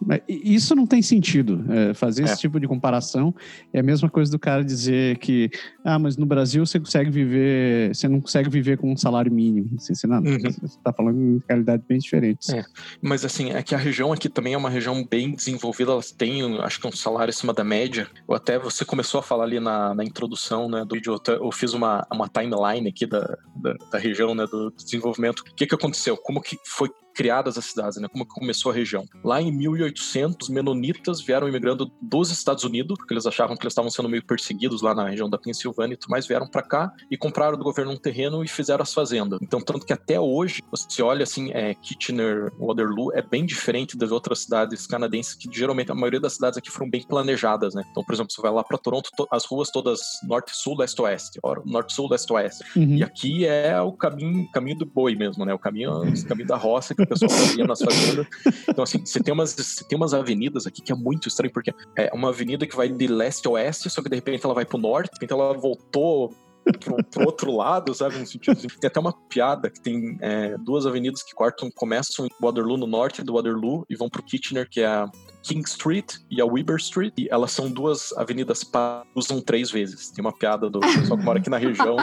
É, 0.10 0.24
isso 0.28 0.76
não 0.76 0.86
tem 0.86 1.02
sentido. 1.02 1.64
É, 1.70 1.94
fazer 1.94 2.24
é. 2.24 2.26
esse 2.26 2.40
tipo 2.40 2.60
de 2.60 2.68
comparação 2.68 3.34
é 3.72 3.80
a 3.80 3.84
mesma 3.84 4.10
coisa 4.10 4.32
do 4.32 4.40
cara 4.40 4.64
dizer 4.64 5.18
que, 5.20 5.50
ah, 5.84 6.00
mas 6.00 6.18
no 6.18 6.26
Brasil 6.26 6.66
você 6.66 6.80
consegue 6.80 7.10
viver, 7.10 7.96
você 7.96 8.08
não 8.08 8.22
consegue 8.22 8.50
viver 8.50 8.78
com 8.78 8.92
um 8.92 8.98
salário 8.98 9.32
mínimo. 9.32 9.70
Assim, 9.78 9.94
você 9.94 10.08
não, 10.08 10.18
uhum. 10.18 10.40
você 10.40 10.66
está 10.66 10.92
falando 10.92 11.20
em 11.20 11.42
realidade 11.48 11.84
bem 11.88 11.98
diferentes. 11.98 12.50
É. 12.50 12.64
Mas 13.02 13.24
assim, 13.24 13.52
é 13.52 13.62
que 13.62 13.76
a 13.76 13.78
região 13.78 14.12
aqui 14.12 14.30
também 14.30 14.54
é 14.54 14.58
uma 14.58 14.70
região 14.70 15.06
bem 15.06 15.34
desenvolvida, 15.34 15.92
elas 15.92 16.12
têm, 16.12 16.60
acho 16.60 16.80
que 16.80 16.88
um 16.88 16.92
salário 16.92 17.30
acima 17.30 17.54
da 17.54 17.64
média. 17.64 18.08
Ou 18.28 18.36
até 18.36 18.58
você 18.58 18.84
começou 18.84 19.20
a 19.20 19.24
falar 19.24 19.44
ali 19.44 19.60
na, 19.60 19.94
na 19.94 20.04
introdução 20.04 20.70
né, 20.70 20.84
do 20.86 20.96
vídeo, 20.96 21.20
eu 21.28 21.52
fiz 21.52 21.67
uma, 21.74 22.06
uma 22.12 22.28
timeline 22.28 22.90
aqui 22.90 23.06
da, 23.06 23.38
da, 23.56 23.74
da 23.92 23.98
região, 23.98 24.34
né, 24.36 24.46
do 24.46 24.72
desenvolvimento. 24.72 25.40
O 25.40 25.56
que, 25.56 25.66
que 25.66 25.76
aconteceu? 25.76 26.18
Como 26.18 26.42
que 26.42 26.58
foi 26.66 26.90
criadas 27.18 27.58
as 27.58 27.66
cidades, 27.66 27.98
né? 28.00 28.08
Como 28.08 28.28
começou 28.28 28.72
a 28.72 28.76
região. 28.76 29.04
Lá 29.24 29.42
em 29.42 29.52
1800, 29.52 30.50
menonitas 30.50 31.20
vieram 31.20 31.50
imigrando 31.50 31.92
dos 32.00 32.30
Estados 32.30 32.64
Unidos, 32.64 32.96
porque 32.96 33.12
eles 33.12 33.26
achavam 33.26 33.58
que 33.58 33.64
eles 33.64 33.72
estavam 33.72 33.90
sendo 33.90 34.08
meio 34.08 34.24
perseguidos 34.24 34.84
lá 34.84 34.94
na 34.94 35.10
região 35.10 35.28
da 35.28 35.40
Pensilvânia 35.40 35.96
e 35.96 35.98
tudo 35.98 36.12
mais, 36.12 36.28
vieram 36.28 36.48
para 36.48 36.62
cá 36.62 36.94
e 37.10 37.18
compraram 37.18 37.58
do 37.58 37.64
governo 37.64 37.92
um 37.92 37.98
terreno 37.98 38.44
e 38.44 38.48
fizeram 38.48 38.84
as 38.84 38.94
fazendas. 38.94 39.40
Então, 39.42 39.60
tanto 39.60 39.84
que 39.84 39.92
até 39.92 40.20
hoje, 40.20 40.62
você 40.70 41.02
olha 41.02 41.24
assim, 41.24 41.50
é, 41.54 41.74
Kitchener, 41.74 42.52
Waterloo, 42.60 43.12
é 43.16 43.22
bem 43.24 43.48
diferente 43.48 43.98
das 43.98 44.12
outras 44.12 44.44
cidades 44.44 44.86
canadenses, 44.86 45.34
que 45.34 45.50
geralmente 45.52 45.92
a 45.92 45.96
maioria 45.96 46.20
das 46.20 46.34
cidades 46.34 46.60
aqui 46.60 46.70
foram 46.70 46.88
bem 46.88 47.02
planejadas, 47.02 47.74
né? 47.74 47.84
Então, 47.90 48.04
por 48.04 48.14
exemplo, 48.14 48.32
você 48.32 48.42
vai 48.44 48.52
lá 48.52 48.64
para 48.64 48.78
Toronto, 48.78 49.10
as 49.32 49.44
ruas 49.46 49.72
todas 49.72 50.02
norte, 50.28 50.52
sul, 50.56 50.78
leste, 50.78 51.02
oeste, 51.02 51.40
norte, 51.66 51.94
sul, 51.94 52.08
leste, 52.08 52.32
oeste. 52.32 52.64
Uhum. 52.78 52.98
E 52.98 53.04
aqui 53.04 53.48
é 53.48 53.82
o 53.82 53.92
caminho, 53.92 54.48
caminho 54.52 54.78
do 54.78 54.86
boi 54.86 55.16
mesmo, 55.16 55.44
né? 55.44 55.54
O 55.54 55.60
caminho, 55.60 56.04
o 56.06 56.26
caminho 56.28 56.48
da 56.48 56.58
roça 56.58 56.94
que 56.94 57.07
pessoal 57.08 57.30
fazia 57.32 57.66
nas 57.66 57.80
fazendas. 57.80 58.28
Então, 58.68 58.84
assim, 58.84 59.06
você 59.06 59.22
tem, 59.22 59.34
umas, 59.34 59.54
você 59.54 59.84
tem 59.84 59.98
umas 59.98 60.14
avenidas 60.14 60.68
aqui 60.68 60.82
que 60.82 60.92
é 60.92 60.96
muito 60.96 61.28
estranho, 61.28 61.52
porque 61.52 61.74
é 61.96 62.12
uma 62.14 62.30
avenida 62.30 62.66
que 62.66 62.76
vai 62.76 62.90
de 62.90 63.08
leste 63.08 63.48
a 63.48 63.52
oeste, 63.52 63.90
só 63.90 64.02
que 64.02 64.10
de 64.10 64.16
repente 64.16 64.46
ela 64.46 64.54
vai 64.54 64.66
pro 64.66 64.78
norte, 64.78 65.12
então 65.22 65.40
ela 65.40 65.54
voltou 65.54 66.34
pro, 66.74 67.04
pro 67.04 67.26
outro 67.26 67.56
lado, 67.56 67.94
sabe? 67.94 68.18
No 68.18 68.26
sentido 68.26 68.58
assim. 68.58 68.68
Tem 68.68 68.88
até 68.88 69.00
uma 69.00 69.14
piada 69.14 69.70
que 69.70 69.82
tem 69.82 70.18
é, 70.22 70.58
duas 70.58 70.86
avenidas 70.86 71.24
que 71.24 71.34
cortam, 71.34 71.70
começam 71.76 72.26
em 72.26 72.30
Waterloo 72.42 72.78
no 72.78 72.88
norte 72.88 73.24
do 73.24 73.34
Waterloo 73.34 73.86
e 73.90 73.96
vão 73.96 74.10
pro 74.10 74.24
Kitchener, 74.24 74.68
que 74.70 74.82
é 74.82 74.88
a 74.88 75.10
King 75.44 75.68
Street 75.68 76.16
e 76.30 76.42
a 76.42 76.46
Weber 76.46 76.78
Street. 76.78 77.14
E 77.18 77.28
elas 77.32 77.52
são 77.52 77.70
duas 77.70 78.12
avenidas 78.14 78.64
que 78.64 78.78
usam 79.16 79.42
três 79.42 79.72
vezes. 79.72 80.10
Tem 80.12 80.24
uma 80.24 80.36
piada 80.38 80.70
do 80.70 80.80
pessoal 80.80 81.18
que 81.18 81.26
mora 81.26 81.40
aqui 81.40 81.50
na 81.50 81.58
região 81.58 81.98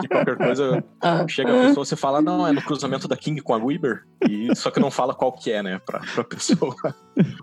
que 0.00 0.08
qualquer 0.08 0.36
coisa 0.36 0.84
chega 1.28 1.50
a 1.50 1.66
pessoa, 1.68 1.84
você 1.84 1.96
fala, 1.96 2.22
não, 2.22 2.46
é 2.46 2.52
no 2.52 2.62
cruzamento 2.62 3.08
da 3.08 3.16
King 3.16 3.40
com 3.40 3.54
a 3.54 3.58
Weber. 3.58 4.04
E 4.28 4.54
só 4.54 4.70
que 4.70 4.80
não 4.80 4.90
fala 4.90 5.14
qual 5.14 5.32
que 5.32 5.50
é, 5.50 5.62
né, 5.62 5.80
pra, 5.84 6.00
pra 6.14 6.24
pessoa. 6.24 6.74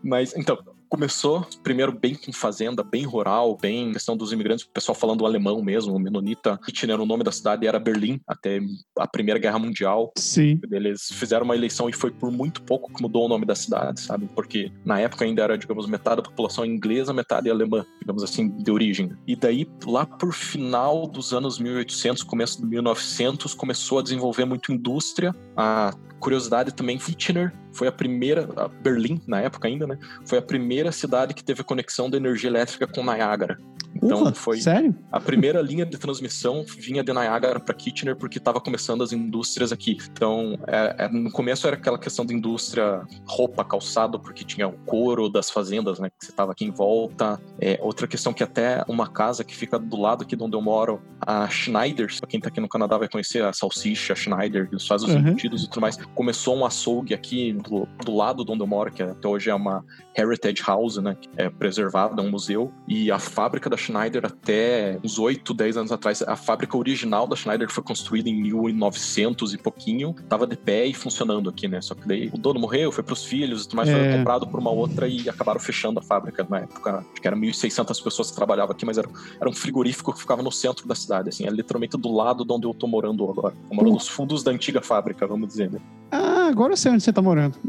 Mas, 0.04 0.36
então, 0.36 0.58
começou 0.90 1.46
primeiro 1.64 1.92
bem 1.92 2.16
com 2.16 2.32
fazenda, 2.32 2.84
bem 2.84 3.04
rural, 3.04 3.58
bem 3.60 3.92
questão 3.94 4.16
dos 4.16 4.32
imigrantes, 4.32 4.66
o 4.66 4.70
pessoal 4.70 4.96
falando 4.96 5.26
alemão 5.26 5.62
mesmo, 5.62 5.96
o 5.96 6.00
Menonita. 6.00 6.58
Kitchener, 6.66 7.00
o 7.00 7.06
nome 7.06 7.24
da 7.24 7.32
cidade 7.32 7.68
era 7.68 7.80
Berlim, 7.80 8.20
até 8.28 8.60
a 8.98 9.08
Primeira 9.08 9.40
Guerra 9.40 9.60
Mundial. 9.60 10.12
Sim. 10.18 10.60
Eles 10.72 11.10
fizeram 11.12 11.46
uma 11.46 11.56
eleição 11.56 11.90
e 11.90 11.94
foi 11.94 12.12
por 12.12 12.32
muito 12.32 12.62
pouco 12.62 12.94
que 12.94 13.02
mudou 13.02 13.26
o 13.26 13.30
nome 13.30 13.46
da 13.46 13.56
cidade, 13.56 14.02
sabe? 14.02 14.28
Porque 14.36 14.72
na 14.86 15.00
época 15.00 15.26
ainda 15.26 15.44
era, 15.44 15.58
digamos, 15.58 15.88
metade 15.88 16.18
da 16.18 16.30
população 16.30 16.66
inglesa, 16.66 17.14
metade 17.14 17.50
alemã, 17.50 17.86
digamos 18.00 18.24
assim, 18.24 18.50
de 18.50 18.72
origem. 18.72 19.12
E 19.26 19.36
daí, 19.36 19.68
lá 19.86 20.06
por 20.06 20.34
final 20.34 21.08
dos 21.08 21.34
anos 21.34 21.60
1800, 21.60 22.24
começo 22.24 22.62
de 22.62 22.68
1900, 22.68 23.54
começou 23.54 24.00
a 24.00 24.04
desenvolver 24.04 24.46
muito 24.46 24.72
indústria, 24.72 25.36
a 25.56 25.94
curiosidade 26.20 26.74
também, 26.74 26.98
Kitchener 26.98 27.54
foi 27.78 27.88
a 27.88 27.92
primeira, 27.92 28.50
a 28.56 28.68
Berlim, 28.68 29.22
na 29.28 29.42
época 29.42 29.68
ainda, 29.68 29.86
né? 29.86 30.00
Foi 30.26 30.40
a 30.40 30.42
primeira 30.42 30.77
cidade 30.92 31.34
que 31.34 31.44
teve 31.44 31.64
conexão 31.64 32.10
de 32.10 32.18
energia 32.18 32.50
elétrica 32.50 32.88
com 32.88 33.04
Niagara. 33.04 33.58
Então 33.98 34.20
Porra, 34.20 34.34
foi 34.34 34.60
Sério? 34.62 34.96
a 35.12 35.20
primeira 35.20 35.62
linha 35.62 35.86
de 35.86 35.98
transmissão 35.98 36.64
vinha 36.78 37.04
de 37.04 37.12
Niagara 37.14 37.60
para 37.60 37.74
Kitchener 37.74 38.16
porque 38.16 38.38
estava 38.38 38.60
começando 38.62 39.04
as 39.04 39.12
indústrias 39.12 39.72
aqui. 39.72 39.98
Então, 40.12 40.58
é, 40.68 41.06
é, 41.06 41.10
no 41.10 41.32
começo 41.32 41.68
era 41.68 41.76
aquela 41.76 41.98
questão 41.98 42.26
de 42.26 42.34
indústria 42.34 43.02
roupa, 43.26 43.64
calçado, 43.64 44.20
porque 44.20 44.44
tinha 44.44 44.68
o 44.68 44.74
couro 44.86 45.30
das 45.30 45.50
fazendas, 45.50 46.00
né, 46.00 46.10
que 46.10 46.26
você 46.26 46.32
estava 46.32 46.52
aqui 46.52 46.66
em 46.66 46.72
volta. 46.72 47.40
É, 47.60 47.80
outra 47.82 48.08
questão 48.08 48.34
que 48.34 48.44
até 48.44 48.84
uma 48.88 49.08
casa 49.08 49.44
que 49.44 49.56
fica 49.56 49.78
do 49.80 49.98
lado 49.98 50.24
aqui 50.24 50.36
de 50.36 50.44
onde 50.44 50.56
eu 50.56 50.62
moro, 50.62 51.02
a 51.20 51.48
Schneider's, 51.50 52.20
para 52.20 52.30
quem 52.30 52.38
está 52.38 52.50
aqui 52.50 52.60
no 52.60 52.70
Canadá 52.70 52.98
vai 52.98 53.10
conhecer 53.10 53.44
a 53.44 53.52
salsicha, 53.54 54.14
a 54.14 54.16
Schneider, 54.16 54.70
que 54.70 54.88
faz 54.88 55.04
os 55.04 55.14
Uhum. 55.14 55.20
embutidos 55.20 55.64
e 55.64 55.70
tudo 55.70 55.82
mais. 55.82 55.98
Começou 56.14 56.56
um 56.56 56.66
açougue 56.66 57.14
aqui 57.14 57.54
do, 57.54 57.88
do 58.06 58.16
lado 58.16 58.44
de 58.46 58.52
onde 58.52 58.62
eu 58.62 58.68
moro, 58.68 58.92
que 58.92 59.02
até 59.02 59.28
hoje 59.28 59.50
é 59.50 59.56
uma 59.56 59.84
Heritage 60.16 60.62
House, 60.66 60.98
né, 60.98 61.16
que 61.20 61.30
é 61.38 61.50
preservada, 61.50 62.22
é 62.22 62.26
um 62.26 62.30
museu. 62.30 62.72
E 62.88 63.12
a 63.12 63.20
fábrica 63.20 63.70
da 63.70 63.78
Schneider 63.88 64.26
até 64.26 65.00
uns 65.04 65.18
8, 65.18 65.54
10 65.54 65.78
anos 65.78 65.92
atrás, 65.92 66.22
a 66.22 66.36
fábrica 66.36 66.78
original 66.78 67.26
da 67.28 67.36
Schneider 67.36 67.70
foi 67.72 67.84
construída 67.84 68.30
em 68.30 68.36
1900 68.42 69.54
e 69.54 69.58
pouquinho, 69.58 70.14
tava 70.28 70.46
de 70.46 70.56
pé 70.58 70.86
e 70.86 70.94
funcionando 70.94 71.50
aqui, 71.50 71.68
né? 71.68 71.82
Só 71.82 71.96
que 71.96 72.08
daí 72.08 72.30
o 72.34 72.38
dono 72.38 72.60
morreu, 72.60 72.92
foi 72.92 73.04
pros 73.04 73.24
filhos 73.26 73.64
e 73.64 73.68
tudo 73.68 73.78
mais, 73.78 73.90
É. 73.90 73.94
foi 73.94 74.18
comprado 74.18 74.48
por 74.48 74.60
uma 74.60 74.72
outra 74.72 75.08
e 75.08 75.28
acabaram 75.30 75.60
fechando 75.60 76.00
a 76.00 76.02
fábrica 76.04 76.46
na 76.50 76.60
época. 76.60 76.98
Acho 77.12 77.22
que 77.22 77.28
eram 77.28 77.38
1.600 77.38 78.04
pessoas 78.04 78.30
que 78.30 78.36
trabalhavam 78.36 78.74
aqui, 78.76 78.86
mas 78.86 78.98
era, 78.98 79.08
era 79.40 79.50
um 79.50 79.54
frigorífico 79.54 80.14
que 80.14 80.20
ficava 80.20 80.42
no 80.44 80.52
centro 80.52 80.88
da 80.88 80.96
cidade, 80.96 81.30
assim, 81.30 81.46
é 81.46 81.50
literalmente 81.50 81.98
do 81.98 82.12
lado 82.12 82.44
de 82.46 82.52
onde 82.52 82.66
eu 82.68 82.74
tô 82.74 82.88
morando 82.88 83.24
agora. 83.30 83.54
Tô 83.70 83.76
morando 83.76 83.94
nos 83.94 84.08
fundos 84.08 84.44
da 84.44 84.52
antiga 84.52 84.82
fábrica, 84.82 85.26
vamos 85.26 85.48
dizer, 85.48 85.72
né? 85.72 85.80
Ah, 86.12 86.48
agora 86.50 86.74
eu 86.74 86.78
sei 86.78 86.92
onde 86.92 87.04
você 87.04 87.12
tá 87.14 87.22
morando. 87.22 87.58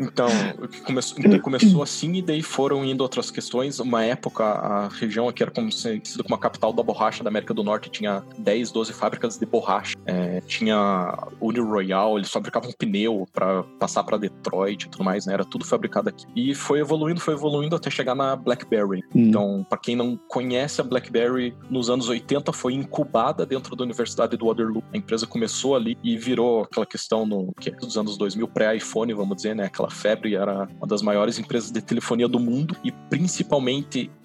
Então, 0.00 0.28
o 0.62 0.68
que 0.68 0.80
começou, 0.80 1.18
então, 1.18 1.38
começou 1.40 1.82
assim 1.82 2.14
e 2.14 2.22
daí 2.22 2.42
foram 2.42 2.84
indo 2.84 3.00
outras 3.02 3.30
questões. 3.30 3.57
Uma 3.80 4.04
época, 4.04 4.44
a 4.44 4.88
região 4.88 5.28
aqui 5.28 5.42
era 5.42 5.50
conhecida 5.50 6.22
como 6.22 6.34
a 6.34 6.38
capital 6.38 6.72
da 6.72 6.82
borracha 6.82 7.24
da 7.24 7.30
América 7.30 7.52
do 7.52 7.64
Norte, 7.64 7.90
tinha 7.90 8.22
10, 8.38 8.70
12 8.70 8.92
fábricas 8.92 9.36
de 9.36 9.44
borracha. 9.44 9.96
É, 10.06 10.40
tinha 10.42 11.28
Uni 11.40 11.60
Royal, 11.60 12.16
eles 12.16 12.30
fabricavam 12.30 12.70
pneu 12.72 13.26
para 13.32 13.64
passar 13.78 14.04
para 14.04 14.16
Detroit 14.16 14.84
e 14.84 14.88
tudo 14.88 15.04
mais, 15.04 15.26
né? 15.26 15.34
Era 15.34 15.44
tudo 15.44 15.64
fabricado 15.64 16.08
aqui. 16.08 16.24
E 16.36 16.54
foi 16.54 16.80
evoluindo, 16.80 17.20
foi 17.20 17.34
evoluindo 17.34 17.74
até 17.74 17.90
chegar 17.90 18.14
na 18.14 18.36
BlackBerry. 18.36 19.02
Então, 19.14 19.66
para 19.68 19.78
quem 19.78 19.96
não 19.96 20.16
conhece 20.28 20.80
a 20.80 20.84
BlackBerry, 20.84 21.56
nos 21.68 21.90
anos 21.90 22.08
80 22.08 22.52
foi 22.52 22.74
incubada 22.74 23.44
dentro 23.44 23.74
da 23.74 23.84
Universidade 23.84 24.36
do 24.36 24.46
Waterloo. 24.46 24.82
A 24.92 24.96
empresa 24.96 25.26
começou 25.26 25.74
ali 25.74 25.98
e 26.02 26.16
virou 26.16 26.62
aquela 26.62 26.86
questão 26.86 27.26
no 27.26 27.52
que 27.60 27.70
dos 27.70 27.96
anos 27.98 28.16
2000 28.16 28.48
pré-iPhone, 28.48 29.12
vamos 29.14 29.36
dizer, 29.36 29.54
né? 29.54 29.64
Aquela 29.64 29.90
febre 29.90 30.34
era 30.36 30.68
uma 30.76 30.86
das 30.86 31.02
maiores 31.02 31.38
empresas 31.38 31.70
de 31.70 31.82
telefonia 31.82 32.28
do 32.28 32.38
mundo 32.38 32.76
e 32.84 32.92
principalmente 32.92 33.47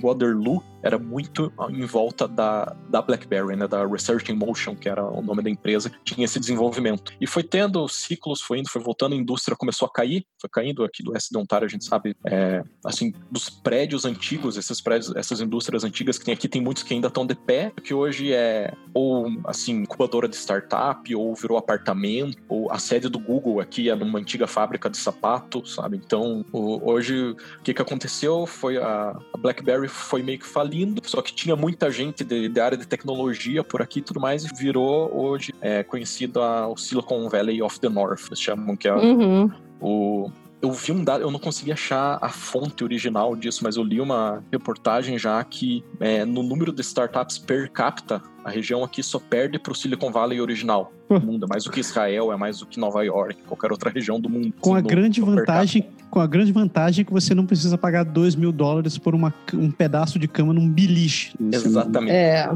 Waterloo 0.02 0.60
era 0.84 1.00
muito 1.00 1.52
em 1.70 1.86
volta 1.86 2.28
da, 2.28 2.76
da 2.90 3.02
BlackBerry, 3.02 3.56
né, 3.56 3.68
da 3.68 3.86
Research 3.86 4.32
in 4.32 4.36
Motion, 4.36 4.76
que 4.76 4.90
era 4.90 5.04
o 5.04 5.22
nome 5.22 5.42
da 5.42 5.50
empresa, 5.50 5.90
que 5.90 6.14
tinha 6.14 6.26
esse 6.26 6.40
desenvolvimento. 6.40 7.14
E 7.20 7.26
foi 7.26 7.44
tendo 7.44 7.88
ciclos, 7.88 8.42
foi 8.42 8.60
indo, 8.60 8.70
foi 8.70 8.82
voltando, 8.82 9.14
a 9.14 9.18
indústria 9.18 9.56
começou 9.56 9.88
a 9.88 9.92
cair, 9.92 10.26
foi 10.40 10.50
caindo 10.50 10.84
aqui 10.84 11.02
do 11.02 11.16
S 11.16 11.30
de 11.32 11.38
Ontário, 11.38 11.66
a 11.66 11.70
gente 11.70 11.86
sabe, 11.86 12.16
é, 12.28 12.64
assim, 12.86 13.14
dos 13.32 13.50
prédios 13.50 14.06
antigos, 14.06 14.58
esses 14.58 14.82
prédios, 14.82 15.16
essas 15.16 15.40
indústrias 15.40 15.84
antigas 15.84 16.18
que 16.18 16.26
tem 16.26 16.34
aqui, 16.34 16.48
tem 16.48 16.62
muitos 16.62 16.84
que 16.84 16.94
ainda 16.94 17.08
estão 17.08 17.26
de 17.26 17.36
pé, 17.36 17.72
que 17.84 17.94
hoje 17.94 18.34
é 18.34 18.74
ou, 18.94 19.28
assim, 19.46 19.74
incubadora 19.82 20.28
de 20.28 20.36
startup, 20.36 21.16
ou 21.16 21.34
virou 21.34 21.58
apartamento, 21.58 22.38
ou 22.48 22.72
a 22.72 22.78
sede 22.78 23.10
do 23.10 23.20
Google 23.20 23.60
aqui 23.60 23.90
é 23.90 23.96
numa 23.96 24.20
antiga 24.20 24.46
fábrica 24.48 24.90
de 24.90 24.98
sapato, 24.98 25.66
sabe? 25.66 25.98
Então, 25.98 26.46
o- 26.52 26.92
hoje, 26.92 27.32
o 27.32 27.64
que 27.64 27.74
que 27.74 27.82
aconteceu 27.82 28.46
foi 28.46 28.78
a, 28.78 29.18
a 29.34 29.38
BlackBerry 29.38 29.88
foi 29.88 30.22
meio 30.22 30.40
que 30.40 30.46
falindo, 30.74 31.02
só 31.06 31.22
que 31.22 31.34
tinha 31.34 31.56
muita 31.56 31.92
gente 31.92 32.24
de, 32.24 32.50
de 32.50 32.60
área 32.60 32.78
de 32.78 32.88
tecnologia 32.88 33.64
por 33.64 33.82
aqui 33.82 34.00
e 34.00 34.02
tudo 34.02 34.20
mais, 34.20 34.44
e 34.44 34.50
virou 34.56 35.12
hoje 35.16 35.54
é, 35.62 35.84
conhecido 35.84 36.42
a, 36.42 36.68
o 36.68 36.76
Silicon 36.76 37.30
Valley 37.30 37.62
of 37.62 37.80
the 37.80 37.90
North, 37.90 38.26
eles 38.28 38.42
chamam 38.42 38.76
que 38.76 38.88
é 38.88 38.94
Uhum. 38.94 39.52
o 39.80 40.32
eu 40.62 40.72
vi 40.72 40.94
um 40.94 41.04
dado, 41.04 41.22
eu 41.22 41.30
não 41.30 41.40
consegui 41.40 41.74
achar 41.74 42.18
a 42.22 42.30
fonte 42.30 42.86
original 42.86 43.36
disso, 43.36 43.60
mas 43.66 43.76
eu 43.76 43.84
li 43.84 44.00
uma 44.00 44.42
reportagem 44.50 45.20
já 45.20 45.44
que 45.44 45.84
é, 46.00 46.24
no 46.24 46.42
número 46.42 46.72
de 46.72 46.80
startups 46.80 47.38
per 47.38 47.70
capita, 47.70 48.22
a 48.46 48.50
região 48.50 48.82
aqui 48.82 49.04
só 49.04 49.20
perde 49.20 49.60
para 49.60 49.74
o 49.74 49.76
Silicon 49.76 50.10
Valley 50.10 50.40
original 50.40 50.94
do 51.10 51.20
mundo. 51.20 51.44
É 51.46 51.48
mais 51.50 51.66
do 51.66 51.70
que 51.70 51.82
Israel, 51.82 52.32
é 52.32 52.38
mais 52.38 52.60
do 52.60 52.66
que 52.66 52.80
Nova 52.80 53.04
York, 53.04 53.36
qualquer 53.46 53.74
outra 53.74 53.90
região 53.90 54.18
do 54.22 54.30
mundo. 54.30 54.54
Com 54.62 54.74
a 54.74 54.78
assim, 54.78 54.84
no- 54.84 54.90
grande 54.90 55.20
vantagem, 55.20 55.90
com 56.14 56.20
a 56.20 56.28
grande 56.28 56.52
vantagem 56.52 57.04
que 57.04 57.12
você 57.12 57.34
não 57.34 57.44
precisa 57.44 57.76
pagar 57.76 58.06
2 58.06 58.36
mil 58.36 58.52
dólares 58.52 59.00
por 59.00 59.16
uma, 59.16 59.34
um 59.52 59.72
pedaço 59.72 60.20
de 60.20 60.28
cama 60.28 60.54
num 60.54 60.70
beliche. 60.70 61.36
Exatamente. 61.52 62.14
É. 62.14 62.48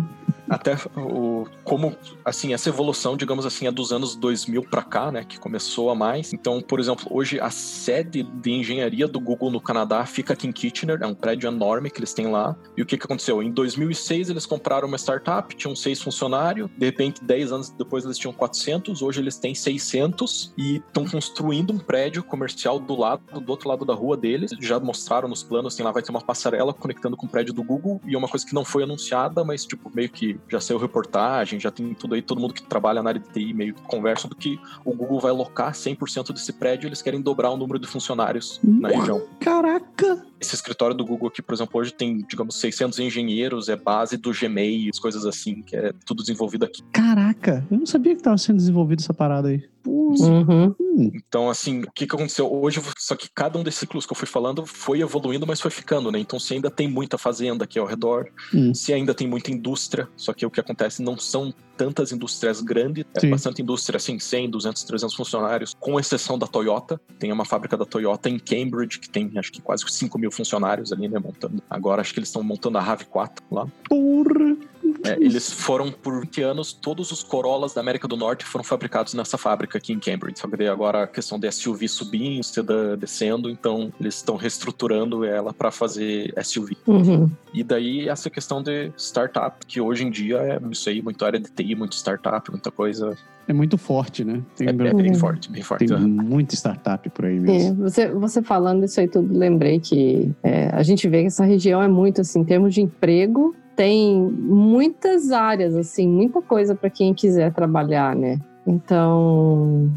Até 0.48 0.78
o, 0.96 1.46
como, 1.64 1.96
assim, 2.24 2.54
essa 2.54 2.70
evolução, 2.70 3.18
digamos 3.18 3.48
assim, 3.48 3.66
é 3.66 3.72
dos 3.72 3.92
anos 3.92 4.16
2000 4.16 4.62
para 4.62 4.84
cá, 4.84 5.12
né, 5.12 5.26
que 5.28 5.40
começou 5.40 5.90
a 5.90 5.96
mais. 5.96 6.34
Então, 6.34 6.62
por 6.62 6.80
exemplo, 6.80 7.08
hoje 7.10 7.40
a 7.40 7.50
sede 7.50 8.22
de 8.22 8.52
engenharia 8.52 9.08
do 9.08 9.20
Google 9.20 9.50
no 9.50 9.60
Canadá 9.60 10.06
fica 10.06 10.34
aqui 10.34 10.48
em 10.48 10.52
Kitchener, 10.52 11.00
é 11.02 11.08
um 11.08 11.16
prédio 11.16 11.48
enorme 11.48 11.90
que 11.90 12.00
eles 12.00 12.14
têm 12.14 12.28
lá. 12.28 12.56
E 12.78 12.82
o 12.84 12.86
que 12.86 12.96
que 12.96 13.06
aconteceu? 13.06 13.42
Em 13.42 13.52
2006 13.52 14.30
eles 14.30 14.46
compraram 14.46 14.88
uma 14.88 14.98
startup, 14.98 15.54
tinham 15.56 15.76
seis 15.76 16.00
funcionários, 16.00 16.70
de 16.78 16.86
repente 16.86 17.24
10 17.24 17.52
anos 17.52 17.70
depois 17.72 18.06
eles 18.06 18.18
tinham 18.18 18.34
400, 18.34 19.02
hoje 19.02 19.20
eles 19.20 19.38
têm 19.38 19.56
600 19.56 20.54
e 20.58 20.78
estão 20.78 21.06
construindo 21.06 21.74
um 21.74 21.80
prédio 21.80 22.24
comercial 22.24 22.80
do 22.80 22.96
lado, 22.96 23.42
do 23.48 23.52
outro 23.52 23.70
lado 23.70 23.86
da 23.86 23.94
rua 23.94 24.18
deles. 24.18 24.52
Já 24.60 24.80
mostraram 24.80 25.28
nos 25.28 25.42
planos, 25.42 25.74
assim, 25.74 25.82
lá 25.82 25.92
vai 25.92 26.04
ter 26.04 26.12
uma 26.12 26.22
passarela 26.22 26.74
conectando 26.74 27.16
com 27.16 27.26
o 27.26 27.30
prédio 27.30 27.54
do 27.54 27.64
Google 27.64 28.00
e 28.06 28.14
é 28.14 28.18
uma 28.18 28.28
coisa 28.28 28.46
que 28.46 28.54
não 28.54 28.66
foi 28.66 28.84
anunciada, 28.84 29.44
mas 29.44 29.66
tipo, 29.66 29.90
meio 29.96 30.10
que 30.10 30.40
já 30.50 30.60
saiu 30.60 30.78
reportagem, 30.78 31.60
já 31.60 31.72
tem 31.72 31.94
tudo 31.94 32.14
aí, 32.14 32.22
todo 32.22 32.42
mundo 32.42 32.54
que 32.54 32.62
trabalha 32.62 33.02
na 33.02 33.10
área 33.10 33.22
de 33.22 33.30
TI 33.30 33.54
meio 33.54 33.74
que 33.74 33.82
conversa 33.84 34.28
do 34.28 34.36
que 34.36 34.60
o 34.84 34.94
Google 34.94 35.20
vai 35.20 35.32
locar 35.32 35.72
100% 35.72 36.34
desse 36.34 36.52
prédio, 36.52 36.88
eles 36.88 37.02
querem 37.02 37.22
dobrar 37.22 37.50
o 37.50 37.58
número 37.58 37.80
de 37.80 37.88
funcionários 37.88 38.60
na 38.62 38.90
região. 38.90 39.26
Caraca! 39.40 40.26
Esse 40.40 40.56
escritório 40.56 40.96
do 40.96 41.06
Google 41.06 41.30
aqui, 41.30 41.42
por 41.42 41.54
exemplo, 41.56 41.80
hoje 41.80 41.94
tem, 41.94 42.20
digamos, 42.30 42.56
600 42.60 43.00
engenheiros, 43.00 43.70
é 43.70 43.76
base 43.76 44.18
do 44.18 44.32
Gmail, 44.32 44.92
coisas 45.02 45.26
assim, 45.26 45.62
que 45.62 45.76
é 45.76 45.92
tudo 46.06 46.22
desenvolvido 46.22 46.66
aqui. 46.66 46.84
Caraca! 46.92 47.66
Eu 47.72 47.80
não 47.80 47.86
sabia 47.86 48.16
que 48.16 48.22
tava 48.22 48.38
sendo 48.38 48.58
desenvolvido 48.58 49.00
essa 49.00 49.14
parada 49.14 49.48
aí. 49.50 49.64
Uhum. 49.86 50.76
hum, 50.80 51.12
Então, 51.16 51.50
assim, 51.50 51.82
o 51.84 51.92
que, 51.92 52.06
que 52.06 52.16
aconteceu? 52.16 52.52
Hoje, 52.52 52.82
só 52.98 53.16
que 53.16 53.30
cada 53.34 53.58
um 53.58 53.64
desses 53.64 53.80
ciclos 53.80 54.06
que 54.06 54.12
eu 54.12 54.18
fui 54.18 54.28
falando 54.28 54.66
foi 54.66 55.00
evoluindo, 55.00 55.48
mas 55.48 55.62
foi 55.62 55.72
ficando, 55.72 56.12
né? 56.12 56.20
Então, 56.20 56.40
se 56.40 56.54
ainda 56.54 56.70
tem 56.70 56.88
muita 56.90 57.18
fazenda 57.18 57.64
aqui 57.64 57.80
ao 57.80 57.86
redor, 57.86 58.28
Hum. 58.54 58.74
se 58.74 58.94
ainda 58.94 59.14
tem 59.14 59.28
muita 59.28 59.52
indústria, 59.52 60.08
só 60.16 60.34
que 60.34 60.46
o 60.46 60.52
que 60.52 60.60
acontece 60.60 61.02
não 61.02 61.18
são 61.18 61.54
tantas 61.78 62.12
indústrias 62.12 62.60
grandes, 62.62 63.06
é 63.14 63.28
bastante 63.28 63.62
indústria, 63.62 63.98
assim, 63.98 64.18
100, 64.20 64.50
200, 64.50 64.84
300 64.84 65.16
funcionários, 65.16 65.76
com 65.80 66.00
exceção 66.00 66.38
da 66.38 66.48
Toyota. 66.48 67.00
Tem 67.20 67.32
uma 67.32 67.46
fábrica 67.46 67.78
da 67.78 67.86
Toyota 67.86 68.30
em 68.30 68.40
Cambridge, 68.40 69.00
que 69.00 69.10
tem, 69.10 69.32
acho 69.38 69.52
que 69.52 69.62
quase 69.62 69.84
5 69.88 70.18
mil 70.18 70.32
funcionários 70.32 70.92
ali, 70.92 71.08
né, 71.08 71.20
montando. 71.20 71.62
Agora, 71.70 72.02
acho 72.02 72.14
que 72.14 72.20
eles 72.20 72.30
estão 72.30 72.44
montando 72.44 72.78
a 72.78 72.84
RAV4 72.84 73.32
lá. 73.52 73.68
porra! 73.88 74.58
É, 75.04 75.14
eles 75.14 75.52
foram 75.52 75.92
por 75.92 76.22
20 76.22 76.42
anos, 76.42 76.74
todos 76.74 77.12
os 77.12 77.24
Corollas 77.24 77.74
da 77.74 77.82
América 77.82 78.08
do 78.08 78.16
Norte 78.18 78.46
foram 78.46 78.64
fabricados 78.64 79.14
nessa 79.14 79.38
fábrica 79.38 79.78
aqui 79.78 79.94
em 79.94 80.00
Cambridge. 80.00 80.40
Só 80.40 80.48
que 80.48 80.58
daí 80.58 80.68
agora 80.68 81.04
a 81.04 81.08
questão 81.08 81.40
de 81.40 81.52
SUV 81.52 81.88
subindo, 81.88 82.44
sedã 82.44 82.98
descendo, 82.98 83.50
então 83.50 83.92
eles 84.00 84.16
estão 84.16 84.36
reestruturando 84.36 85.24
ela 85.24 85.54
para 85.54 85.72
fazer 85.72 86.34
SUV. 86.44 86.78
Uhum. 86.88 87.30
E 87.54 87.64
daí 87.64 88.08
essa 88.10 88.30
questão 88.30 88.62
de 88.62 88.92
startup, 88.98 89.66
que 89.66 89.80
hoje 89.82 90.04
em 90.06 90.10
dia 90.10 90.38
é 90.38 90.60
isso 90.72 90.90
aí, 90.90 91.02
muito 91.02 91.24
área 91.26 91.40
de 91.40 91.50
TI, 91.52 91.76
muito 91.76 91.94
startup, 91.96 92.50
muita 92.52 92.72
coisa. 92.72 93.16
É 93.48 93.54
muito 93.54 93.78
forte, 93.78 94.24
né? 94.26 94.42
Tem, 94.56 94.68
É, 94.68 94.72
é 94.72 94.74
bem 94.74 95.12
Uhum. 95.12 95.16
forte, 95.16 95.50
bem 95.50 95.62
forte. 95.64 95.86
tem 95.88 95.96
aham. 95.96 96.06
muita 96.08 96.54
startup 96.56 97.10
por 97.12 97.26
aí 97.26 97.38
É, 97.38 97.40
mesmo. 97.40 97.76
você, 97.90 98.10
você 98.10 98.42
falando 98.42 98.84
isso 98.84 99.00
aí 99.00 99.08
tudo, 99.08 99.34
lembrei 99.38 99.80
que 99.80 100.32
é, 100.44 100.68
a 100.74 100.84
gente 100.84 101.08
vê 101.08 101.22
que 101.22 101.28
essa 101.28 101.46
região 101.46 101.82
é 101.82 101.88
muito 101.88 102.22
assim, 102.22 102.40
em 102.42 102.44
termos 102.44 102.74
de 102.74 102.82
emprego, 102.82 103.56
tem 103.78 104.20
muitas 104.20 105.32
áreas, 105.32 105.76
assim, 105.76 106.08
muita 106.08 106.42
coisa 106.42 106.74
para 106.74 106.90
quem 106.90 107.14
quiser 107.14 107.54
trabalhar, 107.54 108.16
né? 108.16 108.40
Então, 108.66 109.94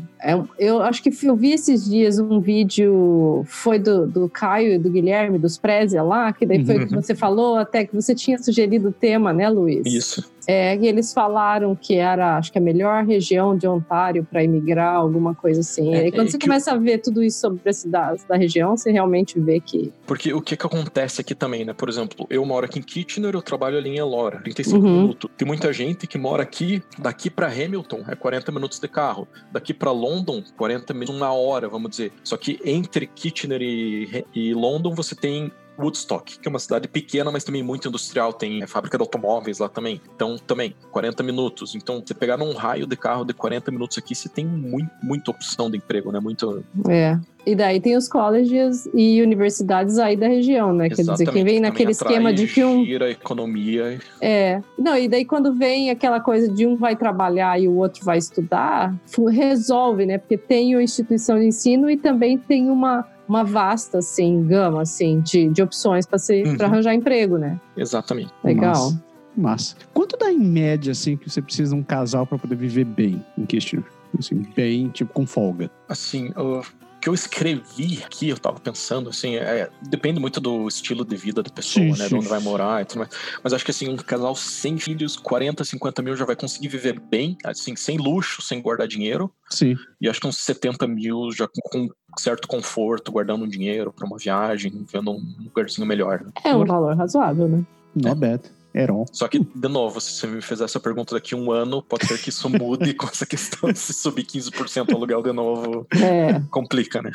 eu 0.58 0.82
acho 0.82 1.02
que 1.02 1.10
eu 1.22 1.36
vi 1.36 1.52
esses 1.52 1.84
dias 1.88 2.18
um 2.18 2.40
vídeo, 2.40 3.42
foi 3.46 3.78
do, 3.78 4.06
do 4.06 4.28
Caio 4.28 4.74
e 4.74 4.78
do 4.78 4.90
Guilherme, 4.90 5.38
dos 5.38 5.56
Prezia 5.58 6.02
lá, 6.02 6.32
que 6.32 6.44
daí 6.46 6.64
foi 6.64 6.76
o 6.76 6.86
que 6.86 6.94
Uhum. 6.94 7.00
você 7.02 7.14
falou, 7.14 7.56
até 7.56 7.84
que 7.84 7.94
você 7.94 8.14
tinha 8.14 8.38
sugerido 8.38 8.88
o 8.88 8.92
tema, 8.92 9.32
né, 9.32 9.48
Luiz? 9.48 9.82
Isso. 9.86 10.30
É, 10.46 10.74
e 10.76 10.86
eles 10.88 11.12
falaram 11.12 11.76
que 11.76 11.94
era, 11.94 12.36
acho 12.38 12.50
que 12.50 12.58
a 12.58 12.60
melhor 12.60 13.04
região 13.04 13.56
de 13.56 13.68
Ontário 13.68 14.26
para 14.28 14.42
imigrar, 14.42 14.96
alguma 14.96 15.34
coisa 15.34 15.60
assim. 15.60 15.94
É, 15.94 16.08
e 16.08 16.10
quando 16.10 16.28
é 16.28 16.30
você 16.30 16.38
começa 16.38 16.72
a 16.72 16.76
ver 16.76 16.98
tudo 16.98 17.22
isso 17.22 17.38
sobre 17.40 17.60
as 17.68 17.76
cidades 17.76 18.24
da 18.24 18.36
região, 18.36 18.76
você 18.76 18.90
realmente 18.90 19.38
vê 19.38 19.60
que. 19.60 19.92
Porque 20.06 20.32
o 20.32 20.40
que 20.40 20.56
que 20.56 20.66
acontece 20.66 21.20
aqui 21.20 21.34
também, 21.34 21.64
né? 21.64 21.72
Por 21.72 21.88
exemplo, 21.88 22.26
eu 22.30 22.44
moro 22.44 22.64
aqui 22.66 22.78
em 22.78 22.82
Kitchener, 22.82 23.34
eu 23.34 23.42
trabalho 23.42 23.76
ali 23.78 23.90
em 23.90 23.98
Elora, 23.98 24.40
35 24.40 24.78
Uhum. 24.84 25.00
minutos. 25.02 25.30
Tem 25.36 25.46
muita 25.46 25.72
gente 25.72 26.06
que 26.06 26.18
mora 26.18 26.42
aqui, 26.42 26.82
daqui 26.98 27.30
pra 27.30 27.46
Hamilton 27.46 28.02
é 28.08 28.16
40 28.16 28.50
minutos 28.50 28.80
de 28.80 28.88
carro, 28.88 29.28
daqui 29.52 29.72
pra 29.74 29.92
London 30.10 30.42
40 30.56 30.92
minutos, 30.92 31.14
uma 31.14 31.32
hora, 31.32 31.68
vamos 31.68 31.90
dizer. 31.90 32.12
Só 32.24 32.36
que 32.36 32.60
entre 32.64 33.06
Kitchener 33.06 33.62
e, 33.62 34.24
e 34.34 34.52
London 34.54 34.94
você 34.94 35.14
tem 35.14 35.52
Woodstock, 35.78 36.38
que 36.38 36.48
é 36.48 36.50
uma 36.50 36.58
cidade 36.58 36.88
pequena, 36.88 37.30
mas 37.30 37.44
também 37.44 37.62
muito 37.62 37.88
industrial, 37.88 38.32
tem 38.32 38.62
é, 38.62 38.66
fábrica 38.66 38.96
de 38.96 39.02
automóveis 39.02 39.58
lá 39.58 39.68
também. 39.68 40.00
Então, 40.14 40.36
também, 40.38 40.74
40 40.90 41.22
minutos. 41.22 41.74
Então, 41.74 42.02
você 42.04 42.14
pegar 42.14 42.36
num 42.36 42.52
raio 42.54 42.86
de 42.86 42.96
carro 42.96 43.24
de 43.24 43.32
40 43.32 43.70
minutos 43.70 43.98
aqui, 43.98 44.14
você 44.14 44.28
tem 44.28 44.46
muito, 44.46 44.90
muita 45.02 45.30
opção 45.30 45.70
de 45.70 45.78
emprego, 45.78 46.12
né? 46.12 46.20
Muito, 46.20 46.64
É. 46.88 47.18
E 47.46 47.54
daí 47.54 47.80
tem 47.80 47.96
os 47.96 48.06
colleges 48.06 48.88
e 48.92 49.22
universidades 49.22 49.98
aí 49.98 50.16
da 50.16 50.28
região, 50.28 50.74
né? 50.74 50.88
Quer 50.88 51.02
dizer, 51.02 51.30
quem 51.30 51.44
vem 51.44 51.60
naquele 51.60 51.92
esquema 51.92 52.32
de 52.32 52.46
que 52.46 52.62
um. 52.62 52.84
Gira 52.84 53.06
a 53.06 53.10
economia. 53.10 53.98
É. 54.20 54.60
Não, 54.78 54.96
e 54.96 55.08
daí 55.08 55.24
quando 55.24 55.54
vem 55.54 55.90
aquela 55.90 56.20
coisa 56.20 56.48
de 56.52 56.66
um 56.66 56.76
vai 56.76 56.94
trabalhar 56.96 57.58
e 57.60 57.66
o 57.66 57.76
outro 57.76 58.04
vai 58.04 58.18
estudar, 58.18 58.94
resolve, 59.30 60.04
né? 60.04 60.18
Porque 60.18 60.36
tem 60.36 60.74
a 60.74 60.82
instituição 60.82 61.38
de 61.38 61.46
ensino 61.46 61.90
e 61.90 61.96
também 61.96 62.36
tem 62.36 62.70
uma, 62.70 63.06
uma 63.30 63.44
vasta, 63.44 63.98
assim, 63.98 64.44
gama, 64.44 64.82
assim, 64.82 65.20
de, 65.20 65.48
de 65.48 65.62
opções 65.62 66.04
para 66.04 66.18
Uhum. 66.30 66.56
arranjar 66.60 66.94
emprego, 66.94 67.38
né? 67.38 67.60
Exatamente. 67.76 68.32
Legal. 68.42 68.72
Massa. 68.74 69.04
Massa. 69.36 69.76
Quanto 69.94 70.16
dá 70.16 70.32
em 70.32 70.38
média, 70.38 70.90
assim, 70.90 71.16
que 71.16 71.30
você 71.30 71.40
precisa 71.40 71.74
de 71.74 71.80
um 71.80 71.84
casal 71.84 72.26
para 72.26 72.36
poder 72.36 72.56
viver 72.56 72.84
bem 72.84 73.24
em 73.38 73.46
Kitchener? 73.46 73.84
Assim, 74.18 74.42
bem, 74.56 74.88
tipo, 74.88 75.12
com 75.12 75.24
folga. 75.24 75.70
Assim, 75.88 76.30
o 76.36 76.62
que 77.00 77.08
eu 77.08 77.14
escrevi 77.14 78.02
aqui, 78.04 78.28
eu 78.28 78.36
tava 78.36 78.58
pensando, 78.60 79.08
assim, 79.08 79.36
é, 79.36 79.70
depende 79.88 80.20
muito 80.20 80.38
do 80.40 80.66
estilo 80.68 81.02
de 81.04 81.16
vida 81.16 81.42
da 81.42 81.48
pessoa, 81.50 81.84
Sim, 81.84 81.90
né? 81.92 81.96
sim. 81.96 82.08
De 82.08 82.14
onde 82.16 82.28
vai 82.28 82.40
morar 82.40 82.82
e 82.82 82.84
tudo 82.84 82.98
mais. 82.98 83.10
Mas 83.42 83.52
acho 83.54 83.64
que, 83.64 83.70
assim, 83.70 83.88
um 83.88 83.96
casal 83.96 84.34
sem 84.34 84.76
filhos, 84.76 85.16
40, 85.16 85.64
50 85.64 86.02
mil 86.02 86.16
já 86.16 86.24
vai 86.26 86.34
conseguir 86.36 86.68
viver 86.68 86.98
bem, 87.00 87.38
assim, 87.44 87.74
sem 87.76 87.96
luxo, 87.96 88.42
sem 88.42 88.60
guardar 88.60 88.86
dinheiro. 88.88 89.32
Sim. 89.48 89.76
E 90.00 90.08
acho 90.08 90.20
que 90.20 90.26
uns 90.26 90.38
70 90.38 90.86
mil 90.88 91.30
já 91.32 91.46
com, 91.48 91.60
com 91.70 91.88
certo 92.18 92.48
conforto, 92.48 93.12
guardando 93.12 93.44
um 93.44 93.48
dinheiro 93.48 93.92
para 93.92 94.06
uma 94.06 94.18
viagem, 94.18 94.86
vendo 94.92 95.10
um 95.12 95.22
lugarzinho 95.44 95.86
melhor. 95.86 96.22
né? 96.22 96.30
É 96.44 96.54
um 96.54 96.64
valor 96.64 96.96
razoável, 96.96 97.48
né? 97.48 97.64
Not 97.94 98.18
bad. 98.20 98.34
At 98.44 98.59
all. 98.74 99.06
Só 99.12 99.26
que, 99.28 99.38
de 99.38 99.68
novo, 99.68 100.00
se 100.00 100.12
você 100.12 100.26
me 100.26 100.40
fizer 100.42 100.64
essa 100.64 100.78
pergunta 100.78 101.14
daqui 101.14 101.34
a 101.34 101.38
um 101.38 101.50
ano, 101.50 101.82
pode 101.82 102.06
ser 102.06 102.18
que 102.18 102.28
isso 102.28 102.48
mude 102.48 102.94
com 102.94 103.06
essa 103.06 103.26
questão 103.26 103.72
de 103.72 103.78
se 103.78 103.92
subir 103.92 104.24
15% 104.24 104.92
o 104.92 104.96
aluguel 104.96 105.22
de 105.22 105.32
novo, 105.32 105.86
É. 105.92 106.40
complica, 106.50 107.02
né? 107.02 107.10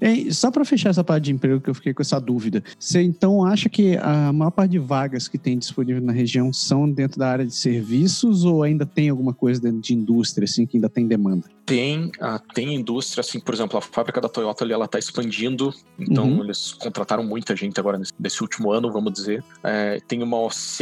Ei, 0.00 0.32
só 0.32 0.50
para 0.50 0.64
fechar 0.64 0.90
essa 0.90 1.02
parte 1.04 1.24
de 1.24 1.32
emprego 1.32 1.60
que 1.60 1.70
eu 1.70 1.74
fiquei 1.74 1.94
com 1.94 2.02
essa 2.02 2.20
dúvida. 2.20 2.62
Você 2.78 3.00
então 3.02 3.44
acha 3.44 3.68
que 3.68 3.96
a 3.96 4.32
maior 4.32 4.50
parte 4.50 4.72
de 4.72 4.78
vagas 4.78 5.28
que 5.28 5.38
tem 5.38 5.58
disponível 5.58 6.02
na 6.02 6.12
região 6.12 6.52
são 6.52 6.90
dentro 6.90 7.18
da 7.18 7.28
área 7.28 7.46
de 7.46 7.54
serviços 7.54 8.44
ou 8.44 8.62
ainda 8.62 8.84
tem 8.86 9.08
alguma 9.08 9.32
coisa 9.32 9.60
dentro 9.60 9.80
de 9.80 9.94
indústria 9.94 10.44
assim 10.44 10.66
que 10.66 10.76
ainda 10.76 10.88
tem 10.88 11.06
demanda? 11.06 11.44
Tem, 11.64 12.10
ah, 12.20 12.40
tem 12.52 12.74
indústria, 12.74 13.20
assim, 13.20 13.38
por 13.38 13.54
exemplo, 13.54 13.78
a 13.78 13.80
fábrica 13.80 14.20
da 14.20 14.28
Toyota 14.28 14.64
ali, 14.64 14.72
ela 14.72 14.88
tá 14.88 14.98
expandindo, 14.98 15.72
então 15.96 16.24
Uhum. 16.24 16.42
eles 16.44 16.72
contrataram 16.72 17.22
muita 17.22 17.54
gente 17.54 17.78
agora 17.78 17.96
nesse, 17.96 18.12
nesse 18.18 18.42
último 18.42 18.72
ano, 18.72 18.90
vamos 18.92 19.12
dizer. 19.12 19.44
É, 19.62 20.00
tem 20.08 20.20
uma 20.20 20.36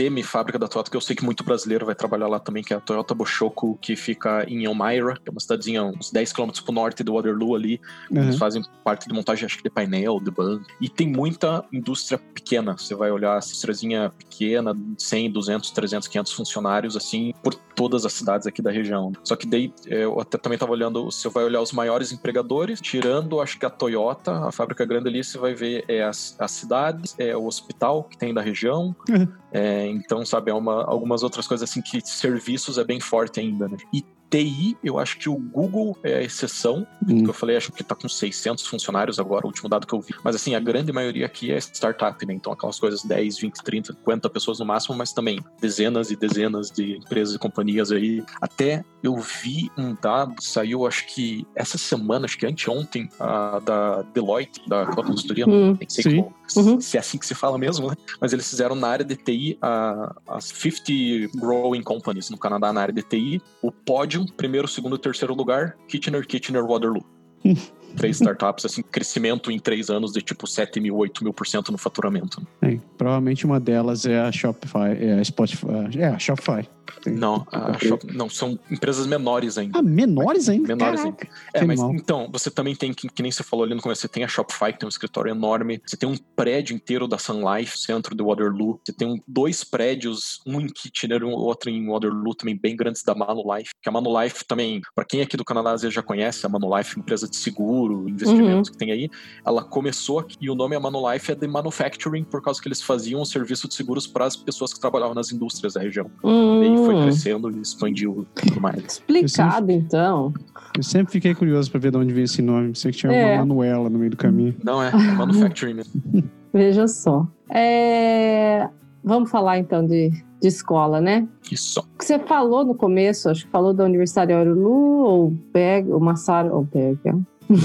semi-fábrica 0.09 0.59
da 0.59 0.67
Toyota 0.67 0.91
que 0.91 0.97
eu 0.97 1.01
sei 1.01 1.15
que 1.15 1.25
muito 1.25 1.45
brasileiro 1.45 1.85
vai 1.85 1.95
trabalhar 1.95 2.27
lá 2.29 2.41
também, 2.41 2.63
que 2.63 2.73
é 2.73 2.77
a 2.77 2.81
Toyota 2.81 3.15
Boshoko, 3.15 3.79
que 3.81 3.95
fica 3.95 4.45
em 4.49 4.65
Elmira, 4.65 5.15
que 5.15 5.29
é 5.29 5.31
uma 5.31 5.41
cidadezinha 5.41 5.85
uns 5.85 6.11
10 6.11 6.33
km 6.33 6.51
pro 6.65 6.73
norte 6.73 7.05
de 7.05 7.11
Waterloo 7.11 7.55
ali. 7.55 7.81
Eles 8.11 8.35
Uhum. 8.35 8.39
fazem 8.39 8.63
parte 8.83 9.07
de 9.07 9.15
montagem, 9.15 9.45
acho 9.45 9.57
que 9.59 9.63
de 9.63 9.71
painel, 9.71 10.19
de 10.21 10.31
banco. 10.31 10.65
E 10.81 10.89
tem 10.89 11.07
muita 11.09 11.65
indústria 11.73 12.19
pequena. 12.19 12.77
Você 12.77 12.95
vai 12.95 13.11
olhar 13.11 13.35
a 13.35 13.39
indústriazinha 13.39 14.11
pequena, 14.17 14.75
100, 14.97 15.31
200, 15.31 15.71
300, 15.71 16.09
500 16.09 16.33
funcionários, 16.33 16.97
assim, 16.97 17.33
por 17.43 17.55
todas 17.55 18.05
as 18.05 18.13
cidades 18.13 18.47
aqui 18.47 18.63
da 18.63 18.71
região. 18.71 19.13
Só 19.23 19.37
que 19.37 19.47
daí, 19.47 19.73
é, 19.87 20.05
eu 20.05 20.21
até 20.21 20.39
também 20.39 20.59
tava 20.59 20.73
olhando, 20.73 21.05
você 21.05 21.29
vai 21.29 21.45
olhar 21.45 21.61
os 21.61 21.73
maiores 21.73 22.13
empregadores, 22.13 22.81
tirando, 22.81 23.41
acho 23.41 23.59
que 23.59 23.67
a 23.67 23.71
Toyota, 23.71 24.47
a 24.47 24.53
fábrica 24.53 24.85
grande 24.85 25.09
ali, 25.09 25.23
você 25.23 25.39
vai 25.39 25.55
ver 25.55 25.85
é, 25.89 26.03
as, 26.03 26.35
as 26.39 26.51
cidades, 26.51 27.15
é 27.19 27.37
o 27.37 27.47
hospital 27.47 28.05
que 28.05 28.17
tem 28.17 28.33
da 28.33 28.41
região. 28.41 28.95
Uhum. 29.09 29.29
É, 29.53 29.87
então, 29.99 30.25
sabe, 30.25 30.51
é 30.51 30.55
uma, 30.55 30.85
algumas 30.85 31.23
outras 31.23 31.47
coisas 31.47 31.69
assim 31.69 31.81
que 31.83 32.01
serviços 32.07 32.79
é 32.79 32.85
bem 32.85 33.01
forte 33.01 33.41
ainda, 33.41 33.69
né? 33.69 33.77
E 33.93 34.05
TI, 34.31 34.77
eu 34.85 34.99
acho 34.99 35.19
que 35.19 35.27
o 35.27 35.37
Google 35.37 35.97
é 36.05 36.19
a 36.19 36.23
exceção, 36.23 36.87
Hum. 37.09 37.25
que 37.25 37.31
eu 37.31 37.33
falei, 37.33 37.57
acho 37.57 37.73
que 37.73 37.83
tá 37.83 37.95
com 37.95 38.07
600 38.11 38.67
funcionários 38.67 39.19
agora, 39.19 39.47
o 39.47 39.49
último 39.49 39.71
dado 39.71 39.87
que 39.87 39.95
eu 39.95 40.01
vi. 40.03 40.15
Mas 40.23 40.37
assim, 40.37 40.55
a 40.55 40.61
grande 40.61 40.93
maioria 40.93 41.25
aqui 41.25 41.51
é 41.51 41.57
startup, 41.57 42.27
né? 42.27 42.35
Então 42.35 42.53
aquelas 42.53 42.79
coisas 42.79 43.03
10, 43.03 43.39
20, 43.39 43.63
30, 43.65 43.93
50 43.95 44.29
pessoas 44.29 44.59
no 44.59 44.67
máximo, 44.67 44.95
mas 44.95 45.15
também 45.15 45.41
dezenas 45.63 46.11
e 46.11 46.17
dezenas 46.17 46.71
de 46.71 46.99
empresas 46.99 47.35
e 47.37 47.39
companhias 47.39 47.91
aí. 47.91 48.23
Até 48.39 48.85
eu 49.03 49.17
vi 49.17 49.71
um 49.79 49.97
dado, 50.01 50.35
saiu 50.43 50.87
acho 50.87 51.07
que 51.07 51.47
essa 51.55 51.79
semana, 51.79 52.27
acho 52.27 52.37
que 52.37 52.45
anteontem, 52.45 53.09
a, 53.19 53.61
da 53.61 54.03
Deloitte, 54.13 54.61
da 54.69 54.85
consultoria, 54.89 55.49
Hum. 55.49 55.75
nem 55.81 55.89
sei 55.89 56.05
como- 56.17 56.35
Uhum. 56.57 56.81
se 56.81 56.97
é 56.97 57.01
assim 57.01 57.19
que 57.19 57.27
se 57.27 57.35
fala 57.35 57.59
mesmo, 57.59 57.89
né? 57.89 57.97
Mas 58.21 58.33
eles 58.33 58.49
fizeram 58.49 58.75
na 58.75 58.89
área 58.89 59.05
de 59.05 59.17
TI 59.17 59.59
a- 59.61 60.15
as 60.29 60.45
50 60.47 61.31
growing 61.39 61.83
companies 61.83 62.31
no 62.31 62.39
Canadá 62.39 62.73
na 62.73 62.81
área 62.81 62.95
de 62.95 63.03
TI. 63.03 63.41
O 63.63 63.71
pódio, 63.71 64.25
primeiro, 64.37 64.67
segundo 64.69 64.97
e 64.97 64.99
terceiro 64.99 65.35
lugar, 65.35 65.77
Kitchener, 65.89 66.27
Kitchener, 66.27 66.65
Waterloo. 66.65 67.05
Três 67.97 68.17
startups, 68.21 68.65
assim, 68.65 68.83
crescimento 68.83 69.51
em 69.51 69.59
três 69.59 69.91
anos 69.91 70.13
de 70.13 70.21
tipo 70.23 70.47
7 70.47 70.81
mil, 70.81 70.97
8 70.97 71.25
mil 71.25 71.33
por 71.33 71.47
cento 71.47 71.73
no 71.73 71.79
faturamento. 71.79 72.47
É, 72.63 72.79
provavelmente 72.97 73.45
uma 73.47 73.59
delas 73.59 74.07
é 74.07 74.21
a 74.21 74.31
Shopify, 74.31 74.97
é 74.99 75.19
a 75.21 75.25
Spotify, 75.25 75.67
é 75.99 76.07
a 76.09 76.19
Shopify. 76.19 76.69
Tem- 77.03 77.15
Não, 77.15 77.47
Shop- 77.81 78.07
não, 78.15 78.31
são 78.31 78.59
empresas 78.71 79.07
menores 79.07 79.59
ainda. 79.59 79.79
Ah, 79.79 79.83
menores 79.83 80.49
ainda? 80.49 80.69
Menores 80.69 81.01
Caraca. 81.03 81.29
É, 81.53 81.61
Que 81.61 81.67
mas 81.67 81.79
animal. 81.81 81.95
então, 82.01 82.29
você 82.33 82.51
também 82.51 82.75
tem, 82.75 82.95
que, 82.95 83.09
que 83.09 83.23
nem 83.23 83.31
você 83.31 83.43
falou 83.43 83.65
ali 83.67 83.75
no 83.75 83.81
começo, 83.83 84.01
você 84.01 84.09
tem 84.09 84.25
a 84.25 84.29
Shopify, 84.29 84.73
que 84.73 84.79
tem 84.81 84.87
um 84.87 84.89
escritório 84.89 85.31
enorme, 85.31 85.81
você 85.87 85.97
tem 85.99 86.09
um 86.09 86.17
prédio 86.35 86.75
inteiro 86.75 87.07
da 87.07 87.19
Sun 87.19 87.43
Life, 87.55 87.79
centro 87.79 88.17
de 88.17 88.23
Waterloo, 88.23 88.81
você 88.83 88.93
tem 88.93 89.07
um- 89.07 89.21
dois 89.29 89.63
prédios, 89.63 90.41
um 90.47 90.61
em 90.61 90.67
Kitchener 90.67 91.21
e 91.21 91.25
um 91.25 91.33
outro 91.35 91.69
em 91.71 91.87
Waterloo, 91.87 92.35
também 92.35 92.57
bem 92.57 92.75
grandes 92.75 93.03
da 93.03 93.15
Manulife, 93.15 93.71
que 93.83 93.89
a 93.89 93.93
Manulife 93.93 94.45
também, 94.47 94.81
para 94.95 95.05
quem 95.05 95.21
aqui 95.21 95.37
do 95.37 95.45
Canadá 95.45 95.73
às 95.73 95.83
vezes 95.83 95.95
já 95.95 96.03
conhece, 96.03 96.45
a 96.45 96.49
Manulife, 96.49 96.95
é 96.95 96.97
uma 96.97 97.03
empresa 97.03 97.29
de 97.29 97.37
seguro, 97.37 97.88
investimentos 98.09 98.71
que 98.71 98.77
tem 98.77 98.91
aí, 98.93 99.11
ela 99.45 99.63
começou 99.63 100.19
aqui, 100.19 100.37
e 100.41 100.49
o 100.51 100.55
nome 100.55 100.75
a 100.77 100.81
Manulife 100.81 101.33
é 101.33 101.35
de 101.35 101.47
Manufacturing, 101.47 102.25
por 102.25 102.43
causa 102.43 102.61
que 102.61 102.69
eles 102.69 102.83
faziam 102.83 103.21
um 103.21 103.25
serviço 103.25 103.69
de 103.69 103.75
seguros 103.75 104.07
para 104.07 104.25
as 104.27 104.37
pessoas 104.37 104.73
que 104.75 104.81
trabalhavam 104.81 105.15
nas 105.15 105.33
indústrias 105.33 105.75
da 105.75 105.81
região. 105.81 106.11
E 106.25 106.29
aí 106.65 106.77
foi 106.85 106.95
Hum. 106.95 107.03
crescendo 107.03 107.51
e 107.51 107.61
expandiu 107.61 108.27
tudo 108.35 108.61
mais. 108.61 109.03
Explicado, 109.09 109.71
então. 109.73 110.33
Eu 110.77 110.83
sempre 110.83 111.13
fiquei 111.13 111.35
curioso 111.35 111.71
pra 111.71 111.81
ver 111.81 111.91
de 111.91 111.97
onde 111.97 112.13
veio 112.13 112.25
esse 112.25 112.41
nome. 112.43 112.69
Pensei 112.69 112.93
que 112.93 112.99
tinha 112.99 113.13
É. 113.13 113.35
uma 113.35 113.39
Manuela 113.45 113.89
no 113.91 113.99
meio 113.99 114.11
do 114.11 114.17
caminho. 114.17 114.55
Não, 114.63 114.83
é, 114.83 114.89
é 114.91 115.13
Manufacturing 115.15 115.75
mesmo. 115.75 115.93
Veja 116.53 116.87
só. 116.89 117.27
É, 117.51 118.69
Vamos 119.05 119.31
falar 119.31 119.59
então 119.59 119.87
de, 119.87 120.11
de 120.41 120.49
escola, 120.49 121.01
né? 121.01 121.27
Isso. 121.51 121.81
O 121.81 121.99
que 121.99 122.05
você 122.05 122.19
falou 122.19 122.65
no 122.65 122.75
começo, 122.75 123.31
acho 123.31 123.47
que 123.47 123.51
falou 123.51 123.73
da 123.73 123.85
Universidade 123.85 124.33
de 124.33 124.37
Waterloo, 124.39 125.05
ou 125.05 125.31
Berg, 125.53 125.91
ou 125.91 126.01
Massaro, 126.01 126.55
ou 126.55 126.65
Berg, 126.65 126.99
é. 127.07 127.13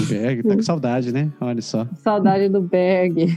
Berg, 0.08 0.42
tá 0.42 0.54
com 0.56 0.62
saudade, 0.62 1.12
né? 1.12 1.30
Olha 1.40 1.60
só. 1.62 1.86
saudade 1.96 2.48
do 2.48 2.60
Berg. 2.60 3.36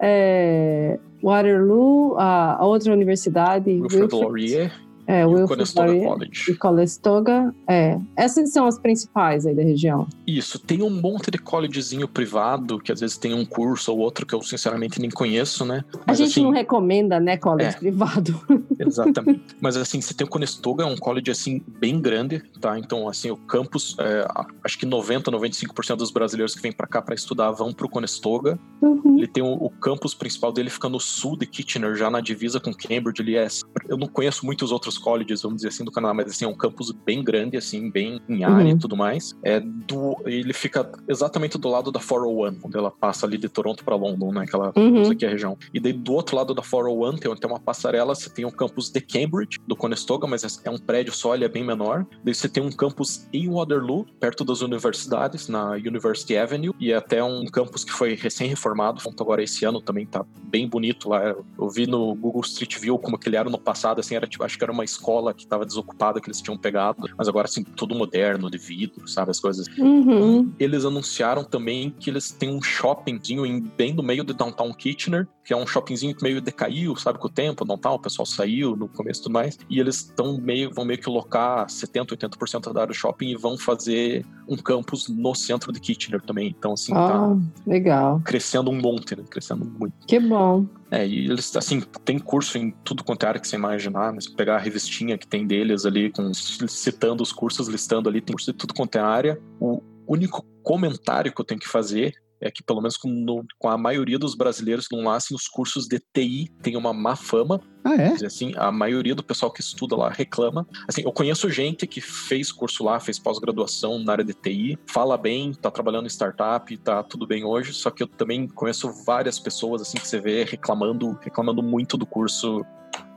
É, 0.00 0.98
Waterloo, 1.22 2.16
a, 2.18 2.58
outra 2.64 2.92
universidade, 2.92 3.70
Wilfrid- 3.70 4.12
Laurier 4.12 4.72
é, 5.06 5.22
e 5.22 5.24
o 5.24 5.28
Wilfrid 5.30 5.48
Conestoga 5.48 5.86
Laurier 5.86 6.08
College. 6.08 6.50
e 6.50 6.54
Conestoga, 6.56 7.54
é. 7.68 7.98
Essas 8.16 8.52
são 8.52 8.66
as 8.66 8.78
principais 8.78 9.46
aí 9.46 9.54
da 9.54 9.62
região. 9.62 10.06
Isso, 10.26 10.58
tem 10.58 10.82
um 10.82 10.90
monte 10.90 11.30
de 11.30 11.38
collegezinho 11.38 12.08
privado, 12.08 12.78
que 12.78 12.90
às 12.92 13.00
vezes 13.00 13.16
tem 13.16 13.34
um 13.34 13.44
curso 13.44 13.92
ou 13.92 13.98
outro 13.98 14.26
que 14.26 14.34
eu 14.34 14.42
sinceramente 14.42 15.00
nem 15.00 15.10
conheço, 15.10 15.64
né? 15.64 15.84
A 15.94 15.98
Mas 16.08 16.18
gente 16.18 16.30
assim, 16.30 16.42
não 16.42 16.50
recomenda, 16.50 17.18
né, 17.20 17.36
college 17.36 17.76
é. 17.76 17.78
privado. 17.78 18.40
exatamente. 18.78 19.42
Mas 19.60 19.76
assim, 19.76 20.00
você 20.00 20.14
tem 20.14 20.26
o 20.26 20.30
Conestoga, 20.30 20.84
é 20.84 20.86
um 20.86 20.96
college 20.96 21.30
assim 21.30 21.62
bem 21.78 22.00
grande, 22.00 22.40
tá? 22.60 22.78
Então, 22.78 23.08
assim, 23.08 23.30
o 23.30 23.36
campus, 23.36 23.96
é, 23.98 24.26
a- 24.28 24.46
acho 24.64 24.78
que 24.78 24.86
90, 24.86 25.30
95% 25.30 25.96
dos 25.96 26.10
brasileiros 26.10 26.54
que 26.54 26.62
vêm 26.62 26.72
pra 26.72 26.86
cá 26.86 27.00
pra 27.02 27.14
estudar 27.14 27.50
vão 27.52 27.72
pro 27.72 27.88
Conestoga. 27.88 28.58
Uhum. 28.82 29.16
Ele 29.18 29.26
tem 29.26 29.42
o, 29.42 29.52
o 29.52 29.70
campus 29.70 30.14
principal 30.14 30.52
dele 30.52 30.70
fica 30.70 30.88
no 30.88 31.00
sul 31.00 31.36
de 31.36 31.46
Kitchener, 31.46 31.94
já 31.94 32.10
na 32.10 32.20
divisa 32.20 32.60
com 32.60 32.72
Cambridge, 32.72 33.22
ele 33.22 33.36
é... 33.36 33.46
Eu 33.88 33.96
não 33.96 34.06
conheço 34.06 34.44
muitos 34.44 34.72
outros 34.72 34.95
colleges, 34.98 35.42
vamos 35.42 35.56
dizer 35.58 35.68
assim, 35.68 35.84
do 35.84 35.90
Canadá, 35.92 36.14
mas 36.14 36.26
assim, 36.30 36.44
é 36.44 36.48
um 36.48 36.54
campus 36.56 36.90
bem 36.92 37.22
grande, 37.22 37.56
assim, 37.56 37.90
bem 37.90 38.20
em 38.28 38.44
área 38.44 38.70
Uhum. 38.70 38.76
e 38.76 38.78
tudo 38.78 38.96
mais. 38.96 39.34
É 39.42 39.60
do, 39.60 40.16
ele 40.26 40.52
fica 40.52 40.90
exatamente 41.08 41.58
do 41.58 41.68
lado 41.68 41.90
da 41.92 42.00
401, 42.00 42.58
onde 42.64 42.76
ela 42.76 42.90
passa 42.90 43.26
ali 43.26 43.38
de 43.38 43.48
Toronto 43.48 43.84
para 43.84 43.94
London, 43.96 44.32
né? 44.32 44.42
Aquela 44.42 44.72
Uhum. 44.76 45.08
aqui 45.10 45.24
a 45.26 45.30
região. 45.30 45.56
E 45.72 45.80
daí 45.80 45.92
do 45.92 46.12
outro 46.12 46.36
lado 46.36 46.54
da 46.54 46.62
401 46.62 47.16
tem, 47.16 47.34
tem 47.36 47.50
uma 47.50 47.60
passarela, 47.60 48.14
você 48.14 48.28
tem 48.30 48.44
o 48.44 48.50
campus 48.52 48.90
de 48.90 49.00
Cambridge, 49.00 49.58
do 49.66 49.76
Conestoga, 49.76 50.26
mas 50.26 50.44
é- 50.44 50.68
é 50.68 50.70
um 50.70 50.78
prédio 50.78 51.12
só, 51.12 51.34
ele 51.34 51.44
é 51.44 51.48
bem 51.48 51.64
menor. 51.64 52.06
Daí 52.24 52.34
você 52.34 52.48
tem 52.48 52.62
um 52.62 52.70
campus 52.70 53.26
em 53.32 53.48
Waterloo, 53.48 54.06
perto 54.20 54.44
das 54.44 54.60
universidades, 54.60 55.48
na 55.48 55.70
University 55.72 56.36
Avenue, 56.36 56.72
e 56.78 56.92
é 56.92 56.96
até 56.96 57.22
um 57.22 57.44
campus 57.46 57.84
que 57.84 57.92
foi 57.92 58.14
recém-reformado, 58.14 59.00
agora 59.18 59.42
esse 59.42 59.64
ano 59.64 59.80
também 59.80 60.06
tá 60.06 60.24
bem 60.44 60.68
bonito 60.68 61.08
lá. 61.08 61.34
Eu 61.58 61.68
vi 61.68 61.86
no 61.86 62.14
Google 62.14 62.40
Street 62.42 62.78
View 62.78 62.98
como 62.98 63.18
que 63.18 63.28
ele 63.28 63.36
era 63.36 63.48
no 63.50 63.58
passado, 63.58 63.98
assim, 64.00 64.14
era 64.14 64.26
tipo, 64.26 64.44
acho 64.44 64.56
que 64.56 64.62
era 64.64 64.72
uma 64.72 64.84
escola 64.86 65.34
que 65.34 65.46
tava 65.46 65.66
desocupada 65.66 66.20
que 66.20 66.28
eles 66.28 66.40
tinham 66.40 66.56
pegado, 66.56 67.08
mas 67.18 67.28
agora 67.28 67.46
assim, 67.46 67.62
tudo 67.62 67.94
moderno, 67.94 68.50
de 68.50 68.58
vidro, 68.58 69.06
sabe, 69.06 69.30
as 69.30 69.38
coisas. 69.40 69.66
Uhum. 69.78 70.50
Eles 70.58 70.84
anunciaram 70.84 71.44
também 71.44 71.90
que 71.90 72.08
eles 72.10 72.30
têm 72.32 72.48
um 72.50 72.62
shoppingzinho 72.62 73.44
em- 73.44 73.60
bem 73.60 73.92
no 73.94 74.02
meio 74.02 74.24
de 74.24 74.32
Downtown 74.32 74.72
Kitchener, 74.72 75.28
que 75.44 75.52
é 75.52 75.56
um 75.56 75.66
shoppingzinho 75.66 76.14
que 76.16 76.22
meio 76.22 76.40
decaiu, 76.40 76.96
sabe, 76.96 77.18
com 77.18 77.28
o 77.28 77.30
tempo, 77.30 77.64
Downtown, 77.64 77.94
o 77.94 77.98
pessoal 78.00 78.24
saiu 78.26 78.74
no 78.76 78.88
começo 78.88 79.20
e 79.20 79.22
tudo 79.24 79.32
mais, 79.32 79.58
e 79.70 79.78
eles 79.78 79.96
estão 79.96 80.38
meio, 80.40 80.72
vão 80.72 80.84
meio 80.84 81.00
que 81.00 81.08
locar 81.08 81.68
70, 81.70 82.14
80% 82.16 82.72
da 82.72 82.80
área 82.80 82.92
do 82.92 82.96
shopping 82.96 83.28
e 83.28 83.36
vão 83.36 83.56
fazer 83.58 84.24
um 84.48 84.56
campus 84.56 85.08
no 85.08 85.34
centro 85.34 85.72
de 85.72 85.80
Kitchener 85.80 86.20
também. 86.22 86.54
Então, 86.56 86.72
assim, 86.72 86.92
tá 86.92 87.16
Ah, 87.32 87.36
legal. 87.66 88.20
crescendo 88.24 88.70
um 88.70 88.80
monte, 88.80 89.14
né? 89.16 89.24
Crescendo 89.28 89.64
muito. 89.64 89.94
Que 90.06 90.18
bom. 90.20 90.66
É, 90.90 91.06
e 91.06 91.26
eles, 91.26 91.54
assim, 91.56 91.80
tem 92.04 92.18
curso 92.18 92.56
em 92.58 92.70
tudo 92.84 93.02
quanto 93.02 93.24
é 93.24 93.28
área 93.28 93.40
que 93.40 93.48
você 93.48 93.56
imaginar? 93.56 94.14
Se 94.20 94.32
pegar 94.34 94.56
a 94.56 94.60
revistinha 94.60 95.18
que 95.18 95.26
tem 95.26 95.46
deles 95.46 95.84
ali, 95.84 96.12
com, 96.12 96.32
citando 96.32 97.22
os 97.22 97.32
cursos, 97.32 97.66
listando 97.68 98.08
ali, 98.08 98.20
tem 98.20 98.34
curso 98.34 98.52
de 98.52 98.58
tudo 98.58 98.74
quanto 98.74 98.96
é 98.96 99.00
área. 99.00 99.40
O 99.60 99.82
único 100.06 100.44
comentário 100.62 101.32
que 101.32 101.40
eu 101.40 101.44
tenho 101.44 101.60
que 101.60 101.68
fazer 101.68 102.14
é 102.40 102.50
que, 102.50 102.62
pelo 102.62 102.80
menos 102.80 102.96
com, 102.96 103.08
no- 103.08 103.44
com 103.58 103.68
a 103.68 103.78
maioria 103.78 104.18
dos 104.18 104.34
brasileiros 104.34 104.86
que 104.86 104.96
não 104.96 105.04
nascem, 105.04 105.34
os 105.34 105.48
cursos 105.48 105.86
de 105.86 105.98
TI 106.12 106.50
têm 106.62 106.76
uma 106.76 106.92
má 106.92 107.16
fama. 107.16 107.60
Ah, 107.84 107.94
é? 107.94 108.26
Assim, 108.26 108.52
a 108.56 108.72
maioria 108.72 109.14
do 109.14 109.22
pessoal 109.22 109.52
que 109.52 109.60
estuda 109.60 109.94
lá 109.96 110.10
reclama. 110.10 110.66
Assim, 110.88 111.02
eu 111.02 111.12
conheço 111.12 111.48
gente 111.48 111.86
que 111.86 112.00
fez 112.00 112.50
curso 112.50 112.82
lá, 112.84 112.98
fez 112.98 113.18
pós-graduação 113.18 113.98
na 113.98 114.12
área 114.12 114.24
de 114.24 114.34
TI, 114.34 114.78
fala 114.86 115.16
bem, 115.16 115.52
tá 115.54 115.70
trabalhando 115.70 116.06
em 116.06 116.10
startup, 116.10 116.76
tá 116.78 117.02
tudo 117.02 117.26
bem 117.26 117.44
hoje, 117.44 117.72
só 117.72 117.90
que 117.90 118.02
eu 118.02 118.08
também 118.08 118.48
conheço 118.48 118.92
várias 119.04 119.38
pessoas 119.38 119.82
assim 119.82 119.98
que 119.98 120.06
você 120.08 120.20
vê 120.20 120.42
reclamando, 120.44 121.18
reclamando 121.22 121.62
muito 121.62 121.96
do 121.96 122.04
curso 122.06 122.64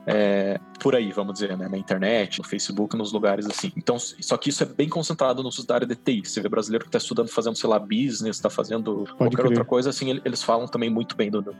é, 0.06 0.58
por 0.80 0.94
aí, 0.94 1.12
vamos 1.12 1.34
dizer, 1.34 1.56
né? 1.56 1.68
Na 1.68 1.76
internet, 1.76 2.38
no 2.38 2.44
Facebook, 2.44 2.96
nos 2.96 3.12
lugares 3.12 3.46
assim. 3.46 3.70
Então, 3.76 3.98
só 3.98 4.36
que 4.36 4.48
isso 4.48 4.62
é 4.62 4.66
bem 4.66 4.88
concentrado 4.88 5.42
nos 5.42 5.62
da 5.64 5.74
área 5.74 5.86
de 5.86 5.94
TI. 5.94 6.22
Você 6.24 6.40
vê 6.40 6.48
brasileiro 6.48 6.84
que 6.84 6.90
tá 6.90 6.98
estudando, 6.98 7.28
fazendo, 7.28 7.56
sei 7.56 7.68
lá, 7.68 7.78
business, 7.78 8.38
tá 8.40 8.48
fazendo 8.50 9.06
qualquer 9.16 9.36
crer. 9.36 9.46
outra 9.46 9.64
coisa, 9.64 9.90
assim, 9.90 10.10
ele- 10.10 10.22
eles 10.24 10.42
falam 10.42 10.66
também 10.66 10.88
muito 10.90 11.14
bem 11.16 11.30
do, 11.30 11.42
do, 11.42 11.52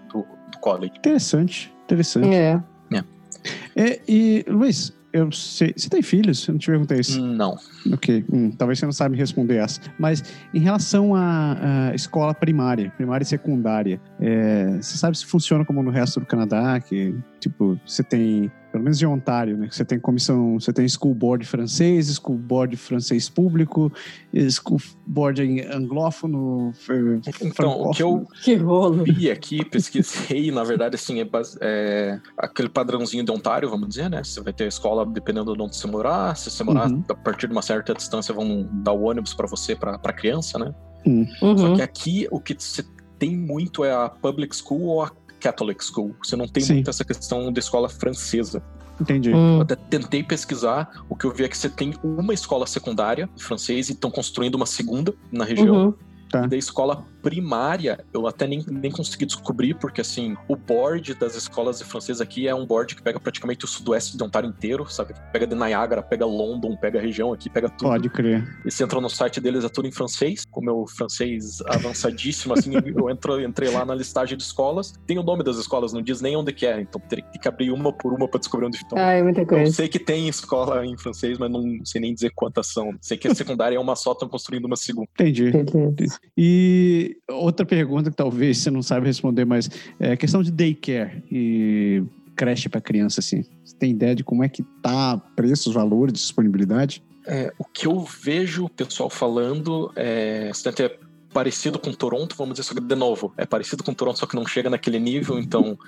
do 0.53 0.59
college. 0.61 0.95
Interessante, 0.97 1.73
interessante. 1.85 2.35
É. 2.35 2.61
É, 3.75 4.01
e, 4.07 4.45
Luiz, 4.49 4.93
eu 5.13 5.31
sei, 5.33 5.73
você 5.77 5.89
tem 5.89 6.03
filhos? 6.03 6.47
Eu 6.47 6.53
não 6.53 6.59
te 6.59 6.67
perguntei 6.67 7.01
isso. 7.01 7.21
Não. 7.21 7.57
Ok, 7.93 8.25
hum, 8.33 8.51
talvez 8.51 8.79
você 8.79 8.87
não 8.87 8.93
saiba 8.93 9.13
me 9.13 9.19
responder 9.19 9.57
essa. 9.57 9.81
Mas 9.99 10.23
em 10.55 10.61
relação 10.61 11.15
à, 11.15 11.91
à 11.91 11.95
escola 11.95 12.33
primária, 12.33 12.93
primária 12.97 13.25
e 13.25 13.27
secundária, 13.27 14.01
é, 14.21 14.77
você 14.81 14.97
sabe 14.97 15.19
se 15.19 15.27
funciona 15.27 15.65
como 15.65 15.83
no 15.83 15.91
resto 15.91 16.21
do 16.21 16.27
Canadá? 16.27 16.79
Que, 16.81 17.15
tipo, 17.41 17.79
você 17.85 18.03
tem, 18.03 18.51
pelo 18.71 18.85
menos 18.85 19.01
em 19.03 19.07
Ontário, 19.07 19.57
né? 19.57 19.69
Você 19.71 19.85
tem 19.85 19.99
comissão, 19.99 20.59
você 20.59 20.73
tem 20.73 20.89
school 20.89 21.15
board 21.15 21.45
francês, 21.47 22.15
school 22.15 22.37
board 22.39 22.77
francês 22.77 23.29
público, 23.29 23.93
school 24.51 24.79
board 25.07 25.41
anglófono, 25.73 26.73
Então, 27.43 27.83
o 27.83 27.91
que 27.91 28.03
eu 28.03 28.27
Que 28.43 28.55
rolo. 28.55 29.05
vi 29.05 29.31
aqui, 29.31 29.65
pesquisei, 29.65 30.51
na 30.51 30.65
verdade, 30.65 30.95
assim, 30.95 31.21
é, 31.21 31.29
é 31.61 32.21
aquele 32.37 32.69
padrãozinho 32.69 33.25
de 33.25 33.31
Ontário, 33.31 33.69
vamos 33.69 33.89
dizer, 33.89 34.09
né? 34.09 34.23
Você 34.23 34.41
vai 34.41 34.53
ter 34.53 34.65
a 34.65 34.69
escola 34.69 35.05
dependendo 35.07 35.55
de 35.55 35.63
onde 35.63 35.77
você 35.77 35.87
morar. 35.87 36.37
Se 36.37 36.51
você 36.51 36.63
morar 36.65 36.89
Uhum. 36.91 37.05
a 37.09 37.15
partir 37.15 37.47
de 37.47 37.53
uma 37.53 37.63
certa 37.63 37.93
distância, 37.95 38.33
vão 38.35 38.69
dar 38.85 38.93
o 38.93 39.03
ônibus 39.03 39.35
para 39.35 39.47
você, 39.47 39.75
para 39.75 39.99
pra 39.99 40.13
criança, 40.13 40.59
né? 40.59 40.73
Só 41.39 41.47
Uhum. 41.69 41.75
que 41.77 41.83
aqui 41.83 42.29
o 42.31 42.39
que 42.41 42.55
você 42.59 42.85
tem 43.19 43.37
muito 43.37 43.85
é 43.85 43.93
a 43.93 44.09
public 44.09 44.55
school 44.57 44.83
ou 44.83 45.03
a 45.03 45.11
Catholic 45.41 45.83
school. 45.85 46.15
Você 46.23 46.37
não 46.37 46.47
tem 46.47 46.63
Sim. 46.63 46.75
muito 46.75 46.91
essa 46.91 47.05
questão 47.05 47.53
de 47.53 47.59
escola 47.59 47.89
francesa. 47.89 48.63
Entendi. 49.01 49.31
Eu 49.31 49.37
Hum. 49.37 49.61
até 49.63 49.75
tentei 49.75 50.23
pesquisar, 50.23 50.91
o 51.09 51.17
que 51.17 51.25
eu 51.25 51.33
vi 51.33 51.45
é 51.45 51.49
que 51.49 51.57
você 51.57 51.69
tem 51.71 51.95
uma 52.05 52.35
escola 52.35 52.67
secundária 52.67 53.29
de 53.35 53.43
francês 53.43 53.89
e 53.89 53.93
estão 53.93 54.11
construindo 54.11 54.55
uma 54.57 54.67
segunda 54.67 55.15
na 55.33 55.45
região. 55.45 55.87
Uhum. 55.87 55.95
Tá. 56.31 56.45
E 56.45 56.49
da 56.49 56.57
escola 56.57 57.05
primária, 57.23 58.05
eu 58.13 58.27
até 58.27 58.47
nem, 58.47 58.65
nem 58.69 58.91
consegui 58.91 59.27
descobrir, 59.27 59.75
porque 59.75 60.01
assim, 60.01 60.37
o 60.49 60.57
board 60.57 61.15
das 61.15 61.35
escolas 61.37 61.79
de 61.79 61.85
francês 61.85 62.21
aqui 62.21 62.49
é 62.49 62.55
um 62.55 62.67
board 62.67 62.95
que 62.95 63.03
pega 63.03 63.19
praticamente 63.21 63.65
o 63.65 63.69
sudoeste 63.69 64.17
de 64.17 64.23
Ontário 64.23 64.49
inteiro, 64.49 64.87
sabe? 64.91 65.15
Pega 65.33 65.47
de 65.47 65.55
Niagara, 65.55 66.03
pega 66.03 66.25
London, 66.27 66.77
pega 66.77 66.99
a 66.99 67.03
região 67.03 67.33
aqui, 67.33 67.49
pega 67.51 67.69
tudo. 67.69 67.89
Pode 67.89 68.09
crer. 68.11 68.45
E 68.65 68.71
você 68.71 68.85
entra 68.85 69.01
no 69.01 69.09
site 69.09 69.41
deles, 69.41 69.65
é 69.65 69.69
tudo 69.69 69.89
em 69.89 69.93
francês. 69.93 70.45
Com 70.51 70.61
meu 70.61 70.87
francês 70.87 71.61
avançadíssimo, 71.67 72.55
assim, 72.55 72.73
eu 72.97 73.11
entro, 73.11 73.41
entrei 73.43 73.71
lá 73.71 73.85
na 73.85 73.95
listagem 73.95 74.37
de 74.37 74.43
escolas. 74.43 74.93
Tem 75.07 75.19
o 75.19 75.23
nome 75.23 75.43
das 75.43 75.57
escolas, 75.57 75.93
não 75.93 76.03
diz 76.03 76.21
nem 76.21 76.37
onde 76.37 76.53
que 76.53 76.67
é, 76.67 76.81
então 76.81 77.01
teria 77.01 77.25
que 77.25 77.49
abrir 77.49 77.71
uma 77.71 77.93
por 77.93 78.13
uma 78.13 78.29
pra 78.29 78.39
descobrir 78.39 78.67
onde 78.67 78.77
estão. 78.77 78.99
Ai, 78.99 79.23
muita 79.23 79.43
Eu 79.43 79.47
coisa. 79.47 79.73
sei 79.73 79.89
que 79.89 79.99
tem 79.99 80.29
escola 80.29 80.85
em 80.85 80.97
francês, 80.97 81.39
mas 81.39 81.51
não 81.51 81.85
sei 81.85 82.01
nem 82.01 82.15
dizer 82.15 82.31
quantas 82.35 82.67
são. 82.69 82.93
Sei 83.01 83.17
que 83.17 83.29
a 83.29 83.35
secundária 83.35 83.77
é 83.77 83.81
uma 83.81 83.97
só, 83.97 84.13
estão 84.13 84.29
construindo 84.29 84.65
uma 84.65 84.77
segunda. 84.77 85.09
Entendi. 85.15 85.51
Beleza. 85.51 86.19
E 86.37 87.10
outra 87.29 87.65
pergunta 87.65 88.11
que 88.11 88.17
talvez 88.17 88.59
você 88.59 88.71
não 88.71 88.83
saiba 88.83 89.07
responder, 89.07 89.45
mas 89.45 89.71
é 89.99 90.13
a 90.13 90.17
questão 90.17 90.43
de 90.43 90.51
daycare 90.51 91.23
e 91.31 92.03
creche 92.35 92.69
para 92.69 92.81
criança, 92.81 93.21
assim. 93.21 93.45
Você 93.65 93.77
tem 93.77 93.91
ideia 93.91 94.15
de 94.15 94.25
como 94.25 94.43
é 94.43 94.49
que 94.49 94.63
tá 94.83 95.17
preços, 95.37 95.75
valores, 95.75 96.15
disponibilidade? 96.15 97.03
É, 97.27 97.53
o 97.59 97.65
que 97.65 97.87
eu 97.87 98.01
vejo 98.01 98.65
o 98.65 98.69
pessoal 98.69 99.11
falando 99.11 99.93
é. 99.95 100.51
É 100.51 101.11
parecido 101.33 101.79
com 101.79 101.93
Toronto, 101.93 102.35
vamos 102.37 102.55
dizer, 102.55 102.69
só 102.69 102.75
que 102.75 102.81
de 102.81 102.95
novo, 102.95 103.33
é 103.37 103.47
parecido 103.47 103.85
com 103.85 103.95
Toronto, 103.95 104.19
só 104.19 104.27
que 104.27 104.35
não 104.35 104.47
chega 104.47 104.69
naquele 104.69 104.99
nível, 104.99 105.39
então 105.39 105.79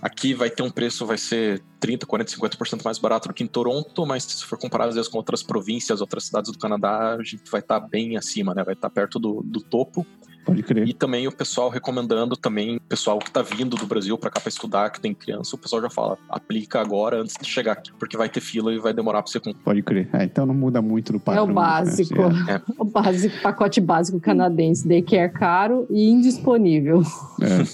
aqui 0.00 0.34
vai 0.34 0.48
ter 0.48 0.62
um 0.62 0.70
preço, 0.70 1.04
vai 1.04 1.18
ser 1.18 1.62
30, 1.80 2.06
40, 2.06 2.32
50% 2.32 2.84
mais 2.84 2.98
barato 2.98 3.28
do 3.28 3.34
que 3.34 3.42
em 3.42 3.46
Toronto, 3.46 4.06
mas 4.06 4.22
se 4.22 4.44
for 4.44 4.58
comparar 4.58 4.86
às 4.86 4.94
vezes 4.94 5.10
com 5.10 5.18
outras 5.18 5.42
províncias, 5.42 6.00
outras 6.00 6.26
cidades 6.26 6.52
do 6.52 6.58
Canadá, 6.58 7.16
a 7.18 7.22
gente 7.22 7.50
vai 7.50 7.60
estar 7.60 7.80
bem 7.80 8.16
acima, 8.16 8.54
né? 8.54 8.62
Vai 8.62 8.74
estar 8.74 8.88
perto 8.88 9.18
do, 9.18 9.42
do 9.44 9.60
topo. 9.60 10.06
Pode 10.44 10.62
crer. 10.62 10.86
E 10.88 10.92
também 10.92 11.26
o 11.26 11.32
pessoal 11.32 11.68
recomendando 11.68 12.36
também, 12.36 12.76
o 12.76 12.80
pessoal 12.80 13.18
que 13.18 13.30
tá 13.30 13.42
vindo 13.42 13.76
do 13.76 13.86
Brasil 13.86 14.16
para 14.18 14.30
cá 14.30 14.40
para 14.40 14.48
estudar, 14.48 14.90
que 14.90 15.00
tem 15.00 15.14
criança, 15.14 15.56
o 15.56 15.58
pessoal 15.58 15.80
já 15.82 15.90
fala, 15.90 16.18
aplica 16.28 16.80
agora 16.80 17.20
antes 17.20 17.34
de 17.40 17.48
chegar 17.48 17.72
aqui, 17.72 17.90
porque 17.98 18.16
vai 18.16 18.28
ter 18.28 18.40
fila 18.40 18.72
e 18.72 18.78
vai 18.78 18.92
demorar 18.92 19.22
para 19.22 19.30
você 19.30 19.40
cumprir. 19.40 19.62
Pode 19.62 19.82
crer. 19.82 20.08
É, 20.12 20.24
então 20.24 20.44
não 20.46 20.54
muda 20.54 20.80
muito 20.82 21.12
do 21.12 21.18
É 21.18 21.20
padrão. 21.20 21.44
o 21.44 21.48
né? 21.48 21.52
básico. 21.54 22.14
É, 22.48 22.60
O 22.78 22.84
básico, 22.84 23.40
pacote 23.42 23.80
básico 23.80 24.20
canadense. 24.20 24.86
Daycare 24.86 25.32
caro 25.32 25.86
e 25.90 26.08
indisponível. 26.08 27.02
é. 27.40 27.64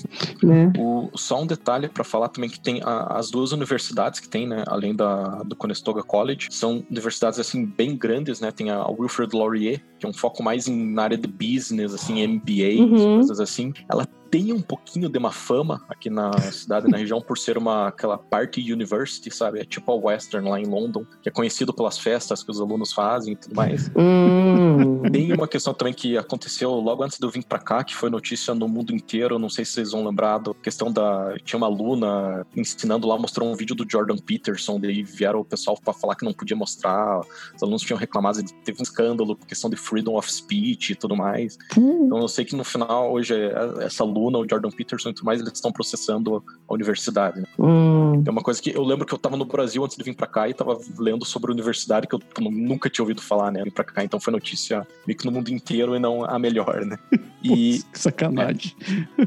Né? 0.43 0.73
O, 0.79 1.11
só 1.17 1.43
um 1.43 1.47
detalhe 1.47 1.87
para 1.89 2.03
falar 2.03 2.29
também 2.29 2.49
que 2.49 2.59
tem 2.59 2.81
a- 2.83 3.19
as 3.19 3.31
duas 3.31 3.53
universidades 3.53 4.21
que 4.21 4.29
tem, 4.29 4.47
né, 4.47 4.65
além 4.67 4.95
da 4.95 5.43
do 5.43 5.55
Conestoga 5.55 6.03
College, 6.03 6.49
são 6.51 6.83
universidades 6.91 7.39
assim 7.39 7.65
bem 7.67 7.95
grandes, 7.97 8.41
né? 8.41 8.51
Tem 8.51 8.71
a 8.71 8.87
Wilfrid 8.89 9.35
Laurier, 9.35 9.83
que 9.99 10.07
é 10.07 10.09
um 10.09 10.13
foco 10.15 10.43
mais 10.43 10.67
em 10.67 10.93
na 10.95 11.03
área 11.03 11.19
de 11.19 11.29
business, 11.29 11.93
assim, 11.93 12.27
MBA, 12.27 12.60
Uhum. 12.69 13.17
coisas 13.17 13.41
assim. 13.41 13.73
Ela 13.91 14.07
tem 14.31 14.53
um 14.53 14.63
pouquinho 14.63 15.09
de 15.09 15.19
uma 15.19 15.33
fama 15.33 15.83
aqui 15.89 16.09
na 16.09 16.33
cidade, 16.53 16.89
na 16.89 16.97
região, 16.97 17.21
por 17.21 17.37
ser 17.37 17.59
uma 17.59 17.89
aquela 17.89 18.17
party 18.17 18.73
university, 18.73 19.31
sabe? 19.31 19.59
É 19.61 19.65
tipo 19.65 19.91
a 19.91 19.95
Western 19.95 20.49
lá 20.49 20.61
em 20.61 20.67
London, 20.67 21.05
que 21.21 21.29
é 21.29 21.33
conhecido 21.33 21.75
pelas 21.75 21.99
festas 21.99 22.43
que 22.43 22.51
os 22.51 22.61
alunos 22.61 22.93
fazem 22.93 23.33
e 23.33 23.37
tudo 23.37 23.55
mais. 23.55 23.91
Hum. 23.97 25.03
Tem 25.11 25.33
uma 25.33 25.49
questão 25.49 25.75
também 25.75 25.93
que 25.93 26.17
aconteceu 26.17 26.71
logo 26.71 27.03
antes 27.03 27.19
de 27.19 27.27
eu 27.27 27.31
vir 27.31 27.45
pra 27.45 27.59
cá, 27.59 27.83
que 27.83 27.95
foi 27.95 28.09
notícia 28.09 28.55
no 28.55 28.69
mundo 28.69 28.95
inteiro, 28.95 29.39
não 29.39 29.51
sei 29.51 29.65
se 29.65 29.73
vocês 29.73 29.93
vão 29.93 30.05
lembrar, 30.05 30.39
da 30.39 30.55
questão 30.55 30.93
da... 30.93 31.35
Tinha 31.45 31.57
uma 31.57 31.67
aluna 31.67 32.47
ensinando 32.57 33.09
lá, 33.09 33.19
mostrou 33.19 33.51
um 33.51 33.57
vídeo 33.57 33.75
do 33.75 33.85
Jordan 33.89 34.17
Peterson, 34.17 34.79
daí 34.79 35.03
vieram 35.03 35.41
o 35.41 35.45
pessoal 35.45 35.77
pra 35.83 35.93
falar 35.93 36.15
que 36.15 36.25
não 36.25 36.33
podia 36.33 36.57
mostrar, 36.57 37.21
os 37.21 37.63
alunos 37.63 37.83
tinham 37.83 37.99
reclamado, 37.99 38.41
teve 38.65 38.79
um 38.79 38.83
escândalo 38.83 39.35
por 39.35 39.47
questão 39.47 39.69
de 39.69 39.77
freedom 39.77 40.17
of 40.17 40.33
speech 40.33 40.93
e 40.93 40.95
tudo 40.95 41.17
mais. 41.17 41.59
Então 41.77 42.19
eu 42.19 42.29
sei 42.29 42.45
que 42.45 42.55
no 42.55 42.63
final, 42.63 43.13
hoje, 43.13 43.35
é- 43.35 43.85
essa 43.85 44.05
aluna 44.05 44.20
Luna, 44.21 44.39
o 44.39 44.47
Jordan 44.49 44.71
Peterson 44.71 45.11
e 45.11 45.15
tudo 45.15 45.25
mais, 45.25 45.41
eles 45.41 45.53
estão 45.53 45.73
processando 45.73 46.43
a 46.69 46.75
universidade. 46.75 47.41
Né? 47.41 47.47
Hum. 47.59 48.23
É 48.27 48.31
uma 48.31 48.43
coisa 48.43 48.61
que 48.61 48.71
eu 48.71 48.83
lembro 48.83 49.07
que 49.07 49.15
eu 49.15 49.19
tava 49.19 49.37
no 49.37 49.45
Brasil 49.45 49.85
antes 49.85 49.97
de 49.97 50.05
vir 50.05 50.15
pra 50.15 50.27
cá 50.27 50.49
e 50.49 50.55
tava 50.55 50.79
lendo 50.99 51.25
sobre 51.25 51.51
a 51.51 51.55
universidade 51.55 52.07
que 52.07 52.15
eu 52.15 52.21
nunca 52.39 52.91
tinha 52.91 53.03
ouvido 53.03 53.23
falar, 53.23 53.51
né? 53.51 53.63
Vim 53.65 53.71
pra 53.71 53.85
cá, 53.85 54.05
então 54.05 54.21
foi 54.21 54.33
notícia 54.33 54.87
meio 55.07 55.19
que 55.19 55.25
no 55.25 55.33
mundo 55.33 55.49
inteiro 55.51 55.97
e 55.97 55.99
não 55.99 56.25
a 56.25 56.39
melhor, 56.39 56.85
né? 56.85 56.99
E, 57.43 57.49
Putz, 57.49 57.83
que 57.85 57.99
sacanagem. 57.99 58.75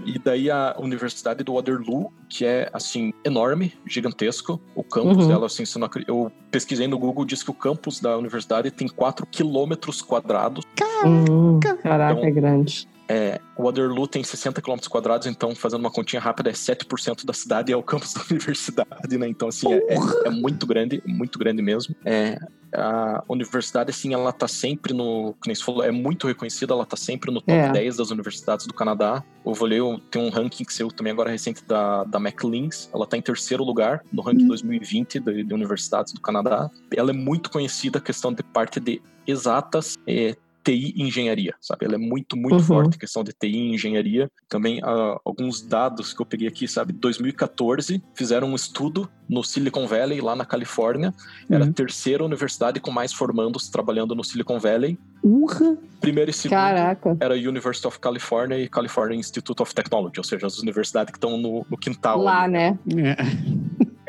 e 0.05 0.19
daí 0.19 0.49
a 0.51 0.75
Universidade 0.79 1.43
do 1.43 1.53
Waterloo, 1.53 2.11
que 2.29 2.45
é, 2.45 2.69
assim, 2.71 3.11
enorme, 3.25 3.73
gigantesco. 3.87 4.61
O 4.75 4.83
campus 4.83 5.17
Uhum. 5.23 5.27
dela, 5.27 5.45
assim, 5.47 5.63
não 5.79 5.89
eu 6.07 6.31
pesquisei 6.51 6.87
no 6.87 6.97
Google, 6.99 7.25
diz 7.25 7.41
que 7.41 7.49
o 7.49 7.53
campus 7.53 7.99
da 7.99 8.17
universidade 8.17 8.69
tem 8.71 8.87
4 8.87 9.25
quilômetros 9.25 10.01
quadrados. 10.01 10.63
Hum, 11.05 11.59
caraca, 11.59 12.13
Então- 12.13 12.25
é 12.25 12.31
grande. 12.31 12.87
É, 13.09 13.39
o 13.57 13.63
Waterloo 13.63 14.07
tem 14.07 14.23
60 14.23 14.61
quilômetros 14.61 14.87
quadrados, 14.87 15.27
então, 15.27 15.53
fazendo 15.53 15.81
uma 15.81 15.91
continha 15.91 16.21
rápida, 16.21 16.49
é 16.49 16.53
7% 16.53 17.25
da 17.25 17.33
cidade 17.33 17.69
e 17.71 17.73
é 17.73 17.77
o 17.77 17.83
campus 17.83 18.13
da 18.13 18.21
universidade, 18.31 19.17
né? 19.17 19.27
Então, 19.27 19.49
assim, 19.49 19.71
é, 19.73 19.77
é- 19.93 20.27
é 20.27 20.29
muito 20.29 20.65
grande, 20.65 21.03
muito 21.05 21.37
grande 21.37 21.61
mesmo. 21.61 21.93
É, 22.05 22.37
a 22.75 23.23
universidade, 23.29 23.89
assim, 23.89 24.13
ela 24.13 24.31
tá 24.31 24.47
sempre 24.47 24.93
no. 24.93 25.35
Nem 25.45 25.55
você 25.55 25.63
falou, 25.63 25.83
é 25.83 25.91
muito 25.91 26.27
reconhecida, 26.27 26.73
ela 26.73 26.85
tá 26.85 26.97
sempre 26.97 27.31
no 27.31 27.41
top 27.41 27.53
É. 27.53 27.71
10 27.71 27.97
das 27.97 28.11
universidades 28.11 28.65
do 28.65 28.73
Canadá. 28.73 29.23
Eu 29.45 29.53
vou 29.53 29.67
ler, 29.67 29.81
tem 30.09 30.21
um 30.21 30.29
ranking 30.29 30.63
que 30.63 30.73
saiu 30.73 30.89
também 30.89 31.11
agora 31.11 31.29
recente 31.29 31.63
da, 31.65 32.03
da 32.03 32.19
Macleans. 32.19 32.89
Ela 32.93 33.05
tá 33.05 33.17
em 33.17 33.21
terceiro 33.21 33.63
lugar 33.63 34.03
no 34.11 34.21
ranking 34.21 34.47
2020 34.47 35.19
de, 35.19 35.43
de 35.43 35.53
universidades 35.53 36.13
do 36.13 36.21
Canadá. 36.21 36.69
Ela 36.95 37.11
é 37.11 37.13
muito 37.13 37.49
conhecida, 37.49 37.99
a 37.99 38.01
questão 38.01 38.33
de 38.33 38.43
parte 38.43 38.79
de 38.79 39.01
exatas. 39.27 39.95
é, 40.07 40.35
TI 40.63 40.93
e 40.95 41.03
engenharia, 41.03 41.53
sabe? 41.59 41.85
Ela 41.85 41.95
é 41.95 41.97
muito, 41.97 42.35
muito 42.37 42.55
Uhum. 42.55 42.63
forte 42.63 42.95
em 42.95 42.99
questão 42.99 43.23
de 43.23 43.31
TI 43.33 43.47
e 43.49 43.73
engenharia. 43.75 44.31
Também 44.47 44.79
ah, 44.83 45.19
alguns 45.25 45.61
dados 45.61 46.13
que 46.13 46.21
eu 46.21 46.25
peguei 46.25 46.47
aqui, 46.47 46.67
sabe? 46.67 46.93
2014 46.93 48.01
fizeram 48.15 48.49
um 48.49 48.55
estudo 48.55 49.09
no 49.29 49.43
Silicon 49.43 49.87
Valley, 49.87 50.21
lá 50.21 50.35
na 50.35 50.45
Califórnia. 50.45 51.13
Era 51.49 51.63
Uhum. 51.63 51.69
a 51.69 51.73
terceira 51.73 52.23
universidade 52.23 52.79
com 52.79 52.91
mais 52.91 53.13
formandos 53.13 53.69
trabalhando 53.69 54.13
no 54.15 54.23
Silicon 54.23 54.59
Valley. 54.59 54.97
Urra! 55.23 55.77
Primeiro 56.01 56.29
e 56.31 56.33
segundo 56.33 56.57
Caraca. 56.57 57.17
era 57.21 57.33
University 57.33 57.87
of 57.87 57.97
California 57.99 58.59
e 58.59 58.67
California 58.67 59.17
Institute 59.17 59.61
of 59.61 59.73
Technology, 59.73 60.19
ou 60.19 60.23
seja, 60.23 60.45
as 60.47 60.59
universidades 60.59 61.11
que 61.11 61.17
estão 61.17 61.37
no, 61.37 61.65
no 61.69 61.77
quintal. 61.77 62.21
Lá, 62.21 62.43
ali. 62.43 62.51
né? 62.53 62.79
É. 62.97 63.15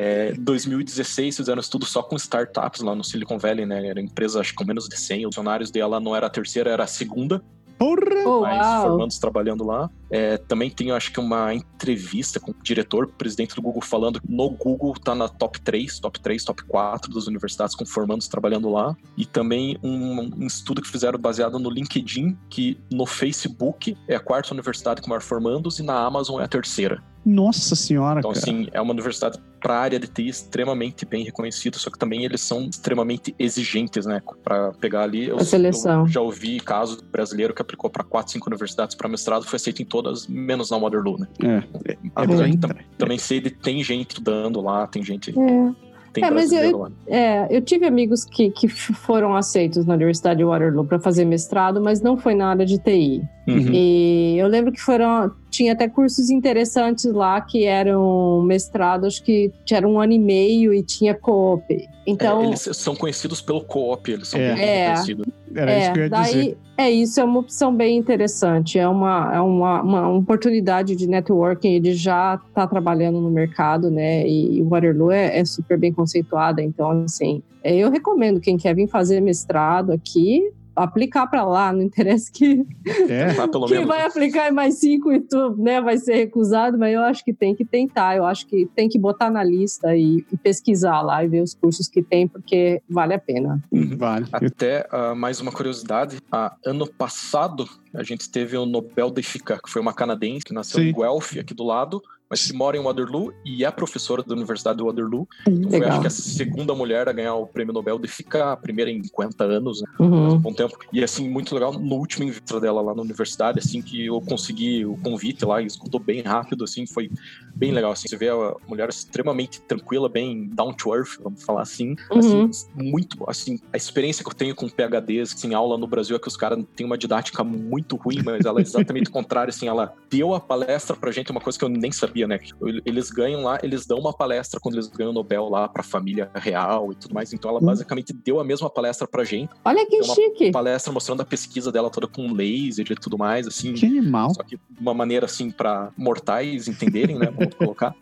É, 0.07 0.35
2016 0.35 1.35
fizeram 1.35 1.57
um 1.57 1.61
estudo 1.61 1.87
só 1.87 2.03
com 2.03 2.15
startups 2.17 2.83
lá 2.83 2.95
no 2.95 3.03
Silicon 3.03 3.39
Valley, 3.39 3.65
né? 3.65 3.87
Era 3.87 3.99
empresa 3.99 4.39
acho 4.39 4.51
que 4.51 4.57
com 4.57 4.65
menos 4.67 4.87
de 4.87 4.99
100 5.01 5.25
funcionários 5.25 5.71
dela 5.71 5.99
não 5.99 6.15
era 6.15 6.27
a 6.27 6.31
terceira, 6.31 6.69
era 6.69 6.85
a 6.85 6.87
segunda. 6.87 7.43
Porra! 7.79 8.23
Oh, 8.27 8.43
mais 8.43 8.61
uau. 8.61 8.83
formandos 8.83 9.19
trabalhando 9.19 9.65
lá. 9.65 9.91
É, 10.11 10.37
também 10.37 10.69
tem, 10.69 10.91
eu 10.91 10.95
acho 10.95 11.11
que, 11.11 11.19
uma 11.19 11.55
entrevista 11.55 12.39
com 12.39 12.51
o 12.51 12.55
diretor, 12.63 13.07
presidente 13.17 13.55
do 13.55 13.63
Google, 13.63 13.81
falando 13.81 14.21
que 14.21 14.31
no 14.31 14.51
Google 14.51 14.93
tá 14.93 15.15
na 15.15 15.27
top 15.27 15.59
3, 15.63 15.99
top 15.99 16.21
3, 16.21 16.45
top 16.45 16.63
4 16.65 17.11
das 17.11 17.27
universidades 17.27 17.75
com 17.75 17.87
formandos 17.87 18.29
trabalhando 18.29 18.69
lá. 18.71 18.95
E 19.17 19.25
também 19.25 19.79
um, 19.83 20.31
um 20.37 20.47
estudo 20.47 20.83
que 20.83 20.89
fizeram 20.89 21.19
baseado 21.19 21.59
no 21.59 21.71
LinkedIn, 21.71 22.37
que 22.51 22.79
no 22.93 23.07
Facebook 23.07 23.97
é 24.07 24.17
a 24.17 24.21
quarta 24.21 24.53
universidade 24.53 25.01
com 25.01 25.09
maior 25.09 25.23
formandos 25.23 25.79
e 25.79 25.83
na 25.83 25.99
Amazon 25.99 26.43
é 26.43 26.45
a 26.45 26.49
terceira. 26.49 27.03
Nossa 27.25 27.75
senhora, 27.75 28.21
Então, 28.21 28.33
cara. 28.33 28.43
assim, 28.43 28.69
é 28.73 28.81
uma 28.81 28.93
universidade 28.93 29.39
para 29.61 29.75
a 29.75 29.79
área 29.79 29.99
de 29.99 30.07
TI 30.07 30.29
extremamente 30.29 31.07
bem 31.07 31.25
reconhecida, 31.25 31.79
só 31.79 31.91
que 31.91 31.99
também 31.99 32.25
eles 32.25 32.43
são 32.43 32.69
extremamente 32.69 33.35
exigentes, 33.39 34.05
né? 34.05 34.21
Para 34.43 34.73
pegar 34.73 35.03
ali. 35.05 35.27
Eu, 35.29 35.37
A 35.39 35.45
seleção. 35.45 36.03
eu 36.03 36.09
já 36.09 36.21
ouvi 36.21 36.61
casos 36.61 36.97
do 36.97 37.05
brasileiro 37.09 37.55
que 37.55 37.63
aplicou 37.63 37.89
para 37.89 38.05
4, 38.05 38.33
5 38.33 38.49
universidades 38.49 38.95
para 38.95 39.09
mestrado, 39.09 39.45
foi 39.47 39.57
aceito 39.57 39.81
em 39.81 39.87
todas, 39.87 40.27
menos 40.27 40.71
na 40.71 40.77
Waterloo, 40.77 41.19
né? 41.19 41.27
É, 41.43 41.93
é, 41.93 41.97
Apesar 42.15 42.43
bem, 42.45 42.53
que 42.53 42.59
tam- 42.59 42.75
também 42.99 43.19
sei 43.19 43.41
de 43.41 43.51
tem 43.51 43.83
gente 43.83 44.11
estudando 44.11 44.61
lá, 44.61 44.87
tem 44.87 45.03
gente. 45.03 45.31
É. 45.31 45.85
Tem 46.13 46.23
É, 46.25 46.31
mas 46.31 46.53
eu-. 46.53 46.93
É, 47.09 47.49
eu 47.57 47.61
tive 47.61 47.87
amigos 47.87 48.25
que, 48.25 48.49
que 48.51 48.69
foram 48.69 49.35
aceitos 49.35 49.85
na 49.85 49.95
Universidade 49.95 50.39
de 50.39 50.45
Waterloo 50.45 50.85
para 50.85 51.01
fazer 51.01 51.25
mestrado, 51.25 51.81
mas 51.81 52.01
não 52.01 52.17
foi 52.17 52.35
na 52.37 52.51
área 52.51 52.65
de 52.65 52.79
TI. 52.79 53.21
Uhum. 53.47 53.71
E 53.73 54.37
eu 54.39 54.47
lembro 54.49 54.73
que 54.73 54.81
foram. 54.81 55.31
Tinha 55.51 55.73
até 55.75 55.89
cursos 55.89 56.31
interessantes 56.31 57.05
lá 57.13 57.41
que 57.41 57.65
eram 57.65 58.43
mestrados 58.43 59.21
que 59.21 59.53
tinha 59.65 59.87
um 59.87 60.01
ano 60.01 60.13
e 60.15 60.19
meio 60.19 60.73
e 60.75 60.83
tinha 60.83 61.15
coop. 61.15 61.63
Então. 62.07 62.43
É, 62.43 62.47
eles 62.47 62.69
são 62.73 62.97
conhecidos 62.97 63.41
pelo 63.41 63.61
co-op, 63.63 64.11
eles 64.11 64.29
são 64.29 64.41
É. 64.41 64.55
bem 64.55 64.65
É. 64.65 64.87
reconhecidos. 64.89 65.27
Era 65.55 65.79
isso 65.79 65.93
que 65.93 65.99
eu 65.99 66.03
É, 66.03 66.07
ia 66.07 66.11
daí 66.11 66.25
dizer. 66.33 66.59
é 66.77 66.91
isso, 66.91 67.21
é 67.21 67.25
uma 67.25 67.39
opção 67.39 67.73
bem 67.75 67.97
interessante. 67.97 68.79
É 68.79 68.89
uma, 68.89 69.31
é 69.33 69.41
uma, 69.41 69.83
uma 69.83 70.09
oportunidade 70.09 70.97
de 70.97 71.07
networking. 71.07 71.75
Ele 71.75 71.93
já 71.95 72.41
está 72.49 72.67
trabalhando 72.67 73.21
no 73.21 73.31
mercado, 73.31 73.91
né? 73.91 74.27
E 74.27 74.61
o 74.61 74.69
Waterloo 74.69 75.13
é, 75.13 75.39
é 75.39 75.45
super 75.45 75.79
bem 75.79 75.93
conceituada. 75.93 76.61
Então, 76.63 77.05
assim, 77.05 77.43
é, 77.63 77.77
eu 77.77 77.91
recomendo 77.91 78.41
quem 78.41 78.57
quer 78.57 78.75
vir 78.75 78.89
fazer 78.89 79.21
mestrado 79.21 79.93
aqui 79.93 80.51
aplicar 80.75 81.27
para 81.27 81.45
lá. 81.45 81.73
Não 81.73 81.83
interessa 81.83 82.31
que 82.33 82.67
É. 83.09 83.33
Pelo 83.47 83.67
quem 83.67 83.79
menos. 83.79 83.89
vai 83.89 84.07
aplicar 84.07 84.49
em 84.49 84.53
mais 84.53 84.79
cinco 84.79 85.13
e 85.13 85.21
tu, 85.21 85.57
né, 85.57 85.81
vai 85.81 85.97
ser 85.99 86.15
recusado. 86.15 86.79
Mas 86.79 86.95
eu 86.95 87.03
acho 87.03 87.25
que 87.25 87.33
tem 87.33 87.55
que 87.55 87.65
tentar. 87.65 88.17
Eu 88.17 88.25
acho 88.25 88.47
que 88.47 88.67
tem 88.75 88.89
que 88.89 88.99
botar 88.99 89.31
na 89.31 89.43
lista 89.43 89.95
e, 89.97 90.25
e 90.33 90.37
pesquisar 90.37 91.01
lá 91.03 91.25
e 91.25 91.29
ver 91.29 91.43
os 91.43 91.55
cursos 91.55 91.89
que 91.89 92.03
tem, 92.03 92.27
porque 92.27 92.83
vale 92.89 93.15
a 93.15 93.19
pena. 93.19 93.63
Vale. 93.97 94.27
Até 94.33 94.87
ah, 94.91 95.15
mais 95.15 95.41
uma 95.41 95.53
curiosidade: 95.53 96.19
ah, 96.31 96.55
ano 96.65 96.87
passado 96.87 97.69
a 97.95 98.03
gente 98.03 98.29
teve 98.31 98.57
o 98.57 98.67
Nobel 98.67 99.11
de 99.11 99.23
Física, 99.23 99.61
que 99.63 99.71
foi 99.71 99.81
uma 99.81 99.93
canadense 99.93 100.45
que 100.45 100.53
nasceu 100.53 100.81
Sim. 100.81 100.89
em 100.89 100.93
Guelph, 100.93 101.37
aqui 101.39 101.55
do 101.55 101.65
lado, 101.65 102.03
mas 102.29 102.47
que 102.47 102.53
mora 102.55 102.77
em 102.77 102.81
Waterloo 102.83 103.33
e 103.45 103.65
é 103.65 103.71
professora 103.71 104.23
da 104.23 104.35
Universidade 104.35 104.79
de 104.79 104.83
Waterloo. 104.85 105.29
Então 105.47 105.71
foi, 105.71 105.85
acho 105.85 106.01
que, 106.01 106.07
a 106.07 106.11
segunda 106.11 106.75
mulher 106.75 107.07
a 107.09 107.13
ganhar 107.13 107.35
o 107.35 107.47
prêmio 107.47 107.73
Nobel 107.73 107.99
de 107.99 108.09
Física, 108.09 108.53
a 108.53 108.57
primeira 108.57 108.91
em 108.91 109.03
50 109.05 109.45
anos, 109.45 109.83
né? 109.83 109.89
Uhum. 110.01 110.23
Faz 110.23 110.35
um 110.35 110.39
bom 110.39 110.53
tempo. 110.53 110.77
E 110.93 111.05
assim, 111.05 111.29
muito 111.29 111.55
legal, 111.55 111.73
no 111.75 111.97
último 111.97 112.25
encontro 112.25 112.61
dela 112.61 112.81
lá 112.81 112.95
na 112.95 113.03
universidade, 113.03 113.59
assim, 113.59 113.83
que 113.83 114.07
eu 114.07 114.21
consegui 114.23 114.85
o 114.87 114.97
convite 114.97 115.45
lá, 115.45 115.61
e 115.61 115.67
escutou 115.67 116.01
bem 116.01 116.23
rápido, 116.23 116.65
assim, 116.65 116.87
foi 116.87 117.11
bem 117.55 117.71
legal, 117.71 117.93
assim, 117.93 118.09
você 118.09 118.17
vê 118.17 118.31
a 118.31 118.55
mulher 118.67 118.89
extremamente 118.89 119.61
tranquila, 119.61 120.09
bem 120.09 120.49
down 120.49 120.73
to 120.73 120.95
earth, 120.95 121.19
vamos 121.23 121.43
falar 121.43 121.63
assim, 121.63 121.95
Uhum. 122.11 122.47
assim, 122.47 122.67
muito, 122.75 123.23
assim, 123.29 123.61
a 123.73 123.77
experiência 123.77 124.25
que 124.25 124.31
eu 124.31 124.35
tenho 124.35 124.55
com 124.57 124.69
PHDs, 124.69 125.35
assim, 125.35 125.55
aula 125.55 125.79
no 125.79 125.87
Brasil 125.87 126.17
é 126.17 126.19
que 126.19 126.27
os 126.27 126.37
caras 126.37 126.59
têm 126.75 126.87
uma 126.87 126.99
didática 126.99 127.45
muito 127.45 127.84
ruim, 127.93 128.23
mas 128.25 128.45
ela 128.45 128.61
é 128.61 128.63
exatamente 128.63 129.09
o 129.09 129.13
contrário, 129.13 129.51
assim, 129.51 129.69
ela 129.69 129.93
deu 130.11 130.35
a 130.35 130.41
palestra 130.41 130.97
pra 130.97 131.11
gente, 131.13 131.31
uma 131.31 131.41
coisa 131.41 131.59
que 131.59 131.65
eu 131.65 131.69
nem 131.69 131.93
sabia, 131.93 132.27
né, 132.27 132.39
eles 132.85 133.11
ganham 133.11 133.43
lá, 133.43 133.59
eles 133.63 133.87
dão 133.87 133.99
uma 133.99 134.13
palestra 134.13 134.59
quando 134.61 134.75
eles 134.77 134.87
ganham 134.89 135.11
o 135.11 135.15
Nobel 135.15 135.49
lá 135.49 135.69
pra 135.69 135.83
família 135.83 136.31
real 136.35 136.93
e 136.93 136.95
tudo 136.95 137.15
mais, 137.15 137.33
então 137.33 137.51
ela 137.51 137.61
Hum. 137.61 137.67
basicamente 137.67 138.13
deu 138.13 138.41
a 138.41 138.45
mesma 138.45 138.69
palestra 138.71 139.07
pra 139.07 139.25
gente, 139.25 139.51
Olha 139.65 139.87
que 139.87 140.03
chique. 140.03 140.51
palestra 140.51 140.93
mostrando 140.93 141.21
a 141.23 141.25
pesquisa 141.25 141.71
dela 141.71 141.91
toda 141.91 142.07
com 142.07 142.33
laser 142.33 142.87
e 142.91 142.95
tudo 142.95 143.17
mais, 143.19 143.47
assim. 143.47 143.75
Que 143.75 143.87
animal. 143.87 144.35
Só 144.35 144.43
que 144.43 144.57
de 144.57 144.81
uma 144.81 144.95
maneira 144.95 145.27
assim 145.27 145.51
para 145.51 145.91
mortais 145.97 146.69
entenderem, 146.69 147.17
né? 147.19 147.31
Vamos 147.31 147.55
colocar. 147.55 147.95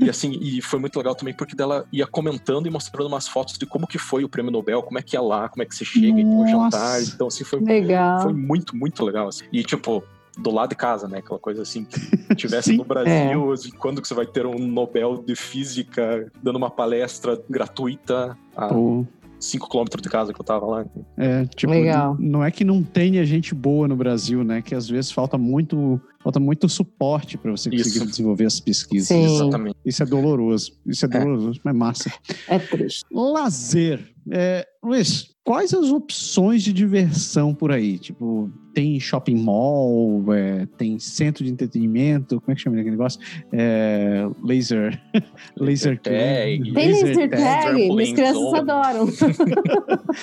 E 0.00 0.08
assim, 0.08 0.38
e 0.40 0.60
foi 0.62 0.78
muito 0.78 0.96
legal 0.96 1.14
também 1.14 1.34
porque 1.34 1.54
dela 1.54 1.86
ia 1.92 2.06
comentando 2.06 2.66
e 2.66 2.70
mostrando 2.70 3.06
umas 3.06 3.26
fotos 3.28 3.56
de 3.58 3.66
como 3.66 3.86
que 3.86 3.98
foi 3.98 4.24
o 4.24 4.28
prêmio 4.28 4.50
Nobel, 4.52 4.82
como 4.82 4.98
é 4.98 5.02
que 5.02 5.16
é 5.16 5.20
lá, 5.20 5.48
como 5.48 5.62
é 5.62 5.66
que 5.66 5.74
você 5.74 5.84
chega 5.84 6.06
e 6.08 6.14
tem 6.14 6.26
o 6.26 6.38
Nossa. 6.44 6.50
jantar. 6.78 7.02
Então, 7.02 7.26
assim, 7.26 7.44
foi, 7.44 7.60
Legal. 7.60 8.22
foi 8.22 8.32
muito, 8.32 8.76
muito 8.76 9.04
legal. 9.04 9.17
Assim. 9.26 9.44
E 9.52 9.62
tipo, 9.64 10.04
do 10.38 10.50
lado 10.52 10.68
de 10.70 10.76
casa, 10.76 11.08
né? 11.08 11.18
Aquela 11.18 11.40
coisa 11.40 11.62
assim, 11.62 11.84
que 11.84 11.98
tivesse 12.36 12.70
Sim. 12.70 12.76
no 12.76 12.84
Brasil, 12.84 13.52
assim, 13.52 13.70
quando 13.70 14.00
que 14.00 14.06
você 14.06 14.14
vai 14.14 14.26
ter 14.26 14.46
um 14.46 14.58
Nobel 14.58 15.22
de 15.26 15.34
Física 15.34 16.30
dando 16.42 16.56
uma 16.56 16.70
palestra 16.70 17.42
gratuita 17.50 18.38
a 18.56 18.68
Pô, 18.68 19.04
5 19.40 19.68
km 19.68 19.84
de 20.00 20.08
casa 20.08 20.32
que 20.32 20.40
eu 20.40 20.44
tava 20.44 20.66
lá. 20.66 20.84
é, 21.16 21.44
tipo, 21.46 21.72
Legal. 21.72 22.16
não 22.18 22.44
é 22.44 22.50
que 22.50 22.64
não 22.64 22.82
tenha 22.82 23.24
gente 23.24 23.54
boa 23.54 23.86
no 23.88 23.94
Brasil, 23.96 24.42
né? 24.44 24.60
Que 24.62 24.74
às 24.74 24.88
vezes 24.88 25.10
falta 25.12 25.38
muito, 25.38 26.00
falta 26.20 26.40
muito 26.40 26.68
suporte 26.68 27.38
para 27.38 27.50
você 27.52 27.70
conseguir 27.70 27.98
Isso. 28.00 28.06
desenvolver 28.06 28.46
as 28.46 28.58
pesquisas. 28.60 29.08
Sim. 29.08 29.24
Exatamente. 29.36 29.76
Isso 29.84 30.02
é 30.02 30.06
doloroso. 30.06 30.72
Isso 30.86 31.04
é 31.06 31.08
É. 31.08 31.20
doloroso, 31.24 31.60
mas 31.64 31.74
massa. 31.76 32.12
É 32.48 32.58
triste. 32.58 33.04
Lazer. 33.12 34.12
É, 34.30 34.66
Luiz, 34.84 35.28
quais 35.44 35.72
as 35.72 35.90
opções 35.90 36.62
de 36.62 36.72
diversão 36.72 37.54
por 37.54 37.70
aí? 37.72 37.96
Tipo, 37.98 38.50
tem 38.78 39.00
shopping 39.00 39.34
mall, 39.34 40.32
é, 40.32 40.64
tem 40.76 41.00
centro 41.00 41.42
de 41.42 41.50
entretenimento, 41.50 42.40
como 42.40 42.52
é 42.52 42.54
que 42.54 42.60
chama 42.60 42.76
aquele 42.76 42.92
negócio? 42.92 43.20
É, 43.52 44.24
laser. 44.40 45.02
laser 45.58 45.98
tag. 45.98 46.14
Tem 46.14 46.72
laser 46.72 47.28
tag, 47.28 47.74
minhas 47.74 48.12
crianças 48.12 48.54
adoram. 48.54 49.08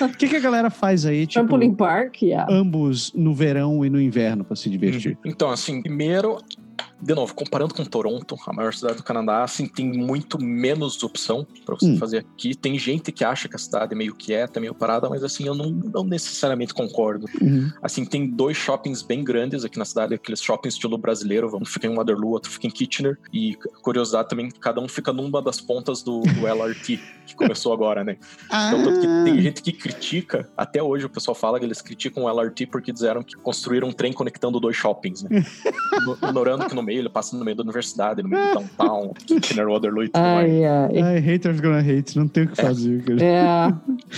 O 0.01 0.17
que, 0.17 0.27
que 0.27 0.35
a 0.35 0.39
galera 0.39 0.69
faz 0.69 1.05
aí, 1.05 1.27
tipo, 1.27 1.45
Trampoline 1.45 1.75
Park, 1.75 2.21
yeah. 2.21 2.51
ambos 2.51 3.13
no 3.13 3.33
verão 3.33 3.85
e 3.85 3.89
no 3.89 4.01
inverno 4.01 4.43
para 4.43 4.55
se 4.55 4.69
divertir? 4.69 5.17
Então, 5.23 5.49
assim, 5.49 5.81
primeiro 5.81 6.39
de 7.01 7.13
novo, 7.13 7.33
comparando 7.33 7.73
com 7.73 7.83
Toronto, 7.83 8.35
a 8.47 8.53
maior 8.53 8.73
cidade 8.73 8.97
do 8.97 9.03
Canadá, 9.03 9.43
assim, 9.43 9.67
tem 9.67 9.91
muito 9.91 10.41
menos 10.41 11.01
opção 11.03 11.45
para 11.65 11.75
você 11.75 11.91
hum. 11.91 11.97
fazer 11.97 12.19
aqui. 12.19 12.55
Tem 12.55 12.79
gente 12.79 13.11
que 13.11 13.23
acha 13.23 13.49
que 13.49 13.55
a 13.55 13.59
cidade 13.59 13.93
é 13.93 13.95
meio 13.95 14.15
quieta, 14.15 14.59
meio 14.59 14.73
parada, 14.73 15.09
mas 15.09 15.23
assim, 15.23 15.45
eu 15.45 15.53
não, 15.53 15.69
não 15.69 16.03
necessariamente 16.03 16.73
concordo. 16.73 17.27
Uhum. 17.41 17.71
Assim, 17.81 18.05
tem 18.05 18.27
dois 18.27 18.57
shoppings 18.57 19.01
bem 19.01 19.23
grandes 19.23 19.65
aqui 19.65 19.77
na 19.77 19.85
cidade, 19.85 20.13
aqueles 20.13 20.41
shoppings 20.41 20.75
estilo 20.75 20.97
brasileiro, 20.97 21.55
um 21.55 21.65
fica 21.65 21.87
em 21.87 21.93
Waterloo, 21.93 22.31
outro 22.31 22.51
fica 22.51 22.67
em 22.67 22.71
Kitchener, 22.71 23.17
e 23.33 23.55
curiosidade 23.81 24.29
também, 24.29 24.49
cada 24.49 24.79
um 24.79 24.87
fica 24.87 25.11
numa 25.11 25.41
das 25.41 25.59
pontas 25.59 26.01
do, 26.01 26.21
do 26.21 26.47
LRT, 26.47 26.99
que 27.25 27.35
começou 27.35 27.73
agora, 27.73 28.03
né? 28.03 28.17
Ah. 28.49 28.73
Então, 28.73 29.23
tem 29.23 29.41
gente 29.41 29.61
que 29.61 29.71
critica, 29.71 30.49
até 30.55 30.81
hoje 30.81 31.05
o 31.05 31.09
pessoal 31.09 31.35
fala 31.35 31.59
que 31.59 31.65
eles 31.65 31.81
criticam 31.81 32.23
o 32.23 32.29
LRT 32.29 32.67
porque 32.67 32.91
disseram 32.91 33.23
que 33.23 33.35
construíram 33.35 33.89
um 33.89 33.93
trem 33.93 34.13
conectando 34.13 34.59
dois 34.59 34.75
shoppings, 34.75 35.23
né? 35.23 35.43
Ignorando 36.23 36.67
que 36.67 36.75
no 36.75 36.84
meio, 36.85 36.99
ele 36.99 37.09
passa 37.09 37.37
no 37.37 37.43
meio 37.43 37.57
da 37.57 37.63
universidade, 37.63 38.21
no 38.21 38.29
meio 38.29 38.47
do 38.49 38.59
downtown, 38.59 39.13
Kitchener, 39.25 39.67
Waterloo 39.67 40.03
e 40.03 40.07
tudo 40.07 40.21
ai, 40.21 40.47
mais. 40.47 40.63
Ai. 40.63 41.01
ai, 41.01 41.19
haters 41.19 41.59
gonna 41.59 41.79
hate, 41.79 42.17
não 42.17 42.27
tem 42.27 42.43
o 42.43 42.47
que 42.47 42.61
é. 42.61 42.63
fazer, 42.63 43.03
cara. 43.03 43.23
É. 43.23 43.73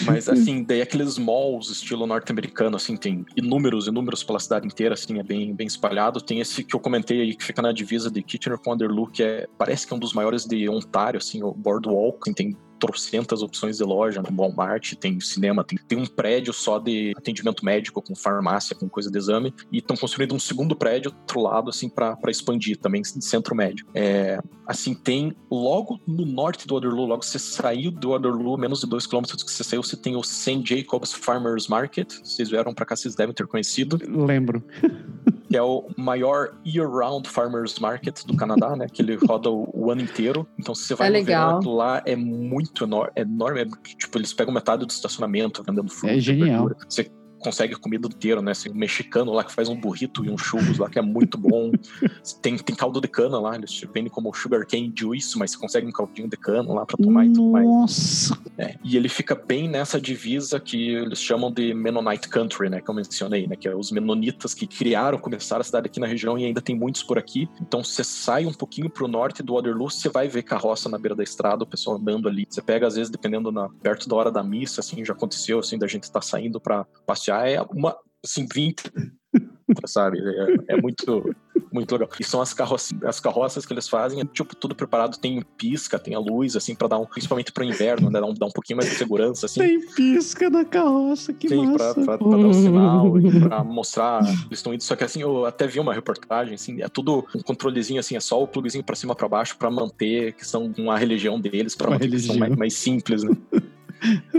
Mas, 0.06 0.30
assim, 0.30 0.64
daí 0.64 0.82
aqueles 0.82 1.18
malls 1.18 1.70
estilo 1.70 2.06
norte-americano, 2.06 2.76
assim, 2.76 2.96
tem 2.96 3.26
inúmeros, 3.36 3.88
inúmeros 3.88 4.24
pela 4.24 4.40
cidade 4.40 4.68
inteira, 4.68 4.94
assim, 4.94 5.20
é 5.20 5.24
bem, 5.24 5.54
bem 5.54 5.68
espalhado. 5.68 6.22
Tem 6.22 6.40
esse 6.40 6.64
que 6.64 6.76
eu 6.76 6.80
comentei 6.80 7.22
aí, 7.22 7.36
que 7.36 7.44
fica 7.44 7.62
na 7.62 7.72
divisa 7.72 8.12
de 8.12 8.22
Kitchener 8.22 8.60
com 8.60 8.72
Waterloo, 8.72 9.08
que 9.08 9.24
é, 9.24 9.48
parece 9.58 9.88
que 9.88 9.94
é 9.94 9.96
um 9.96 10.00
dos 10.00 10.14
maiores 10.14 10.46
de 10.46 10.68
Ontário, 10.70 11.18
assim, 11.18 11.44
o 11.44 11.52
Boardwalk, 11.54 12.20
assim, 12.22 12.34
tem 12.34 12.58
trocentas 12.80 13.42
opções 13.42 13.78
de 13.78 13.84
loja 13.84 14.22
Walmart, 14.32 14.94
tem 14.96 15.20
cinema, 15.20 15.64
tem, 15.64 15.78
tem 15.88 15.98
um 15.98 16.06
prédio 16.06 16.54
só 16.54 16.80
de 16.80 17.14
atendimento 17.16 17.64
médico, 17.64 18.02
com 18.02 18.16
farmácia, 18.16 18.76
com 18.76 18.88
coisa 18.90 19.12
de 19.12 19.18
exame, 19.18 19.54
e 19.72 19.80
estão 19.80 19.96
construindo 19.96 20.34
um 20.34 20.40
segundo 20.40 20.76
prédio 20.76 21.14
outro 21.22 21.42
lado, 21.42 21.70
assim, 21.70 21.90
para 21.90 22.18
expandir 22.28 22.78
também, 22.78 23.02
de 23.02 23.24
centro 23.24 23.56
médio. 23.56 23.86
É, 23.94 24.40
assim, 24.66 24.94
tem 24.94 25.36
logo 25.50 26.00
no 26.08 26.26
norte 26.26 26.68
do 26.68 26.76
Waterloo, 26.76 27.06
logo 27.06 27.24
você 27.24 27.40
saiu 27.40 27.92
do 27.92 28.10
Waterloo, 28.10 28.58
menos 28.58 28.82
de 28.82 28.88
dois 28.88 29.06
quilômetros 29.06 29.44
que 29.44 29.52
você 29.52 29.64
saiu, 29.64 29.84
você 29.84 29.98
tem 29.98 30.16
o 30.16 30.24
St. 30.24 30.62
Jacobs 30.64 31.14
Farmers 31.14 31.68
Market, 31.68 32.14
vocês 32.24 32.50
vieram 32.50 32.74
para 32.74 32.86
cá, 32.86 32.96
vocês 32.96 33.16
devem 33.16 33.34
ter 33.34 33.48
conhecido. 33.48 34.00
Lembro. 34.08 34.64
que 35.50 35.58
é 35.58 35.62
o 35.62 35.88
maior 35.98 36.54
year-round 36.66 37.28
farmers 37.28 37.80
market 37.80 38.26
do 38.26 38.36
Canadá, 38.36 38.76
né? 38.76 38.88
Que 38.92 39.02
ele 39.02 39.16
roda 39.16 39.50
o, 39.50 39.70
o 39.74 39.92
ano 39.92 40.02
inteiro. 40.02 40.48
Então, 40.60 40.76
se 40.76 40.84
você 40.84 40.96
vai 40.96 41.08
é 41.08 41.12
legal. 41.12 41.60
Verão, 41.60 41.74
lá, 41.74 42.02
é 42.06 42.16
muito 42.16 42.84
enorme, 42.84 43.12
é 43.16 43.22
enorme. 43.22 43.62
É, 43.62 43.66
tipo, 43.66 44.18
eles 44.18 44.34
pegam 44.34 44.54
metade 44.54 44.86
do 44.86 44.90
estacionamento 44.90 45.64
vendendo 45.64 45.90
fruta. 45.90 46.14
É 46.14 46.20
genial. 46.20 46.70
Você 46.88 47.10
consegue 47.40 47.76
comida 47.76 48.08
inteira, 48.08 48.42
né? 48.42 48.52
Assim, 48.52 48.70
um 48.70 48.76
mexicano 48.76 49.32
lá 49.32 49.44
que 49.44 49.54
faz 49.54 49.70
um 49.70 49.76
burrito 49.76 50.26
e 50.26 50.30
um 50.30 50.38
churros 50.38 50.78
lá 50.78 50.90
que 50.90 51.00
é 51.00 51.02
muito 51.02 51.38
bom. 51.38 51.72
tem, 52.42 52.58
tem 52.58 52.76
caldo 52.76 53.00
de 53.00 53.08
cana 53.08 53.40
lá, 53.40 53.56
eles 53.56 53.82
vendem 53.94 54.10
como 54.10 54.34
sugar 54.34 54.66
cane 54.66 54.92
juice, 54.96 55.38
mas 55.38 55.52
você 55.52 55.58
consegue 55.58 55.88
um 55.88 55.92
caldinho 55.92 56.30
de 56.30 56.38
cana 56.38 56.74
lá 56.74 56.86
para 56.86 56.98
tomar 56.98 57.26
Nossa. 57.26 57.32
e 57.32 57.34
tudo 57.34 57.52
mais. 57.52 57.66
Nossa! 57.66 58.38
É, 58.58 58.76
e 58.84 58.98
ele 58.98 59.10
fica 59.10 59.36
bem 59.36 59.70
nessa 59.70 60.00
divisa 60.02 60.60
que 60.60 60.90
eles 60.90 61.22
chamam 61.22 61.52
de 61.52 61.74
Mennonite 61.74 62.28
Country, 62.28 62.70
né? 62.70 62.82
Que 62.82 62.90
eu 62.90 62.94
mencionei, 62.94 63.48
né? 63.48 63.56
Que 63.56 63.68
é 63.68 63.76
os 63.76 63.92
menonitas 63.92 64.54
que 64.54 64.66
criaram, 64.66 65.18
começaram 65.18 65.62
a 65.62 65.64
cidade 65.64 65.88
aqui 65.88 66.00
na 66.00 66.08
região 66.08 66.38
e 66.38 66.46
ainda 66.46 66.62
tem 66.62 66.76
muitos 66.76 67.04
por 67.04 67.18
aqui. 67.18 67.48
Então 67.62 67.84
você 67.84 68.04
sai 68.04 68.46
um 68.46 68.54
pouquinho 68.54 68.90
pro 68.90 69.08
norte 69.08 69.44
do 69.44 69.54
Waterloo, 69.54 69.90
você 69.90 70.10
vai 70.10 70.28
ver 70.28 70.44
carroça 70.44 70.90
na 70.90 70.98
beira 70.98 71.16
da 71.16 71.24
estrada, 71.24 71.64
o 71.64 71.68
pessoal 71.68 71.98
andando 71.98 72.28
ali. 72.28 72.48
Você 72.50 72.62
pega, 72.62 72.88
às 72.88 72.96
vezes, 72.96 73.12
dependendo 73.12 73.52
na, 73.52 73.70
perto 73.70 74.10
da 74.10 74.16
hora 74.16 74.32
da 74.32 74.44
missa, 74.44 74.82
assim, 74.82 75.06
já 75.06 75.14
aconteceu, 75.14 75.60
assim, 75.60 75.78
da 75.78 75.88
gente 75.88 76.04
estar 76.04 76.20
tá 76.20 76.26
saindo 76.26 76.60
para 76.60 76.86
passear. 77.06 77.27
É 77.30 77.62
uma, 77.62 77.96
assim, 78.24 78.48
20, 78.52 78.92
sabe? 79.86 80.20
É, 80.20 80.76
é, 80.76 80.82
muito, 80.82 81.36
muito 81.72 81.92
legal. 81.92 82.10
E 82.20 82.24
são 82.24 82.42
as 82.42 82.54
carroças, 82.54 82.98
as 83.04 83.20
carroças 83.20 83.66
que 83.66 83.74
eles 83.74 83.88
fazem, 83.88 84.22
é 84.22 84.26
tipo 84.26 84.56
tudo 84.56 84.76
preparado, 84.76 85.18
tem 85.18 85.42
pisca, 85.58 86.00
tem 86.00 86.16
a 86.16 86.20
luz, 86.20 86.56
assim, 86.56 86.76
para 86.76 86.88
dar 86.88 87.00
um, 87.00 87.06
principalmente 87.06 87.52
pro 87.52 87.64
inverno, 87.64 88.10
né? 88.10 88.20
Dar 88.20 88.28
um, 88.28 88.34
dar 88.34 88.46
um 88.46 88.52
pouquinho 88.52 88.78
mais 88.78 88.90
de 88.90 88.96
segurança, 88.96 89.46
assim. 89.46 89.60
Tem 89.60 89.80
pisca 89.94 90.50
na 90.50 90.66
carroça, 90.66 91.34
que 91.34 91.50
Sim, 91.50 91.68
massa. 91.68 91.94
Pra, 91.94 92.04
pra, 92.04 92.18
pra 92.18 92.30
dar 92.30 92.38
um 92.38 92.54
sinal 92.54 93.20
e 93.20 93.40
pra 93.42 93.64
mostrar 93.64 94.24
eles 94.24 94.60
estão 94.60 94.74
indo. 94.74 94.84
Só 94.84 94.96
que 94.96 95.04
assim, 95.04 95.22
eu 95.22 95.46
até 95.46 95.68
vi 95.68 95.80
uma 95.80 95.94
reportagem, 95.94 96.56
assim, 96.56 96.82
é 96.82 96.88
tudo 96.88 97.26
um 97.36 97.42
controlezinho, 97.42 98.00
assim, 98.00 98.16
é 98.16 98.20
só 98.20 98.42
o 98.42 98.48
pluguezinho 98.48 98.84
pra 98.84 98.96
cima 98.96 99.16
pra 99.16 99.28
baixo 99.28 99.58
pra 99.58 99.70
manter 99.70 100.34
que 100.34 100.46
são 100.46 100.74
uma 100.78 100.98
religião 100.98 101.40
deles, 101.40 101.76
pra 101.76 101.88
uma 101.88 101.96
manter 101.96 102.06
religião. 102.06 102.36
que 102.36 102.40
são 102.40 102.48
mais, 102.48 102.56
mais 102.56 102.74
simples, 102.74 103.24
né? 103.24 103.36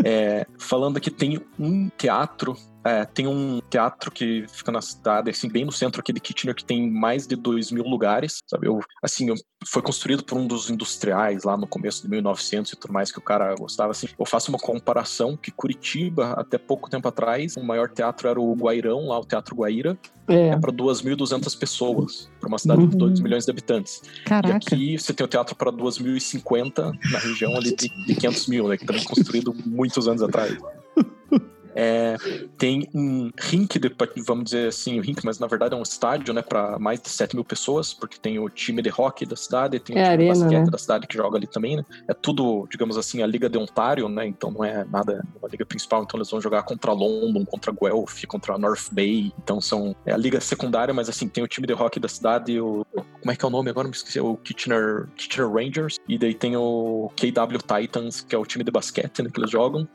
É, 0.04 0.46
falando 0.56 1.00
que 1.00 1.10
tem 1.10 1.40
um 1.58 1.88
teatro 1.88 2.56
é, 2.84 3.04
tem 3.04 3.26
um 3.26 3.60
teatro 3.68 4.10
que 4.10 4.44
fica 4.48 4.70
na 4.70 4.80
cidade, 4.80 5.30
assim, 5.30 5.48
bem 5.48 5.64
no 5.64 5.72
centro 5.72 6.00
aqui 6.00 6.12
de 6.12 6.20
Kitchener, 6.20 6.54
que 6.54 6.64
tem 6.64 6.90
mais 6.90 7.26
de 7.26 7.36
2 7.36 7.70
mil 7.72 7.84
lugares, 7.84 8.38
sabe? 8.46 8.68
Eu, 8.68 8.80
assim, 9.02 9.26
foi 9.66 9.82
construído 9.82 10.24
por 10.24 10.38
um 10.38 10.46
dos 10.46 10.70
industriais 10.70 11.44
lá 11.44 11.56
no 11.56 11.66
começo 11.66 12.02
de 12.02 12.08
1900 12.08 12.72
e 12.72 12.76
tudo 12.76 12.92
mais, 12.92 13.10
que 13.10 13.18
o 13.18 13.22
cara 13.22 13.54
gostava, 13.56 13.90
assim. 13.90 14.08
Eu 14.18 14.24
faço 14.24 14.50
uma 14.50 14.58
comparação 14.58 15.36
que 15.36 15.50
Curitiba, 15.50 16.32
até 16.32 16.56
pouco 16.56 16.88
tempo 16.88 17.08
atrás, 17.08 17.56
o 17.56 17.62
maior 17.62 17.88
teatro 17.88 18.28
era 18.28 18.40
o 18.40 18.54
Guairão, 18.54 19.08
lá 19.08 19.18
o 19.18 19.24
Teatro 19.24 19.56
Guaíra, 19.56 19.98
é, 20.28 20.48
é 20.48 20.56
para 20.56 20.72
2.200 20.72 21.58
pessoas, 21.58 22.30
para 22.38 22.48
uma 22.48 22.58
cidade 22.58 22.82
uhum. 22.82 22.88
de 22.88 22.96
2 22.96 23.20
milhões 23.20 23.44
de 23.44 23.50
habitantes. 23.50 24.02
Caraca. 24.24 24.54
E 24.54 24.56
aqui 24.56 24.98
você 24.98 25.12
tem 25.12 25.24
o 25.24 25.28
teatro 25.28 25.56
para 25.56 25.72
2.050 25.72 26.92
na 27.10 27.18
região 27.18 27.54
ali 27.56 27.74
de, 27.74 27.88
de 28.06 28.14
500 28.14 28.46
mil, 28.46 28.68
né, 28.68 28.76
que 28.76 28.86
também 28.86 29.04
construído 29.04 29.54
muitos 29.66 30.06
anos 30.06 30.22
atrás. 30.22 30.56
É, 31.74 32.16
tem 32.56 32.88
um 32.94 33.30
rink, 33.38 33.78
de, 33.78 33.90
vamos 34.26 34.44
dizer 34.44 34.68
assim, 34.68 34.98
o 34.98 35.02
rink, 35.02 35.24
mas 35.24 35.38
na 35.38 35.46
verdade 35.46 35.74
é 35.74 35.76
um 35.76 35.82
estádio, 35.82 36.32
né, 36.32 36.42
para 36.42 36.78
mais 36.78 37.00
de 37.00 37.08
7 37.08 37.34
mil 37.34 37.44
pessoas, 37.44 37.92
porque 37.92 38.18
tem 38.18 38.38
o 38.38 38.48
time 38.48 38.82
de 38.82 38.90
hockey 38.90 39.26
da 39.26 39.36
cidade, 39.36 39.78
tem 39.78 39.96
é 39.96 40.00
o 40.00 40.04
time 40.04 40.12
arena, 40.12 40.34
de 40.34 40.40
basquete 40.40 40.64
né? 40.64 40.70
da 40.70 40.78
cidade 40.78 41.06
que 41.06 41.16
joga 41.16 41.36
ali 41.36 41.46
também, 41.46 41.76
né? 41.76 41.84
É 42.06 42.14
tudo, 42.14 42.66
digamos 42.70 42.96
assim, 42.96 43.22
a 43.22 43.26
Liga 43.26 43.48
de 43.48 43.58
Ontário, 43.58 44.08
né? 44.08 44.26
Então 44.26 44.50
não 44.50 44.64
é 44.64 44.84
nada 44.84 45.24
uma 45.40 45.48
liga 45.48 45.64
principal, 45.64 46.02
então 46.02 46.18
eles 46.18 46.30
vão 46.30 46.40
jogar 46.40 46.62
contra 46.62 46.92
London, 46.92 47.44
contra 47.44 47.72
Guelph, 47.72 48.24
contra 48.26 48.58
North 48.58 48.88
Bay. 48.92 49.32
Então 49.42 49.60
são 49.60 49.94
é 50.04 50.12
a 50.12 50.16
liga 50.16 50.40
secundária, 50.40 50.92
mas 50.92 51.08
assim, 51.08 51.28
tem 51.28 51.42
o 51.42 51.48
time 51.48 51.66
de 51.66 51.72
hockey 51.72 52.00
da 52.00 52.08
cidade, 52.08 52.60
o 52.60 52.86
como 53.20 53.32
é 53.32 53.36
que 53.36 53.44
é 53.44 53.48
o 53.48 53.50
nome 53.50 53.70
agora? 53.70 53.86
Me 53.86 53.94
esqueci, 53.94 54.20
o 54.20 54.36
Kitchener, 54.36 55.06
Kitchener 55.16 55.50
Rangers, 55.50 55.96
e 56.08 56.16
daí 56.16 56.34
tem 56.34 56.56
o 56.56 57.10
KW 57.16 57.58
Titans, 57.58 58.20
que 58.20 58.34
é 58.34 58.38
o 58.38 58.46
time 58.46 58.64
de 58.64 58.70
basquete, 58.70 59.22
né, 59.22 59.30
que 59.32 59.38
eles 59.38 59.50
jogam. 59.50 59.88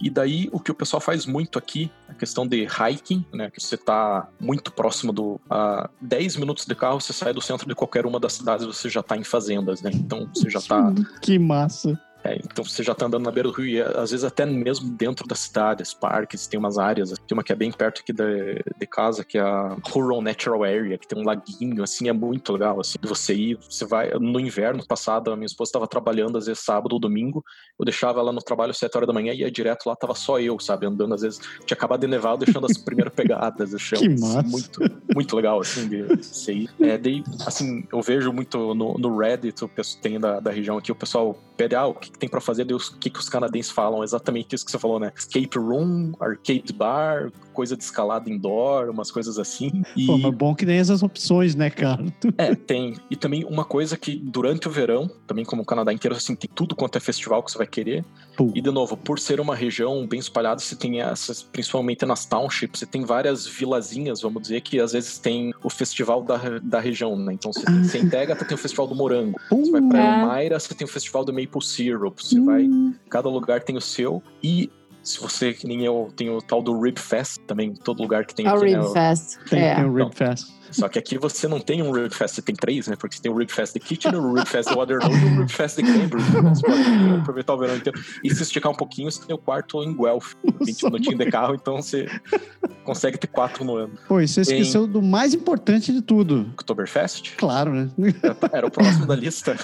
E 0.00 0.10
daí 0.10 0.48
o 0.52 0.60
que 0.60 0.70
o 0.70 0.74
pessoal 0.74 1.00
faz 1.00 1.26
muito 1.26 1.58
aqui, 1.58 1.90
a 2.08 2.14
questão 2.14 2.46
de 2.46 2.66
hiking, 2.66 3.24
né? 3.32 3.50
Que 3.50 3.60
você 3.60 3.74
está 3.74 4.28
muito 4.40 4.72
próximo 4.72 5.12
do. 5.12 5.40
A 5.48 5.88
10 6.00 6.36
minutos 6.36 6.66
de 6.66 6.74
carro, 6.74 7.00
você 7.00 7.12
sai 7.12 7.32
do 7.32 7.40
centro 7.40 7.68
de 7.68 7.74
qualquer 7.74 8.06
uma 8.06 8.18
das 8.18 8.34
cidades, 8.34 8.66
você 8.66 8.88
já 8.88 9.00
está 9.00 9.16
em 9.16 9.24
fazendas, 9.24 9.82
né? 9.82 9.90
Então 9.94 10.28
você 10.34 10.50
já 10.50 10.58
está. 10.58 10.92
Que 11.20 11.38
massa! 11.38 11.98
É, 12.24 12.36
então 12.36 12.64
você 12.64 12.82
já 12.82 12.92
está 12.92 13.06
andando 13.06 13.24
na 13.24 13.30
beira 13.30 13.48
do 13.48 13.54
rio 13.54 13.66
e 13.66 13.80
às 13.80 14.10
vezes 14.10 14.24
até 14.24 14.46
mesmo 14.46 14.90
dentro 14.90 15.26
da 15.26 15.34
cidade, 15.34 15.82
os 15.82 15.94
parques, 15.94 16.46
tem 16.46 16.58
umas 16.58 16.78
áreas. 16.78 17.10
Tem 17.10 17.36
uma 17.36 17.42
que 17.42 17.52
é 17.52 17.56
bem 17.56 17.72
perto 17.72 18.00
aqui 18.00 18.12
de, 18.12 18.62
de 18.78 18.86
casa, 18.86 19.24
que 19.24 19.38
é 19.38 19.40
a 19.40 19.76
Rural 19.88 20.22
Natural 20.22 20.62
Area, 20.62 20.98
que 20.98 21.06
tem 21.06 21.18
um 21.18 21.24
laguinho, 21.24 21.82
assim, 21.82 22.08
é 22.08 22.12
muito 22.12 22.52
legal, 22.52 22.80
assim, 22.80 22.98
você 23.02 23.34
ir, 23.34 23.58
você 23.68 23.84
vai, 23.84 24.10
no 24.18 24.38
inverno 24.38 24.86
passado, 24.86 25.32
a 25.32 25.36
minha 25.36 25.46
esposa 25.46 25.70
estava 25.70 25.86
trabalhando, 25.86 26.38
às 26.38 26.46
vezes 26.46 26.62
sábado 26.62 26.92
ou 26.92 27.00
domingo, 27.00 27.44
eu 27.78 27.84
deixava 27.84 28.20
ela 28.20 28.32
no 28.32 28.40
trabalho 28.40 28.70
às 28.70 28.78
7 28.78 28.96
horas 28.96 29.06
da 29.06 29.12
manhã 29.12 29.32
e 29.32 29.40
ia 29.40 29.50
direto 29.50 29.86
lá, 29.86 29.96
tava 29.96 30.14
só 30.14 30.38
eu, 30.38 30.58
sabe, 30.60 30.86
andando, 30.86 31.14
às 31.14 31.22
vezes, 31.22 31.40
tinha 31.64 31.76
acabado 31.76 32.00
de 32.00 32.06
nevar, 32.06 32.36
deixando 32.36 32.66
as 32.66 32.76
primeiras 32.78 33.12
pegadas, 33.14 33.70
chão, 33.80 33.98
que 34.00 34.08
massa. 34.08 34.40
Assim, 34.40 34.48
muito, 34.48 34.80
muito 35.14 35.36
legal, 35.36 35.60
assim, 35.60 35.88
de 35.88 36.02
você 36.02 36.52
ir. 36.52 36.70
É, 36.80 36.96
daí, 36.96 37.24
assim, 37.46 37.84
eu 37.92 38.00
vejo 38.00 38.32
muito 38.32 38.74
no, 38.74 38.94
no 38.94 39.16
Reddit, 39.16 39.64
o 39.64 39.68
pessoal 39.68 40.02
tem 40.02 40.20
da, 40.20 40.40
da 40.40 40.50
região 40.50 40.78
aqui, 40.78 40.92
o 40.92 40.96
pessoal 40.96 41.36
pede, 41.56 41.74
ah, 41.74 41.86
o 41.86 41.94
que, 41.94 42.11
que 42.12 42.18
tem 42.18 42.28
para 42.28 42.40
fazer, 42.40 42.70
o 42.72 42.78
que, 42.98 43.10
que 43.10 43.18
os 43.18 43.28
canadenses 43.28 43.70
falam, 43.70 44.04
exatamente 44.04 44.54
isso 44.54 44.64
que 44.64 44.70
você 44.70 44.78
falou, 44.78 45.00
né? 45.00 45.12
Escape 45.16 45.58
room, 45.58 46.12
arcade 46.20 46.72
bar, 46.72 47.32
coisa 47.52 47.76
de 47.76 47.84
escalada 47.84 48.28
indoor, 48.28 48.90
umas 48.90 49.10
coisas 49.10 49.38
assim. 49.38 49.82
E... 49.96 50.06
Pô, 50.06 50.18
mas 50.18 50.34
bom 50.34 50.54
que 50.54 50.66
tem 50.66 50.78
essas 50.78 51.02
opções, 51.02 51.54
né, 51.54 51.70
cara? 51.70 52.02
É, 52.38 52.54
tem. 52.54 52.96
E 53.10 53.14
também 53.14 53.44
uma 53.44 53.64
coisa 53.64 53.96
que 53.96 54.16
durante 54.16 54.66
o 54.66 54.70
verão, 54.70 55.10
também 55.26 55.44
como 55.44 55.62
o 55.62 55.64
Canadá 55.64 55.92
inteiro, 55.92 56.16
assim, 56.16 56.34
tem 56.34 56.48
tudo 56.52 56.74
quanto 56.74 56.96
é 56.96 57.00
festival 57.00 57.42
que 57.42 57.52
você 57.52 57.58
vai 57.58 57.66
querer. 57.66 58.04
Pô. 58.36 58.50
E 58.54 58.60
de 58.60 58.70
novo, 58.70 58.96
por 58.96 59.18
ser 59.18 59.38
uma 59.38 59.54
região 59.54 60.06
bem 60.06 60.18
espalhada, 60.18 60.60
você 60.60 60.74
tem 60.74 61.02
essas, 61.02 61.42
principalmente 61.42 62.06
nas 62.06 62.24
townships, 62.24 62.80
você 62.80 62.86
tem 62.86 63.04
várias 63.04 63.46
vilazinhas, 63.46 64.22
vamos 64.22 64.42
dizer, 64.42 64.62
que 64.62 64.80
às 64.80 64.92
vezes 64.92 65.18
tem 65.18 65.52
o 65.62 65.68
festival 65.68 66.22
da, 66.22 66.58
da 66.62 66.80
região, 66.80 67.16
né? 67.16 67.34
Então 67.34 67.52
você, 67.52 67.64
ah. 67.66 67.84
você 67.84 67.98
integra, 67.98 68.34
tem 68.34 68.54
o 68.54 68.58
festival 68.58 68.86
do 68.86 68.94
morango. 68.94 69.38
Uh, 69.50 69.64
você 69.64 69.70
vai 69.70 69.82
pra 69.82 69.98
é. 69.98 70.22
Elmira, 70.22 70.58
você 70.58 70.74
tem 70.74 70.84
o 70.84 70.88
festival 70.88 71.24
do 71.24 71.32
maple 71.32 71.62
syrup. 71.62 72.18
Você 72.18 72.38
uh. 72.38 72.44
vai. 72.44 72.68
Cada 73.08 73.28
lugar 73.28 73.62
tem 73.62 73.76
o 73.76 73.80
seu. 73.80 74.22
E 74.42 74.70
Se 75.02 75.20
você, 75.20 75.52
que 75.52 75.66
nem 75.66 75.84
eu, 75.84 76.12
tem 76.16 76.30
o 76.30 76.40
tal 76.40 76.62
do 76.62 76.80
Rib 76.80 76.98
Fest 76.98 77.38
também, 77.46 77.74
todo 77.74 78.00
lugar 78.02 78.24
que 78.24 78.34
tem 78.34 78.46
A 78.46 78.52
aqui, 78.52 78.70
né? 78.70 78.80
Rib 78.80 78.92
Fest. 78.92 79.38
Tem, 79.48 79.62
é. 79.62 79.74
tem 79.74 79.84
o 79.84 79.94
Rib 79.94 80.06
Então. 80.06 80.12
Fest. 80.12 80.61
Só 80.72 80.88
que 80.88 80.98
aqui 80.98 81.16
você 81.18 81.46
não 81.46 81.60
tem 81.60 81.82
um 81.82 81.92
Rib 81.92 82.12
Fest, 82.12 82.34
você 82.34 82.42
tem 82.42 82.54
três, 82.54 82.88
né? 82.88 82.96
Porque 82.96 83.16
você 83.16 83.22
tem 83.22 83.30
o 83.30 83.36
Rib 83.36 83.50
Fest 83.50 83.74
de 83.74 83.80
Kitchener, 83.80 84.20
o 84.20 84.34
Rib 84.34 84.46
Fest 84.46 84.68
de 84.70 84.74
Waterloo 84.74 85.12
e 85.12 85.24
o 85.24 85.38
Rib 85.40 85.48
Fest 85.50 85.76
de 85.76 85.82
Cambridge. 85.82 86.30
Você 86.30 86.62
pode 86.62 87.20
aproveitar 87.20 87.54
o 87.54 87.58
verão 87.58 87.76
inteiro. 87.76 88.00
E 88.24 88.34
se 88.34 88.42
esticar 88.42 88.72
um 88.72 88.74
pouquinho, 88.74 89.10
você 89.10 89.24
tem 89.24 89.34
o 89.34 89.38
quarto 89.38 89.82
em 89.82 89.94
Guelph. 89.96 90.34
20 90.62 90.84
minutinhos 90.84 91.18
de 91.18 91.30
carro, 91.30 91.54
então 91.54 91.76
você 91.80 92.06
consegue 92.84 93.18
ter 93.18 93.26
quatro 93.28 93.64
no 93.64 93.76
ano. 93.76 93.92
Pô, 94.08 94.20
e 94.20 94.26
você 94.28 94.42
Tem- 94.42 94.60
esqueceu 94.60 94.86
do 94.86 95.02
mais 95.02 95.34
importante 95.34 95.92
de 95.92 96.00
tudo. 96.02 96.46
Oktoberfest? 96.54 97.34
Claro, 97.36 97.72
né? 97.72 97.88
Era 98.52 98.66
o 98.66 98.70
próximo 98.70 99.06
da 99.06 99.14
lista. 99.14 99.56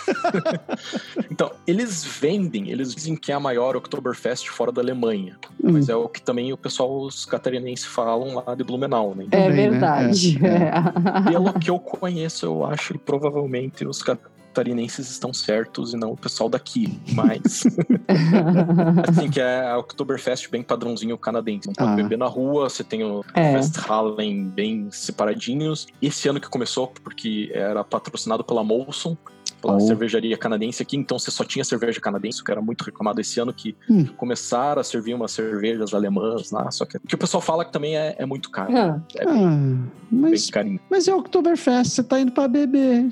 então, 1.30 1.50
eles 1.66 2.04
vendem, 2.04 2.70
eles 2.70 2.94
dizem 2.94 3.16
que 3.16 3.32
é 3.32 3.34
a 3.34 3.40
maior 3.40 3.76
Oktoberfest 3.76 4.48
fora 4.50 4.72
da 4.72 4.80
Alemanha. 4.80 5.36
Mas 5.62 5.88
é 5.88 5.94
o 5.96 6.08
que 6.08 6.20
também 6.22 6.52
o 6.52 6.56
pessoal, 6.56 7.00
os 7.02 7.24
catarinenses 7.24 7.84
falam 7.86 8.42
lá 8.46 8.54
de 8.54 8.64
Blumenau, 8.64 9.14
né? 9.14 9.24
É 9.30 9.42
Também, 9.42 9.48
né? 9.56 9.70
verdade. 9.70 10.38
É, 10.44 10.97
Pelo 11.30 11.52
que 11.54 11.70
eu 11.70 11.78
conheço, 11.78 12.46
eu 12.46 12.64
acho 12.64 12.94
que 12.94 12.98
provavelmente 12.98 13.86
os 13.86 14.02
catarinenses 14.02 15.08
estão 15.10 15.32
certos 15.32 15.92
e 15.94 15.96
não 15.96 16.12
o 16.12 16.16
pessoal 16.16 16.48
daqui. 16.48 16.98
Mas, 17.12 17.62
assim, 19.08 19.30
que 19.30 19.40
é 19.40 19.68
a 19.68 19.78
Oktoberfest 19.78 20.50
bem 20.50 20.62
padrãozinho 20.62 21.16
canadense. 21.18 21.66
Não 21.68 21.74
pode 21.74 21.92
Ah. 21.92 21.96
beber 21.96 22.18
na 22.18 22.26
rua, 22.26 22.68
você 22.68 22.82
tem 22.84 23.04
o 23.04 23.24
É. 23.34 23.52
Festhallen 23.52 24.44
bem 24.48 24.88
separadinhos. 24.90 25.86
Esse 26.00 26.28
ano 26.28 26.40
que 26.40 26.48
começou, 26.48 26.88
porque 27.02 27.50
era 27.54 27.82
patrocinado 27.84 28.42
pela 28.44 28.64
Molson, 28.64 29.16
pela 29.60 29.76
Oh. 29.76 29.80
cervejaria 29.80 30.36
canadense 30.36 30.82
aqui, 30.82 30.96
então 30.96 31.18
você 31.18 31.30
só 31.30 31.44
tinha 31.44 31.64
cerveja 31.64 32.00
canadense, 32.00 32.42
que 32.44 32.50
era 32.50 32.60
muito 32.62 32.82
reclamado 32.82 33.20
esse 33.20 33.40
ano, 33.40 33.52
que 33.52 33.76
Hum. 33.90 34.06
começaram 34.16 34.80
a 34.80 34.84
servir 34.84 35.14
umas 35.14 35.32
cervejas 35.32 35.92
alemãs 35.94 36.50
lá, 36.50 36.70
só 36.70 36.84
que 36.84 36.96
o 36.96 37.00
que 37.00 37.14
o 37.14 37.18
pessoal 37.18 37.40
fala 37.40 37.64
que 37.64 37.72
também 37.72 37.96
é, 37.96 38.14
é 38.18 38.26
muito 38.26 38.50
caro. 38.50 38.72
Ah, 38.76 39.00
É 39.16 39.24
bem, 39.24 39.44
Ah, 39.44 39.88
mas, 40.10 40.48
carinho. 40.50 40.80
mas 40.90 41.06
é 41.08 41.14
Oktoberfest, 41.14 41.90
você 41.92 42.02
tá 42.04 42.18
indo 42.20 42.32
pra 42.32 42.48
beber. 42.48 43.04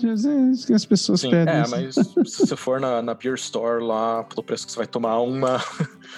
Isso 0.52 0.66
que 0.66 0.72
as 0.72 0.84
pessoas 0.84 1.20
Sim, 1.20 1.30
pedem. 1.30 1.54
é, 1.54 1.60
assim. 1.60 1.70
mas 1.70 1.94
se 1.94 2.46
você 2.46 2.56
for 2.56 2.80
na, 2.80 3.02
na 3.02 3.14
Beer 3.14 3.34
Store 3.34 3.82
lá, 3.84 4.24
pelo 4.24 4.42
preço 4.42 4.66
que 4.66 4.72
você 4.72 4.78
vai 4.78 4.86
tomar 4.86 5.20
uma, 5.20 5.60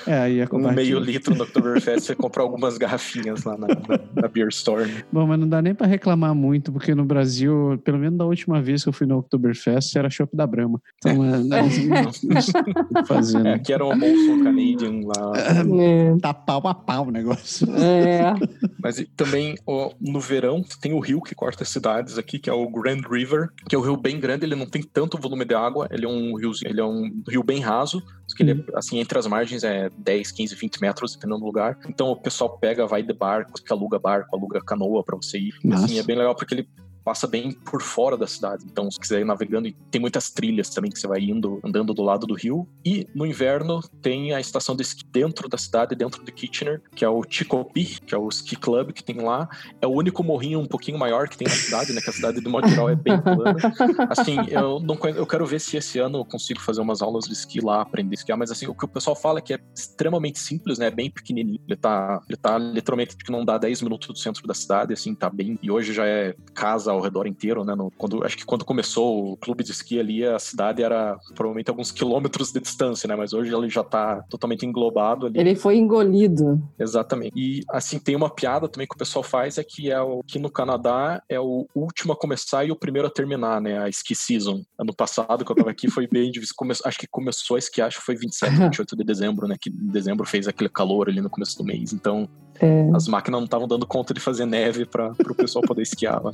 É, 0.06 0.18
aí 0.20 0.40
é 0.40 0.48
um 0.52 0.72
meio 0.72 0.98
litro 0.98 1.34
no 1.34 1.42
Oktoberfest, 1.44 2.06
você 2.06 2.14
compra 2.14 2.42
algumas 2.42 2.78
garrafinhas 2.78 3.44
lá 3.44 3.56
na, 3.58 3.66
na, 3.66 4.00
na 4.22 4.28
Beer 4.28 4.48
Store. 4.48 4.86
né? 4.86 5.02
Bom, 5.12 5.26
mas 5.26 5.38
não 5.40 5.48
dá 5.48 5.60
nem 5.60 5.74
pra 5.74 5.86
reclamar 5.86 6.34
muito, 6.34 6.72
porque 6.72 6.94
no 6.94 7.04
Brasil, 7.04 7.80
pelo 7.84 7.98
menos 7.98 8.18
da 8.18 8.24
última 8.24 8.60
vez 8.62 8.82
que 8.82 8.88
eu 8.88 8.92
fui 8.92 9.06
no 9.06 9.18
Oktoberfest, 9.18 9.96
era 9.96 10.08
chopp 10.18 10.36
da 10.36 10.46
Brahma. 10.46 10.80
Então, 10.98 11.24
é, 11.24 11.38
é, 13.00 13.04
fazer, 13.04 13.38
É, 13.38 13.42
né? 13.42 13.54
aqui 13.54 13.72
era 13.72 13.84
o 13.84 13.96
Molson 13.96 14.42
Canadian 14.44 15.00
lá. 15.06 15.32
é, 15.36 16.16
Tá 16.20 16.34
pau 16.34 16.66
a 16.66 16.74
pau 16.74 17.06
o 17.06 17.10
negócio. 17.10 17.66
é. 17.76 18.34
Mas 18.82 19.04
também 19.16 19.56
ó, 19.66 19.90
no 20.00 20.20
verão 20.20 20.62
tem 20.80 20.92
o 20.92 21.00
rio 21.00 21.20
que 21.20 21.34
corta 21.34 21.62
as 21.62 21.68
cidades 21.68 22.18
aqui, 22.18 22.38
que 22.38 22.50
é 22.50 22.52
o 22.52 22.68
Grand 22.70 23.00
River, 23.10 23.48
que 23.68 23.74
é 23.74 23.78
um 23.78 23.82
rio 23.82 23.96
bem 23.96 24.18
grande, 24.20 24.44
ele 24.44 24.54
não 24.54 24.66
tem 24.66 24.82
tanto 24.82 25.18
volume 25.20 25.44
de 25.44 25.54
água, 25.54 25.88
ele 25.90 26.04
é 26.04 26.08
um 26.08 26.36
rio, 26.36 26.52
ele 26.64 26.80
é 26.80 26.84
um 26.84 27.22
rio 27.28 27.42
bem 27.42 27.60
raso, 27.60 28.02
que 28.36 28.42
ele 28.42 28.52
é, 28.52 28.78
assim, 28.78 28.98
entre 28.98 29.18
as 29.18 29.26
margens 29.26 29.64
é 29.64 29.90
10, 29.98 30.30
15, 30.32 30.54
20 30.54 30.80
metros, 30.80 31.12
dependendo 31.14 31.40
do 31.40 31.46
lugar. 31.46 31.78
Então 31.88 32.08
o 32.08 32.16
pessoal 32.16 32.58
pega, 32.58 32.86
vai 32.86 33.02
de 33.02 33.12
barco, 33.12 33.52
que 33.64 33.72
aluga 33.72 33.98
barco, 33.98 34.36
aluga 34.36 34.60
canoa 34.60 35.02
pra 35.02 35.16
você 35.16 35.38
ir. 35.38 35.54
Assim, 35.72 35.98
é 35.98 36.02
bem 36.02 36.16
legal 36.16 36.34
porque 36.34 36.54
ele 36.54 36.68
passa 37.08 37.26
bem 37.26 37.52
por 37.52 37.80
fora 37.80 38.18
da 38.18 38.26
cidade. 38.26 38.66
Então, 38.70 38.90
se 38.90 39.00
quiser 39.00 39.20
ir 39.22 39.24
navegando, 39.24 39.72
tem 39.90 39.98
muitas 39.98 40.28
trilhas 40.28 40.68
também 40.68 40.90
que 40.90 40.98
você 40.98 41.08
vai 41.08 41.20
indo, 41.20 41.58
andando 41.64 41.94
do 41.94 42.02
lado 42.02 42.26
do 42.26 42.34
rio. 42.34 42.68
E 42.84 43.06
no 43.14 43.24
inverno 43.24 43.80
tem 44.02 44.34
a 44.34 44.40
estação 44.40 44.76
de 44.76 44.82
esqui 44.82 45.04
dentro 45.10 45.48
da 45.48 45.56
cidade, 45.56 45.94
dentro 45.94 46.22
de 46.22 46.30
Kitchener, 46.30 46.82
que 46.94 47.06
é 47.06 47.08
o 47.08 47.22
Chikopi, 47.26 47.98
que 48.04 48.14
é 48.14 48.18
o 48.18 48.28
ski 48.28 48.56
club 48.56 48.92
que 48.92 49.02
tem 49.02 49.22
lá. 49.22 49.48
É 49.80 49.86
o 49.86 49.90
único 49.90 50.22
morrinho 50.22 50.60
um 50.60 50.66
pouquinho 50.66 50.98
maior 50.98 51.30
que 51.30 51.38
tem 51.38 51.48
na 51.48 51.54
cidade, 51.54 51.94
né? 51.94 52.02
Que 52.02 52.10
a 52.10 52.12
cidade, 52.12 52.42
de 52.42 52.48
modo 52.48 52.68
geral, 52.68 52.90
é 52.90 52.94
bem 52.94 53.18
plana. 53.18 53.56
Assim, 54.10 54.36
eu 54.50 54.78
não 54.78 54.98
eu 55.08 55.26
quero 55.26 55.46
ver 55.46 55.60
se 55.60 55.78
esse 55.78 55.98
ano 55.98 56.18
eu 56.18 56.24
consigo 56.26 56.60
fazer 56.60 56.82
umas 56.82 57.00
aulas 57.00 57.24
de 57.24 57.32
esqui 57.32 57.60
lá, 57.60 57.80
aprender 57.80 58.16
a 58.16 58.18
esquiar, 58.18 58.36
mas 58.36 58.50
assim, 58.50 58.66
o 58.66 58.74
que 58.74 58.84
o 58.84 58.88
pessoal 58.88 59.16
fala 59.16 59.38
é 59.38 59.42
que 59.42 59.54
é 59.54 59.58
extremamente 59.74 60.38
simples, 60.38 60.78
né? 60.78 60.88
É 60.88 60.90
bem 60.90 61.10
pequenininho. 61.10 61.60
Ele 61.66 61.76
tá, 61.76 62.20
ele 62.28 62.36
tá 62.36 62.58
literalmente 62.58 63.16
que 63.16 63.32
não 63.32 63.46
dá 63.46 63.56
10 63.56 63.80
minutos 63.80 64.08
do 64.08 64.18
centro 64.18 64.46
da 64.46 64.52
cidade, 64.52 64.92
assim, 64.92 65.14
tá 65.14 65.30
bem. 65.30 65.58
E 65.62 65.70
hoje 65.70 65.94
já 65.94 66.06
é 66.06 66.34
casa 66.52 66.97
ao 66.98 67.04
redor 67.04 67.26
inteiro, 67.26 67.64
né? 67.64 67.74
No- 67.74 67.90
quando, 67.96 68.24
acho 68.24 68.36
que 68.36 68.44
quando 68.44 68.64
começou 68.64 69.32
o 69.32 69.36
clube 69.36 69.64
de 69.64 69.70
esqui 69.72 69.98
ali, 69.98 70.24
a 70.24 70.38
cidade 70.38 70.82
era 70.82 71.16
provavelmente 71.34 71.70
alguns 71.70 71.90
quilômetros 71.90 72.52
de 72.52 72.60
distância, 72.60 73.06
né? 73.08 73.16
Mas 73.16 73.32
hoje 73.32 73.54
ele 73.54 73.68
já 73.68 73.82
tá 73.82 74.22
totalmente 74.28 74.66
englobado 74.66 75.26
ali. 75.26 75.38
Ele 75.38 75.54
foi 75.56 75.76
engolido. 75.76 76.62
Exatamente. 76.78 77.32
E 77.36 77.60
assim, 77.70 77.98
tem 77.98 78.14
uma 78.16 78.30
piada 78.30 78.68
também 78.68 78.86
que 78.86 78.94
o 78.94 78.98
pessoal 78.98 79.22
faz, 79.22 79.58
é 79.58 79.64
que 79.64 79.90
é 79.90 80.00
o 80.00 80.22
que 80.26 80.38
no 80.38 80.50
Canadá 80.50 81.22
é 81.28 81.38
o 81.40 81.66
último 81.74 82.12
a 82.12 82.16
começar 82.16 82.64
e 82.64 82.70
o 82.70 82.76
primeiro 82.76 83.08
a 83.08 83.10
terminar, 83.10 83.60
né? 83.60 83.78
A 83.78 83.88
ski 83.88 84.14
season. 84.14 84.62
Ano 84.78 84.94
passado, 84.94 85.44
que 85.44 85.52
eu 85.52 85.56
tava 85.56 85.70
aqui, 85.70 85.90
foi 85.90 86.06
bem 86.06 86.30
difícil. 86.32 86.54
Come- 86.56 86.74
Acho 86.84 86.98
que 86.98 87.06
começou 87.06 87.56
a 87.56 87.58
esquiar, 87.58 87.88
acho 87.88 87.98
que 87.98 88.04
foi 88.06 88.16
27, 88.16 88.54
28 88.56 88.96
de 88.96 89.04
dezembro, 89.04 89.46
né? 89.48 89.56
Que 89.60 89.70
em 89.70 89.90
dezembro 89.90 90.26
fez 90.26 90.46
aquele 90.48 90.68
calor 90.70 91.08
ali 91.08 91.20
no 91.20 91.30
começo 91.30 91.56
do 91.58 91.64
mês. 91.64 91.92
Então, 91.92 92.28
É, 92.60 92.90
as 92.94 93.06
máquinas 93.08 93.40
não 93.40 93.44
estavam 93.44 93.68
dando 93.68 93.86
conta 93.86 94.12
de 94.12 94.20
fazer 94.20 94.44
neve 94.46 94.84
para 94.84 95.12
o 95.28 95.34
pessoal 95.34 95.62
poder 95.64 95.82
esquiar 95.82 96.22
lá. 96.22 96.32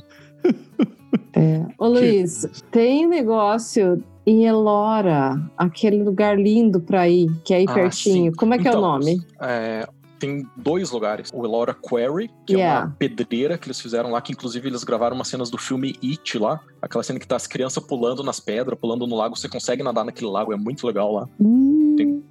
é. 1.33 1.65
Ô 1.77 1.87
Luiz, 1.87 2.47
tem 2.71 3.07
negócio 3.07 4.03
em 4.25 4.45
Elora, 4.45 5.39
aquele 5.57 6.01
lugar 6.03 6.39
lindo 6.39 6.79
pra 6.79 7.07
ir, 7.07 7.29
que 7.43 7.53
é 7.53 7.57
aí 7.57 7.65
Ah, 7.67 7.73
pertinho. 7.73 8.31
sim. 8.31 8.37
Como 8.37 8.53
é 8.53 8.57
que 8.57 8.67
é 8.67 8.71
o 8.71 8.73
Então, 8.73 8.81
nome? 8.81 9.21
É, 9.39 9.87
tem 10.17 10.47
dois 10.57 10.89
lugares. 10.89 11.29
O 11.31 11.45
Elora 11.45 11.75
Quarry, 11.75 12.31
que 12.47 12.55
é 12.55 12.57
Yeah. 12.57 12.85
uma 12.87 12.95
pedreira 12.97 13.55
que 13.57 13.67
eles 13.67 13.79
fizeram 13.79 14.09
lá, 14.11 14.19
que 14.21 14.31
inclusive 14.31 14.67
eles 14.67 14.83
gravaram 14.83 15.15
umas 15.15 15.27
cenas 15.27 15.51
do 15.51 15.57
filme 15.59 15.95
It 16.03 16.39
lá. 16.39 16.59
Aquela 16.81 17.03
cena 17.03 17.19
que 17.19 17.27
tá 17.27 17.35
as 17.35 17.45
crianças 17.45 17.83
pulando 17.83 18.23
nas 18.23 18.39
pedras, 18.39 18.79
pulando 18.79 19.05
no 19.05 19.15
lago. 19.15 19.35
Você 19.37 19.47
consegue 19.47 19.83
nadar 19.83 20.03
naquele 20.05 20.31
lago, 20.31 20.51
é 20.53 20.57
muito 20.57 20.87
legal 20.87 21.11
lá. 21.13 21.27
Hum, 21.39 21.93
Tem- 21.95 22.23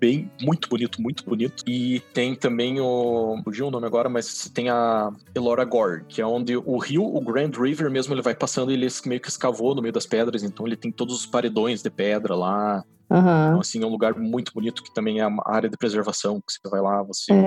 Bem, 0.00 0.30
muito 0.40 0.66
bonito, 0.66 1.00
muito 1.02 1.22
bonito. 1.26 1.62
E 1.66 2.00
tem 2.14 2.34
também 2.34 2.80
o. 2.80 3.38
Fugiu 3.44 3.66
o 3.66 3.70
nome 3.70 3.86
agora, 3.86 4.08
mas 4.08 4.50
tem 4.54 4.70
a 4.70 5.10
Elora 5.34 5.62
Gore, 5.64 6.04
que 6.08 6.22
é 6.22 6.26
onde 6.26 6.56
o 6.56 6.78
rio, 6.78 7.04
o 7.04 7.20
Grand 7.20 7.50
River 7.50 7.90
mesmo, 7.90 8.14
ele 8.14 8.22
vai 8.22 8.34
passando 8.34 8.70
e 8.70 8.74
ele 8.74 8.88
meio 9.04 9.20
que 9.20 9.28
escavou 9.28 9.74
no 9.74 9.82
meio 9.82 9.92
das 9.92 10.06
pedras. 10.06 10.42
Então 10.42 10.66
ele 10.66 10.74
tem 10.76 10.90
todos 10.90 11.14
os 11.14 11.26
paredões 11.26 11.82
de 11.82 11.90
pedra 11.90 12.34
lá. 12.34 12.82
Aham. 13.10 13.48
Então, 13.48 13.60
assim, 13.60 13.82
é 13.82 13.86
um 13.86 13.90
lugar 13.90 14.14
muito 14.16 14.54
bonito 14.54 14.82
que 14.82 14.94
também 14.94 15.18
é 15.18 15.26
uma 15.26 15.42
área 15.44 15.68
de 15.68 15.76
preservação, 15.76 16.40
que 16.40 16.52
você 16.52 16.70
vai 16.70 16.80
lá, 16.80 17.02
você 17.02 17.32
É. 17.32 17.44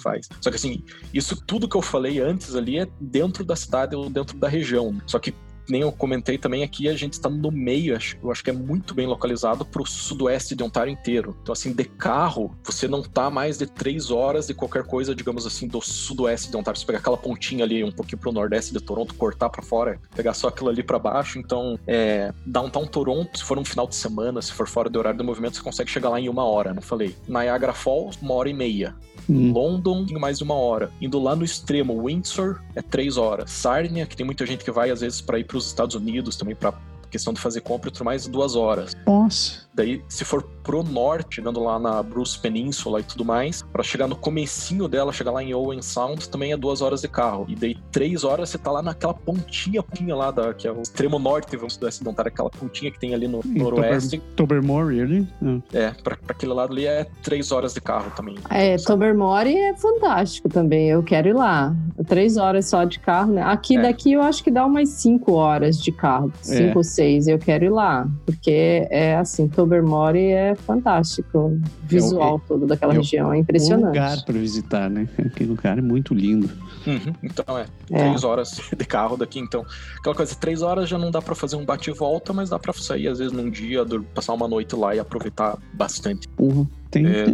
faz. 0.00 0.26
Só 0.40 0.50
que 0.50 0.56
assim, 0.56 0.82
isso 1.14 1.40
tudo 1.46 1.68
que 1.68 1.76
eu 1.76 1.82
falei 1.82 2.18
antes 2.18 2.56
ali 2.56 2.78
é 2.78 2.88
dentro 3.00 3.44
da 3.44 3.54
cidade 3.54 3.94
ou 3.94 4.10
dentro 4.10 4.36
da 4.38 4.48
região. 4.48 4.98
Só 5.06 5.18
que 5.20 5.32
nem 5.68 5.82
eu 5.82 5.92
comentei 5.92 6.38
também 6.38 6.62
aqui, 6.62 6.88
a 6.88 6.96
gente 6.96 7.14
está 7.14 7.28
no 7.28 7.50
meio, 7.50 7.98
eu 8.22 8.30
acho 8.30 8.42
que 8.42 8.50
é 8.50 8.52
muito 8.52 8.94
bem 8.94 9.06
localizado 9.06 9.64
para 9.64 9.82
o 9.82 9.86
sudoeste 9.86 10.54
de 10.54 10.62
Ontário 10.62 10.92
inteiro. 10.92 11.36
Então, 11.42 11.52
assim, 11.52 11.72
de 11.72 11.84
carro, 11.84 12.56
você 12.64 12.88
não 12.88 13.02
tá 13.02 13.30
mais 13.30 13.58
de 13.58 13.66
três 13.66 14.10
horas 14.10 14.46
de 14.46 14.54
qualquer 14.54 14.84
coisa, 14.84 15.14
digamos 15.14 15.46
assim, 15.46 15.66
do 15.66 15.80
sudoeste 15.80 16.50
de 16.50 16.56
Ontário. 16.56 16.78
Você 16.78 16.86
pegar 16.86 16.98
aquela 16.98 17.16
pontinha 17.16 17.64
ali 17.64 17.82
um 17.82 17.92
pouquinho 17.92 18.18
pro 18.18 18.32
nordeste 18.32 18.72
de 18.72 18.80
Toronto, 18.80 19.14
cortar 19.14 19.50
para 19.50 19.62
fora, 19.62 20.00
pegar 20.14 20.34
só 20.34 20.48
aquilo 20.48 20.70
ali 20.70 20.82
para 20.82 20.98
baixo. 20.98 21.38
Então, 21.38 21.78
é, 21.86 22.32
downtown 22.46 22.86
Toronto, 22.86 23.38
se 23.38 23.44
for 23.44 23.58
um 23.58 23.64
final 23.64 23.86
de 23.86 23.94
semana, 23.94 24.40
se 24.42 24.52
for 24.52 24.66
fora 24.66 24.88
do 24.88 24.98
horário 24.98 25.18
do 25.18 25.24
movimento, 25.24 25.56
você 25.56 25.62
consegue 25.62 25.90
chegar 25.90 26.08
lá 26.08 26.20
em 26.20 26.28
uma 26.28 26.44
hora, 26.44 26.74
não 26.74 26.82
falei. 26.82 27.14
Niagara 27.28 27.72
Falls, 27.72 28.18
uma 28.20 28.34
hora 28.34 28.48
e 28.48 28.54
meia. 28.54 28.94
Hum. 29.28 29.52
London, 29.52 30.04
em 30.08 30.18
mais 30.18 30.40
uma 30.40 30.54
hora. 30.54 30.90
Indo 31.00 31.18
lá 31.18 31.36
no 31.36 31.44
extremo, 31.44 32.04
Windsor 32.04 32.60
é 32.74 32.82
três 32.82 33.16
horas. 33.16 33.50
Sarnia, 33.50 34.06
que 34.06 34.16
tem 34.16 34.26
muita 34.26 34.44
gente 34.44 34.64
que 34.64 34.70
vai 34.70 34.90
às 34.90 35.00
vezes 35.00 35.20
para 35.20 35.38
ir 35.38 35.44
para 35.52 35.58
os 35.58 35.66
Estados 35.66 35.94
Unidos 35.94 36.34
também 36.36 36.54
para 36.56 36.72
questão 37.10 37.34
de 37.34 37.40
fazer 37.40 37.60
compra 37.60 37.90
e 37.90 37.92
tudo 37.92 38.06
mais, 38.06 38.26
duas 38.26 38.56
horas. 38.56 38.96
Nossa. 39.06 39.66
Daí, 39.74 40.02
se 40.08 40.24
for 40.24 40.42
pro 40.62 40.82
norte, 40.82 41.36
chegando 41.36 41.62
lá 41.62 41.78
na 41.78 42.02
Bruce 42.02 42.38
Peninsula 42.38 43.00
e 43.00 43.02
tudo 43.02 43.24
mais, 43.24 43.62
para 43.72 43.82
chegar 43.82 44.06
no 44.06 44.14
comecinho 44.14 44.86
dela, 44.86 45.12
chegar 45.12 45.30
lá 45.32 45.42
em 45.42 45.54
Owen 45.54 45.80
Sound, 45.82 46.28
também 46.28 46.52
é 46.52 46.56
duas 46.56 46.80
horas 46.82 47.00
de 47.00 47.08
carro. 47.08 47.46
E 47.48 47.54
daí, 47.56 47.76
três 47.90 48.22
horas, 48.22 48.50
você 48.50 48.58
tá 48.58 48.70
lá 48.70 48.82
naquela 48.82 49.14
pontinha, 49.14 49.82
pontinha 49.82 50.14
lá, 50.14 50.30
da, 50.30 50.52
que 50.54 50.68
é 50.68 50.72
o 50.72 50.80
extremo 50.82 51.18
norte, 51.18 51.56
vamos 51.56 51.74
dizer 51.74 51.88
assim, 51.88 52.04
não 52.04 52.12
tá 52.14 52.22
aquela 52.22 52.50
pontinha 52.50 52.90
que 52.90 52.98
tem 52.98 53.14
ali 53.14 53.26
no 53.26 53.40
Em 53.44 53.58
noroeste. 53.58 54.22
Tobermory 54.36 55.00
ali? 55.00 55.28
Ah. 55.42 55.58
É, 55.72 55.90
pra, 55.90 56.16
pra 56.16 56.32
aquele 56.36 56.52
lado 56.52 56.72
ali 56.72 56.86
é 56.86 57.06
três 57.22 57.50
horas 57.50 57.74
de 57.74 57.80
carro 57.80 58.12
também. 58.14 58.36
É, 58.50 58.76
Tobermory 58.76 59.56
é 59.56 59.74
fantástico 59.76 60.48
também. 60.48 60.88
Eu 60.90 61.02
quero 61.02 61.28
ir 61.28 61.34
lá. 61.34 61.74
Três 62.06 62.36
horas 62.36 62.66
só 62.66 62.84
de 62.84 62.98
carro, 63.00 63.32
né? 63.32 63.42
Aqui 63.42 63.76
É. 63.76 63.82
daqui 63.82 64.12
eu 64.12 64.22
acho 64.22 64.44
que 64.44 64.50
dá 64.50 64.64
umas 64.64 64.88
cinco 64.90 65.32
horas 65.32 65.80
de 65.82 65.90
carro. 65.90 66.32
Cinco 66.40 66.78
ou 66.78 66.84
seis. 66.84 67.26
Eu 67.26 67.38
quero 67.38 67.64
ir 67.64 67.70
lá. 67.70 68.06
Porque 68.26 68.86
é 68.90 69.16
assim, 69.16 69.48
Tobermory 69.62 70.32
é 70.32 70.54
fantástico. 70.56 71.38
O 71.38 71.60
visual 71.84 72.40
todo 72.48 72.66
daquela 72.66 72.92
é 72.94 72.96
região. 72.96 73.32
É 73.32 73.36
Um 73.36 73.40
impressionante. 73.40 73.84
lugar 73.86 74.24
para 74.24 74.34
visitar, 74.34 74.90
né? 74.90 75.08
Aquele 75.18 75.50
lugar 75.50 75.78
é 75.78 75.80
muito 75.82 76.12
lindo. 76.14 76.50
Uhum, 76.86 77.12
Então 77.22 77.56
é, 77.56 77.66
É. 77.90 77.98
três 77.98 78.24
horas 78.24 78.60
de 78.76 78.84
carro 78.84 79.16
daqui, 79.16 79.38
então. 79.38 79.64
Aquela 79.98 80.14
coisa, 80.16 80.34
três 80.34 80.62
horas 80.62 80.88
já 80.88 80.98
não 80.98 81.10
dá 81.10 81.22
pra 81.22 81.34
fazer 81.34 81.54
um 81.56 81.64
bate 81.64 81.90
e 81.90 81.92
volta, 81.92 82.32
mas 82.32 82.50
dá 82.50 82.58
pra 82.58 82.72
sair, 82.72 83.06
às 83.06 83.18
vezes, 83.18 83.32
num 83.32 83.48
dia, 83.48 83.84
passar 84.14 84.32
uma 84.34 84.48
noite 84.48 84.74
lá 84.74 84.94
e 84.94 84.98
aproveitar 84.98 85.56
bastante. 85.74 86.28
Uhum. 86.38 86.66
Tem. 86.92 87.06
É, 87.06 87.24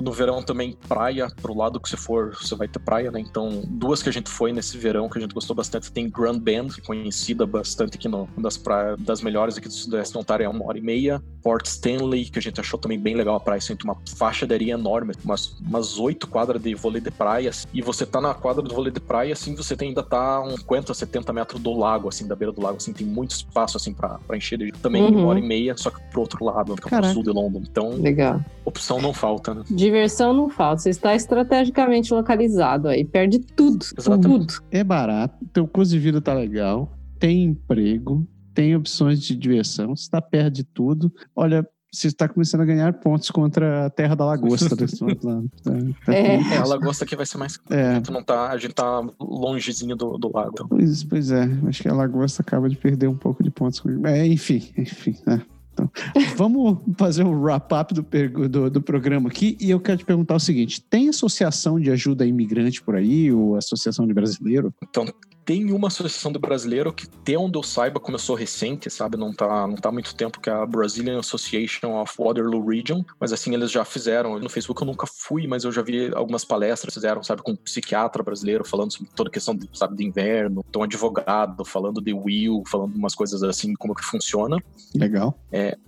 no 0.00 0.10
verão 0.10 0.42
também, 0.42 0.76
praia, 0.88 1.28
pro 1.40 1.54
lado 1.54 1.78
que 1.78 1.88
você 1.88 1.96
for, 1.96 2.34
você 2.34 2.54
vai 2.56 2.66
ter 2.66 2.78
praia, 2.78 3.10
né? 3.10 3.20
Então, 3.20 3.62
duas 3.68 4.02
que 4.02 4.08
a 4.08 4.12
gente 4.12 4.30
foi 4.30 4.52
nesse 4.52 4.76
verão, 4.78 5.08
que 5.08 5.18
a 5.18 5.20
gente 5.20 5.34
gostou 5.34 5.54
bastante, 5.54 5.92
tem 5.92 6.08
Grand 6.08 6.38
Bend, 6.38 6.80
conhecida 6.82 7.46
bastante 7.46 7.96
aqui 7.96 8.08
no, 8.08 8.28
uma 8.36 8.42
das 8.42 8.56
praias 8.56 8.98
das 9.00 9.22
melhores 9.22 9.56
aqui 9.58 9.68
do 9.68 9.74
Sudeste 9.74 10.16
Ontário, 10.16 10.44
é 10.44 10.48
uma 10.48 10.66
hora 10.66 10.78
e 10.78 10.80
meia. 10.80 11.22
Port 11.42 11.66
Stanley, 11.66 12.24
que 12.26 12.38
a 12.38 12.42
gente 12.42 12.58
achou 12.60 12.78
também 12.78 12.98
bem 12.98 13.14
legal 13.14 13.34
a 13.36 13.40
praia, 13.40 13.58
assim, 13.58 13.76
tem 13.76 13.88
uma 13.88 14.00
faixa 14.16 14.46
de 14.46 14.54
areia 14.54 14.72
enorme, 14.72 15.12
umas, 15.24 15.56
umas 15.60 15.98
oito 15.98 16.26
quadras 16.26 16.62
de 16.62 16.74
vôlei 16.74 17.00
de 17.00 17.10
praia, 17.10 17.50
e 17.74 17.82
você 17.82 18.06
tá 18.06 18.20
na 18.20 18.32
quadra 18.32 18.62
do 18.62 18.74
vôlei 18.74 18.92
de 18.92 19.00
praia, 19.00 19.32
assim, 19.34 19.54
você 19.54 19.76
tem, 19.76 19.88
ainda 19.88 20.02
tá 20.02 20.40
uns 20.40 20.60
50, 20.60 20.94
70 20.94 21.32
metros 21.32 21.60
do 21.60 21.72
lago, 21.72 22.08
assim, 22.08 22.26
da 22.26 22.34
beira 22.34 22.52
do 22.52 22.62
lago, 22.62 22.76
assim, 22.78 22.92
tem 22.92 23.06
muito 23.06 23.32
espaço, 23.32 23.76
assim, 23.76 23.92
pra, 23.92 24.18
pra 24.26 24.36
encher 24.36 24.58
de, 24.58 24.72
também 24.72 25.02
Uhum. 25.02 25.18
uma 25.18 25.28
hora 25.28 25.38
e 25.38 25.42
meia, 25.42 25.76
só 25.76 25.90
que 25.90 26.00
pro 26.10 26.20
outro 26.20 26.44
lado, 26.44 26.76
fica 26.76 26.88
pro 26.88 27.12
sul 27.12 27.22
de 27.22 27.30
London. 27.30 27.62
Então, 27.68 27.90
Legal. 27.90 28.40
opção 28.64 29.00
não 29.02 29.12
falta, 29.12 29.52
né? 29.54 29.62
Diversão 29.70 30.32
não 30.32 30.48
falta. 30.48 30.82
Você 30.82 30.90
está 30.90 31.14
estrategicamente 31.14 32.12
localizado 32.14 32.88
aí. 32.88 33.04
Perde 33.04 33.38
tudo. 33.40 33.84
Exatamente. 33.98 34.46
Tudo. 34.46 34.54
É 34.70 34.82
barato, 34.84 35.44
teu 35.52 35.66
custo 35.66 35.92
de 35.94 35.98
vida 36.00 36.20
tá 36.20 36.32
legal, 36.32 36.90
tem 37.18 37.42
emprego, 37.44 38.26
tem 38.54 38.74
opções 38.76 39.20
de 39.20 39.34
diversão, 39.36 39.94
você 39.96 40.08
tá 40.10 40.20
perto 40.22 40.54
de 40.54 40.64
tudo. 40.64 41.12
Olha, 41.34 41.66
você 41.94 42.06
está 42.08 42.26
começando 42.26 42.62
a 42.62 42.64
ganhar 42.64 42.90
pontos 42.94 43.30
contra 43.30 43.84
a 43.86 43.90
Terra 43.90 44.14
da 44.14 44.24
Lagosta 44.24 44.74
desse 44.74 45.02
outro 45.04 45.28
lado. 45.28 45.50
Tá- 45.62 45.72
tá- 46.06 46.14
É. 46.14 46.36
É, 46.36 46.56
a 46.56 46.64
lagosta 46.64 47.04
aqui 47.04 47.14
vai 47.14 47.26
ser 47.26 47.36
mais. 47.36 47.58
É, 47.70 48.00
Não 48.10 48.22
tá, 48.22 48.48
a 48.48 48.56
gente 48.56 48.72
tá 48.74 49.02
longezinho 49.20 49.94
do, 49.94 50.16
do 50.16 50.30
lago. 50.32 50.50
Então. 50.54 50.68
pois, 50.68 51.04
pois 51.04 51.30
é, 51.30 51.42
acho 51.68 51.82
que 51.82 51.88
a 51.88 51.94
Lagosta 51.94 52.40
acaba 52.42 52.66
de 52.68 52.76
perder 52.76 53.08
um 53.08 53.14
pouco 53.16 53.42
de 53.42 53.50
pontos 53.50 53.78
comigo. 53.78 54.06
É, 54.06 54.26
enfim, 54.26 54.70
enfim. 54.78 55.16
né? 55.26 55.42
Então, 55.72 55.90
vamos 56.36 56.78
fazer 56.96 57.24
um 57.24 57.40
wrap-up 57.40 57.94
do, 57.94 58.02
do, 58.48 58.70
do 58.70 58.82
programa 58.82 59.28
aqui 59.28 59.56
e 59.60 59.70
eu 59.70 59.80
quero 59.80 59.98
te 59.98 60.04
perguntar 60.04 60.34
o 60.34 60.40
seguinte: 60.40 60.80
tem 60.82 61.08
associação 61.08 61.80
de 61.80 61.90
ajuda 61.90 62.24
a 62.24 62.26
imigrante 62.26 62.82
por 62.82 62.94
aí, 62.94 63.32
ou 63.32 63.56
associação 63.56 64.06
de 64.06 64.12
brasileiro? 64.12 64.72
Então, 64.82 65.06
tem 65.44 65.72
uma 65.72 65.88
associação 65.88 66.30
do 66.32 66.38
brasileiro 66.38 66.92
que, 66.92 67.06
até 67.06 67.36
onde 67.36 67.58
eu 67.58 67.62
saiba, 67.62 68.00
começou 68.00 68.36
recente, 68.36 68.90
sabe? 68.90 69.16
Não 69.16 69.32
tá, 69.32 69.66
não 69.66 69.76
tá 69.76 69.88
há 69.88 69.92
muito 69.92 70.14
tempo, 70.14 70.40
que 70.40 70.48
é 70.48 70.52
a 70.52 70.66
Brazilian 70.66 71.18
Association 71.18 72.00
of 72.00 72.14
Waterloo 72.18 72.66
Region. 72.66 73.02
Mas 73.18 73.32
assim, 73.32 73.54
eles 73.54 73.70
já 73.70 73.84
fizeram. 73.84 74.38
No 74.38 74.48
Facebook 74.48 74.80
eu 74.80 74.86
nunca 74.86 75.06
fui, 75.06 75.46
mas 75.46 75.64
eu 75.64 75.72
já 75.72 75.82
vi 75.82 76.12
algumas 76.14 76.44
palestras, 76.44 76.94
fizeram, 76.94 77.22
sabe, 77.22 77.42
com 77.42 77.52
um 77.52 77.56
psiquiatra 77.56 78.22
brasileiro, 78.22 78.64
falando 78.64 78.92
sobre 78.92 79.10
toda 79.14 79.28
a 79.28 79.32
questão, 79.32 79.58
sabe, 79.72 79.96
de 79.96 80.04
inverno. 80.04 80.64
Então, 80.68 80.82
advogado, 80.82 81.64
falando 81.64 82.00
de 82.00 82.12
will, 82.12 82.62
falando 82.66 82.94
umas 82.94 83.14
coisas 83.14 83.42
assim, 83.42 83.74
como 83.74 83.94
que 83.94 84.04
funciona. 84.04 84.62
Legal. 84.94 85.38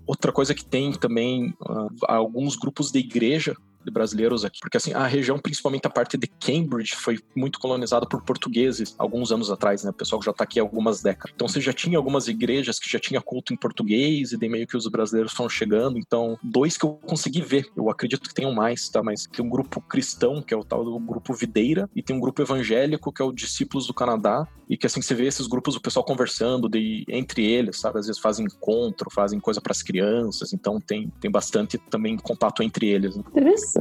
Outra 0.06 0.32
coisa 0.32 0.54
que 0.54 0.64
tem 0.64 0.92
também 0.92 1.54
ah, 1.66 1.88
alguns 2.08 2.56
grupos 2.56 2.90
de 2.90 2.98
igreja 2.98 3.56
brasileiros 3.90 4.44
aqui, 4.44 4.60
porque 4.60 4.76
assim, 4.76 4.92
a 4.92 5.06
região, 5.06 5.38
principalmente 5.38 5.86
a 5.86 5.90
parte 5.90 6.16
de 6.16 6.26
Cambridge, 6.26 6.94
foi 6.94 7.18
muito 7.34 7.58
colonizada 7.58 8.06
por 8.06 8.22
portugueses 8.22 8.94
alguns 8.98 9.32
anos 9.32 9.50
atrás, 9.50 9.84
né? 9.84 9.90
O 9.90 9.94
pessoal 9.94 10.20
que 10.20 10.26
já 10.26 10.32
tá 10.32 10.44
aqui 10.44 10.58
há 10.58 10.62
algumas 10.62 11.02
décadas. 11.02 11.32
Então 11.34 11.48
você 11.48 11.60
já 11.60 11.72
tinha 11.72 11.98
algumas 11.98 12.28
igrejas 12.28 12.78
que 12.78 12.90
já 12.90 12.98
tinha 12.98 13.20
culto 13.20 13.52
em 13.52 13.56
português 13.56 14.32
e 14.32 14.36
daí 14.36 14.48
meio 14.48 14.66
que 14.66 14.76
os 14.76 14.86
brasileiros 14.88 15.32
estão 15.32 15.48
chegando. 15.48 15.98
Então, 15.98 16.38
dois 16.42 16.76
que 16.76 16.84
eu 16.84 16.94
consegui 17.06 17.40
ver, 17.40 17.66
eu 17.76 17.90
acredito 17.90 18.28
que 18.28 18.34
tenham 18.34 18.52
mais, 18.52 18.88
tá? 18.88 19.02
Mas 19.02 19.26
tem 19.26 19.44
um 19.44 19.48
grupo 19.48 19.80
cristão, 19.80 20.42
que 20.42 20.54
é 20.54 20.56
o 20.56 20.64
tal 20.64 20.84
do 20.84 20.98
grupo 20.98 21.34
Videira, 21.34 21.88
e 21.94 22.02
tem 22.02 22.16
um 22.16 22.20
grupo 22.20 22.42
evangélico, 22.42 23.12
que 23.12 23.22
é 23.22 23.24
o 23.24 23.32
Discípulos 23.32 23.86
do 23.86 23.94
Canadá, 23.94 24.46
e 24.68 24.76
que 24.76 24.86
assim 24.86 25.02
você 25.02 25.14
vê 25.14 25.26
esses 25.26 25.46
grupos, 25.46 25.76
o 25.76 25.80
pessoal 25.80 26.04
conversando 26.04 26.68
de, 26.68 27.04
entre 27.08 27.44
eles, 27.44 27.78
sabe? 27.78 27.98
Às 27.98 28.06
vezes 28.06 28.20
fazem 28.20 28.46
encontro, 28.46 29.10
fazem 29.10 29.38
coisa 29.38 29.60
para 29.60 29.72
as 29.72 29.82
crianças, 29.82 30.52
então 30.52 30.80
tem, 30.80 31.12
tem 31.20 31.30
bastante 31.30 31.78
também 31.78 32.16
contato 32.16 32.62
entre 32.62 32.88
eles. 32.88 33.16
Né? 33.16 33.24
Interessante. 33.28 33.73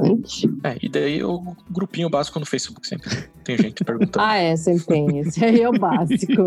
É, 0.62 0.76
e 0.82 0.88
daí 0.88 1.22
o 1.22 1.56
grupinho 1.70 2.10
básico 2.10 2.38
no 2.40 2.46
Facebook 2.46 2.86
sempre 2.86 3.10
tem 3.44 3.56
gente 3.56 3.84
perguntando. 3.84 4.24
Ah, 4.24 4.36
é, 4.36 4.56
sempre 4.56 4.86
tem. 4.86 5.18
Esse 5.18 5.44
aí 5.44 5.60
é 5.60 5.68
o 5.68 5.78
básico. 5.78 6.42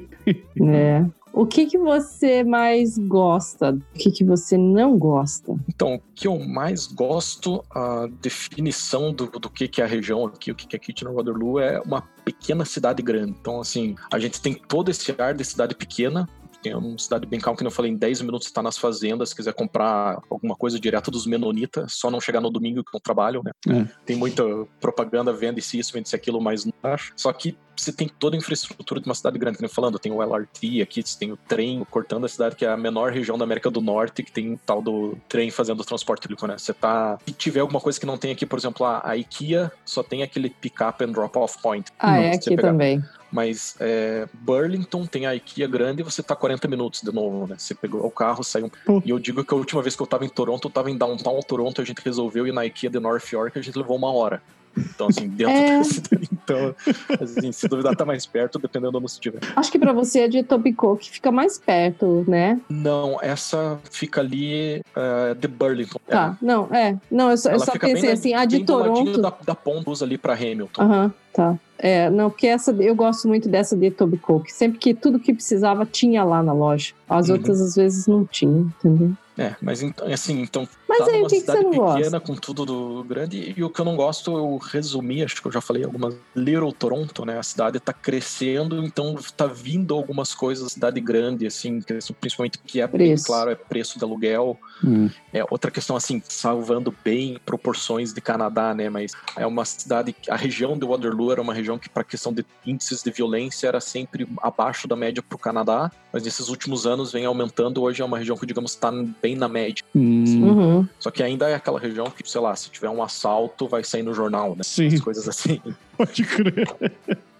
né? 0.56 1.10
O 1.32 1.46
que, 1.46 1.64
que 1.64 1.78
você 1.78 2.44
mais 2.44 2.98
gosta? 2.98 3.72
O 3.72 3.98
que, 3.98 4.10
que 4.10 4.22
você 4.22 4.58
não 4.58 4.98
gosta? 4.98 5.54
Então, 5.66 5.94
o 5.94 6.00
que 6.14 6.26
eu 6.26 6.38
mais 6.38 6.86
gosto, 6.86 7.64
a 7.70 8.06
definição 8.20 9.14
do, 9.14 9.26
do 9.26 9.48
que, 9.48 9.66
que 9.66 9.80
é 9.80 9.84
a 9.84 9.88
região 9.88 10.26
aqui, 10.26 10.50
o 10.50 10.54
que, 10.54 10.66
que 10.66 10.76
é 10.76 10.78
Kitchener-Waterloo, 10.78 11.58
é 11.58 11.80
uma 11.80 12.02
pequena 12.22 12.66
cidade 12.66 13.02
grande. 13.02 13.34
Então, 13.40 13.60
assim, 13.60 13.96
a 14.12 14.18
gente 14.18 14.42
tem 14.42 14.52
todo 14.54 14.90
esse 14.90 15.10
ar 15.18 15.32
de 15.32 15.44
cidade 15.44 15.74
pequena, 15.74 16.28
tem 16.62 16.74
uma 16.74 16.98
cidade 16.98 17.26
bem 17.26 17.40
calma, 17.40 17.58
que 17.58 17.66
eu 17.66 17.70
falei, 17.70 17.90
em 17.90 17.96
10 17.96 18.22
minutos 18.22 18.48
você 18.48 18.54
tá 18.54 18.62
nas 18.62 18.78
fazendas, 18.78 19.30
se 19.30 19.36
quiser 19.36 19.52
comprar 19.52 20.20
alguma 20.30 20.54
coisa 20.54 20.78
direto 20.78 21.10
dos 21.10 21.26
menonitas, 21.26 21.94
só 21.94 22.10
não 22.10 22.20
chegar 22.20 22.40
no 22.40 22.50
domingo 22.50 22.84
que 22.84 22.92
não 22.92 23.00
trabalham, 23.00 23.42
né? 23.42 23.52
É. 23.68 23.86
Tem 24.06 24.16
muita 24.16 24.44
propaganda, 24.80 25.32
vende-se 25.32 25.78
isso, 25.78 25.92
vende-se 25.92 26.14
aquilo, 26.14 26.40
mas 26.40 26.64
não 26.64 26.72
acho. 26.82 27.12
Só 27.16 27.32
que 27.32 27.56
você 27.76 27.92
tem 27.92 28.08
toda 28.08 28.36
a 28.36 28.38
infraestrutura 28.38 29.00
de 29.00 29.06
uma 29.06 29.14
cidade 29.14 29.38
grande, 29.38 29.56
como 29.56 29.66
eu 29.66 29.72
falando, 29.72 29.98
tem 29.98 30.12
o 30.12 30.22
LRT 30.22 30.82
aqui, 30.82 31.02
você 31.02 31.18
tem 31.18 31.32
o 31.32 31.36
trem 31.36 31.84
cortando 31.90 32.24
a 32.24 32.28
cidade, 32.28 32.54
que 32.54 32.64
é 32.64 32.68
a 32.68 32.76
menor 32.76 33.12
região 33.12 33.36
da 33.36 33.44
América 33.44 33.70
do 33.70 33.80
Norte, 33.80 34.22
que 34.22 34.30
tem 34.30 34.52
um 34.52 34.56
tal 34.56 34.82
do 34.82 35.16
trem 35.28 35.50
fazendo 35.50 35.80
o 35.80 35.84
transporte 35.84 36.22
público, 36.22 36.46
né? 36.46 36.58
Você 36.58 36.72
tá... 36.72 37.18
Se 37.26 37.32
tiver 37.32 37.60
alguma 37.60 37.80
coisa 37.80 37.98
que 37.98 38.06
não 38.06 38.16
tem 38.18 38.30
aqui, 38.30 38.46
por 38.46 38.58
exemplo, 38.58 38.86
a, 38.86 39.16
IKEA 39.16 39.72
só 39.84 40.02
tem 40.02 40.22
aquele 40.22 40.50
pick-up 40.50 41.02
and 41.02 41.12
drop-off 41.12 41.60
point. 41.62 41.90
Ah, 41.98 42.18
é 42.18 42.32
Você 42.32 42.36
aqui 42.36 42.56
pegar- 42.56 42.68
também. 42.68 43.02
Mas 43.32 43.74
é, 43.80 44.28
Burlington 44.34 45.06
tem 45.06 45.24
a 45.24 45.34
IKEA 45.34 45.66
grande 45.66 46.02
e 46.02 46.04
você 46.04 46.22
tá 46.22 46.36
40 46.36 46.68
minutos 46.68 47.00
de 47.00 47.10
novo, 47.12 47.46
né? 47.46 47.56
Você 47.58 47.74
pegou 47.74 48.04
o 48.04 48.10
carro, 48.10 48.44
saiu. 48.44 48.70
E 49.04 49.10
eu 49.10 49.18
digo 49.18 49.42
que 49.42 49.54
a 49.54 49.56
última 49.56 49.80
vez 49.80 49.96
que 49.96 50.02
eu 50.02 50.06
tava 50.06 50.26
em 50.26 50.28
Toronto, 50.28 50.68
eu 50.68 50.70
tava 50.70 50.90
em 50.90 50.98
downtown 50.98 51.40
Toronto, 51.40 51.80
a 51.80 51.84
gente 51.84 52.02
resolveu 52.04 52.46
ir 52.46 52.52
na 52.52 52.66
IKEA 52.66 52.90
de 52.90 53.00
North 53.00 53.32
York, 53.32 53.58
a 53.58 53.62
gente 53.62 53.76
levou 53.78 53.96
uma 53.96 54.12
hora. 54.12 54.42
Então, 54.76 55.08
assim, 55.08 55.28
dentro 55.28 55.52
É. 55.54 55.84
cidade. 55.84 56.28
Então, 56.42 56.74
assim, 57.20 57.52
se 57.52 57.68
duvidar, 57.68 57.94
tá 57.94 58.04
mais 58.04 58.26
perto, 58.26 58.58
dependendo 58.58 58.90
de 58.92 58.96
onde 58.98 59.08
você 59.10 59.14
estiver. 59.14 59.38
Acho 59.54 59.70
que 59.70 59.78
pra 59.78 59.92
você 59.92 60.20
é 60.20 60.28
de 60.28 60.38
Etobicoke, 60.38 61.04
que 61.04 61.10
fica 61.12 61.30
mais 61.30 61.56
perto, 61.56 62.24
né? 62.26 62.60
Não, 62.68 63.16
essa 63.22 63.78
fica 63.90 64.20
ali 64.20 64.80
é, 64.96 65.34
de 65.34 65.46
Burlington. 65.46 65.98
Tá, 66.08 66.36
não, 66.42 66.66
é. 66.74 66.96
Não, 67.10 67.30
eu 67.30 67.36
só, 67.36 67.50
eu 67.50 67.60
só 67.60 67.72
pensei 67.78 68.02
bem, 68.02 68.10
assim, 68.12 68.34
a 68.34 68.44
de 68.44 68.58
do 68.58 68.64
Toronto. 68.66 69.20
Da, 69.20 69.32
da 69.44 69.54
pontos 69.54 70.02
ali 70.02 70.18
pra 70.18 70.34
Hamilton. 70.34 70.82
Aham, 70.82 71.14
tá. 71.32 71.56
É, 71.78 72.08
não, 72.10 72.30
porque 72.30 72.46
essa 72.46 72.70
eu 72.80 72.94
gosto 72.94 73.26
muito 73.28 73.48
dessa 73.48 73.76
de 73.76 73.86
Etobicoke. 73.86 74.52
Sempre 74.52 74.78
que 74.78 74.94
tudo 74.94 75.18
que 75.18 75.32
precisava 75.34 75.84
tinha 75.86 76.22
lá 76.24 76.42
na 76.42 76.52
loja. 76.52 76.92
As 77.08 77.28
Uhum. 77.28 77.36
outras 77.36 77.60
às 77.60 77.74
vezes 77.76 78.06
não 78.06 78.24
tinham, 78.24 78.72
entendeu? 78.78 79.12
É, 79.38 79.54
mas 79.62 79.82
então, 79.82 80.06
assim, 80.12 80.40
então 80.42 80.68
Mas 80.98 81.06
tá 81.06 81.12
aí, 81.12 81.22
o 81.22 81.26
que 81.26 81.28
que 81.28 81.40
você 81.40 81.40
cidade 81.40 81.62
não 81.64 81.70
pequena 81.70 82.10
gosta? 82.10 82.20
com 82.20 82.34
tudo 82.34 82.64
do 82.66 83.04
grande 83.04 83.54
e 83.56 83.64
o 83.64 83.70
que 83.70 83.80
eu 83.80 83.84
não 83.84 83.96
gosto 83.96 84.36
eu 84.36 84.56
resumi 84.58 85.22
acho 85.22 85.40
que 85.40 85.46
eu 85.48 85.52
já 85.52 85.60
falei 85.60 85.84
algumas 85.84 86.14
Little 86.36 86.72
Toronto 86.72 87.24
né 87.24 87.38
a 87.38 87.42
cidade 87.42 87.80
tá 87.80 87.92
crescendo 87.92 88.84
então 88.84 89.16
tá 89.36 89.46
vindo 89.46 89.94
algumas 89.94 90.34
coisas 90.34 90.72
cidade 90.72 91.00
grande 91.00 91.46
assim 91.46 91.80
principalmente 92.20 92.58
que 92.58 92.80
é 92.80 92.86
bem 92.86 93.08
Preço. 93.08 93.26
claro 93.26 93.50
é 93.50 93.54
preço 93.54 93.98
de 93.98 94.04
aluguel 94.04 94.58
Hum. 94.84 95.08
é 95.32 95.44
outra 95.48 95.70
questão 95.70 95.94
assim 95.94 96.20
salvando 96.28 96.92
bem 97.04 97.38
proporções 97.46 98.12
de 98.12 98.20
Canadá 98.20 98.74
né 98.74 98.90
mas 98.90 99.12
é 99.36 99.46
uma 99.46 99.64
cidade 99.64 100.14
a 100.28 100.34
região 100.36 100.76
de 100.76 100.84
Waterloo 100.84 101.30
era 101.30 101.40
uma 101.40 101.54
região 101.54 101.78
que 101.78 101.88
para 101.88 102.02
questão 102.02 102.32
de 102.32 102.44
índices 102.66 103.00
de 103.02 103.10
violência 103.12 103.68
era 103.68 103.80
sempre 103.80 104.26
abaixo 104.42 104.88
da 104.88 104.96
média 104.96 105.22
para 105.22 105.36
o 105.36 105.38
Canadá 105.38 105.90
mas 106.12 106.24
nesses 106.24 106.48
últimos 106.48 106.84
anos 106.86 107.12
vem 107.12 107.24
aumentando 107.24 107.80
hoje 107.82 108.02
é 108.02 108.04
uma 108.04 108.18
região 108.18 108.36
que 108.36 108.44
digamos 108.44 108.72
está 108.72 108.90
bem 109.22 109.36
na 109.36 109.48
média 109.48 109.84
Hum. 109.94 110.24
Uhum. 110.42 110.81
Só 110.98 111.10
que 111.10 111.22
ainda 111.22 111.48
é 111.48 111.54
aquela 111.54 111.78
região 111.78 112.06
que, 112.10 112.28
sei 112.28 112.40
lá, 112.40 112.54
se 112.54 112.70
tiver 112.70 112.88
um 112.88 113.02
assalto, 113.02 113.68
vai 113.68 113.84
sair 113.84 114.02
no 114.02 114.14
jornal, 114.14 114.56
né? 114.56 114.62
Sim. 114.62 114.88
As 114.88 115.00
coisas 115.00 115.28
assim. 115.28 115.60
Pode 115.96 116.24
crer. 116.24 116.68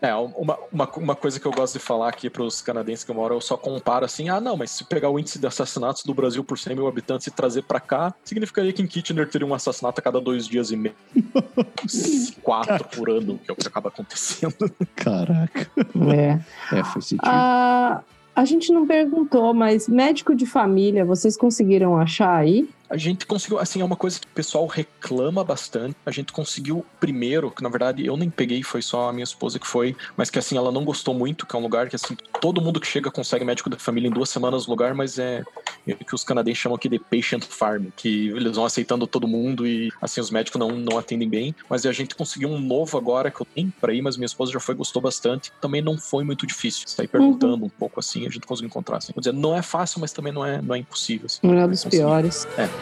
É, 0.02 0.12
uma, 0.14 0.58
uma, 0.72 0.90
uma 0.96 1.14
coisa 1.14 1.38
que 1.38 1.46
eu 1.46 1.52
gosto 1.52 1.74
de 1.74 1.78
falar 1.78 2.08
aqui 2.08 2.28
pros 2.28 2.60
canadenses 2.60 3.04
que 3.04 3.12
moram, 3.12 3.36
eu 3.36 3.40
só 3.40 3.56
comparo 3.56 4.04
assim, 4.04 4.28
ah, 4.28 4.40
não, 4.40 4.56
mas 4.56 4.72
se 4.72 4.84
pegar 4.84 5.08
o 5.08 5.16
índice 5.16 5.38
de 5.38 5.46
assassinatos 5.46 6.02
do 6.02 6.12
Brasil 6.12 6.42
por 6.42 6.58
100 6.58 6.74
mil 6.74 6.88
habitantes 6.88 7.28
e 7.28 7.30
trazer 7.30 7.62
pra 7.62 7.78
cá, 7.78 8.12
significaria 8.24 8.72
que 8.72 8.82
em 8.82 8.86
Kitchener 8.88 9.28
teria 9.28 9.46
um 9.46 9.54
assassinato 9.54 10.00
a 10.00 10.02
cada 10.02 10.20
dois 10.20 10.48
dias 10.48 10.72
e 10.72 10.76
meio. 10.76 10.94
Quatro 12.42 12.84
por 12.88 13.10
ano, 13.10 13.38
que 13.38 13.48
é 13.48 13.54
o 13.54 13.56
que 13.56 13.66
acaba 13.66 13.90
acontecendo. 13.90 14.54
Caraca. 14.96 15.70
É. 16.12 16.76
É, 16.76 16.84
faz 16.84 17.06
sentido. 17.06 17.28
Ah, 17.28 18.02
a 18.34 18.44
gente 18.44 18.72
não 18.72 18.86
perguntou, 18.86 19.54
mas 19.54 19.86
médico 19.86 20.34
de 20.34 20.46
família, 20.46 21.04
vocês 21.04 21.36
conseguiram 21.36 21.96
achar 21.96 22.34
aí? 22.34 22.68
A 22.92 22.98
gente 22.98 23.24
conseguiu, 23.24 23.58
assim, 23.58 23.80
é 23.80 23.84
uma 23.84 23.96
coisa 23.96 24.20
que 24.20 24.26
o 24.26 24.30
pessoal 24.34 24.66
reclama 24.66 25.42
bastante. 25.42 25.96
A 26.04 26.10
gente 26.10 26.30
conseguiu 26.30 26.84
primeiro, 27.00 27.50
que 27.50 27.62
na 27.62 27.70
verdade 27.70 28.04
eu 28.04 28.18
nem 28.18 28.28
peguei, 28.28 28.62
foi 28.62 28.82
só 28.82 29.08
a 29.08 29.12
minha 29.14 29.24
esposa 29.24 29.58
que 29.58 29.66
foi, 29.66 29.96
mas 30.14 30.28
que 30.28 30.38
assim, 30.38 30.58
ela 30.58 30.70
não 30.70 30.84
gostou 30.84 31.14
muito, 31.14 31.46
que 31.46 31.56
é 31.56 31.58
um 31.58 31.62
lugar 31.62 31.88
que 31.88 31.96
assim, 31.96 32.14
todo 32.38 32.60
mundo 32.60 32.78
que 32.78 32.86
chega 32.86 33.10
consegue 33.10 33.46
médico 33.46 33.70
da 33.70 33.78
família 33.78 34.08
em 34.08 34.10
duas 34.10 34.28
semanas 34.28 34.66
no 34.66 34.72
lugar, 34.72 34.92
mas 34.92 35.18
é, 35.18 35.42
é 35.88 35.92
o 35.94 35.96
que 36.04 36.14
os 36.14 36.22
canadenses 36.22 36.60
chamam 36.60 36.76
aqui 36.76 36.86
de 36.86 36.98
patient 36.98 37.44
farm, 37.44 37.86
que 37.96 38.28
eles 38.28 38.56
vão 38.56 38.66
aceitando 38.66 39.06
todo 39.06 39.26
mundo 39.26 39.66
e 39.66 39.90
assim, 39.98 40.20
os 40.20 40.30
médicos 40.30 40.60
não, 40.60 40.72
não 40.72 40.98
atendem 40.98 41.26
bem. 41.26 41.54
Mas 41.70 41.86
a 41.86 41.92
gente 41.92 42.14
conseguiu 42.14 42.50
um 42.50 42.60
novo 42.60 42.98
agora 42.98 43.30
que 43.30 43.40
eu 43.40 43.46
tenho 43.46 43.72
pra 43.80 43.94
ir, 43.94 44.02
mas 44.02 44.18
minha 44.18 44.26
esposa 44.26 44.52
já 44.52 44.60
foi, 44.60 44.74
gostou 44.74 45.00
bastante. 45.00 45.50
Também 45.62 45.80
não 45.80 45.96
foi 45.96 46.24
muito 46.24 46.46
difícil. 46.46 46.86
Sair 46.86 47.08
perguntando 47.08 47.64
um 47.64 47.70
pouco 47.70 48.00
assim, 48.00 48.26
a 48.26 48.30
gente 48.30 48.46
conseguiu 48.46 48.68
encontrar. 48.68 48.98
Assim. 48.98 49.14
Vou 49.14 49.20
dizer, 49.22 49.32
não 49.32 49.56
é 49.56 49.62
fácil, 49.62 49.98
mas 49.98 50.12
também 50.12 50.30
não 50.30 50.44
é, 50.44 50.60
não 50.60 50.74
é 50.74 50.78
impossível. 50.78 51.24
Assim. 51.24 51.38
Melhor 51.42 51.68
dos 51.68 51.84
piores. 51.86 52.46
É. 52.58 52.81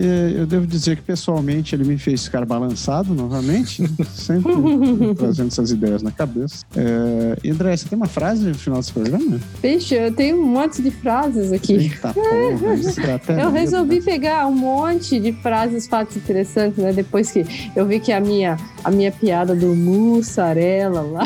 Eu 0.00 0.46
devo 0.46 0.64
dizer 0.66 0.96
que 0.96 1.02
pessoalmente 1.02 1.74
ele 1.74 1.82
me 1.82 1.98
fez 1.98 2.24
ficar 2.24 2.44
balançado 2.46 3.12
novamente, 3.14 3.82
sempre 4.14 4.52
trazendo 5.16 5.48
essas 5.48 5.72
ideias 5.72 6.02
na 6.02 6.12
cabeça. 6.12 6.64
É, 6.76 7.36
e 7.42 7.50
André, 7.50 7.76
você 7.76 7.88
tem 7.88 7.96
uma 7.96 8.06
frase 8.06 8.44
no 8.46 8.54
final 8.54 8.78
desse 8.78 8.92
programa? 8.92 9.40
Vixe, 9.60 9.94
eu 9.96 10.12
tenho 10.12 10.38
um 10.40 10.46
monte 10.46 10.80
de 10.82 10.92
frases 10.92 11.52
aqui. 11.52 11.72
Eita 11.74 12.14
porra, 12.14 12.74
isso 12.74 13.00
tá 13.02 13.14
até 13.16 13.32
Eu 13.32 13.36
medo, 13.46 13.50
resolvi 13.50 13.96
né? 13.96 14.02
pegar 14.02 14.46
um 14.46 14.54
monte 14.54 15.18
de 15.18 15.32
frases, 15.32 15.88
fatos 15.88 16.16
interessantes, 16.16 16.78
né? 16.78 16.92
Depois 16.92 17.32
que 17.32 17.44
eu 17.74 17.84
vi 17.84 17.98
que 17.98 18.12
a 18.12 18.20
minha, 18.20 18.56
a 18.84 18.90
minha 18.92 19.10
piada 19.10 19.54
do 19.54 19.74
mussarela 19.74 21.00
lá, 21.00 21.24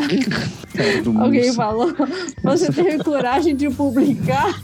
do 1.03 1.11
alguém 1.21 1.41
Mussa. 1.47 1.53
falou, 1.53 1.93
você 2.43 2.71
teve 2.71 3.03
coragem 3.03 3.55
de 3.55 3.69
publicar? 3.69 4.59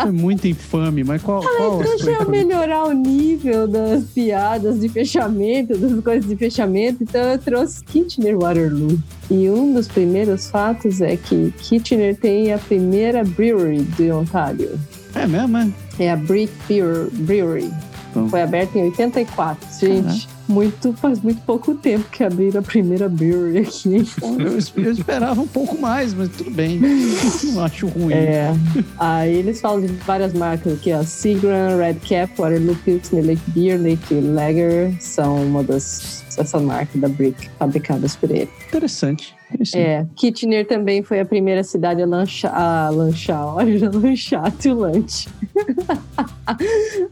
É 0.00 0.10
muito 0.10 0.48
infame, 0.48 1.04
mas 1.04 1.20
qual, 1.22 1.42
qual 1.42 1.80
a 1.80 1.84
Deixa 1.84 2.10
eu 2.10 2.14
infame? 2.22 2.44
melhorar 2.44 2.84
o 2.84 2.92
nível 2.92 3.41
das 3.68 4.04
piadas 4.04 4.80
de 4.80 4.88
fechamento, 4.88 5.76
das 5.76 6.02
coisas 6.02 6.28
de 6.28 6.36
fechamento, 6.36 7.02
então 7.02 7.20
eu 7.22 7.38
trouxe 7.38 7.82
Kitchener 7.84 8.38
Waterloo. 8.38 8.98
E 9.30 9.48
um 9.50 9.72
dos 9.74 9.88
primeiros 9.88 10.48
fatos 10.50 11.00
é 11.00 11.16
que 11.16 11.52
Kitchener 11.58 12.16
tem 12.16 12.52
a 12.52 12.58
primeira 12.58 13.24
brewery 13.24 13.82
de 13.82 14.10
Ontário. 14.10 14.78
É 15.14 15.26
mesmo, 15.26 15.58
é? 15.58 15.70
É 15.98 16.10
a 16.10 16.16
Brick 16.16 16.52
Brewer- 16.66 17.08
Brewery. 17.12 17.70
Bom. 18.14 18.28
Foi 18.28 18.42
aberta 18.42 18.78
em 18.78 18.84
84. 18.84 19.68
Gente, 19.80 20.28
muito, 20.48 20.92
faz 20.94 21.20
muito 21.20 21.40
pouco 21.42 21.74
tempo 21.74 22.08
que 22.10 22.22
abriram 22.22 22.60
a 22.60 22.62
primeira 22.62 23.08
brewery 23.08 23.58
aqui. 23.58 24.06
Eu, 24.22 24.84
eu 24.84 24.92
esperava 24.92 25.40
um 25.40 25.46
pouco 25.46 25.78
mais, 25.78 26.14
mas 26.14 26.28
tudo 26.30 26.50
bem. 26.50 26.80
Não 27.44 27.64
acho 27.64 27.86
ruim. 27.86 28.12
É. 28.12 28.52
Aí 28.98 29.34
eles 29.34 29.60
falam 29.60 29.80
de 29.80 29.88
várias 29.88 30.32
marcas 30.32 30.74
aqui, 30.74 30.92
ó. 30.92 31.02
Seagram, 31.02 31.78
Red 31.78 31.94
Cap, 31.94 32.32
Waterloo 32.38 32.76
Pilsner, 32.84 33.24
Lake 33.24 33.42
Beer, 33.48 33.80
Lake 33.80 34.14
Lager 34.14 34.94
são 35.00 35.42
uma 35.42 35.62
das 35.62 36.22
essa 36.38 36.58
marca 36.58 36.98
da 36.98 37.08
Brick 37.08 37.50
fabricadas 37.58 38.16
por 38.16 38.30
ele. 38.30 38.48
Interessante. 38.68 39.34
É, 39.74 40.06
Kitchener 40.16 40.66
também 40.66 41.02
foi 41.02 41.20
a 41.20 41.24
primeira 41.24 41.62
cidade 41.64 42.02
a 42.02 42.06
lanchar, 42.06 42.54
a 42.54 42.88
lanchar, 42.90 43.44
olha, 43.56 43.90
lanchar, 43.90 44.50
tulante. 44.60 45.28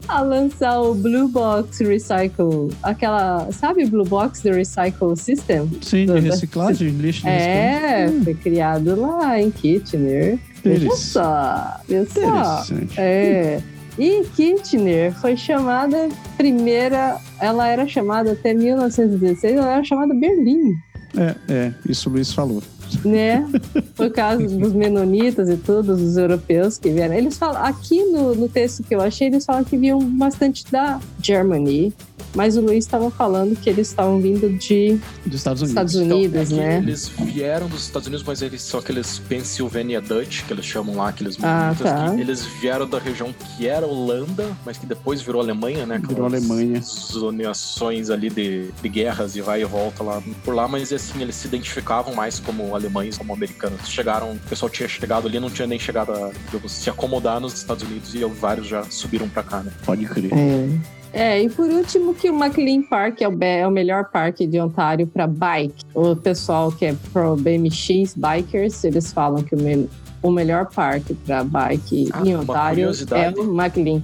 a 0.07 0.21
lançar 0.21 0.79
o 0.81 0.93
Blue 0.95 1.27
Box 1.27 1.79
Recycle, 1.81 2.69
aquela, 2.83 3.51
sabe 3.51 3.85
Blue 3.85 4.05
Box 4.05 4.41
do 4.43 4.51
Recycle 4.51 5.15
System? 5.15 5.69
Sim, 5.81 6.05
de 6.05 6.13
da- 6.13 6.19
reciclagem, 6.19 6.89
lixo 6.97 7.21
de 7.23 7.29
É, 7.29 7.77
reciclagem. 8.07 8.23
foi 8.23 8.33
criado 8.35 8.99
lá 9.01 9.39
em 9.41 9.51
Kitchener. 9.51 10.39
Veja 10.63 10.91
só, 10.91 11.77
veja 11.87 12.07
só. 12.11 12.63
É. 12.97 13.59
E 13.97 14.23
Kitchener 14.35 15.11
foi 15.19 15.35
chamada 15.35 16.07
primeira, 16.37 17.17
ela 17.39 17.67
era 17.67 17.87
chamada 17.87 18.31
até 18.33 18.53
1916, 18.53 19.55
ela 19.57 19.73
era 19.73 19.83
chamada 19.83 20.13
Berlim, 20.13 20.75
É, 21.17 21.53
é, 21.53 21.73
isso 21.87 22.09
o 22.09 22.13
Luiz 22.13 22.33
falou. 22.33 22.63
Né? 23.05 23.47
Por 23.95 24.09
causa 24.11 24.47
dos 24.47 24.73
menonitas 24.73 25.49
e 25.49 25.57
todos 25.57 26.01
os 26.01 26.17
europeus 26.17 26.77
que 26.77 26.89
vieram. 26.89 27.13
Eles 27.15 27.37
falam, 27.37 27.63
aqui 27.63 28.03
no, 28.05 28.35
no 28.35 28.47
texto 28.49 28.83
que 28.83 28.93
eu 28.95 29.01
achei, 29.01 29.27
eles 29.27 29.45
falam 29.45 29.63
que 29.63 29.77
vinham 29.77 29.99
bastante 29.99 30.63
da 30.71 30.99
Germany, 31.21 31.93
mas 32.33 32.55
o 32.55 32.61
Luiz 32.61 32.85
estava 32.85 33.11
falando 33.11 33.55
que 33.59 33.69
eles 33.69 33.89
estavam 33.89 34.19
vindo 34.21 34.49
de 34.57 34.97
Dos 35.25 35.35
Estados 35.35 35.61
Unidos. 35.61 35.69
Estados 35.91 35.95
Unidos, 35.95 36.51
Então, 36.51 36.63
é 36.63 36.67
né? 36.69 36.77
Eles 36.77 37.07
vieram 37.09 37.67
dos 37.67 37.83
Estados 37.83 38.07
Unidos, 38.07 38.25
mas 38.25 38.41
eles 38.41 38.61
são 38.61 38.79
aqueles 38.79 39.19
Pennsylvania 39.19 39.99
Dutch, 40.01 40.43
que 40.45 40.53
eles 40.53 40.65
chamam 40.65 40.95
lá, 40.95 41.09
aqueles 41.09 41.37
Ah, 41.43 41.73
menonitas, 41.75 41.91
tá. 41.91 42.15
que 42.15 42.21
eles 42.21 42.45
vieram 42.61 42.87
da 42.87 42.99
região 42.99 43.33
que 43.33 43.67
era 43.67 43.85
Holanda, 43.85 44.45
mas 44.65 44.77
que 44.77 44.85
depois 44.85 45.21
virou 45.21 45.41
Alemanha, 45.41 45.85
né? 45.85 46.01
Virou 46.07 46.25
Alemanha. 46.25 46.81
Zoneações 46.81 48.09
ali 48.09 48.29
de, 48.29 48.71
de 48.81 48.89
guerras 48.89 49.35
e 49.35 49.41
vai 49.41 49.61
e 49.61 49.65
volta 49.65 50.03
lá 50.03 50.21
por 50.43 50.53
lá, 50.55 50.67
mas 50.67 50.91
assim, 50.93 51.21
eles 51.21 51.35
se 51.35 51.47
identificavam 51.47 52.13
mais 52.13 52.39
como 52.39 52.75
alemães, 52.81 53.17
como 53.17 53.33
americanos. 53.33 53.87
Chegaram, 53.87 54.31
o 54.31 54.39
pessoal 54.49 54.69
tinha 54.69 54.87
chegado 54.87 55.27
ali, 55.27 55.39
não 55.39 55.49
tinha 55.49 55.67
nem 55.67 55.79
chegado 55.79 56.11
a 56.11 56.31
digamos, 56.45 56.71
se 56.71 56.89
acomodar 56.89 57.39
nos 57.39 57.53
Estados 57.53 57.83
Unidos 57.83 58.13
e 58.13 58.23
vários 58.25 58.67
já 58.67 58.83
subiram 58.83 59.29
pra 59.29 59.43
cá, 59.43 59.61
né? 59.61 59.71
Pode 59.85 60.05
crer. 60.05 60.31
É. 60.33 61.01
É, 61.13 61.41
e 61.41 61.49
por 61.49 61.69
último, 61.69 62.13
que 62.13 62.29
o 62.29 62.33
McLean 62.33 62.83
Park 62.83 63.21
é 63.21 63.27
o, 63.27 63.37
é 63.41 63.67
o 63.67 63.71
melhor 63.71 64.05
parque 64.05 64.47
de 64.47 64.59
Ontário 64.59 65.05
para 65.05 65.27
bike. 65.27 65.83
O 65.93 66.15
pessoal 66.15 66.71
que 66.71 66.85
é 66.85 66.95
pro 67.11 67.35
BMX 67.35 68.15
Bikers, 68.15 68.83
eles 68.85 69.11
falam 69.11 69.43
que 69.43 69.53
o, 69.53 69.89
o 70.21 70.31
melhor 70.31 70.67
parque 70.67 71.13
para 71.13 71.43
bike 71.43 72.09
Ah, 72.13 72.21
em 72.25 72.35
Ontário 72.35 72.89
é 73.11 73.29
o 73.39 73.43
McLean. 73.53 74.01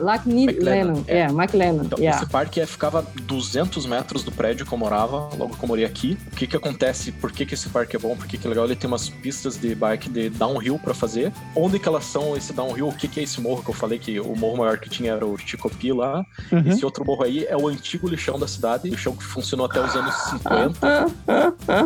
Lacni- 0.00 0.44
McLennan, 0.44 1.04
é. 1.06 1.20
É, 1.20 1.24
McLennan. 1.26 1.84
Então, 1.84 1.98
yeah. 1.98 2.20
esse 2.20 2.30
parque 2.30 2.60
é, 2.60 2.66
ficava 2.66 3.04
200 3.22 3.86
metros 3.86 4.22
do 4.22 4.30
prédio 4.32 4.64
que 4.66 4.72
eu 4.72 4.78
morava, 4.78 5.28
logo 5.36 5.56
que 5.56 5.62
eu 5.62 5.68
morei 5.68 5.84
aqui. 5.84 6.16
O 6.32 6.36
que 6.36 6.46
que 6.46 6.56
acontece? 6.56 7.12
Por 7.12 7.32
que 7.32 7.44
que 7.46 7.54
esse 7.54 7.68
parque 7.68 7.96
é 7.96 7.98
bom? 7.98 8.16
Por 8.16 8.26
que 8.26 8.38
que 8.38 8.46
é 8.46 8.50
legal? 8.50 8.64
Ele 8.64 8.76
tem 8.76 8.88
umas 8.88 9.08
pistas 9.08 9.56
de 9.56 9.74
bike 9.74 10.08
de 10.08 10.30
downhill 10.30 10.78
pra 10.78 10.94
fazer. 10.94 11.32
Onde 11.54 11.78
que 11.78 11.88
elas 11.88 12.04
são, 12.04 12.36
esse 12.36 12.52
downhill? 12.52 12.88
O 12.88 12.92
que 12.94 13.08
que 13.08 13.20
é 13.20 13.22
esse 13.22 13.40
morro 13.40 13.62
que 13.62 13.70
eu 13.70 13.74
falei 13.74 13.98
que 13.98 14.20
o 14.20 14.34
morro 14.36 14.58
maior 14.58 14.78
que 14.78 14.88
tinha 14.88 15.12
era 15.12 15.26
o 15.26 15.36
Chicopi 15.36 15.92
lá? 15.92 16.24
Uhum. 16.50 16.62
Esse 16.66 16.84
outro 16.84 17.04
morro 17.04 17.24
aí 17.24 17.44
é 17.46 17.56
o 17.56 17.68
antigo 17.68 18.08
lixão 18.08 18.38
da 18.38 18.46
cidade, 18.46 18.88
lixão 18.88 19.14
que 19.16 19.24
funcionou 19.24 19.66
até 19.66 19.80
os 19.84 19.94
anos 19.96 20.14
50. 20.30 21.06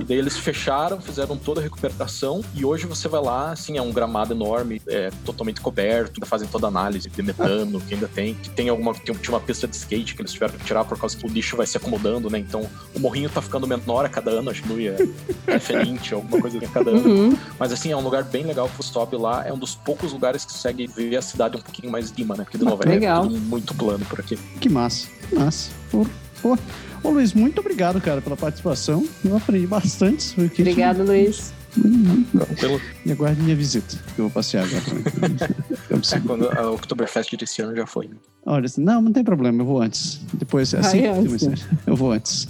E 0.00 0.04
daí 0.04 0.18
eles 0.18 0.36
fecharam, 0.36 1.00
fizeram 1.00 1.36
toda 1.36 1.60
a 1.60 1.62
recuperação 1.62 2.42
e 2.54 2.64
hoje 2.64 2.86
você 2.86 3.08
vai 3.08 3.20
lá, 3.22 3.45
assim, 3.52 3.76
é 3.76 3.82
um 3.82 3.92
gramado 3.92 4.32
enorme, 4.32 4.80
é 4.86 5.10
totalmente 5.24 5.60
coberto, 5.60 6.12
ainda 6.16 6.26
fazem 6.26 6.48
toda 6.48 6.66
a 6.66 6.68
análise 6.68 7.08
de 7.08 7.22
metano 7.22 7.80
que 7.80 7.94
ainda 7.94 8.08
tem, 8.08 8.34
que 8.34 8.50
tem 8.50 8.68
alguma, 8.68 8.94
tem, 8.94 9.14
tinha 9.14 9.34
uma 9.34 9.40
pista 9.40 9.66
de 9.66 9.76
skate 9.76 10.14
que 10.14 10.22
eles 10.22 10.32
tiveram 10.32 10.54
que 10.54 10.64
tirar 10.64 10.84
por 10.84 10.98
causa 10.98 11.16
que 11.16 11.26
o 11.26 11.28
lixo 11.28 11.56
vai 11.56 11.66
se 11.66 11.76
acomodando, 11.76 12.30
né? 12.30 12.38
Então 12.38 12.68
o 12.94 13.00
morrinho 13.00 13.28
tá 13.28 13.40
ficando 13.40 13.66
menor 13.66 14.04
a 14.04 14.08
cada 14.08 14.30
ano, 14.30 14.50
acho 14.50 14.62
que 14.62 14.68
não 14.68 14.80
ia 14.80 14.96
é 15.46 15.58
F20, 15.58 16.12
alguma 16.12 16.40
coisa 16.40 16.58
assim 16.58 16.66
a 16.66 16.70
cada 16.70 16.90
ano. 16.90 17.08
Uhum. 17.08 17.38
Mas 17.58 17.72
assim, 17.72 17.90
é 17.90 17.96
um 17.96 18.02
lugar 18.02 18.24
bem 18.24 18.44
legal 18.44 18.68
que 18.68 18.76
você 18.76 18.92
sobe 18.92 19.16
lá, 19.16 19.46
é 19.46 19.52
um 19.52 19.58
dos 19.58 19.74
poucos 19.74 20.12
lugares 20.12 20.44
que 20.44 20.52
consegue 20.52 20.86
ver 20.86 21.16
a 21.16 21.22
cidade 21.22 21.56
um 21.56 21.60
pouquinho 21.60 21.90
mais 21.90 22.10
de 22.10 22.16
cima, 22.16 22.36
né? 22.36 22.44
Porque 22.44 22.58
de 22.58 22.64
novo, 22.64 22.82
é 22.84 22.88
Legal. 22.88 23.22
tudo 23.26 23.38
muito 23.38 23.74
plano 23.74 24.04
por 24.06 24.20
aqui. 24.20 24.36
Que 24.60 24.68
massa, 24.68 25.08
que 25.28 25.34
massa. 25.34 25.70
Pô, 25.90 26.06
pô. 26.42 26.58
Ô 27.02 27.10
Luiz, 27.10 27.32
muito 27.32 27.60
obrigado, 27.60 28.00
cara, 28.00 28.20
pela 28.20 28.36
participação. 28.36 29.06
Eu 29.24 29.36
aprendi 29.36 29.66
bastante 29.66 30.22
sobre 30.22 30.46
o 30.46 30.50
que 30.50 30.62
Luiz. 31.76 32.60
Pelo, 32.60 32.80
E 33.04 33.12
aguarde 33.12 33.40
minha 33.42 33.56
visita, 33.56 33.96
que 34.14 34.20
eu 34.20 34.24
vou 34.24 34.30
passear 34.30 34.64
agora 34.64 34.82
também. 34.82 35.36
Eu 35.88 35.96
é, 35.96 36.00
preciso- 36.00 36.22
quando 36.26 36.48
a 36.50 36.70
Oktoberfest 36.72 37.36
desse 37.36 37.62
ano 37.62 37.74
já 37.76 37.86
foi. 37.86 38.08
né? 38.08 38.16
Olha, 38.44 38.66
assim, 38.66 38.80
não, 38.82 39.00
não 39.02 39.12
tem 39.12 39.22
problema, 39.24 39.62
eu 39.62 39.66
vou 39.66 39.80
antes. 39.80 40.20
Depois, 40.34 40.72
assim, 40.74 41.00
Vai 41.02 41.06
antes, 41.18 41.42
depois- 41.42 41.66
eu 41.86 41.96
vou 41.96 42.12
antes. 42.12 42.46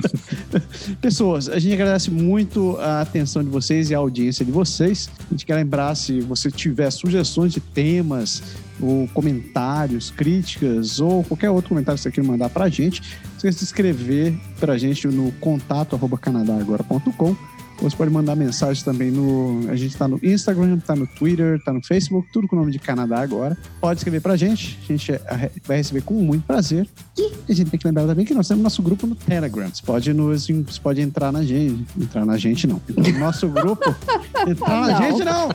Pessoas, 1.00 1.48
a 1.48 1.58
gente 1.58 1.72
agradece 1.74 2.10
muito 2.10 2.76
a 2.78 3.00
atenção 3.02 3.42
de 3.42 3.48
vocês 3.48 3.90
e 3.90 3.94
a 3.94 3.98
audiência 3.98 4.44
de 4.44 4.50
vocês. 4.52 5.08
A 5.28 5.32
gente 5.32 5.46
quer 5.46 5.54
lembrar, 5.56 5.94
se 5.94 6.20
você 6.20 6.50
tiver 6.50 6.90
sugestões 6.90 7.52
de 7.52 7.60
temas, 7.60 8.42
ou 8.80 9.06
comentários, 9.08 10.10
críticas, 10.10 11.00
ou 11.00 11.22
qualquer 11.24 11.50
outro 11.50 11.70
comentário 11.70 11.96
que 11.98 12.02
você 12.02 12.10
queira 12.10 12.28
mandar 12.28 12.48
pra 12.50 12.68
gente, 12.68 13.02
você 13.38 13.52
se 13.52 13.64
escrever 13.64 14.34
pra 14.58 14.76
gente 14.78 15.06
no 15.08 15.30
contato 15.32 15.94
arroba 15.96 16.16
canadagora.com 16.18 17.36
você 17.80 17.96
pode 17.96 18.10
mandar 18.10 18.36
mensagem 18.36 18.84
também 18.84 19.10
no. 19.10 19.68
A 19.70 19.76
gente 19.76 19.96
tá 19.96 20.06
no 20.06 20.18
Instagram, 20.22 20.78
tá 20.78 20.94
no 20.94 21.06
Twitter, 21.06 21.62
tá 21.64 21.72
no 21.72 21.82
Facebook, 21.84 22.28
tudo 22.32 22.46
com 22.46 22.56
o 22.56 22.58
nome 22.58 22.70
de 22.72 22.78
Canadá 22.78 23.20
agora. 23.20 23.56
Pode 23.80 24.00
escrever 24.00 24.20
pra 24.20 24.36
gente, 24.36 24.78
a 24.84 24.86
gente 24.92 25.12
é- 25.12 25.50
vai 25.64 25.78
receber 25.78 26.02
com 26.02 26.14
muito 26.14 26.44
prazer. 26.46 26.86
E 27.18 27.32
a 27.48 27.54
gente 27.54 27.70
tem 27.70 27.80
que 27.80 27.86
lembrar 27.86 28.06
também 28.06 28.24
que 28.24 28.34
nós 28.34 28.46
temos 28.48 28.62
nosso 28.62 28.82
grupo 28.82 29.06
no 29.06 29.14
Telegram. 29.14 29.68
Você 29.72 29.82
pode, 29.84 30.12
nos, 30.12 30.46
você 30.46 30.80
pode 30.82 31.00
entrar 31.00 31.32
na 31.32 31.42
gente. 31.42 31.86
Entrar 31.98 32.24
na 32.24 32.36
gente, 32.36 32.66
não. 32.66 32.80
No 32.96 33.18
nosso 33.18 33.48
grupo. 33.48 33.94
Entrar 34.46 34.80
na 34.80 35.00
gente, 35.02 35.24
não. 35.24 35.50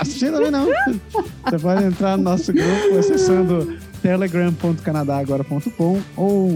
Assim 0.00 0.30
também 0.30 0.50
não. 0.50 0.66
Você 0.66 1.58
pode 1.60 1.84
entrar 1.84 2.16
no 2.16 2.24
nosso 2.24 2.52
grupo 2.52 2.98
acessando 2.98 3.76
telegram.canadagora.com 4.02 6.00
ou 6.16 6.50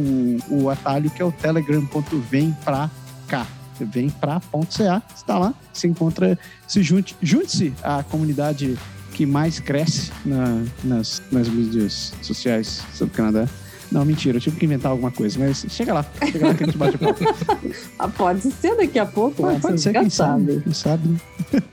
o 0.51 0.71
atalho 0.71 1.11
que 1.11 1.21
é 1.23 1.25
o 1.25 1.33
telegram.vem 1.33 2.55
pra 2.65 2.91
cá. 3.29 3.47
Vem 3.85 4.09
pra 4.11 4.41
.ca, 4.41 5.03
está 5.15 5.39
lá, 5.39 5.55
se 5.73 5.87
encontra, 5.87 6.39
se 6.67 6.83
junte, 6.83 7.17
junte-se 7.23 7.73
à 7.83 8.03
comunidade 8.03 8.79
que 9.15 9.27
mais 9.27 9.59
cresce 9.61 10.11
na- 10.25 10.63
nas, 10.83 11.21
nas 11.31 11.49
mídias 11.49 12.13
sociais 12.23 12.83
sobre 12.95 13.13
o 13.13 13.17
Canadá. 13.17 13.49
Não, 13.91 14.07
mentira, 14.07 14.39
eu 14.39 14.41
tive 14.41 14.57
que 14.59 14.65
inventar 14.65 14.91
alguma 14.91 15.11
coisa, 15.11 15.39
mas 15.39 15.67
chega 15.69 15.93
lá, 15.93 16.07
chega 16.31 16.47
lá 16.47 16.55
que 16.55 16.63
a 16.63 16.67
gente 16.67 16.79
bate 16.79 16.97
o 16.97 16.99
papo. 16.99 17.23
Ah, 17.99 18.09
pode 18.09 18.41
ser 18.41 18.75
daqui 18.77 18.99
a 18.99 19.05
pouco, 19.05 19.43
Pode, 19.43 19.55
né? 19.55 19.61
pode 19.61 19.81
ser, 19.81 19.93
quem 19.93 20.09
sabe, 20.11 20.61
quem 20.63 20.73
sabe, 20.73 21.09
né? 21.09 21.19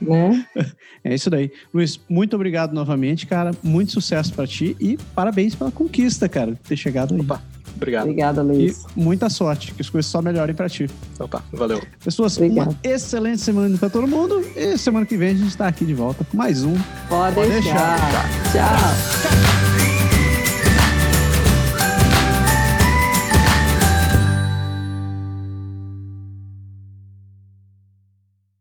né? 0.02 0.46
É 1.02 1.14
isso 1.14 1.30
daí. 1.30 1.50
Luiz, 1.72 1.98
muito 2.10 2.36
obrigado 2.36 2.74
novamente, 2.74 3.26
cara. 3.26 3.52
Muito 3.62 3.90
sucesso 3.92 4.34
pra 4.34 4.46
ti 4.46 4.76
e 4.78 4.98
parabéns 5.14 5.54
pela 5.54 5.70
conquista, 5.70 6.28
cara, 6.28 6.52
de 6.52 6.58
ter 6.58 6.76
chegado 6.76 7.14
aí. 7.14 7.20
Opa, 7.22 7.42
obrigado. 7.80 8.02
Obrigada, 8.04 8.40
E 8.42 8.44
Luiz. 8.44 8.84
muita 8.94 9.28
sorte, 9.30 9.72
que 9.74 9.82
as 9.82 9.88
coisas 9.90 10.10
só 10.10 10.20
melhorem 10.22 10.54
pra 10.54 10.68
ti. 10.68 10.88
Então 11.14 11.26
tá, 11.26 11.42
valeu. 11.52 11.80
Pessoas, 12.04 12.36
Obrigado. 12.36 12.68
uma 12.68 12.76
excelente 12.84 13.40
semana 13.40 13.76
pra 13.78 13.88
todo 13.90 14.06
mundo. 14.06 14.44
E 14.56 14.76
semana 14.78 15.04
que 15.06 15.16
vem 15.16 15.30
a 15.30 15.34
gente 15.34 15.56
tá 15.56 15.66
aqui 15.66 15.84
de 15.84 15.94
volta 15.94 16.24
com 16.24 16.36
mais 16.36 16.62
um 16.64 16.74
Pode, 17.08 17.34
Pode 17.34 17.50
deixar. 17.50 17.98
Tchau. 18.52 19.89